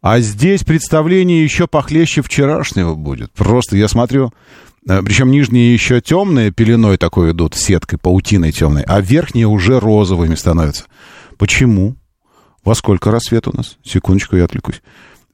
А 0.00 0.20
здесь 0.20 0.62
представление 0.62 1.42
еще 1.42 1.66
похлеще 1.66 2.22
вчерашнего 2.22 2.94
будет. 2.94 3.32
Просто 3.32 3.76
я 3.76 3.88
смотрю, 3.88 4.30
э, 4.88 5.00
причем 5.04 5.32
нижние 5.32 5.72
еще 5.72 6.00
темные, 6.00 6.52
пеленой 6.52 6.96
такой 6.96 7.32
идут, 7.32 7.56
сеткой, 7.56 7.98
паутиной 7.98 8.52
темной, 8.52 8.84
а 8.86 9.00
верхние 9.00 9.48
уже 9.48 9.80
розовыми 9.80 10.36
становятся. 10.36 10.84
Почему? 11.38 11.96
Во 12.64 12.74
сколько 12.74 13.10
рассвет 13.10 13.48
у 13.48 13.56
нас? 13.56 13.76
Секундочку, 13.84 14.36
я 14.36 14.44
отвлекусь. 14.44 14.82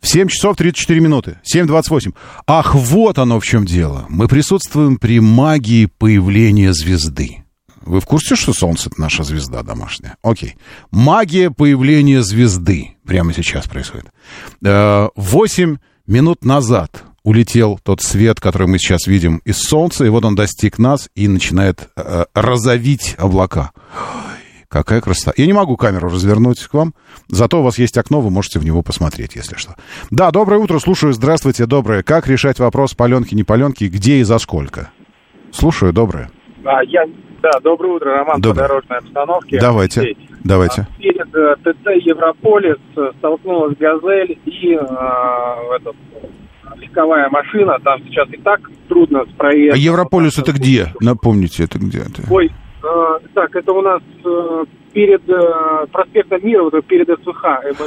В 0.00 0.09
7 0.09 0.28
часов 0.28 0.56
34 0.56 1.00
минуты. 1.00 1.40
7.28. 1.44 2.14
Ах, 2.46 2.74
вот 2.74 3.18
оно 3.18 3.40
в 3.40 3.44
чем 3.44 3.66
дело. 3.66 4.06
Мы 4.09 4.28
присутствуем 4.28 4.96
при 4.96 5.20
магии 5.20 5.86
появления 5.86 6.72
звезды. 6.72 7.44
Вы 7.82 8.00
в 8.00 8.06
курсе, 8.06 8.36
что 8.36 8.52
Солнце— 8.52 8.88
это 8.92 9.00
наша 9.00 9.24
звезда 9.24 9.62
домашняя? 9.62 10.16
Окей. 10.22 10.56
Магия 10.90 11.50
появления 11.50 12.22
звезды 12.22 12.96
прямо 13.06 13.32
сейчас 13.32 13.66
происходит. 13.66 14.06
Э, 14.64 15.09
Восемь 15.16 15.78
минут 16.06 16.44
назад 16.44 17.05
улетел 17.22 17.80
тот 17.82 18.00
свет, 18.02 18.40
который 18.40 18.68
мы 18.68 18.78
сейчас 18.78 19.06
видим 19.06 19.38
из 19.44 19.59
Солнца, 19.59 20.05
и 20.05 20.09
вот 20.09 20.24
он 20.24 20.34
достиг 20.34 20.78
нас 20.78 21.09
и 21.14 21.28
начинает 21.28 21.88
э, 21.96 22.24
розовить 22.34 23.14
облака. 23.18 23.72
Какая 24.69 25.01
красота. 25.01 25.32
Я 25.36 25.47
не 25.47 25.55
могу 25.55 25.78
камеру 25.78 26.11
развернуть 26.11 26.61
к 26.66 26.74
вам, 26.74 26.93
зато 27.28 27.61
у 27.61 27.62
вас 27.62 27.78
есть 27.78 27.97
окно, 27.97 28.20
вы 28.20 28.28
можете 28.28 28.59
в 28.59 28.65
него 28.65 28.82
посмотреть, 28.82 29.35
если 29.35 29.57
что. 29.57 29.77
Да, 30.11 30.31
доброе 30.31 30.59
утро, 30.59 30.78
слушаю, 30.78 31.15
здравствуйте, 31.15 31.65
доброе. 31.65 32.03
Как 32.03 32.27
решать 32.28 32.59
вопрос 32.59 32.93
паленки, 32.93 33.35
не 33.35 33.45
паленки, 33.45 33.85
где 33.85 34.16
и 34.19 34.24
за 34.24 34.36
сколько? 34.39 34.90
Слушаю, 35.53 35.95
доброе. 35.95 36.31
А, 36.66 36.85
я, 36.85 37.05
да, 37.43 37.51
доброе 37.65 37.95
утро, 37.95 38.11
Роман, 38.19 38.43
Доброе. 38.43 38.62
по 38.65 38.69
дорожной 38.69 38.99
обстановке. 38.99 39.59
Давайте, 39.59 40.01
Здесь. 40.03 40.16
давайте. 40.45 40.82
А, 40.82 41.01
Перед 41.01 41.35
э, 41.35 41.55
ТЦ 41.62 42.05
Европолис 42.05 42.77
столкнулась 43.19 43.74
«Газель» 43.78 44.39
и 44.45 44.74
э, 44.74 45.77
этот, 45.77 45.97
легковая 46.77 47.31
машина. 47.31 47.78
Там 47.82 48.01
сейчас 48.07 48.28
и 48.32 48.36
так 48.36 48.61
трудно 48.89 49.24
с 49.24 49.28
А 49.32 49.36
проездом. 49.39 49.81
Европолис 49.81 50.39
это 50.39 50.53
где? 50.53 50.93
Напомните, 51.01 51.65
это 51.65 51.78
где? 51.78 52.03
Ой, 52.28 52.51
так, 53.34 53.55
это 53.56 53.72
у 53.72 53.82
нас 53.82 54.02
э, 54.24 54.64
перед 54.92 55.28
э, 55.28 55.86
проспектом 55.92 56.40
Мира, 56.42 56.64
вот 56.64 56.84
перед 56.86 57.09
СВХ. 57.09 57.44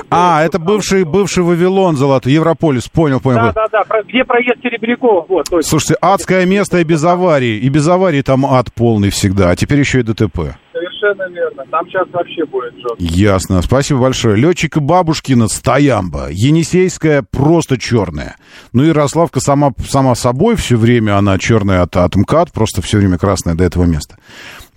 А, 0.10 0.44
это 0.44 0.60
бывший, 0.60 1.04
бывший 1.04 1.44
Вавилон 1.44 1.96
золотой, 1.96 2.34
Европолис, 2.34 2.88
понял, 2.88 3.20
понял. 3.20 3.52
Да, 3.54 3.68
да, 3.72 3.84
да, 3.90 4.02
где 4.04 4.24
проезд 4.24 4.62
Серебрякова, 4.62 5.26
вот, 5.28 5.46
точно. 5.50 5.70
Слушайте, 5.70 5.96
адское 6.02 6.46
место 6.46 6.80
и 6.80 6.84
без 6.84 7.04
аварии. 7.04 7.58
И 7.58 7.70
без 7.70 7.88
аварии 7.88 8.22
там 8.22 8.46
ад 8.46 8.74
полный 8.74 9.10
всегда. 9.10 9.50
А 9.50 9.56
теперь 9.56 9.80
еще 9.80 10.00
и 10.00 10.04
ДТП. 10.04 10.56
Совершенно 10.74 11.30
верно. 11.34 11.64
Там 11.70 11.86
сейчас 11.88 12.08
вообще 12.12 12.46
будет 12.46 12.74
жестко. 12.76 12.96
Ясно. 13.00 13.62
Спасибо 13.62 14.02
большое. 14.02 14.36
Летчика 14.36 14.80
Бабушкина, 14.80 15.48
Стоямба. 15.48 16.28
Енисейская 16.30 17.24
просто 17.30 17.78
черная. 17.78 18.36
Ну, 18.74 18.84
Ярославка 18.84 19.40
сама, 19.40 19.74
сама 19.88 20.16
собой 20.16 20.56
все 20.56 20.78
время, 20.78 21.18
она 21.18 21.38
черная 21.38 21.82
от, 21.82 21.96
от 21.98 22.16
МКАД, 22.16 22.52
просто 22.52 22.82
все 22.82 22.98
время 22.98 23.18
красная 23.18 23.56
до 23.56 23.64
этого 23.64 23.84
места. 23.84 24.16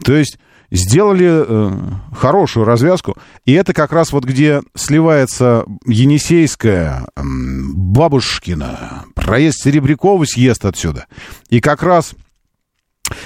То 0.02 0.14
есть 0.14 0.38
сделали 0.70 1.44
э, 1.46 1.72
хорошую 2.14 2.64
развязку. 2.64 3.16
И 3.44 3.52
это 3.52 3.72
как 3.72 3.92
раз 3.92 4.12
вот 4.12 4.24
где 4.24 4.62
сливается 4.74 5.64
Енисейская, 5.86 7.06
м, 7.16 7.74
Бабушкина, 7.92 9.04
проезд 9.14 9.62
Серебрякова 9.62 10.24
съезд 10.24 10.64
отсюда. 10.64 11.06
И 11.48 11.60
как 11.60 11.82
раз 11.82 12.14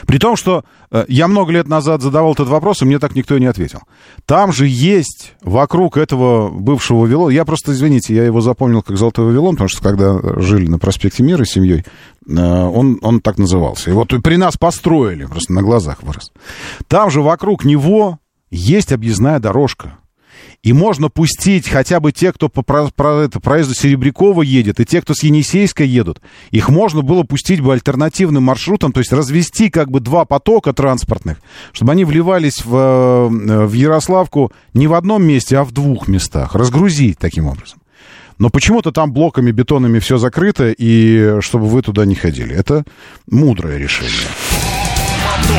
при 0.06 0.18
том, 0.18 0.36
что 0.36 0.64
э, 0.90 1.04
я 1.08 1.28
много 1.28 1.52
лет 1.52 1.68
назад 1.68 2.02
задавал 2.02 2.32
этот 2.32 2.48
вопрос, 2.48 2.82
и 2.82 2.84
мне 2.84 2.98
так 2.98 3.14
никто 3.14 3.36
и 3.36 3.40
не 3.40 3.46
ответил. 3.46 3.80
Там 4.26 4.52
же 4.52 4.66
есть 4.66 5.34
вокруг 5.42 5.96
этого 5.96 6.48
бывшего 6.48 7.00
Вавилона, 7.00 7.30
я 7.30 7.44
просто, 7.44 7.72
извините, 7.72 8.14
я 8.14 8.24
его 8.24 8.40
запомнил 8.40 8.82
как 8.82 8.96
Золотой 8.96 9.26
Вавилон, 9.26 9.54
потому 9.54 9.68
что 9.68 9.82
когда 9.82 10.18
жили 10.40 10.68
на 10.68 10.78
проспекте 10.78 11.22
Мира 11.22 11.44
с 11.44 11.50
семьей, 11.50 11.84
э, 12.26 12.32
он, 12.32 12.98
он 13.02 13.20
так 13.20 13.38
назывался. 13.38 13.90
И 13.90 13.92
вот 13.92 14.12
при 14.22 14.36
нас 14.36 14.56
построили, 14.56 15.26
просто 15.26 15.52
на 15.52 15.62
глазах 15.62 16.02
вырос. 16.02 16.32
Там 16.88 17.10
же 17.10 17.22
вокруг 17.22 17.64
него 17.64 18.18
есть 18.50 18.92
объездная 18.92 19.38
дорожка. 19.38 19.98
И 20.64 20.72
можно 20.72 21.08
пустить 21.08 21.68
хотя 21.68 22.00
бы 22.00 22.10
те, 22.10 22.32
кто 22.32 22.48
по 22.48 22.62
про- 22.62 22.90
про- 22.94 23.20
это, 23.22 23.38
проезду 23.38 23.74
Серебрякова 23.74 24.42
едет, 24.42 24.80
и 24.80 24.84
те, 24.84 25.00
кто 25.00 25.14
с 25.14 25.22
Енисейска 25.22 25.84
едут. 25.84 26.20
Их 26.50 26.68
можно 26.68 27.02
было 27.02 27.22
пустить 27.22 27.60
бы 27.60 27.72
альтернативным 27.72 28.42
маршрутом, 28.42 28.92
то 28.92 28.98
есть 28.98 29.12
развести 29.12 29.70
как 29.70 29.88
бы 29.90 30.00
два 30.00 30.24
потока 30.24 30.72
транспортных, 30.72 31.38
чтобы 31.72 31.92
они 31.92 32.04
вливались 32.04 32.64
в, 32.64 32.74
э, 32.74 33.66
в 33.66 33.72
Ярославку 33.72 34.52
не 34.74 34.88
в 34.88 34.94
одном 34.94 35.24
месте, 35.24 35.56
а 35.58 35.64
в 35.64 35.70
двух 35.70 36.08
местах. 36.08 36.56
Разгрузить 36.56 37.18
таким 37.18 37.46
образом. 37.46 37.80
Но 38.38 38.50
почему-то 38.50 38.92
там 38.92 39.12
блоками, 39.12 39.50
бетонами 39.52 39.98
все 40.00 40.18
закрыто, 40.18 40.70
и 40.76 41.40
чтобы 41.40 41.66
вы 41.66 41.82
туда 41.82 42.04
не 42.04 42.14
ходили. 42.14 42.54
Это 42.54 42.84
мудрое 43.28 43.78
решение. 43.78 44.28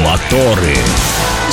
Моторы. 0.03 0.75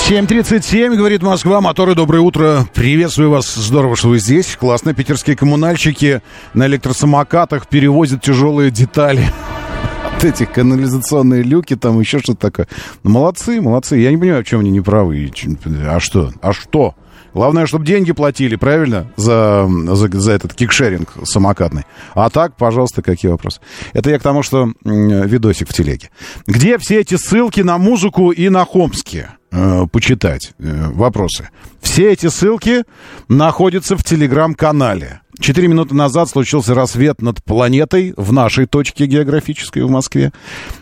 7.37, 0.08 0.94
говорит 0.94 1.22
Москва. 1.22 1.60
Моторы, 1.60 1.94
доброе 1.94 2.20
утро. 2.20 2.66
Приветствую 2.74 3.30
вас. 3.30 3.52
Здорово, 3.54 3.96
что 3.96 4.08
вы 4.08 4.18
здесь. 4.18 4.56
Классно. 4.56 4.94
Питерские 4.94 5.36
коммунальщики 5.36 6.20
на 6.54 6.66
электросамокатах 6.66 7.66
перевозят 7.66 8.22
тяжелые 8.22 8.70
детали. 8.70 9.24
От 10.16 10.24
этих 10.24 10.52
канализационные 10.52 11.42
люки, 11.42 11.74
там 11.76 11.98
еще 11.98 12.18
что-то 12.20 12.50
такое. 12.50 12.68
Ну, 13.02 13.10
молодцы, 13.10 13.60
молодцы. 13.60 13.96
Я 13.96 14.10
не 14.10 14.16
понимаю, 14.16 14.44
в 14.44 14.46
чем 14.46 14.60
они 14.60 14.70
неправы. 14.70 15.18
И 15.18 15.32
чем- 15.32 15.58
А 15.88 15.98
что? 15.98 16.30
А 16.40 16.52
что? 16.52 16.94
Главное, 17.36 17.66
чтобы 17.66 17.84
деньги 17.84 18.12
платили, 18.12 18.56
правильно, 18.56 19.12
за, 19.16 19.68
за, 19.88 20.08
за 20.10 20.32
этот 20.32 20.54
кикшеринг 20.54 21.12
самокатный. 21.24 21.84
А 22.14 22.30
так, 22.30 22.56
пожалуйста, 22.56 23.02
какие 23.02 23.30
вопросы? 23.30 23.60
Это 23.92 24.08
я 24.08 24.18
к 24.18 24.22
тому, 24.22 24.42
что 24.42 24.72
видосик 24.82 25.68
в 25.68 25.74
телеге. 25.74 26.08
Где 26.46 26.78
все 26.78 27.00
эти 27.00 27.16
ссылки 27.16 27.60
на 27.60 27.76
музыку 27.76 28.30
и 28.30 28.48
на 28.48 28.64
Хомске? 28.64 29.32
Э, 29.52 29.86
почитать 29.92 30.54
э, 30.58 30.88
вопросы. 30.94 31.50
Все 31.82 32.10
эти 32.10 32.28
ссылки 32.28 32.84
находятся 33.28 33.98
в 33.98 34.02
телеграм-канале. 34.02 35.20
Четыре 35.38 35.68
минуты 35.68 35.94
назад 35.94 36.30
случился 36.30 36.74
рассвет 36.74 37.20
над 37.20 37.44
планетой 37.44 38.14
в 38.16 38.32
нашей 38.32 38.64
точке 38.64 39.04
географической 39.04 39.82
в 39.82 39.90
Москве. 39.90 40.32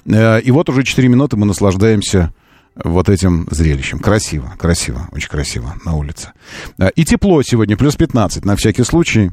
Э, 0.06 0.40
И 0.40 0.52
вот 0.52 0.68
уже 0.70 0.84
четыре 0.84 1.08
минуты 1.08 1.36
мы 1.36 1.46
наслаждаемся 1.46 2.32
вот 2.82 3.08
этим 3.08 3.46
зрелищем. 3.50 3.98
Красиво, 3.98 4.52
красиво, 4.58 5.08
очень 5.12 5.28
красиво 5.28 5.74
на 5.84 5.94
улице. 5.94 6.32
Э, 6.78 6.90
И 6.96 7.04
тепло 7.04 7.42
сегодня, 7.42 7.76
плюс 7.76 7.96
15, 7.96 8.44
на 8.44 8.56
всякий 8.56 8.82
случай. 8.84 9.30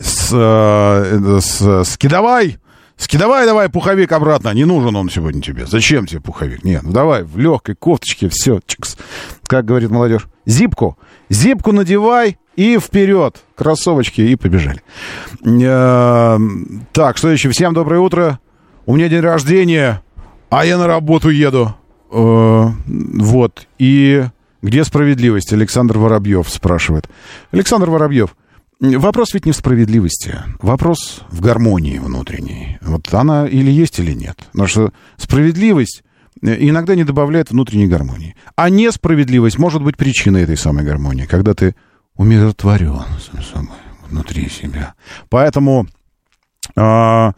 С, 0.00 0.30
э, 0.32 1.38
с, 1.40 1.84
скидавай, 1.84 2.58
скидавай 2.96 3.46
давай 3.46 3.68
пуховик 3.68 4.10
обратно. 4.12 4.52
Не 4.52 4.64
нужен 4.64 4.96
он 4.96 5.08
сегодня 5.10 5.40
тебе. 5.40 5.66
Зачем 5.66 6.06
тебе 6.06 6.20
пуховик? 6.20 6.64
Нет, 6.64 6.82
ну 6.82 6.92
давай 6.92 7.22
в 7.22 7.38
легкой 7.38 7.76
кофточке, 7.76 8.28
все, 8.28 8.60
чикс. 8.66 8.96
Как 9.46 9.64
говорит 9.64 9.90
молодежь. 9.90 10.26
Зипку, 10.46 10.98
зипку 11.30 11.70
надевай 11.72 12.38
и 12.56 12.78
вперед. 12.78 13.42
Кроссовочки 13.54 14.20
и 14.20 14.34
побежали. 14.34 14.82
Э, 15.44 16.38
Так, 16.92 17.16
что 17.16 17.30
еще? 17.30 17.50
Всем 17.50 17.72
доброе 17.74 18.00
утро. 18.00 18.40
У 18.86 18.96
меня 18.96 19.08
день 19.08 19.20
рождения, 19.20 20.02
а 20.50 20.64
я 20.66 20.76
на 20.76 20.86
работу 20.86 21.30
еду. 21.30 21.74
Э, 22.14 22.70
Вот. 22.86 23.66
И 23.78 24.24
где 24.62 24.84
справедливость? 24.84 25.52
Александр 25.52 25.98
Воробьев 25.98 26.48
спрашивает. 26.48 27.08
Александр 27.50 27.90
Воробьев, 27.90 28.36
вопрос 28.80 29.34
ведь 29.34 29.46
не 29.46 29.52
в 29.52 29.56
справедливости. 29.56 30.38
Вопрос 30.60 31.22
в 31.30 31.40
гармонии 31.40 31.98
внутренней. 31.98 32.78
Вот 32.80 33.12
она 33.12 33.46
или 33.46 33.70
есть, 33.70 33.98
или 33.98 34.12
нет. 34.12 34.36
Потому 34.52 34.68
что 34.68 34.92
справедливость 35.16 36.02
э, 36.42 36.56
иногда 36.60 36.94
не 36.94 37.04
добавляет 37.04 37.50
внутренней 37.50 37.88
гармонии. 37.88 38.36
А 38.56 38.70
несправедливость 38.70 39.58
может 39.58 39.82
быть 39.82 39.96
причиной 39.96 40.42
этой 40.42 40.56
самой 40.56 40.84
гармонии, 40.84 41.26
когда 41.26 41.54
ты 41.54 41.74
умиротворен 42.16 43.02
сам 43.20 43.42
собой, 43.42 43.76
внутри 44.08 44.48
себя. 44.48 44.94
Поэтому 45.28 45.88
а, 46.76 47.32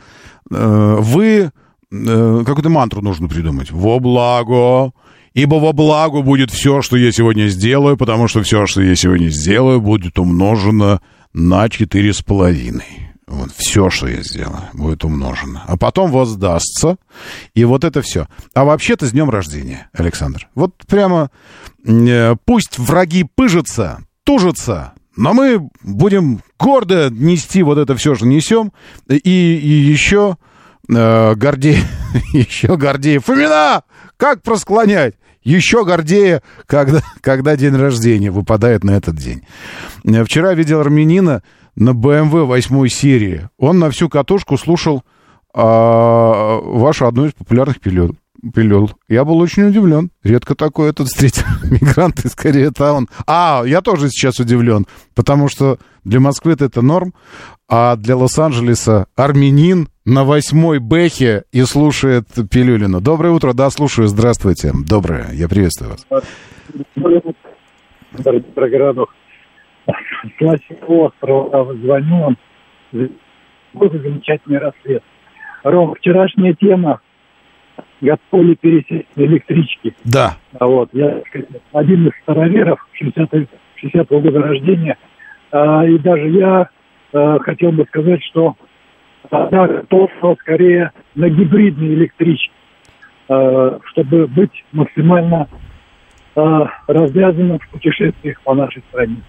э, 0.51 0.97
вы 1.01 1.51
э, 1.91 2.43
какую-то 2.45 2.71
мантру 2.71 3.03
нужно 3.03 3.29
придумать. 3.29 3.71
Во 3.71 3.99
благо. 3.99 4.93
Ибо 5.35 5.57
во 5.57 5.73
благо 5.73 6.23
будет 6.23 6.51
все, 6.51 6.81
что 6.81 6.97
я 6.97 7.13
сегодня 7.13 7.49
сделаю, 7.49 7.99
потому 7.99 8.27
что 8.27 8.43
все, 8.43 8.67
что 8.67 8.81
я 8.81 8.95
сегодня 8.97 9.29
сделаю, 9.29 9.83
будет 9.83 10.19
умножено 10.19 11.03
на 11.35 11.69
четыре 11.69 12.15
с 12.15 12.23
половиной. 12.23 13.13
Вот 13.27 13.51
все, 13.57 13.91
что 13.91 14.07
я 14.07 14.23
сделаю, 14.23 14.63
будет 14.73 15.05
умножено. 15.05 15.63
А 15.67 15.77
потом 15.77 16.11
воздастся. 16.11 16.97
И 17.55 17.65
вот 17.65 17.85
это 17.85 18.01
все. 18.01 18.29
А 18.55 18.65
вообще-то 18.65 19.07
с 19.07 19.13
днем 19.13 19.29
рождения, 19.29 19.91
Александр. 19.93 20.49
Вот 20.55 20.75
прямо 20.87 21.31
э, 21.85 22.37
пусть 22.45 22.79
враги 22.79 23.25
пыжатся, 23.25 23.99
тужатся, 24.25 24.93
но 25.17 25.33
мы 25.33 25.69
будем 25.83 26.41
гордо 26.59 27.11
нести 27.11 27.63
вот 27.63 27.79
это 27.79 27.97
все, 27.97 28.15
что 28.15 28.27
несем. 28.27 28.73
И, 29.09 29.17
и 29.19 29.69
еще 29.69 30.37
э, 30.89 31.35
гордее, 31.35 31.83
еще 32.33 32.77
гордее. 32.77 33.21
Фомина! 33.21 33.83
Как 34.17 34.43
просклонять? 34.43 35.15
Еще 35.43 35.85
гордее, 35.85 36.43
когда, 36.67 37.03
когда 37.21 37.57
день 37.57 37.77
рождения 37.77 38.31
выпадает 38.31 38.83
на 38.83 38.93
этот 38.93 39.17
день. 39.17 39.43
Э, 40.05 40.25
Вчера 40.25 40.55
видел 40.55 40.81
армянина 40.81 41.43
на 41.77 41.91
BMW 41.91 42.45
8 42.45 42.89
серии. 42.89 43.49
Он 43.59 43.79
на 43.79 43.91
всю 43.91 44.09
катушку 44.09 44.57
слушал 44.57 45.05
а, 45.59 46.59
вашу 46.61 47.07
одну 47.07 47.27
из 47.27 47.33
популярных 47.33 47.81
пилюл. 47.81 48.15
пилюл. 48.55 48.91
Я 49.09 49.25
был 49.25 49.39
очень 49.39 49.65
удивлен. 49.65 50.11
Редко 50.23 50.55
такое 50.55 50.93
тут 50.93 51.09
встретил. 51.09 51.45
Мигранты, 51.71 52.29
скорее, 52.29 52.67
это 52.67 52.93
он. 52.93 53.09
А, 53.27 53.63
я 53.67 53.81
тоже 53.81 54.11
сейчас 54.11 54.39
удивлен, 54.39 54.87
потому 55.15 55.49
что 55.49 55.79
для 56.07 56.21
Москвы 56.21 56.53
это 56.53 56.83
норм, 56.83 57.15
а 57.69 57.97
для 57.97 58.17
Лос-Анджелеса 58.17 59.07
армянин 59.17 59.89
на 60.05 60.25
восьмой 60.25 60.79
бэхе 60.79 61.43
и 61.53 61.63
слушает 61.63 62.27
Пилюлину. 62.51 63.01
Доброе 63.01 63.31
утро, 63.31 63.53
да, 63.53 63.69
слушаю, 63.71 64.07
здравствуйте. 64.07 64.71
Доброе, 64.89 65.27
я 65.33 65.49
приветствую 65.49 65.91
вас. 65.91 66.07
Про 68.55 68.69
городок. 68.69 69.15
Лосевого 70.41 71.09
острова 71.09 71.75
звоню 71.75 72.21
вам. 72.21 72.37
Какой 73.73 73.99
замечательный 73.99 74.59
рассвет. 74.59 75.03
Ром, 75.65 75.95
вчерашняя 75.97 76.55
тема. 76.55 77.01
Готовы 78.01 78.45
ли 78.45 78.55
пересесть 78.55 79.09
на 79.17 79.23
электрички? 79.23 79.95
Да. 80.05 80.37
А 80.59 80.67
вот, 80.67 80.89
я 80.93 81.21
сказать, 81.29 81.49
один 81.73 82.07
из 82.07 82.13
староверов 82.23 82.79
60 82.93 83.29
60-го 83.83 84.21
года 84.21 84.41
рождения. 84.41 84.97
А, 85.51 85.85
и 85.87 85.99
даже 85.99 86.29
я 86.29 86.69
а, 87.13 87.39
хотел 87.41 87.73
бы 87.73 87.85
сказать, 87.87 88.23
что 88.31 88.57
тогда 89.31 89.67
готов 89.67 90.11
скорее 90.41 90.93
на 91.15 91.29
гибридные 91.29 91.95
электрички. 91.95 92.53
э, 93.29 93.79
чтобы 93.91 94.29
быть 94.29 94.65
максимально 94.73 95.49
развязанным 96.87 97.59
в 97.59 97.69
путешествиях 97.71 98.41
по 98.43 98.55
нашей 98.55 98.85
стране. 98.91 99.23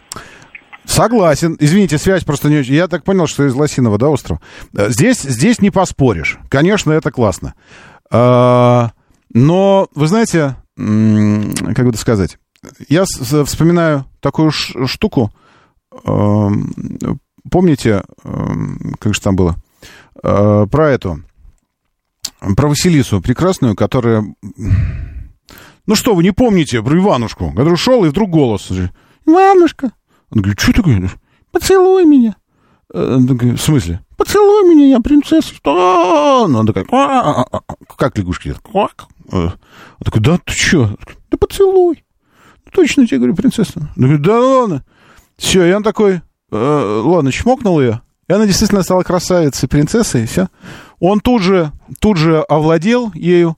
Согласен. 0.84 1.56
Извините, 1.60 1.98
связь 1.98 2.24
просто 2.24 2.50
не 2.50 2.58
очень. 2.58 2.74
Я 2.74 2.88
так 2.88 3.04
понял, 3.04 3.28
что 3.28 3.46
из 3.46 3.54
Лосиного, 3.54 3.98
да, 3.98 4.10
остров? 4.10 4.40
Э, 4.76 4.90
здесь, 4.90 5.22
здесь 5.22 5.62
не 5.62 5.70
поспоришь. 5.70 6.38
Конечно, 6.50 6.92
это 6.92 7.12
классно. 7.12 7.54
А, 8.12 8.92
но, 9.34 9.88
вы 9.96 10.08
знаете, 10.08 10.56
как 10.76 11.86
бы 11.86 11.90
это 11.90 11.98
сказать, 11.98 12.38
я 12.88 13.04
вспоминаю 13.04 14.06
такую 14.22 14.52
штуку. 14.52 15.32
Эм, 16.06 16.74
помните, 17.50 18.04
эм, 18.24 18.96
как 19.00 19.14
же 19.14 19.22
там 19.22 19.36
было? 19.36 19.56
Э, 20.24 20.66
про 20.70 20.90
эту, 20.90 21.22
про 22.56 22.68
Василису 22.68 23.22
прекрасную, 23.22 23.76
которая... 23.76 24.24
Ну 25.86 25.96
что, 25.96 26.16
вы 26.16 26.24
не 26.24 26.32
помните 26.32 26.82
про 26.84 26.98
Иванушку, 26.98 27.52
который 27.54 27.78
шел, 27.78 28.04
и 28.04 28.10
вдруг 28.10 28.30
голос. 28.30 28.72
Иванушка. 29.26 29.92
Он 30.32 30.42
говорит, 30.42 30.60
что 30.60 30.74
такое? 30.74 31.10
Поцелуй 31.52 32.06
меня. 32.06 32.36
Э, 32.94 33.18
в 33.18 33.58
смысле? 33.58 34.02
Поцелуй 34.18 34.70
меня, 34.70 34.88
я 34.88 35.00
принцесса. 35.00 35.54
Ну, 35.64 36.44
она 36.46 36.66
такая, 36.66 36.86
как 37.96 38.18
лягушки? 38.18 38.56
Он 39.32 39.54
такой, 40.04 40.22
да 40.22 40.40
ты 40.44 40.54
что? 40.54 40.98
Да 41.30 41.38
поцелуй. 41.38 42.04
Точно 42.72 43.08
тебе 43.08 43.18
говорю, 43.18 43.36
принцесса. 43.36 43.90
Он 43.96 44.04
говорит, 44.04 44.22
да 44.22 44.40
ладно. 44.40 44.86
Все, 45.38 45.66
и 45.66 45.72
он 45.72 45.84
такой, 45.84 46.22
э, 46.52 47.02
ладно, 47.06 47.32
чмокнул 47.32 47.80
ее. 47.80 48.02
И 48.28 48.34
она 48.34 48.46
действительно 48.46 48.84
стала 48.84 49.04
красавицей, 49.04 49.70
принцессой, 49.70 50.24
и 50.24 50.26
все. 50.26 50.48
Он 51.00 51.20
тут 51.20 51.42
же, 51.42 51.72
тут 52.00 52.18
же 52.18 52.42
овладел 52.42 53.12
ею. 53.14 53.56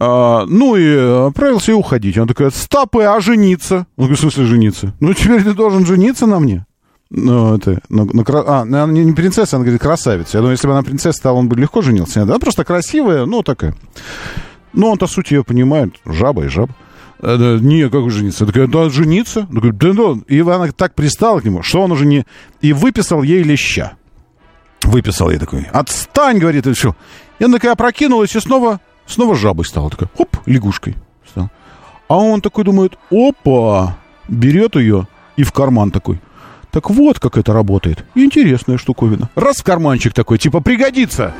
А, 0.00 0.46
ну 0.46 0.74
и 0.76 1.28
отправился 1.28 1.72
и 1.72 1.74
уходить. 1.74 2.16
Он 2.16 2.26
такой, 2.26 2.50
стопы, 2.50 3.02
а 3.02 3.20
жениться? 3.20 3.86
Он 3.96 4.06
говорит, 4.06 4.18
в 4.18 4.22
смысле 4.22 4.46
жениться? 4.46 4.94
Ну, 5.00 5.12
теперь 5.14 5.44
ты 5.44 5.52
должен 5.52 5.84
жениться 5.84 6.26
на 6.26 6.38
мне. 6.40 6.66
Ну, 7.10 7.56
это, 7.56 7.80
ну, 7.90 8.08
ну, 8.10 8.24
а, 8.26 8.62
она 8.62 8.86
не 8.86 9.12
принцесса, 9.12 9.56
она 9.56 9.64
говорит, 9.64 9.82
красавица. 9.82 10.38
Я 10.38 10.40
думаю, 10.40 10.52
если 10.52 10.66
бы 10.66 10.72
она 10.72 10.82
принцесса 10.82 11.18
стала, 11.18 11.36
он 11.36 11.48
бы 11.48 11.56
легко 11.56 11.82
женился. 11.82 12.22
Она 12.22 12.38
просто 12.38 12.64
красивая, 12.64 13.26
ну, 13.26 13.42
такая. 13.42 13.74
Ну, 14.72 14.88
он-то 14.88 15.06
суть 15.06 15.30
ее 15.30 15.44
понимает. 15.44 15.94
Жаба 16.06 16.44
и 16.44 16.48
жаба. 16.48 16.74
Не, 17.22 17.88
как 17.88 18.10
жениться? 18.10 18.46
Такая, 18.46 18.66
да, 18.66 18.88
жениться? 18.90 19.46
Такая, 19.52 19.72
да, 19.72 19.92
да. 19.92 20.14
И 20.26 20.40
она 20.40 20.66
так 20.72 20.94
пристала 20.94 21.40
к 21.40 21.44
нему, 21.44 21.62
что 21.62 21.82
он 21.82 21.92
уже 21.92 22.04
не... 22.04 22.26
И 22.60 22.72
выписал 22.72 23.22
ей 23.22 23.42
леща. 23.44 23.92
Выписал 24.82 25.30
ей 25.30 25.38
такой. 25.38 25.62
Отстань, 25.72 26.38
говорит, 26.38 26.66
и 26.66 26.72
все. 26.72 26.96
И 27.38 27.44
она 27.44 27.54
такая 27.54 27.72
опрокинулась 27.72 28.34
и 28.34 28.40
снова, 28.40 28.80
снова 29.06 29.36
жабой 29.36 29.64
стала. 29.64 29.88
Такая, 29.88 30.10
хоп, 30.16 30.36
лягушкой 30.46 30.96
стала. 31.28 31.50
А 32.08 32.16
он 32.16 32.40
такой 32.40 32.64
думает, 32.64 32.98
опа, 33.10 33.96
берет 34.28 34.74
ее 34.74 35.06
и 35.36 35.44
в 35.44 35.52
карман 35.52 35.92
такой. 35.92 36.20
Так 36.72 36.90
вот, 36.90 37.20
как 37.20 37.36
это 37.38 37.52
работает. 37.52 38.04
Интересная 38.14 38.78
штуковина. 38.78 39.30
Раз 39.36 39.58
в 39.58 39.62
карманчик 39.62 40.12
такой, 40.12 40.38
типа 40.38 40.60
пригодится. 40.60 41.34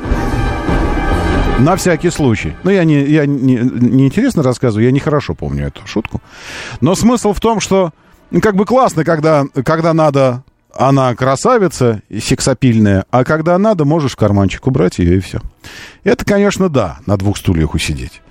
На 1.59 1.75
всякий 1.75 2.09
случай. 2.09 2.55
Ну, 2.63 2.71
я 2.71 2.83
не, 2.83 3.03
я 3.03 3.25
не, 3.25 3.55
не 3.55 4.07
интересно 4.07 4.43
рассказываю, 4.43 4.85
я 4.85 4.91
нехорошо 4.91 5.35
помню 5.35 5.67
эту 5.67 5.85
шутку. 5.85 6.21
Но 6.81 6.95
смысл 6.95 7.33
в 7.33 7.39
том, 7.39 7.59
что 7.59 7.91
ну, 8.31 8.41
как 8.41 8.55
бы 8.55 8.65
классно, 8.65 9.03
когда, 9.03 9.45
когда 9.63 9.93
надо, 9.93 10.43
она 10.73 11.15
красавица, 11.15 12.01
сексапильная, 12.21 13.05
а 13.11 13.23
когда 13.23 13.57
надо, 13.57 13.85
можешь 13.85 14.15
карманчик 14.15 14.65
убрать 14.67 14.99
ее 14.99 15.17
и 15.17 15.19
все. 15.19 15.39
Это, 16.03 16.25
конечно, 16.25 16.69
да, 16.69 16.97
на 17.05 17.15
двух 17.17 17.37
стульях 17.37 17.75
усидеть. 17.75 18.21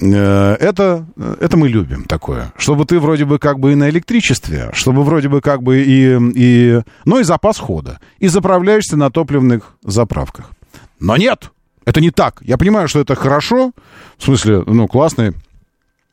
Э, 0.00 0.56
это, 0.58 1.04
это 1.40 1.56
мы 1.56 1.68
любим 1.68 2.04
такое. 2.04 2.52
Чтобы 2.56 2.86
ты 2.86 2.98
вроде 2.98 3.24
бы 3.24 3.38
как 3.38 3.58
бы 3.58 3.72
и 3.72 3.76
на 3.76 3.90
электричестве, 3.90 4.70
чтобы 4.72 5.04
вроде 5.04 5.28
бы 5.28 5.40
как 5.40 5.62
бы 5.62 5.82
и, 5.82 6.18
и... 6.34 6.82
Ну 7.04 7.20
и 7.20 7.24
запас 7.24 7.58
хода. 7.58 8.00
И 8.18 8.28
заправляешься 8.28 8.96
на 8.96 9.10
топливных 9.10 9.74
заправках. 9.82 10.50
Но 10.98 11.16
нет! 11.16 11.50
Это 11.90 12.00
не 12.00 12.12
так. 12.12 12.40
Я 12.42 12.56
понимаю, 12.56 12.86
что 12.86 13.00
это 13.00 13.16
хорошо, 13.16 13.72
в 14.16 14.22
смысле, 14.22 14.62
ну, 14.64 14.86
классно, 14.86 15.34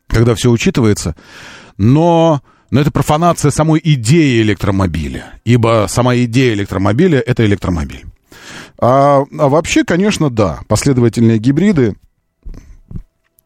когда 0.08 0.34
все 0.34 0.49
учитывается, 0.49 1.16
но, 1.78 2.41
но 2.72 2.82
это 2.82 2.90
профанация 2.90 3.52
самой 3.52 3.80
идеи 3.84 4.41
электромобиля, 4.41 5.36
ибо 5.45 5.86
сама 5.88 6.16
идея 6.16 6.56
электромобиля— 6.56 7.20
это 7.28 7.45
электромобиль. 7.45 8.06
А, 8.80 9.20
а 9.20 9.49
вообще, 9.49 9.84
конечно, 9.84 10.32
да, 10.32 10.62
последовательные 10.68 11.38
гибриды, 11.38 11.95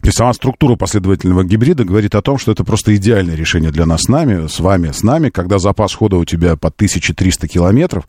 есть 0.01 0.17
сама 0.17 0.31
структура 0.33 0.77
последовательного 0.77 1.43
гибрида 1.43 1.83
говорит 1.83 2.15
о 2.15 2.21
том, 2.21 2.37
что 2.37 2.53
это 2.53 2.63
просто 2.63 2.95
идеальное 2.95 3.35
решение 3.35 3.71
для 3.71 3.85
нас 3.85 4.03
с 4.03 4.07
нами, 4.07 4.47
с 4.47 4.61
вами, 4.61 4.91
с 4.91 5.03
нами, 5.03 5.29
когда 5.29 5.59
запас 5.59 5.93
хода 5.93 6.15
у 6.15 6.23
тебя 6.23 6.55
по 6.55 6.69
1300 6.69 7.49
километров, 7.49 8.07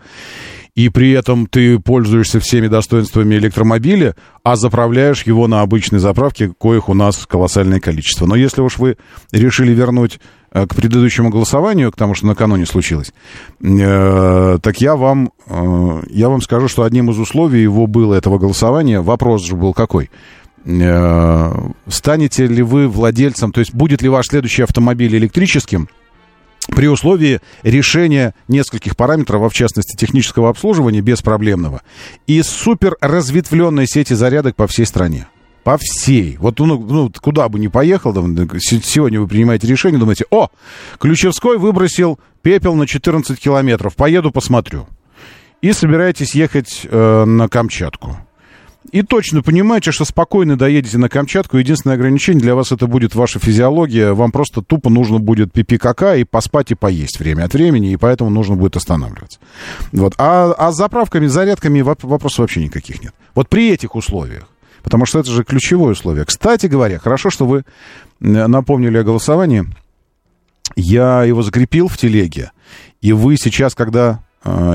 и 0.74 0.88
при 0.88 1.12
этом 1.12 1.46
ты 1.46 1.78
пользуешься 1.78 2.40
всеми 2.40 2.66
достоинствами 2.66 3.34
электромобиля, 3.34 4.16
а 4.42 4.56
заправляешь 4.56 5.24
его 5.24 5.46
на 5.46 5.60
обычной 5.60 5.98
заправке, 5.98 6.52
коих 6.58 6.88
у 6.88 6.94
нас 6.94 7.26
колоссальное 7.26 7.78
количество. 7.78 8.26
Но 8.26 8.36
если 8.36 8.62
уж 8.62 8.78
вы 8.78 8.96
решили 9.32 9.72
вернуть 9.72 10.18
э, 10.50 10.66
к 10.66 10.74
предыдущему 10.74 11.28
голосованию, 11.28 11.92
к 11.92 11.96
тому, 11.96 12.14
что 12.14 12.26
накануне 12.26 12.64
случилось, 12.64 13.12
э, 13.60 14.58
так 14.62 14.80
я 14.80 14.96
вам, 14.96 15.32
э, 15.46 16.02
я 16.08 16.30
вам 16.30 16.40
скажу, 16.40 16.68
что 16.68 16.84
одним 16.84 17.10
из 17.10 17.18
условий 17.18 17.60
его 17.60 17.86
было, 17.86 18.14
этого 18.14 18.38
голосования, 18.38 19.02
вопрос 19.02 19.44
же 19.44 19.56
был 19.56 19.74
какой? 19.74 20.10
Э, 20.64 21.52
станете 21.86 22.46
ли 22.46 22.62
вы 22.62 22.88
владельцем, 22.88 23.52
то 23.52 23.60
есть 23.60 23.74
будет 23.74 24.00
ли 24.00 24.08
ваш 24.08 24.28
следующий 24.28 24.62
автомобиль 24.62 25.14
электрическим, 25.16 25.88
при 26.66 26.86
условии 26.86 27.40
решения 27.62 28.34
нескольких 28.48 28.96
параметров, 28.96 29.42
а 29.42 29.48
в 29.48 29.54
частности 29.54 29.96
технического 29.96 30.48
обслуживания 30.48 31.00
беспроблемного, 31.00 31.82
и 32.26 32.42
супер 32.42 32.96
разветвленной 33.00 33.86
сети 33.86 34.14
зарядок 34.14 34.56
по 34.56 34.66
всей 34.66 34.86
стране. 34.86 35.28
По 35.64 35.78
всей. 35.78 36.36
Вот 36.38 36.58
ну, 36.58 36.78
ну, 36.78 37.12
куда 37.20 37.48
бы 37.48 37.58
ни 37.60 37.68
поехал, 37.68 38.12
сегодня 38.12 39.20
вы 39.20 39.28
принимаете 39.28 39.68
решение, 39.68 40.00
думаете, 40.00 40.24
о, 40.30 40.48
Ключевской 40.98 41.56
выбросил 41.56 42.18
пепел 42.42 42.74
на 42.74 42.86
14 42.86 43.38
километров, 43.38 43.94
поеду 43.94 44.32
посмотрю. 44.32 44.88
И 45.60 45.72
собираетесь 45.72 46.34
ехать 46.34 46.80
э, 46.84 47.24
на 47.24 47.48
Камчатку 47.48 48.18
и 48.90 49.02
точно 49.02 49.42
понимаете, 49.42 49.92
что 49.92 50.04
спокойно 50.04 50.56
доедете 50.56 50.98
на 50.98 51.08
Камчатку. 51.08 51.56
Единственное 51.56 51.94
ограничение 51.94 52.42
для 52.42 52.54
вас 52.54 52.72
это 52.72 52.86
будет 52.86 53.14
ваша 53.14 53.38
физиология. 53.38 54.12
Вам 54.12 54.32
просто 54.32 54.60
тупо 54.62 54.90
нужно 54.90 55.18
будет 55.18 55.52
пипи 55.52 55.78
кака 55.78 56.16
и 56.16 56.24
поспать 56.24 56.72
и 56.72 56.74
поесть 56.74 57.18
время 57.20 57.44
от 57.44 57.54
времени, 57.54 57.92
и 57.92 57.96
поэтому 57.96 58.30
нужно 58.30 58.56
будет 58.56 58.76
останавливаться. 58.76 59.38
Вот. 59.92 60.14
А, 60.18 60.52
а 60.52 60.72
с 60.72 60.76
заправками, 60.76 61.26
зарядками 61.26 61.80
вопросов 61.80 62.40
вообще 62.40 62.64
никаких 62.64 63.02
нет. 63.02 63.14
Вот 63.34 63.48
при 63.48 63.70
этих 63.70 63.94
условиях. 63.94 64.48
Потому 64.82 65.06
что 65.06 65.20
это 65.20 65.30
же 65.30 65.44
ключевое 65.44 65.92
условие. 65.92 66.24
Кстати 66.24 66.66
говоря, 66.66 66.98
хорошо, 66.98 67.30
что 67.30 67.46
вы 67.46 67.64
напомнили 68.18 68.98
о 68.98 69.04
голосовании. 69.04 69.64
Я 70.74 71.22
его 71.22 71.42
закрепил 71.42 71.88
в 71.88 71.96
телеге. 71.96 72.50
И 73.00 73.12
вы 73.12 73.36
сейчас, 73.36 73.74
когда 73.74 74.24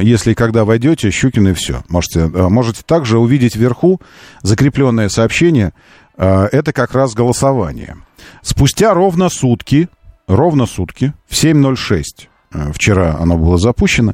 если 0.02 0.32
и 0.32 0.36
когда 0.36 0.66
войдете, 0.66 1.12
Щукин 1.12 1.50
и 1.50 1.54
все. 1.54 1.84
Можете, 1.90 2.32
а, 2.34 2.50
можете 2.50 2.82
также 2.86 3.20
увидеть 3.20 3.56
вверху 3.56 4.02
закрепленное 4.42 5.10
сообщение. 5.10 5.74
А, 6.18 6.48
это 6.52 6.74
как 6.74 6.94
раз 6.94 7.14
голосование. 7.14 7.98
Спустя 8.42 8.94
ровно 8.94 9.30
сутки, 9.30 9.88
ровно 10.28 10.66
сутки, 10.66 11.14
в 11.28 11.34
7.06, 11.34 12.28
вчера 12.74 13.18
оно 13.20 13.38
было 13.38 13.58
запущено, 13.58 14.14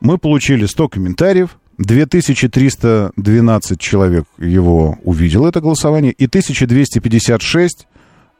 мы 0.00 0.18
получили 0.18 0.66
100 0.66 0.88
комментариев, 0.88 1.58
2312 1.78 3.80
человек 3.80 4.26
его 4.38 4.98
увидел, 5.02 5.46
это 5.46 5.60
голосование, 5.60 6.12
и 6.12 6.26
1256 6.26 7.88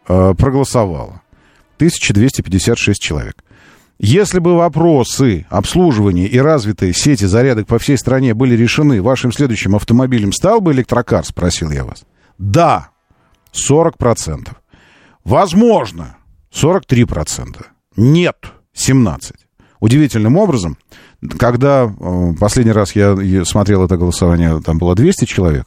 проголосовало. 0.07 1.23
1256 1.77 3.01
человек. 3.01 3.43
Если 3.99 4.41
бы 4.41 4.57
вопросы 4.57 5.47
обслуживания 5.51 6.27
и 6.27 6.39
развитые 6.39 6.93
сети 6.93 7.25
зарядок 7.25 7.67
по 7.69 7.79
всей 7.79 7.97
стране 7.97 8.35
были 8.35 8.57
решены, 8.57 9.01
вашим 9.01 9.33
следующим 9.33 9.77
автомобилем 9.77 10.33
стал 10.33 10.61
бы 10.61 10.73
электрокар, 10.73 11.25
спросил 11.25 11.71
я 11.71 11.85
вас. 11.85 12.05
Да, 12.37 12.91
40%. 13.53 14.49
Возможно, 15.25 16.17
43%. 16.53 17.65
Нет, 17.97 18.37
17%. 18.77 19.19
Удивительным 19.81 20.37
образом, 20.39 20.79
когда 21.39 21.85
э, 21.85 22.33
последний 22.41 22.73
раз 22.73 22.97
я 22.97 23.45
смотрел 23.45 23.85
это 23.85 23.97
голосование, 23.97 24.61
там 24.61 24.79
было 24.79 24.95
200 24.95 25.27
человек, 25.27 25.67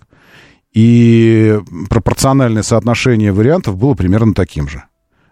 и 0.74 1.60
пропорциональное 1.90 2.64
соотношение 2.64 3.32
вариантов 3.32 3.78
было 3.78 3.94
примерно 3.94 4.34
таким 4.34 4.68
же. 4.68 4.84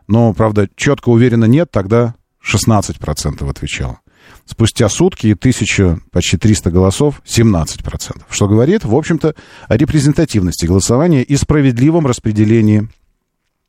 Но, 0.08 0.34
правда, 0.34 0.70
четко 0.76 1.10
уверенно 1.10 1.46
нет, 1.46 1.72
тогда 1.72 2.16
16% 2.46 3.50
отвечало. 3.50 4.00
спустя 4.46 4.90
сутки 4.90 5.28
и 5.28 5.34
1000, 5.34 6.02
почти 6.12 6.38
300 6.38 6.72
голосов, 6.72 7.22
17%. 7.26 8.24
Что 8.30 8.48
говорит, 8.48 8.86
в 8.86 8.96
общем-то, 8.96 9.36
о 9.68 9.78
репрезентативности 9.78 10.66
голосования 10.66 11.24
и 11.24 11.36
справедливом 11.36 12.06
распределении 12.06 12.88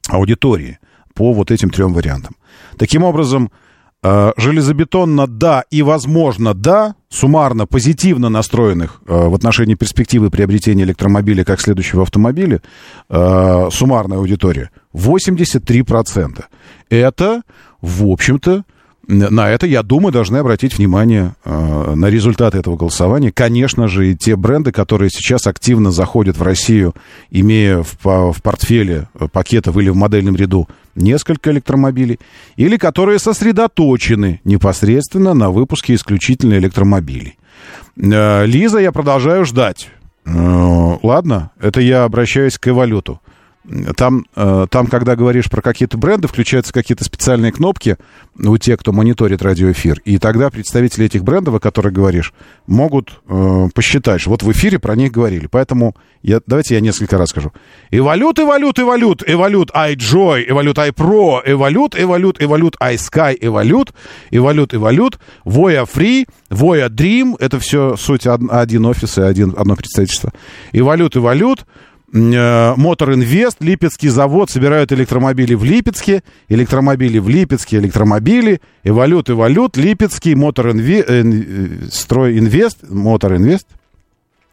аудитории 0.08 0.78
по 1.14 1.32
вот 1.32 1.50
этим 1.50 1.70
трем 1.70 1.94
вариантам. 1.94 2.36
Таким 2.78 3.02
образом, 3.02 3.50
э, 4.02 4.32
железобетонно 4.36 5.26
да 5.26 5.64
и 5.70 5.82
возможно 5.82 6.52
да, 6.54 6.94
суммарно 7.08 7.66
позитивно 7.66 8.28
настроенных 8.28 9.00
э, 9.06 9.28
в 9.28 9.34
отношении 9.34 9.74
перспективы 9.74 10.30
приобретения 10.30 10.84
электромобиля 10.84 11.44
как 11.44 11.60
следующего 11.60 12.02
автомобиля, 12.02 12.60
э, 13.08 13.68
суммарная 13.72 14.18
аудитория 14.18 14.70
83%. 14.92 16.44
Это, 16.90 17.42
в 17.80 18.06
общем-то, 18.06 18.64
на 19.08 19.50
это, 19.50 19.66
я 19.66 19.84
думаю, 19.84 20.12
должны 20.12 20.38
обратить 20.38 20.76
внимание 20.76 21.36
э, 21.44 21.94
на 21.94 22.06
результаты 22.06 22.58
этого 22.58 22.76
голосования. 22.76 23.30
Конечно 23.30 23.86
же, 23.86 24.10
и 24.10 24.16
те 24.16 24.34
бренды, 24.34 24.72
которые 24.72 25.10
сейчас 25.10 25.46
активно 25.46 25.92
заходят 25.92 26.36
в 26.36 26.42
Россию, 26.42 26.92
имея 27.30 27.84
в, 27.84 28.32
в 28.32 28.42
портфеле 28.42 29.08
пакетов 29.32 29.76
или 29.76 29.90
в 29.90 29.96
модельном 29.96 30.34
ряду 30.34 30.68
несколько 30.96 31.52
электромобилей, 31.52 32.18
или 32.56 32.76
которые 32.76 33.20
сосредоточены 33.20 34.40
непосредственно 34.44 35.34
на 35.34 35.50
выпуске 35.50 35.94
исключительно 35.94 36.54
электромобилей. 36.54 37.38
Э, 37.96 38.44
Лиза, 38.44 38.78
я 38.78 38.90
продолжаю 38.90 39.44
ждать. 39.44 39.88
Э, 40.24 40.96
ладно, 41.02 41.50
это 41.60 41.80
я 41.80 42.02
обращаюсь 42.04 42.58
к 42.58 42.66
Эволюту. 42.66 43.20
Там, 43.97 44.26
э, 44.36 44.66
там, 44.70 44.86
когда 44.86 45.16
говоришь 45.16 45.51
про 45.51 45.60
какие-то 45.60 45.98
бренды, 45.98 46.28
включаются 46.28 46.72
какие-то 46.72 47.05
специальные 47.05 47.51
кнопки 47.51 47.97
у 48.38 48.56
тех, 48.59 48.78
кто 48.78 48.93
мониторит 48.93 49.43
радиоэфир. 49.43 50.01
И 50.05 50.18
тогда 50.18 50.51
представители 50.51 51.06
этих 51.06 51.24
брендов, 51.24 51.55
о 51.55 51.60
которых 51.60 51.93
говоришь, 51.93 52.32
могут 52.66 53.20
э, 53.28 53.68
посчитать, 53.74 54.20
что 54.20 54.30
вот 54.30 54.43
в 54.43 54.52
эфире 54.52 54.78
про 54.78 54.94
них 54.94 55.10
говорили. 55.10 55.48
Поэтому 55.51 55.97
я, 56.22 56.40
давайте 56.47 56.74
я 56.74 56.80
несколько 56.80 57.18
раз 57.18 57.30
скажу. 57.30 57.52
Эволют, 57.90 58.38
эволют, 58.38 58.78
эволют, 58.78 59.22
эволют 59.26 59.70
iJoy, 59.70 60.44
эволют 60.48 60.78
iPro, 60.78 61.40
эволют, 61.44 61.98
эволют, 61.98 62.43
эволют 62.43 62.76
iSky, 62.80 63.36
эволют, 63.40 63.93
эволют, 64.30 64.74
эволют, 64.74 65.18
Voya 65.44 65.88
Free, 65.93 66.26
Voya 66.51 66.88
Dream. 66.88 67.34
Это 67.40 67.59
все 67.59 67.97
суть 67.97 68.26
один 68.26 68.86
офис 68.86 69.18
и 69.18 69.22
один, 69.22 69.55
одно 69.56 69.74
представительство. 69.74 70.32
Эволют, 70.72 71.16
эволют, 71.16 71.66
Мотор 72.12 73.14
Инвест, 73.14 73.56
Липецкий 73.60 74.08
завод 74.08 74.50
собирают 74.50 74.92
электромобили 74.92 75.54
в 75.54 75.64
Липецке, 75.64 76.22
электромобили 76.48 77.18
в 77.18 77.28
Липецке, 77.28 77.78
электромобили, 77.78 78.60
Эволют, 78.84 79.28
Эволют, 79.28 79.76
Липецкий, 79.76 80.34
Мотор 80.34 80.70
Инвест, 80.70 81.08
э, 81.08 81.22
э, 81.24 81.68
Строй 81.90 82.38
Инвест, 82.38 82.78
Мотор 82.88 83.34
Инвест. 83.36 83.66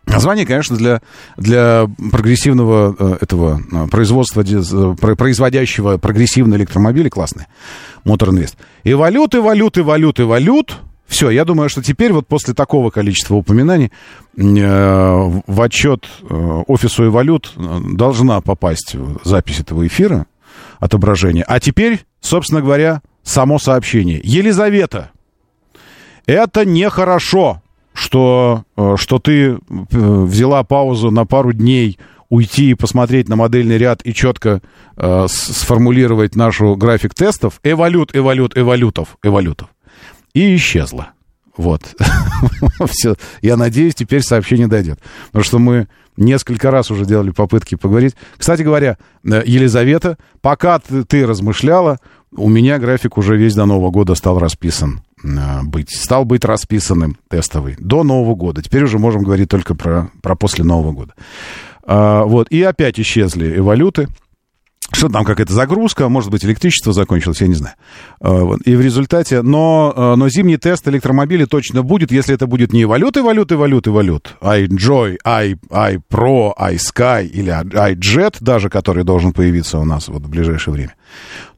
Название, 0.05 0.45
конечно, 0.45 0.75
для, 0.75 1.01
для 1.37 1.87
прогрессивного 2.11 3.17
этого 3.21 3.61
производства, 3.87 4.43
производящего 5.15 5.97
прогрессивные 5.97 6.57
электромобили 6.57 7.07
классное. 7.07 7.47
Мотор 8.03 8.31
Инвест. 8.31 8.57
Эволют, 8.83 9.33
Эволют, 9.35 9.77
Эволют, 9.77 10.19
Эволют. 10.19 10.75
Все, 11.13 11.29
я 11.29 11.45
думаю, 11.45 11.69
что 11.69 11.83
теперь 11.83 12.11
вот 12.11 12.25
после 12.25 12.55
такого 12.55 12.89
количества 12.89 13.35
упоминаний 13.35 13.91
э, 14.35 15.41
в 15.45 15.61
отчет 15.61 16.07
э, 16.27 16.63
офису 16.65 17.05
и 17.05 17.09
валют 17.09 17.53
э, 17.55 17.77
должна 17.93 18.41
попасть 18.41 18.95
запись 19.23 19.59
этого 19.59 19.85
эфира, 19.85 20.25
отображение. 20.79 21.43
А 21.47 21.59
теперь, 21.59 22.03
собственно 22.19 22.61
говоря, 22.61 23.03
само 23.21 23.59
сообщение. 23.59 24.21
Елизавета, 24.23 25.11
это 26.25 26.65
нехорошо, 26.65 27.61
что, 27.93 28.63
что 28.95 29.19
ты 29.19 29.59
взяла 29.69 30.63
паузу 30.63 31.11
на 31.11 31.27
пару 31.27 31.53
дней 31.53 31.99
уйти 32.29 32.71
и 32.71 32.73
посмотреть 32.73 33.29
на 33.29 33.35
модельный 33.35 33.77
ряд 33.77 34.01
и 34.03 34.15
четко 34.15 34.63
э, 34.97 35.27
сформулировать 35.29 36.35
нашу 36.35 36.75
график 36.75 37.13
тестов. 37.13 37.59
Эволют, 37.63 38.15
эволют, 38.15 38.57
эволютов, 38.57 39.19
эволютов 39.21 39.69
и 40.33 40.55
исчезла. 40.55 41.11
Вот. 41.55 41.95
Все. 42.87 43.15
Я 43.41 43.57
надеюсь, 43.57 43.95
теперь 43.95 44.21
сообщение 44.21 44.67
дойдет. 44.67 44.99
Потому 45.27 45.43
что 45.43 45.59
мы 45.59 45.87
несколько 46.17 46.71
раз 46.71 46.91
уже 46.91 47.05
делали 47.05 47.31
попытки 47.31 47.75
поговорить. 47.75 48.15
Кстати 48.37 48.61
говоря, 48.61 48.97
э, 49.23 49.43
Елизавета, 49.45 50.17
пока 50.41 50.79
ты, 50.79 51.25
размышляла, 51.25 51.99
у 52.35 52.49
меня 52.49 52.79
график 52.79 53.17
уже 53.17 53.37
весь 53.37 53.55
до 53.55 53.65
Нового 53.65 53.91
года 53.91 54.15
стал 54.15 54.39
расписан 54.39 55.01
э, 55.23 55.61
быть, 55.63 55.95
стал 55.95 56.25
быть 56.25 56.45
расписанным 56.45 57.17
тестовый 57.29 57.75
до 57.79 58.03
Нового 58.03 58.35
года. 58.35 58.61
Теперь 58.61 58.83
уже 58.83 58.97
можем 58.97 59.23
говорить 59.23 59.49
только 59.49 59.75
про, 59.75 60.09
про 60.21 60.35
после 60.35 60.63
Нового 60.63 60.91
года. 60.91 61.13
А, 61.85 62.23
вот, 62.23 62.49
и 62.49 62.61
опять 62.63 62.99
исчезли 62.99 63.59
валюты 63.59 64.07
что 64.95 65.09
там 65.09 65.25
какая-то 65.25 65.53
загрузка, 65.53 66.07
может 66.07 66.29
быть, 66.29 66.45
электричество 66.45 66.93
закончилось, 66.93 67.41
я 67.41 67.47
не 67.47 67.55
знаю. 67.55 67.75
А, 68.21 68.55
и 68.63 68.75
в 68.75 68.81
результате, 68.81 69.41
но, 69.41 69.93
а, 69.95 70.15
но 70.15 70.29
зимний 70.29 70.57
тест 70.57 70.87
электромобиля 70.87 71.47
точно 71.47 71.83
будет, 71.83 72.11
если 72.11 72.35
это 72.35 72.47
будет 72.47 72.73
не 72.73 72.85
валюты, 72.85 73.23
валюты, 73.23 73.57
валюты, 73.57 73.91
валют, 73.91 74.35
iJoy, 74.41 75.17
i, 75.23 75.53
iPro, 75.53 76.53
iSky 76.57 77.25
или 77.27 77.51
iJet 77.51 78.37
даже, 78.39 78.69
который 78.69 79.03
должен 79.03 79.33
появиться 79.33 79.79
у 79.79 79.85
нас 79.85 80.07
вот 80.07 80.23
в 80.23 80.29
ближайшее 80.29 80.73
время. 80.73 80.95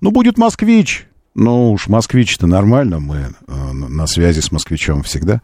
Ну, 0.02 0.12
будет 0.12 0.38
москвич, 0.38 1.08
ну 1.34 1.74
уж 1.74 1.88
москвич-то 1.88 2.48
нормально, 2.48 3.00
мы 3.00 3.36
на 3.48 4.08
связи 4.08 4.40
с 4.40 4.52
москвичом 4.52 5.04
всегда. 5.04 5.42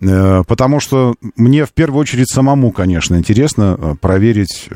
Э, 0.00 0.42
потому 0.46 0.78
что 0.78 1.14
мне 1.36 1.64
в 1.64 1.72
первую 1.72 2.00
очередь 2.00 2.28
самому, 2.28 2.70
конечно, 2.70 3.16
интересно 3.16 3.96
проверить 4.00 4.68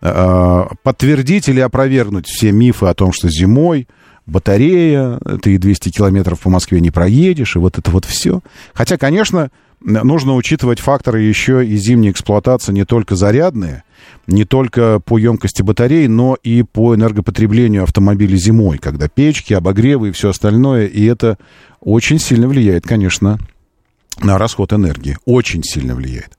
подтвердить 0.00 1.48
или 1.48 1.60
опровергнуть 1.60 2.26
все 2.26 2.52
мифы 2.52 2.86
о 2.86 2.94
том, 2.94 3.12
что 3.12 3.28
зимой 3.28 3.88
батарея, 4.26 5.18
ты 5.42 5.58
200 5.58 5.90
километров 5.90 6.40
по 6.40 6.50
Москве 6.50 6.80
не 6.80 6.90
проедешь, 6.90 7.56
и 7.56 7.58
вот 7.58 7.78
это 7.78 7.90
вот 7.90 8.04
все. 8.04 8.40
Хотя, 8.74 8.98
конечно, 8.98 9.50
нужно 9.80 10.34
учитывать 10.34 10.80
факторы 10.80 11.22
еще 11.22 11.66
и 11.66 11.76
зимней 11.76 12.10
эксплуатации, 12.10 12.72
не 12.72 12.84
только 12.84 13.16
зарядные, 13.16 13.84
не 14.26 14.44
только 14.44 15.00
по 15.00 15.18
емкости 15.18 15.62
батареи, 15.62 16.06
но 16.06 16.36
и 16.42 16.62
по 16.62 16.94
энергопотреблению 16.94 17.84
автомобиля 17.84 18.36
зимой, 18.36 18.78
когда 18.78 19.08
печки, 19.08 19.54
обогревы 19.54 20.10
и 20.10 20.12
все 20.12 20.30
остальное, 20.30 20.86
и 20.86 21.04
это 21.04 21.38
очень 21.80 22.18
сильно 22.18 22.48
влияет, 22.48 22.84
конечно, 22.84 23.38
на 24.20 24.36
расход 24.36 24.72
энергии, 24.72 25.16
очень 25.24 25.62
сильно 25.62 25.94
влияет. 25.94 26.36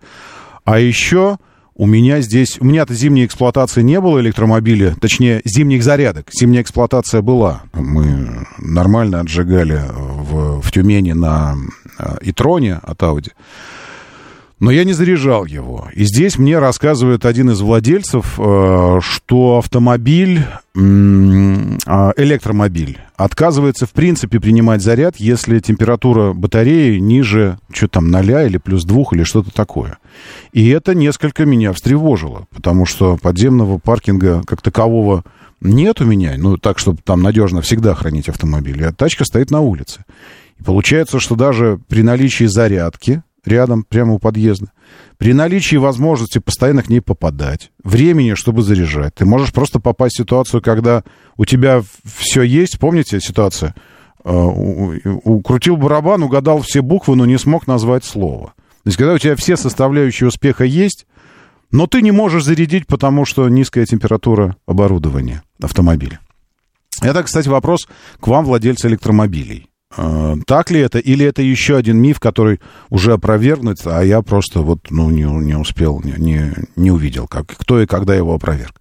А 0.64 0.80
еще 0.80 1.38
у 1.80 1.86
меня 1.86 2.20
здесь... 2.20 2.58
У 2.60 2.66
меня-то 2.66 2.94
зимней 2.94 3.26
эксплуатации 3.26 3.82
не 3.82 4.02
было 4.02 4.20
электромобиля, 4.20 4.96
точнее, 5.00 5.42
зимних 5.46 5.82
зарядок. 5.82 6.28
Зимняя 6.30 6.62
эксплуатация 6.62 7.22
была. 7.22 7.62
Мы 7.72 8.46
нормально 8.58 9.22
отжигали 9.22 9.82
в, 9.90 10.62
в 10.62 10.72
Тюмени 10.74 11.14
на 11.14 11.56
э, 11.98 12.18
Итроне 12.24 12.82
от 12.84 13.00
Audi. 13.00 13.32
Но 14.60 14.72
я 14.72 14.84
не 14.84 14.92
заряжал 14.92 15.46
его. 15.46 15.88
И 15.94 16.04
здесь 16.04 16.38
мне 16.38 16.60
рассказывает 16.60 17.26
один 17.26 17.50
из 17.52 17.62
владельцев, 17.62 18.38
э, 18.38 19.00
что 19.02 19.58
автомобиль, 19.58 20.46
а, 20.76 22.14
электромобиль, 22.18 23.00
отказывается 23.16 23.86
в 23.86 23.92
принципе 23.92 24.40
принимать 24.40 24.82
заряд, 24.82 25.16
если 25.18 25.60
температура 25.60 26.34
батареи 26.34 27.00
ниже, 27.00 27.58
что 27.72 27.88
там, 27.88 28.10
0 28.10 28.46
или 28.46 28.58
плюс 28.58 28.84
2 28.84 29.04
или 29.14 29.24
что-то 29.24 29.52
такое. 29.52 29.98
И 30.52 30.68
это 30.70 30.94
несколько 30.94 31.46
меня 31.46 31.72
встревожило, 31.74 32.46
потому 32.54 32.86
что 32.86 33.18
подземного 33.18 33.78
паркинга 33.78 34.44
как 34.46 34.62
такового 34.62 35.24
нет 35.62 36.02
у 36.02 36.06
меня, 36.06 36.36
ну 36.38 36.58
так, 36.58 36.80
чтобы 36.80 37.00
там 37.04 37.22
надежно 37.22 37.62
всегда 37.62 37.94
хранить 37.96 38.30
автомобиль, 38.30 38.84
а 38.86 38.94
тачка 38.94 39.26
стоит 39.26 39.52
на 39.52 39.62
улице. 39.62 40.06
И 40.60 40.64
получается, 40.64 41.20
что 41.20 41.36
даже 41.36 41.80
при 41.88 42.02
наличии 42.02 42.46
зарядки, 42.46 43.24
рядом, 43.50 43.84
прямо 43.84 44.14
у 44.14 44.20
подъезда. 44.20 44.72
При 45.18 45.34
наличии 45.34 45.76
возможности 45.76 46.40
постоянно 46.40 46.84
к 46.84 46.90
ней 46.90 47.02
попадать, 47.02 47.72
времени, 47.84 48.36
чтобы 48.36 48.62
заряжать, 48.62 49.16
ты 49.16 49.26
можешь 49.26 49.52
просто 49.52 49.80
попасть 49.80 50.16
в 50.16 50.20
ситуацию, 50.20 50.62
когда 50.62 51.04
у 51.36 51.46
тебя 51.46 51.82
все 52.04 52.44
есть. 52.44 52.80
Помните 52.80 53.20
ситуацию? 53.20 53.74
А, 54.24 54.46
укрутил 54.46 55.78
барабан, 55.78 56.24
угадал 56.24 56.62
все 56.62 56.82
буквы, 56.82 57.16
но 57.16 57.26
не 57.26 57.38
смог 57.38 57.68
назвать 57.68 58.06
слово. 58.06 58.54
То 58.84 58.88
есть, 58.88 58.98
когда 58.98 59.14
у 59.14 59.18
тебя 59.18 59.36
все 59.36 59.58
составляющие 59.58 60.28
успеха 60.28 60.64
есть, 60.64 61.06
но 61.72 61.86
ты 61.88 62.02
не 62.02 62.12
можешь 62.12 62.44
зарядить, 62.44 62.88
потому 62.88 63.26
что 63.26 63.48
низкая 63.50 63.86
температура 63.86 64.56
оборудования 64.66 65.44
автомобиля. 65.62 66.20
Это, 67.02 67.24
кстати, 67.24 67.48
вопрос 67.48 67.88
к 68.20 68.28
вам, 68.28 68.46
владельцы 68.46 68.88
электромобилей. 68.88 69.69
А, 69.96 70.36
так 70.46 70.70
ли 70.70 70.80
это, 70.80 71.00
или 71.00 71.26
это 71.26 71.42
еще 71.42 71.76
один 71.76 71.98
миф, 71.98 72.20
который 72.20 72.60
уже 72.90 73.14
опровергнут, 73.14 73.80
а 73.86 74.02
я 74.02 74.22
просто 74.22 74.62
вот, 74.62 74.92
ну, 74.92 75.10
не, 75.10 75.24
не 75.24 75.56
успел, 75.56 76.02
не, 76.04 76.54
не, 76.76 76.92
увидел, 76.92 77.28
как, 77.28 77.48
кто 77.48 77.82
и 77.82 77.88
когда 77.88 78.16
его 78.16 78.34
опроверг. 78.36 78.80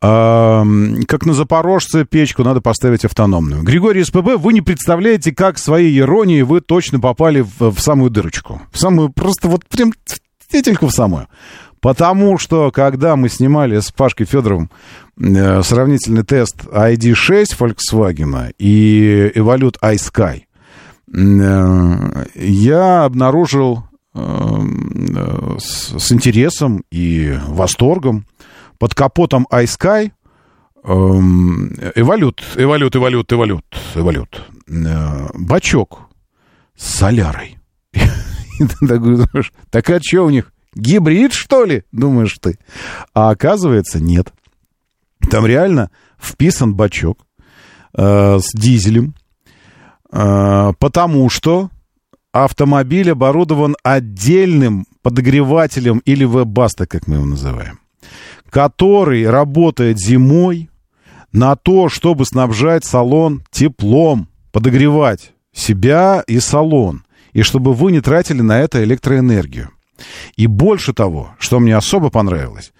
А, 0.00 0.64
как 1.08 1.26
на 1.26 1.34
Запорожце 1.34 2.04
печку 2.04 2.44
надо 2.44 2.60
поставить 2.60 3.04
автономную. 3.04 3.62
Григорий 3.62 4.04
СПБ, 4.04 4.36
вы 4.36 4.52
не 4.52 4.60
представляете, 4.60 5.32
как 5.32 5.58
своей 5.58 5.98
иронией 5.98 6.42
вы 6.42 6.60
точно 6.60 7.00
попали 7.00 7.40
в, 7.40 7.72
в 7.72 7.80
самую 7.80 8.10
дырочку. 8.10 8.62
В 8.70 8.78
самую, 8.78 9.08
просто 9.08 9.48
вот 9.48 9.66
прям 9.66 9.92
тетельку 10.48 10.86
в 10.86 10.92
самую. 10.92 11.26
Потому 11.84 12.38
что, 12.38 12.70
когда 12.70 13.14
мы 13.14 13.28
снимали 13.28 13.78
с 13.78 13.92
Пашкой 13.92 14.24
Федоровым 14.24 14.70
э, 15.20 15.62
сравнительный 15.62 16.24
тест 16.24 16.64
ID6 16.64 17.44
Volkswagen 17.58 18.54
и 18.58 19.30
Evolute 19.34 19.78
iSky, 19.82 20.44
э, 21.12 22.24
я 22.36 23.04
обнаружил 23.04 23.84
э, 24.14 24.18
с, 25.58 25.98
с 25.98 26.10
интересом 26.10 26.84
и 26.90 27.38
восторгом 27.48 28.24
под 28.78 28.94
капотом 28.94 29.46
iSky 29.52 30.10
эволют, 30.86 32.42
эволют, 32.56 32.96
эволют, 32.96 33.30
эволют, 33.30 33.64
эволют, 33.94 34.42
бачок 35.34 36.00
с 36.78 36.94
солярой. 36.94 37.58
Так 39.70 39.90
а 39.90 40.00
что 40.02 40.24
у 40.24 40.30
них? 40.30 40.53
Гибрид, 40.74 41.32
что 41.32 41.64
ли, 41.64 41.84
думаешь 41.92 42.36
ты? 42.40 42.58
А 43.12 43.30
оказывается, 43.30 44.00
нет. 44.00 44.32
Там 45.30 45.46
реально 45.46 45.90
вписан 46.18 46.74
бачок 46.74 47.18
э, 47.96 48.38
с 48.38 48.50
дизелем, 48.54 49.14
э, 50.12 50.72
потому 50.78 51.28
что 51.30 51.70
автомобиль 52.32 53.12
оборудован 53.12 53.76
отдельным 53.82 54.86
подогревателем 55.02 55.98
или 56.04 56.24
веб-баста, 56.24 56.86
как 56.86 57.06
мы 57.06 57.16
его 57.16 57.26
называем, 57.26 57.78
который 58.50 59.28
работает 59.28 59.98
зимой 59.98 60.68
на 61.32 61.56
то, 61.56 61.88
чтобы 61.88 62.24
снабжать 62.24 62.84
салон 62.84 63.44
теплом, 63.50 64.28
подогревать 64.52 65.32
себя 65.52 66.24
и 66.26 66.40
салон, 66.40 67.04
и 67.32 67.42
чтобы 67.42 67.72
вы 67.72 67.92
не 67.92 68.00
тратили 68.00 68.40
на 68.40 68.60
это 68.60 68.82
электроэнергию. 68.82 69.70
И 70.36 70.46
больше 70.46 70.92
того, 70.92 71.34
что 71.38 71.60
мне 71.60 71.76
особо 71.76 72.10
понравилось, 72.10 72.72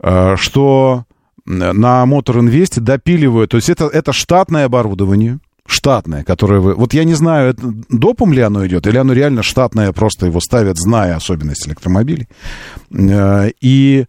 э, 0.00 0.36
что 0.36 1.04
на 1.44 2.04
Motor 2.04 2.40
Invest 2.40 2.80
допиливают, 2.80 3.52
то 3.52 3.56
есть 3.56 3.70
это, 3.70 3.86
это 3.86 4.12
штатное 4.12 4.66
оборудование, 4.66 5.38
штатное, 5.66 6.24
которое 6.24 6.60
вы... 6.60 6.74
Вот 6.74 6.94
я 6.94 7.04
не 7.04 7.14
знаю, 7.14 7.50
это 7.50 7.62
допом 7.88 8.32
ли 8.32 8.40
оно 8.40 8.66
идет, 8.66 8.86
или 8.86 8.96
оно 8.96 9.12
реально 9.12 9.42
штатное, 9.42 9.92
просто 9.92 10.26
его 10.26 10.40
ставят, 10.40 10.78
зная 10.78 11.16
особенности 11.16 11.68
электромобилей. 11.68 12.28
Э, 12.90 13.50
и 13.60 14.06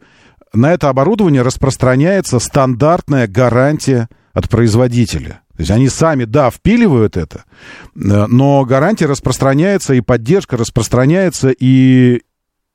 на 0.53 0.73
это 0.73 0.89
оборудование 0.89 1.41
распространяется 1.41 2.39
стандартная 2.39 3.27
гарантия 3.27 4.09
от 4.33 4.49
производителя. 4.49 5.41
То 5.55 5.61
есть 5.61 5.71
они 5.71 5.89
сами, 5.89 6.23
да, 6.23 6.49
впиливают 6.49 7.17
это, 7.17 7.43
э, 7.93 8.25
но 8.27 8.63
гарантия 8.63 9.05
распространяется, 9.05 9.93
и 9.93 10.01
поддержка 10.01 10.55
распространяется, 10.55 11.49
и, 11.49 12.21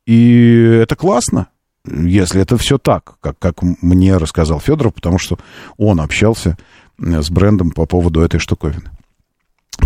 и 0.07 0.79
это 0.83 0.97
классно, 0.97 1.49
если 1.87 2.41
это 2.41 2.57
все 2.57 2.79
так, 2.79 3.17
как, 3.21 3.39
как 3.39 3.63
мне 3.63 4.17
рассказал 4.17 4.61
Федоров, 4.61 4.95
потому 4.95 5.19
что 5.19 5.39
он 5.77 6.01
общался 6.01 6.57
э, 6.99 7.23
с 7.23 7.31
брендом 7.31 7.71
по 7.71 7.87
поводу 7.87 8.21
этой 8.21 8.41
штуковины. 8.41 8.91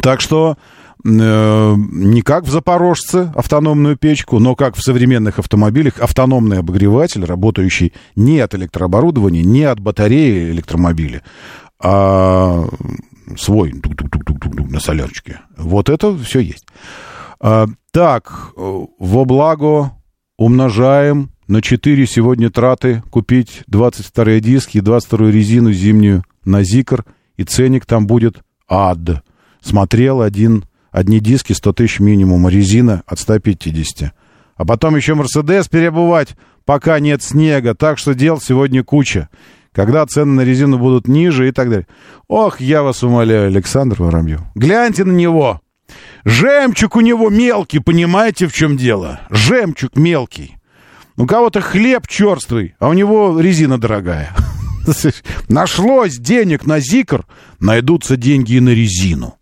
Так 0.03 0.21
что 0.21 0.57
э, 1.05 1.75
не 1.77 2.23
как 2.23 2.45
в 2.45 2.51
Запорожце 2.51 3.33
автономную 3.35 3.97
печку, 3.97 4.39
но 4.39 4.55
как 4.55 4.77
в 4.77 4.83
современных 4.83 5.39
автомобилях 5.39 6.01
автономный 6.01 6.59
обогреватель, 6.59 7.25
работающий 7.25 7.93
не 8.15 8.41
от 8.41 8.55
электрооборудования, 8.55 9.43
не 9.43 9.65
от 9.65 9.81
батареи 9.81 10.51
электромобиля, 10.51 11.23
а 11.81 12.65
свой 13.37 13.75
на 14.69 14.81
солярочке. 14.81 15.41
Вот 15.57 15.89
это 15.89 16.17
все 16.19 16.41
есть. 16.41 16.67
А, 17.41 17.67
так, 17.93 18.53
э, 18.57 18.87
во 18.99 19.25
благо 19.25 19.93
умножаем 20.39 21.31
на 21.49 21.61
4 21.61 22.07
сегодня 22.07 22.49
траты 22.49 23.03
купить 23.11 23.63
22 23.67 24.41
диски 24.41 24.79
и 24.79 24.81
22 24.81 25.31
резину 25.31 25.73
зимнюю 25.73 26.23
на 26.45 26.63
Зикр, 26.63 27.05
и 27.37 27.45
ценник 27.45 27.85
там 27.85 28.07
будет 28.07 28.39
ад. 28.69 29.23
Смотрел 29.61 30.23
один, 30.23 30.65
одни 30.91 31.21
диски 31.21 31.53
100 31.53 31.73
тысяч 31.75 32.01
минимум, 32.01 32.47
а 32.47 32.51
резина 32.51 33.03
от 33.07 33.19
150. 33.19 34.13
А 34.57 34.65
потом 34.65 34.97
еще 34.97 35.15
Мерседес 35.15 35.69
перебывать, 35.69 36.37
пока 36.65 36.99
нет 37.01 37.23
снега, 37.23 37.75
так 37.75 37.99
что 37.99 38.15
дел 38.15 38.41
сегодня 38.41 38.83
куча. 38.83 39.29
Когда 39.73 40.05
цены 40.07 40.33
на 40.33 40.41
резину 40.43 40.79
будут 40.79 41.07
ниже 41.07 41.49
и 41.49 41.53
так 41.53 41.69
далее. 41.69 41.87
Ох, 42.27 42.61
я 42.61 42.83
вас 42.83 43.03
умоляю, 43.03 43.49
Александр 43.49 44.03
Воробьев. 44.03 44.41
Гляньте 44.55 45.05
на 45.05 45.13
него. 45.13 45.61
Жемчуг 46.25 46.97
у 46.97 47.01
него 47.01 47.31
мелкий, 47.31 47.79
понимаете, 47.79 48.47
в 48.47 48.53
чем 48.53 48.77
дело? 48.77 49.21
Жемчуг 49.31 49.97
мелкий. 49.97 50.57
У 51.17 51.27
кого-то 51.27 51.61
хлеб 51.61 52.07
черствый, 52.07 52.75
а 52.79 52.89
у 52.89 52.93
него 52.93 53.41
резина 53.41 53.79
дорогая. 53.79 54.35
Нашлось 55.49 56.19
денег 56.19 56.67
на 56.67 56.81
зикр, 56.81 57.27
найдутся 57.61 58.17
деньги 58.17 58.55
и 58.55 58.61
на 58.61 58.71
резину. 58.71 59.35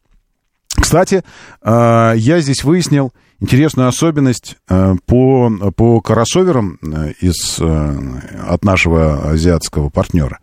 Кстати, 0.81 1.23
э, 1.63 2.13
я 2.17 2.41
здесь 2.41 2.65
выяснил 2.65 3.13
интересную 3.41 3.89
особенность 3.89 4.57
э, 4.69 4.95
по, 5.07 5.51
по 5.75 6.01
кроссоверам 6.01 6.79
э, 6.83 7.13
из, 7.21 7.61
от 7.61 8.65
нашего 8.65 9.31
азиатского 9.31 9.89
партнера. 9.89 10.39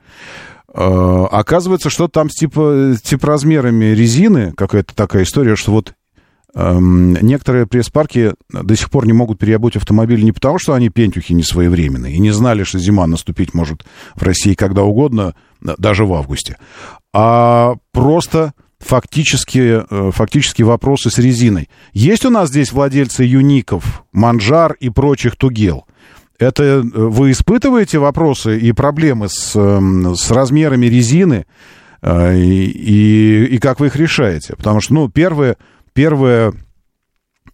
Оказывается, 0.74 1.90
что 1.90 2.08
там 2.08 2.30
с 2.30 2.34
типа, 2.34 2.96
типа 3.04 3.28
размерами 3.28 3.86
резины 3.94 4.54
какая-то 4.54 4.96
такая 4.96 5.24
история, 5.24 5.56
что 5.56 5.72
вот 5.72 5.94
Эм, 6.56 7.14
некоторые 7.14 7.66
пресс-парки 7.66 8.34
до 8.52 8.76
сих 8.76 8.92
пор 8.92 9.08
не 9.08 9.14
могут 9.14 9.40
переобуть 9.40 9.76
автомобиль 9.76 10.24
не 10.24 10.32
потому, 10.32 10.60
что 10.60 10.74
они 10.74 10.90
пентюхи 10.90 11.34
не 11.34 11.42
своевременные 11.42 12.14
и 12.14 12.20
не 12.20 12.30
знали, 12.30 12.64
что 12.64 12.78
зима 12.78 13.08
наступить 13.08 13.56
может 13.56 13.84
в 14.14 14.22
России 14.22 14.54
когда 14.54 14.84
угодно, 14.84 15.34
даже 15.62 16.06
в 16.06 16.14
августе, 16.14 16.58
а 17.12 17.76
просто 17.92 18.54
фактически, 18.78 19.84
э, 19.90 20.12
фактически 20.12 20.62
вопросы 20.62 21.10
с 21.10 21.18
резиной. 21.18 21.70
Есть 21.92 22.24
у 22.24 22.30
нас 22.30 22.50
здесь 22.50 22.72
владельцы 22.72 23.24
юников, 23.24 24.04
манжар 24.12 24.74
и 24.74 24.90
прочих 24.90 25.36
тугел? 25.36 25.86
Это 26.44 26.64
э, 26.64 26.82
вы 26.82 27.32
испытываете 27.32 28.00
вопросы 28.00 28.60
и 28.60 28.72
проблемы 28.72 29.28
с, 29.30 29.56
эм, 29.56 30.16
с 30.16 30.32
размерами 30.32 30.86
резины, 30.86 31.46
э, 32.02 32.38
и, 32.38 32.66
и, 32.66 33.46
и 33.56 33.58
как 33.60 33.80
вы 33.80 33.88
их 33.88 33.96
решаете? 33.96 34.56
Потому 34.56 34.82
что, 34.82 34.94
ну, 34.94 35.10
первое, 35.10 35.58
Первое, 35.94 36.54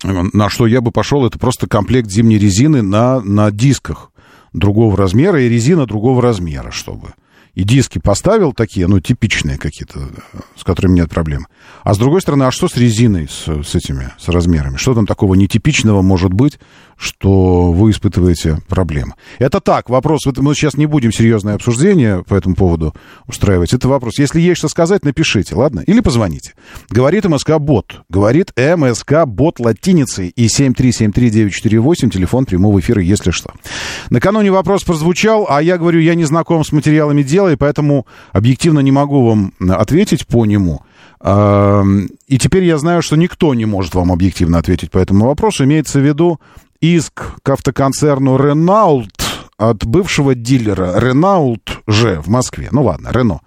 на 0.03 0.49
что 0.49 0.65
я 0.65 0.79
бы 0.79 0.91
пошел, 0.91 1.25
это 1.25 1.37
просто 1.37 1.67
комплект 1.67 2.09
зимней 2.09 2.39
резины 2.39 2.81
на, 2.81 3.19
на 3.19 3.51
дисках 3.51 4.11
другого 4.53 4.95
размера 4.95 5.41
и 5.41 5.49
резина 5.49 5.85
другого 5.85 6.21
размера, 6.21 6.71
чтобы 6.71 7.13
и 7.53 7.63
диски 7.63 7.99
поставил 7.99 8.53
такие, 8.53 8.87
ну, 8.87 9.01
типичные 9.01 9.57
какие-то, 9.57 9.99
с 10.55 10.63
которыми 10.63 10.95
нет 10.95 11.09
проблем. 11.09 11.47
А 11.83 11.93
с 11.93 11.97
другой 11.97 12.21
стороны, 12.21 12.43
а 12.43 12.51
что 12.51 12.69
с 12.69 12.77
резиной, 12.77 13.27
с, 13.27 13.47
с 13.47 13.75
этими, 13.75 14.11
с 14.17 14.29
размерами? 14.29 14.77
Что 14.77 14.93
там 14.93 15.05
такого 15.05 15.35
нетипичного 15.35 16.01
может 16.01 16.31
быть, 16.31 16.59
что 16.99 17.71
вы 17.71 17.91
испытываете 17.91 18.59
проблемы? 18.67 19.13
Это 19.38 19.61
так, 19.61 19.89
вопрос, 19.89 20.21
мы 20.38 20.53
сейчас 20.53 20.76
не 20.76 20.85
будем 20.85 21.13
серьезное 21.13 21.55
обсуждение 21.55 22.23
по 22.26 22.35
этому 22.35 22.55
поводу 22.55 22.93
устраивать. 23.26 23.73
Это 23.73 23.88
вопрос. 23.88 24.19
Если 24.19 24.41
есть 24.41 24.57
что 24.57 24.67
сказать, 24.67 25.05
напишите, 25.05 25.55
ладно? 25.55 25.80
Или 25.88 26.01
позвоните. 26.01 26.55
Говорит 26.89 27.23
МСК 27.23 27.57
Бот. 27.57 28.01
Говорит 28.09 28.51
МСК 28.57 29.26
Бот 29.26 29.61
латиницей 29.61 30.27
и 30.27 30.47
7373948, 30.47 32.09
телефон 32.09 32.45
прямого 32.45 32.80
эфира, 32.80 33.01
если 33.01 33.31
что. 33.31 33.53
Накануне 34.09 34.51
вопрос 34.51 34.84
прозвучал, 34.84 35.47
а 35.49 35.61
я 35.61 35.77
говорю, 35.77 36.01
я 36.01 36.15
не 36.15 36.26
знаком 36.26 36.65
с 36.65 36.73
материалами 36.73 37.23
дела, 37.23 37.53
и 37.53 37.55
поэтому 37.55 38.05
объективно 38.34 38.81
не 38.81 38.91
могу 38.91 39.26
вам 39.26 39.53
ответить 39.69 40.27
по 40.27 40.45
нему. 40.45 40.81
И 41.21 42.38
теперь 42.38 42.63
я 42.63 42.77
знаю, 42.77 43.01
что 43.01 43.15
никто 43.15 43.53
не 43.53 43.65
может 43.65 43.95
вам 43.95 44.11
объективно 44.11 44.57
ответить 44.57 44.91
по 44.91 44.97
этому 44.97 45.27
вопросу. 45.27 45.63
Имеется 45.63 45.99
в 45.99 46.05
виду 46.05 46.39
иск 46.81 47.41
к 47.41 47.49
автоконцерну 47.49 48.38
Renault 48.38 49.10
от 49.57 49.85
бывшего 49.85 50.35
дилера 50.35 50.99
Renault 50.99 51.69
Ж 51.88 52.22
в 52.22 52.30
Москве. 52.30 52.69
Ну 52.72 52.84
ладно, 52.84 53.10
Рено. 53.11 53.41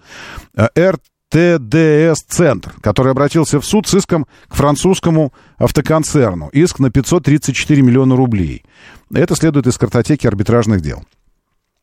РТДС-центр, 0.77 2.73
который 2.81 3.11
обратился 3.11 3.59
в 3.59 3.65
суд 3.65 3.87
с 3.87 3.95
иском 3.95 4.27
к 4.47 4.55
французскому 4.55 5.33
автоконцерну. 5.57 6.49
Иск 6.49 6.79
на 6.79 6.91
534 6.91 7.81
миллиона 7.81 8.15
рублей. 8.15 8.63
Это 9.11 9.35
следует 9.35 9.67
из 9.67 9.77
картотеки 9.77 10.27
арбитражных 10.27 10.81
дел. 10.81 11.03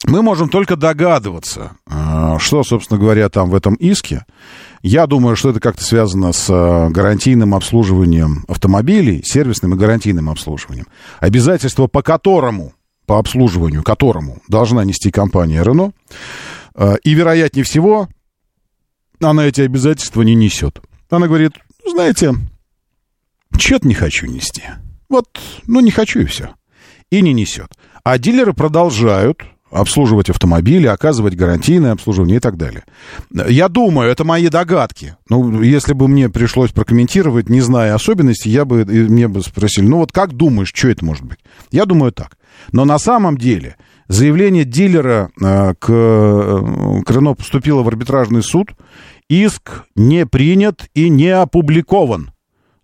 Мы 0.07 0.23
можем 0.23 0.49
только 0.49 0.77
догадываться, 0.77 1.73
э, 1.87 2.39
что, 2.39 2.63
собственно 2.65 2.99
говоря, 2.99 3.29
там 3.29 3.51
в 3.51 3.55
этом 3.55 3.75
иске. 3.75 4.25
Я 4.83 5.07
думаю, 5.07 5.37
что 5.37 5.51
это 5.51 5.61
как-то 5.61 5.85
связано 5.85 6.33
с 6.33 6.49
э, 6.49 6.89
гарантийным 6.91 7.55
обслуживанием 7.55 8.45
автомобилей, 8.49 9.23
сервисным 9.25 9.75
и 9.75 9.77
гарантийным 9.77 10.31
обслуживанием. 10.31 10.87
Обязательство 11.19 11.87
по 11.87 12.03
которому, 12.03 12.73
по 13.05 13.19
обслуживанию 13.19 13.83
которому 13.83 14.41
должна 14.49 14.85
нести 14.85 15.11
компания 15.11 15.63
Renault. 15.63 15.93
Э, 16.75 16.97
и, 17.05 17.13
вероятнее 17.13 17.65
всего, 17.65 18.09
она 19.21 19.45
эти 19.45 19.61
обязательства 19.61 20.23
не 20.23 20.35
несет. 20.35 20.81
Она 21.11 21.27
говорит, 21.27 21.53
знаете, 21.87 22.35
что-то 23.59 23.87
не 23.87 23.95
хочу 23.95 24.27
нести. 24.27 24.63
Вот, 25.11 25.27
ну, 25.67 25.81
не 25.81 25.91
хочу 25.91 26.21
и 26.21 26.25
все. 26.25 26.55
И 27.11 27.21
не 27.21 27.35
несет. 27.35 27.71
А 28.03 28.17
дилеры 28.17 28.55
продолжают 28.55 29.43
обслуживать 29.71 30.31
автомобили, 30.31 30.87
оказывать 30.87 31.37
гарантийное 31.37 31.93
обслуживание 31.93 32.39
и 32.39 32.41
так 32.41 32.57
далее. 32.57 32.85
Я 33.31 33.69
думаю, 33.69 34.11
это 34.11 34.25
мои 34.25 34.49
догадки. 34.49 35.17
Ну, 35.29 35.63
если 35.63 35.93
бы 35.93 36.09
мне 36.09 36.29
пришлось 36.29 36.73
прокомментировать, 36.73 37.49
не 37.49 37.61
зная 37.61 37.95
особенностей, 37.95 38.51
я 38.51 38.65
бы, 38.65 38.85
мне 38.85 39.29
бы 39.29 39.43
спросили, 39.43 39.87
ну 39.87 39.99
вот 39.99 40.13
как 40.13 40.33
думаешь, 40.33 40.73
что 40.75 40.89
это 40.89 41.05
может 41.05 41.25
быть? 41.25 41.39
Я 41.71 41.87
думаю 41.87 42.13
так. 42.13 42.37
Но 42.73 42.85
на 42.85 42.99
самом 42.99 43.39
деле 43.39 43.77
заявление 44.09 44.65
дилера 44.65 45.31
э, 45.41 45.75
к, 45.79 45.89
э, 45.89 47.03
к 47.07 47.11
Рено 47.11 47.35
поступило 47.35 47.83
в 47.83 47.89
арбитражный 47.89 48.43
суд, 48.43 48.73
иск 49.29 49.85
не 49.95 50.27
принят 50.27 50.89
и 50.95 51.09
не 51.09 51.29
опубликован. 51.29 52.33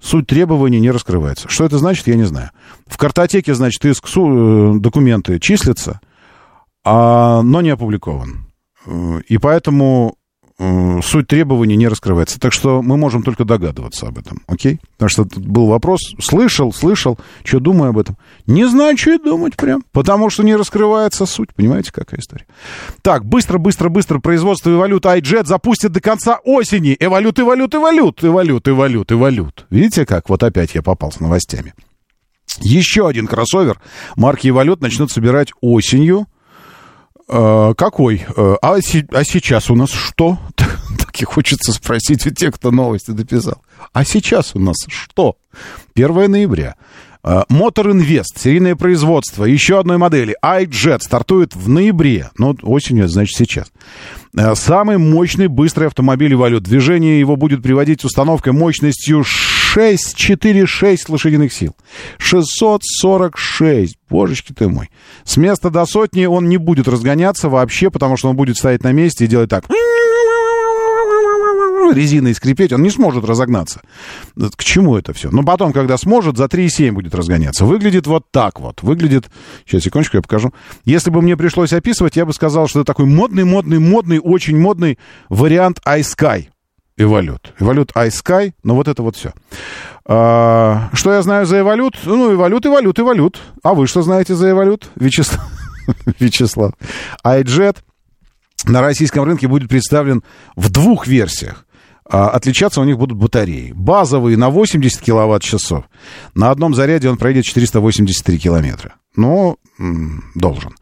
Суть 0.01 0.27
требований 0.27 0.79
не 0.79 0.91
раскрывается. 0.91 1.49
Что 1.49 1.65
это 1.65 1.79
значит, 1.79 2.07
я 2.07 2.15
не 2.15 2.25
знаю. 2.25 2.51
В 2.87 2.97
картотеке, 2.97 3.55
значит, 3.55 3.85
иск, 3.85 4.07
э, 4.17 4.73
документы 4.77 5.41
числятся, 5.41 6.01
а, 6.87 7.43
но 7.43 7.61
не 7.63 7.71
опубликован. 7.71 8.47
Э, 8.87 9.21
и 9.27 9.39
поэтому 9.39 10.17
э, 10.59 11.01
суть 11.03 11.27
требований 11.27 11.75
не 11.75 11.89
раскрывается. 11.89 12.39
Так 12.39 12.53
что 12.53 12.81
мы 12.81 12.97
можем 12.97 13.25
только 13.25 13.45
догадываться 13.45 14.07
об 14.07 14.19
этом, 14.19 14.43
окей? 14.47 14.79
Потому 14.93 15.09
что 15.09 15.25
тут 15.25 15.45
был 15.45 15.67
вопрос, 15.67 16.01
слышал, 16.21 16.73
слышал, 16.73 17.19
что 17.43 17.59
думаю 17.59 17.91
об 17.91 17.99
этом. 17.99 18.17
Не 18.47 18.67
знаю, 18.69 18.97
что 18.97 19.15
и 19.15 19.19
думать 19.19 19.57
прям, 19.57 19.83
потому 19.91 20.31
что 20.31 20.45
не 20.45 20.55
раскрывается 20.55 21.27
суть. 21.27 21.53
Понимаете, 21.57 21.91
какая 21.91 22.21
история? 22.21 22.47
Так, 23.03 23.25
быстро, 23.25 23.59
быстро, 23.59 23.89
быстро 23.89 24.21
производство 24.21 24.71
эволют 24.71 25.07
iJet 25.07 25.47
запустят 25.47 25.91
до 25.91 26.01
конца 26.01 26.39
осени. 26.45 26.97
Эволют, 27.01 27.41
эволют, 27.41 27.75
эволют, 27.75 28.23
эволют, 28.23 28.69
эволют, 28.69 29.11
эволют. 29.11 29.67
Видите 29.71 30.07
как? 30.07 30.29
Вот 30.29 30.45
опять 30.45 30.77
я 30.77 30.83
попал 30.83 31.11
с 31.11 31.19
новостями. 31.19 31.75
Еще 32.61 33.07
один 33.07 33.27
кроссовер 33.27 33.81
марки 34.15 34.49
Эволют 34.49 34.81
начнут 34.81 35.11
собирать 35.11 35.51
осенью. 35.61 36.27
Э, 37.29 37.75
какой? 37.77 38.25
Э, 38.37 38.57
а, 38.63 38.81
си, 38.81 39.07
а 39.13 39.25
сейчас 39.25 39.71
у 39.71 39.75
нас 39.75 39.91
что? 39.91 40.39
Так 40.99 41.21
и 41.21 41.25
хочется 41.25 41.73
спросить 41.73 42.27
у 42.27 42.31
тех, 42.31 42.55
кто 42.55 42.71
новости 42.71 43.11
дописал. 43.11 43.63
А 43.93 44.05
сейчас 44.05 44.53
у 44.55 44.59
нас 44.59 44.77
что? 44.89 45.37
1 45.95 46.31
ноября. 46.31 46.77
Мотор 47.49 47.91
Инвест, 47.91 48.39
серийное 48.39 48.77
производство 48.77 49.45
еще 49.45 49.81
одной 49.81 49.99
модели, 49.99 50.37
iJet, 50.45 51.01
стартует 51.01 51.57
в 51.57 51.69
ноябре. 51.69 52.31
Ну, 52.39 52.57
осенью, 52.63 53.09
значит, 53.09 53.37
сейчас. 53.37 53.73
Самый 54.55 54.99
мощный 54.99 55.49
быстрый 55.49 55.89
автомобиль 55.89 56.37
валют. 56.37 56.63
Движение 56.63 57.19
его 57.19 57.35
будет 57.35 57.65
приводить 57.65 58.05
установкой 58.05 58.53
мощностью 58.53 59.25
6,46 59.77 60.99
лошадиных 61.09 61.53
сил. 61.53 61.77
646. 62.19 63.99
Божечки 64.09 64.53
ты 64.53 64.69
мой. 64.69 64.91
С 65.25 65.37
места 65.37 65.71
до 65.71 65.85
сотни 65.85 66.25
он 66.25 66.49
не 66.49 66.57
будет 66.57 66.89
разгоняться 66.89 67.49
вообще, 67.49 67.91
потому 67.91 68.17
что 68.17 68.31
он 68.31 68.37
будет 68.37 68.57
стоять 68.57 68.83
на 68.83 68.93
месте 68.93 69.25
и 69.25 69.29
делать 69.29 69.51
так 69.51 69.65
резиной 71.93 72.35
скрипеть, 72.35 72.73
он 72.73 72.83
не 72.83 72.91
сможет 72.91 73.25
разогнаться. 73.25 73.81
К 74.37 74.63
чему 74.65 74.97
это 74.97 75.13
все? 75.13 75.31
Но 75.31 75.43
потом, 75.43 75.73
когда 75.73 75.97
сможет, 75.97 76.37
за 76.37 76.45
3,7 76.45 76.93
будет 76.93 77.15
разгоняться. 77.15 77.65
Выглядит 77.65 78.07
вот 78.07 78.31
так 78.31 78.61
вот. 78.61 78.83
Выглядит... 78.83 79.27
Сейчас, 79.67 79.85
секундочку, 79.85 80.17
я 80.17 80.23
покажу. 80.23 80.53
Если 80.85 81.11
бы 81.11 81.23
мне 81.23 81.37
пришлось 81.37 81.73
описывать, 81.73 82.17
я 82.17 82.27
бы 82.27 82.33
сказал, 82.33 82.69
что 82.69 82.81
это 82.81 82.87
такой 82.87 83.07
модный, 83.07 83.45
модный, 83.45 83.79
модный, 83.79 84.19
очень 84.19 84.59
модный 84.59 84.99
вариант 85.29 85.81
iSky. 85.87 86.49
Эволют. 86.97 87.53
Эволют 87.61 87.93
iSky, 87.93 88.55
но 88.63 88.75
вот 88.75 88.89
это 88.89 89.03
вот 89.03 89.17
все. 89.17 89.33
А, 90.07 90.89
что 90.93 91.13
я 91.13 91.23
знаю 91.23 91.47
за 91.47 91.61
Эволют? 91.61 91.99
Ну, 92.05 92.33
Эволют, 92.33 92.65
Эволют, 92.65 92.99
Эволют. 92.99 93.41
А 93.63 93.75
вы 93.75 93.87
что 93.87 94.03
знаете 94.03 94.35
за 94.35 94.51
Эволют? 94.51 94.91
Вячеслав. 94.97 95.45
Вячеслав. 96.21 96.73
iJet 97.25 97.77
на 98.65 98.81
российском 98.81 99.25
рынке 99.25 99.47
будет 99.47 99.69
представлен 99.69 100.23
в 100.57 100.71
двух 100.71 101.07
версиях. 101.07 101.67
А 102.09 102.29
отличаться 102.31 102.81
у 102.81 102.85
них 102.85 102.99
будут 102.99 103.19
батареи. 103.19 103.73
Базовые 103.73 104.37
на 104.37 104.49
80 104.49 105.01
киловатт-часов. 105.01 105.85
На 106.35 106.51
одном 106.51 106.75
заряде 106.75 107.11
он 107.11 107.17
пройдет 107.17 107.45
483 107.45 108.39
километра. 108.39 108.95
Но 109.17 109.57
должен. 110.35 110.73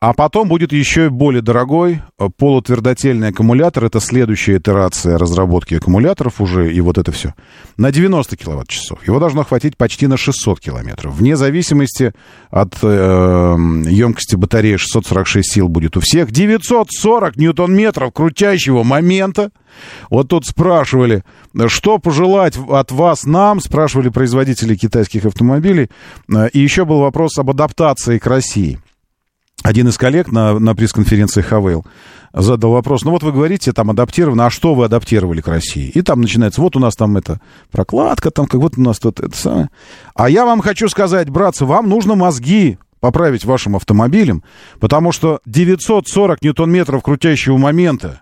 А 0.00 0.14
потом 0.14 0.48
будет 0.48 0.72
еще 0.72 1.10
более 1.10 1.42
дорогой 1.42 2.00
э, 2.18 2.28
полутвердотельный 2.34 3.28
аккумулятор. 3.28 3.84
Это 3.84 4.00
следующая 4.00 4.56
итерация 4.56 5.18
разработки 5.18 5.74
аккумуляторов 5.74 6.40
уже, 6.40 6.72
и 6.72 6.80
вот 6.80 6.96
это 6.96 7.12
все. 7.12 7.34
На 7.76 7.92
90 7.92 8.34
киловатт-часов. 8.38 9.06
Его 9.06 9.18
должно 9.18 9.44
хватить 9.44 9.76
почти 9.76 10.06
на 10.06 10.16
600 10.16 10.58
километров. 10.58 11.12
Вне 11.14 11.36
зависимости 11.36 12.14
от 12.48 12.78
э, 12.80 13.56
емкости 13.90 14.36
батареи 14.36 14.76
646 14.76 15.52
сил 15.52 15.68
будет 15.68 15.98
у 15.98 16.00
всех. 16.00 16.30
940 16.30 17.36
ньютон-метров 17.36 18.14
крутящего 18.14 18.82
момента. 18.82 19.50
Вот 20.08 20.28
тут 20.28 20.46
спрашивали, 20.46 21.24
что 21.66 21.98
пожелать 21.98 22.56
от 22.56 22.90
вас 22.90 23.26
нам, 23.26 23.60
спрашивали 23.60 24.08
производители 24.08 24.76
китайских 24.76 25.26
автомобилей. 25.26 25.90
Э, 26.34 26.48
и 26.54 26.58
еще 26.58 26.86
был 26.86 27.00
вопрос 27.00 27.36
об 27.36 27.50
адаптации 27.50 28.16
к 28.16 28.26
России 28.26 28.78
один 29.62 29.88
из 29.88 29.98
коллег 29.98 30.32
на, 30.32 30.58
на 30.58 30.74
пресс-конференции 30.74 31.42
Хавейл 31.42 31.84
задал 32.32 32.72
вопрос, 32.72 33.04
ну 33.04 33.10
вот 33.10 33.22
вы 33.22 33.32
говорите, 33.32 33.72
там 33.72 33.90
адаптировано, 33.90 34.46
а 34.46 34.50
что 34.50 34.74
вы 34.74 34.84
адаптировали 34.84 35.40
к 35.40 35.48
России? 35.48 35.88
И 35.88 36.02
там 36.02 36.20
начинается, 36.20 36.60
вот 36.60 36.76
у 36.76 36.78
нас 36.78 36.94
там 36.94 37.16
это 37.16 37.40
прокладка, 37.70 38.30
там 38.30 38.46
как 38.46 38.60
вот 38.60 38.78
у 38.78 38.80
нас 38.80 38.98
тут 38.98 39.20
это 39.20 39.36
самое. 39.36 39.70
А 40.14 40.30
я 40.30 40.44
вам 40.44 40.60
хочу 40.60 40.88
сказать, 40.88 41.28
братцы, 41.28 41.64
вам 41.64 41.88
нужно 41.88 42.14
мозги 42.14 42.78
поправить 43.00 43.44
вашим 43.44 43.76
автомобилем, 43.76 44.44
потому 44.78 45.12
что 45.12 45.40
940 45.46 46.42
ньютон-метров 46.42 47.02
крутящего 47.02 47.56
момента 47.56 48.20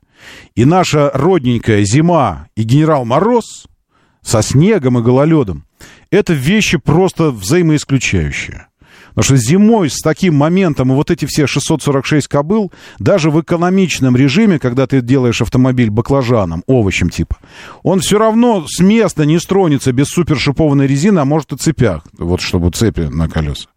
и 0.55 0.65
наша 0.65 1.11
родненькая 1.13 1.85
зима 1.85 2.49
и 2.57 2.63
генерал 2.63 3.05
Мороз 3.05 3.67
со 4.23 4.43
снегом 4.43 4.99
и 4.99 5.03
гололедом, 5.03 5.65
это 6.11 6.33
вещи 6.33 6.79
просто 6.79 7.31
взаимоисключающие. 7.31 8.68
Потому 9.19 9.37
что 9.37 9.49
зимой 9.49 9.91
с 9.91 9.99
таким 9.99 10.37
моментом 10.37 10.93
и 10.93 10.95
вот 10.95 11.11
эти 11.11 11.25
все 11.25 11.49
646 11.49 12.29
кобыл, 12.29 12.71
даже 13.01 13.33
в 13.33 13.41
экономичном 13.41 14.17
режиме, 14.17 14.61
когда 14.61 14.87
ты 14.87 15.01
делаешь 15.01 15.43
автомобиль 15.43 15.91
баклажаном, 15.91 16.63
овощем 16.69 17.11
типа, 17.11 17.39
он 17.83 17.99
все 17.99 18.17
равно 18.17 18.65
с 18.69 18.79
места 18.79 19.27
не 19.27 19.41
стронется 19.41 19.91
без 19.91 20.07
супершипованной 20.07 20.87
резины, 20.87 21.19
а 21.19 21.25
может 21.25 21.53
и 21.53 21.57
цепях, 21.57 22.05
вот 22.17 22.41
чтобы 22.41 22.71
цепи 22.71 23.09
на 23.11 23.29
колеса. 23.29 23.69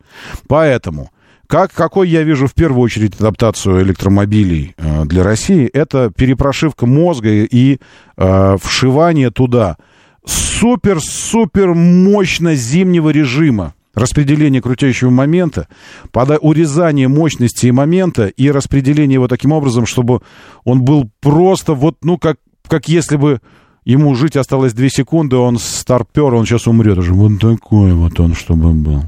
Поэтому... 0.48 1.10
Как, 1.48 1.74
какой 1.74 2.08
я 2.08 2.24
вижу 2.24 2.48
в 2.48 2.54
первую 2.54 2.82
очередь 2.82 3.20
адаптацию 3.20 3.82
электромобилей 3.82 4.74
э, 4.78 5.04
для 5.04 5.22
России, 5.22 5.66
это 5.66 6.10
перепрошивка 6.10 6.86
мозга 6.86 7.30
и 7.30 7.80
э, 8.16 8.58
вшивание 8.62 9.32
туда 9.32 9.76
супер-супер 10.24 11.74
мощно 11.74 12.56
зимнего 12.56 13.10
режима 13.10 13.74
распределение 13.94 14.62
крутящего 14.62 15.10
момента, 15.10 15.68
под 16.12 16.38
урезание 16.42 17.08
мощности 17.08 17.68
и 17.68 17.72
момента 17.72 18.28
и 18.28 18.50
распределение 18.52 19.16
его 19.16 19.28
таким 19.28 19.52
образом, 19.52 19.86
чтобы 19.86 20.22
он 20.64 20.84
был 20.84 21.10
просто 21.20 21.74
вот, 21.74 21.98
ну, 22.04 22.18
как, 22.18 22.38
как 22.68 22.88
если 22.88 23.18
бы 23.18 23.42
ему 23.84 24.16
жить 24.16 24.36
осталось 24.36 24.74
2 24.74 24.90
секунды, 24.90 25.36
он 25.36 25.58
старпер, 25.58 26.34
он 26.34 26.46
сейчас 26.46 26.68
умрет 26.68 26.98
уже. 26.98 27.14
Вот 27.14 27.40
такой 27.40 27.94
вот 27.94 28.20
он, 28.20 28.36
чтобы 28.36 28.74
был. 28.74 29.04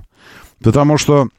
Потому 0.61 0.97
что 0.97 1.29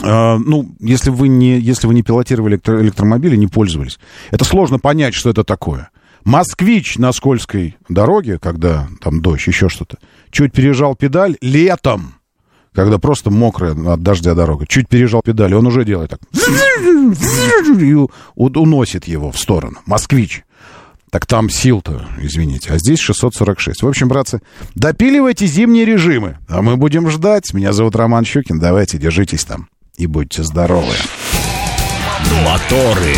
Uh, 0.00 0.38
ну, 0.38 0.76
если 0.78 1.10
вы 1.10 1.26
не, 1.26 1.58
если 1.58 1.88
вы 1.88 1.94
не 1.94 2.04
пилотировали 2.04 2.56
электро- 2.56 2.80
электромобили, 2.80 3.34
не 3.34 3.48
пользовались, 3.48 3.98
это 4.30 4.44
сложно 4.44 4.78
понять, 4.78 5.12
что 5.12 5.28
это 5.28 5.42
такое. 5.42 5.90
Москвич 6.22 6.98
на 6.98 7.10
скользкой 7.10 7.76
дороге, 7.88 8.38
когда 8.38 8.86
там 9.00 9.20
дождь, 9.20 9.48
еще 9.48 9.68
что-то, 9.68 9.98
чуть 10.30 10.52
пережал 10.52 10.94
педаль 10.94 11.36
летом, 11.40 12.14
когда 12.78 12.98
просто 12.98 13.28
мокрая 13.28 13.72
от 13.72 14.04
дождя 14.04 14.36
дорога. 14.36 14.64
Чуть 14.64 14.88
пережал 14.88 15.20
педали, 15.20 15.54
он 15.54 15.66
уже 15.66 15.84
делает 15.84 16.10
так. 16.10 16.20
И 16.32 17.96
уносит 18.36 19.08
его 19.08 19.32
в 19.32 19.38
сторону. 19.40 19.78
Москвич. 19.84 20.44
Так 21.10 21.26
там 21.26 21.50
сил-то, 21.50 22.06
извините. 22.18 22.70
А 22.72 22.78
здесь 22.78 23.00
646. 23.00 23.82
В 23.82 23.88
общем, 23.88 24.06
братцы, 24.06 24.42
допиливайте 24.76 25.46
зимние 25.46 25.84
режимы. 25.86 26.38
А 26.48 26.62
мы 26.62 26.76
будем 26.76 27.10
ждать. 27.10 27.52
Меня 27.52 27.72
зовут 27.72 27.96
Роман 27.96 28.24
Щукин. 28.24 28.60
Давайте, 28.60 28.96
держитесь 28.96 29.44
там. 29.44 29.66
И 29.96 30.06
будьте 30.06 30.44
здоровы. 30.44 30.94
Моторы. 32.44 33.16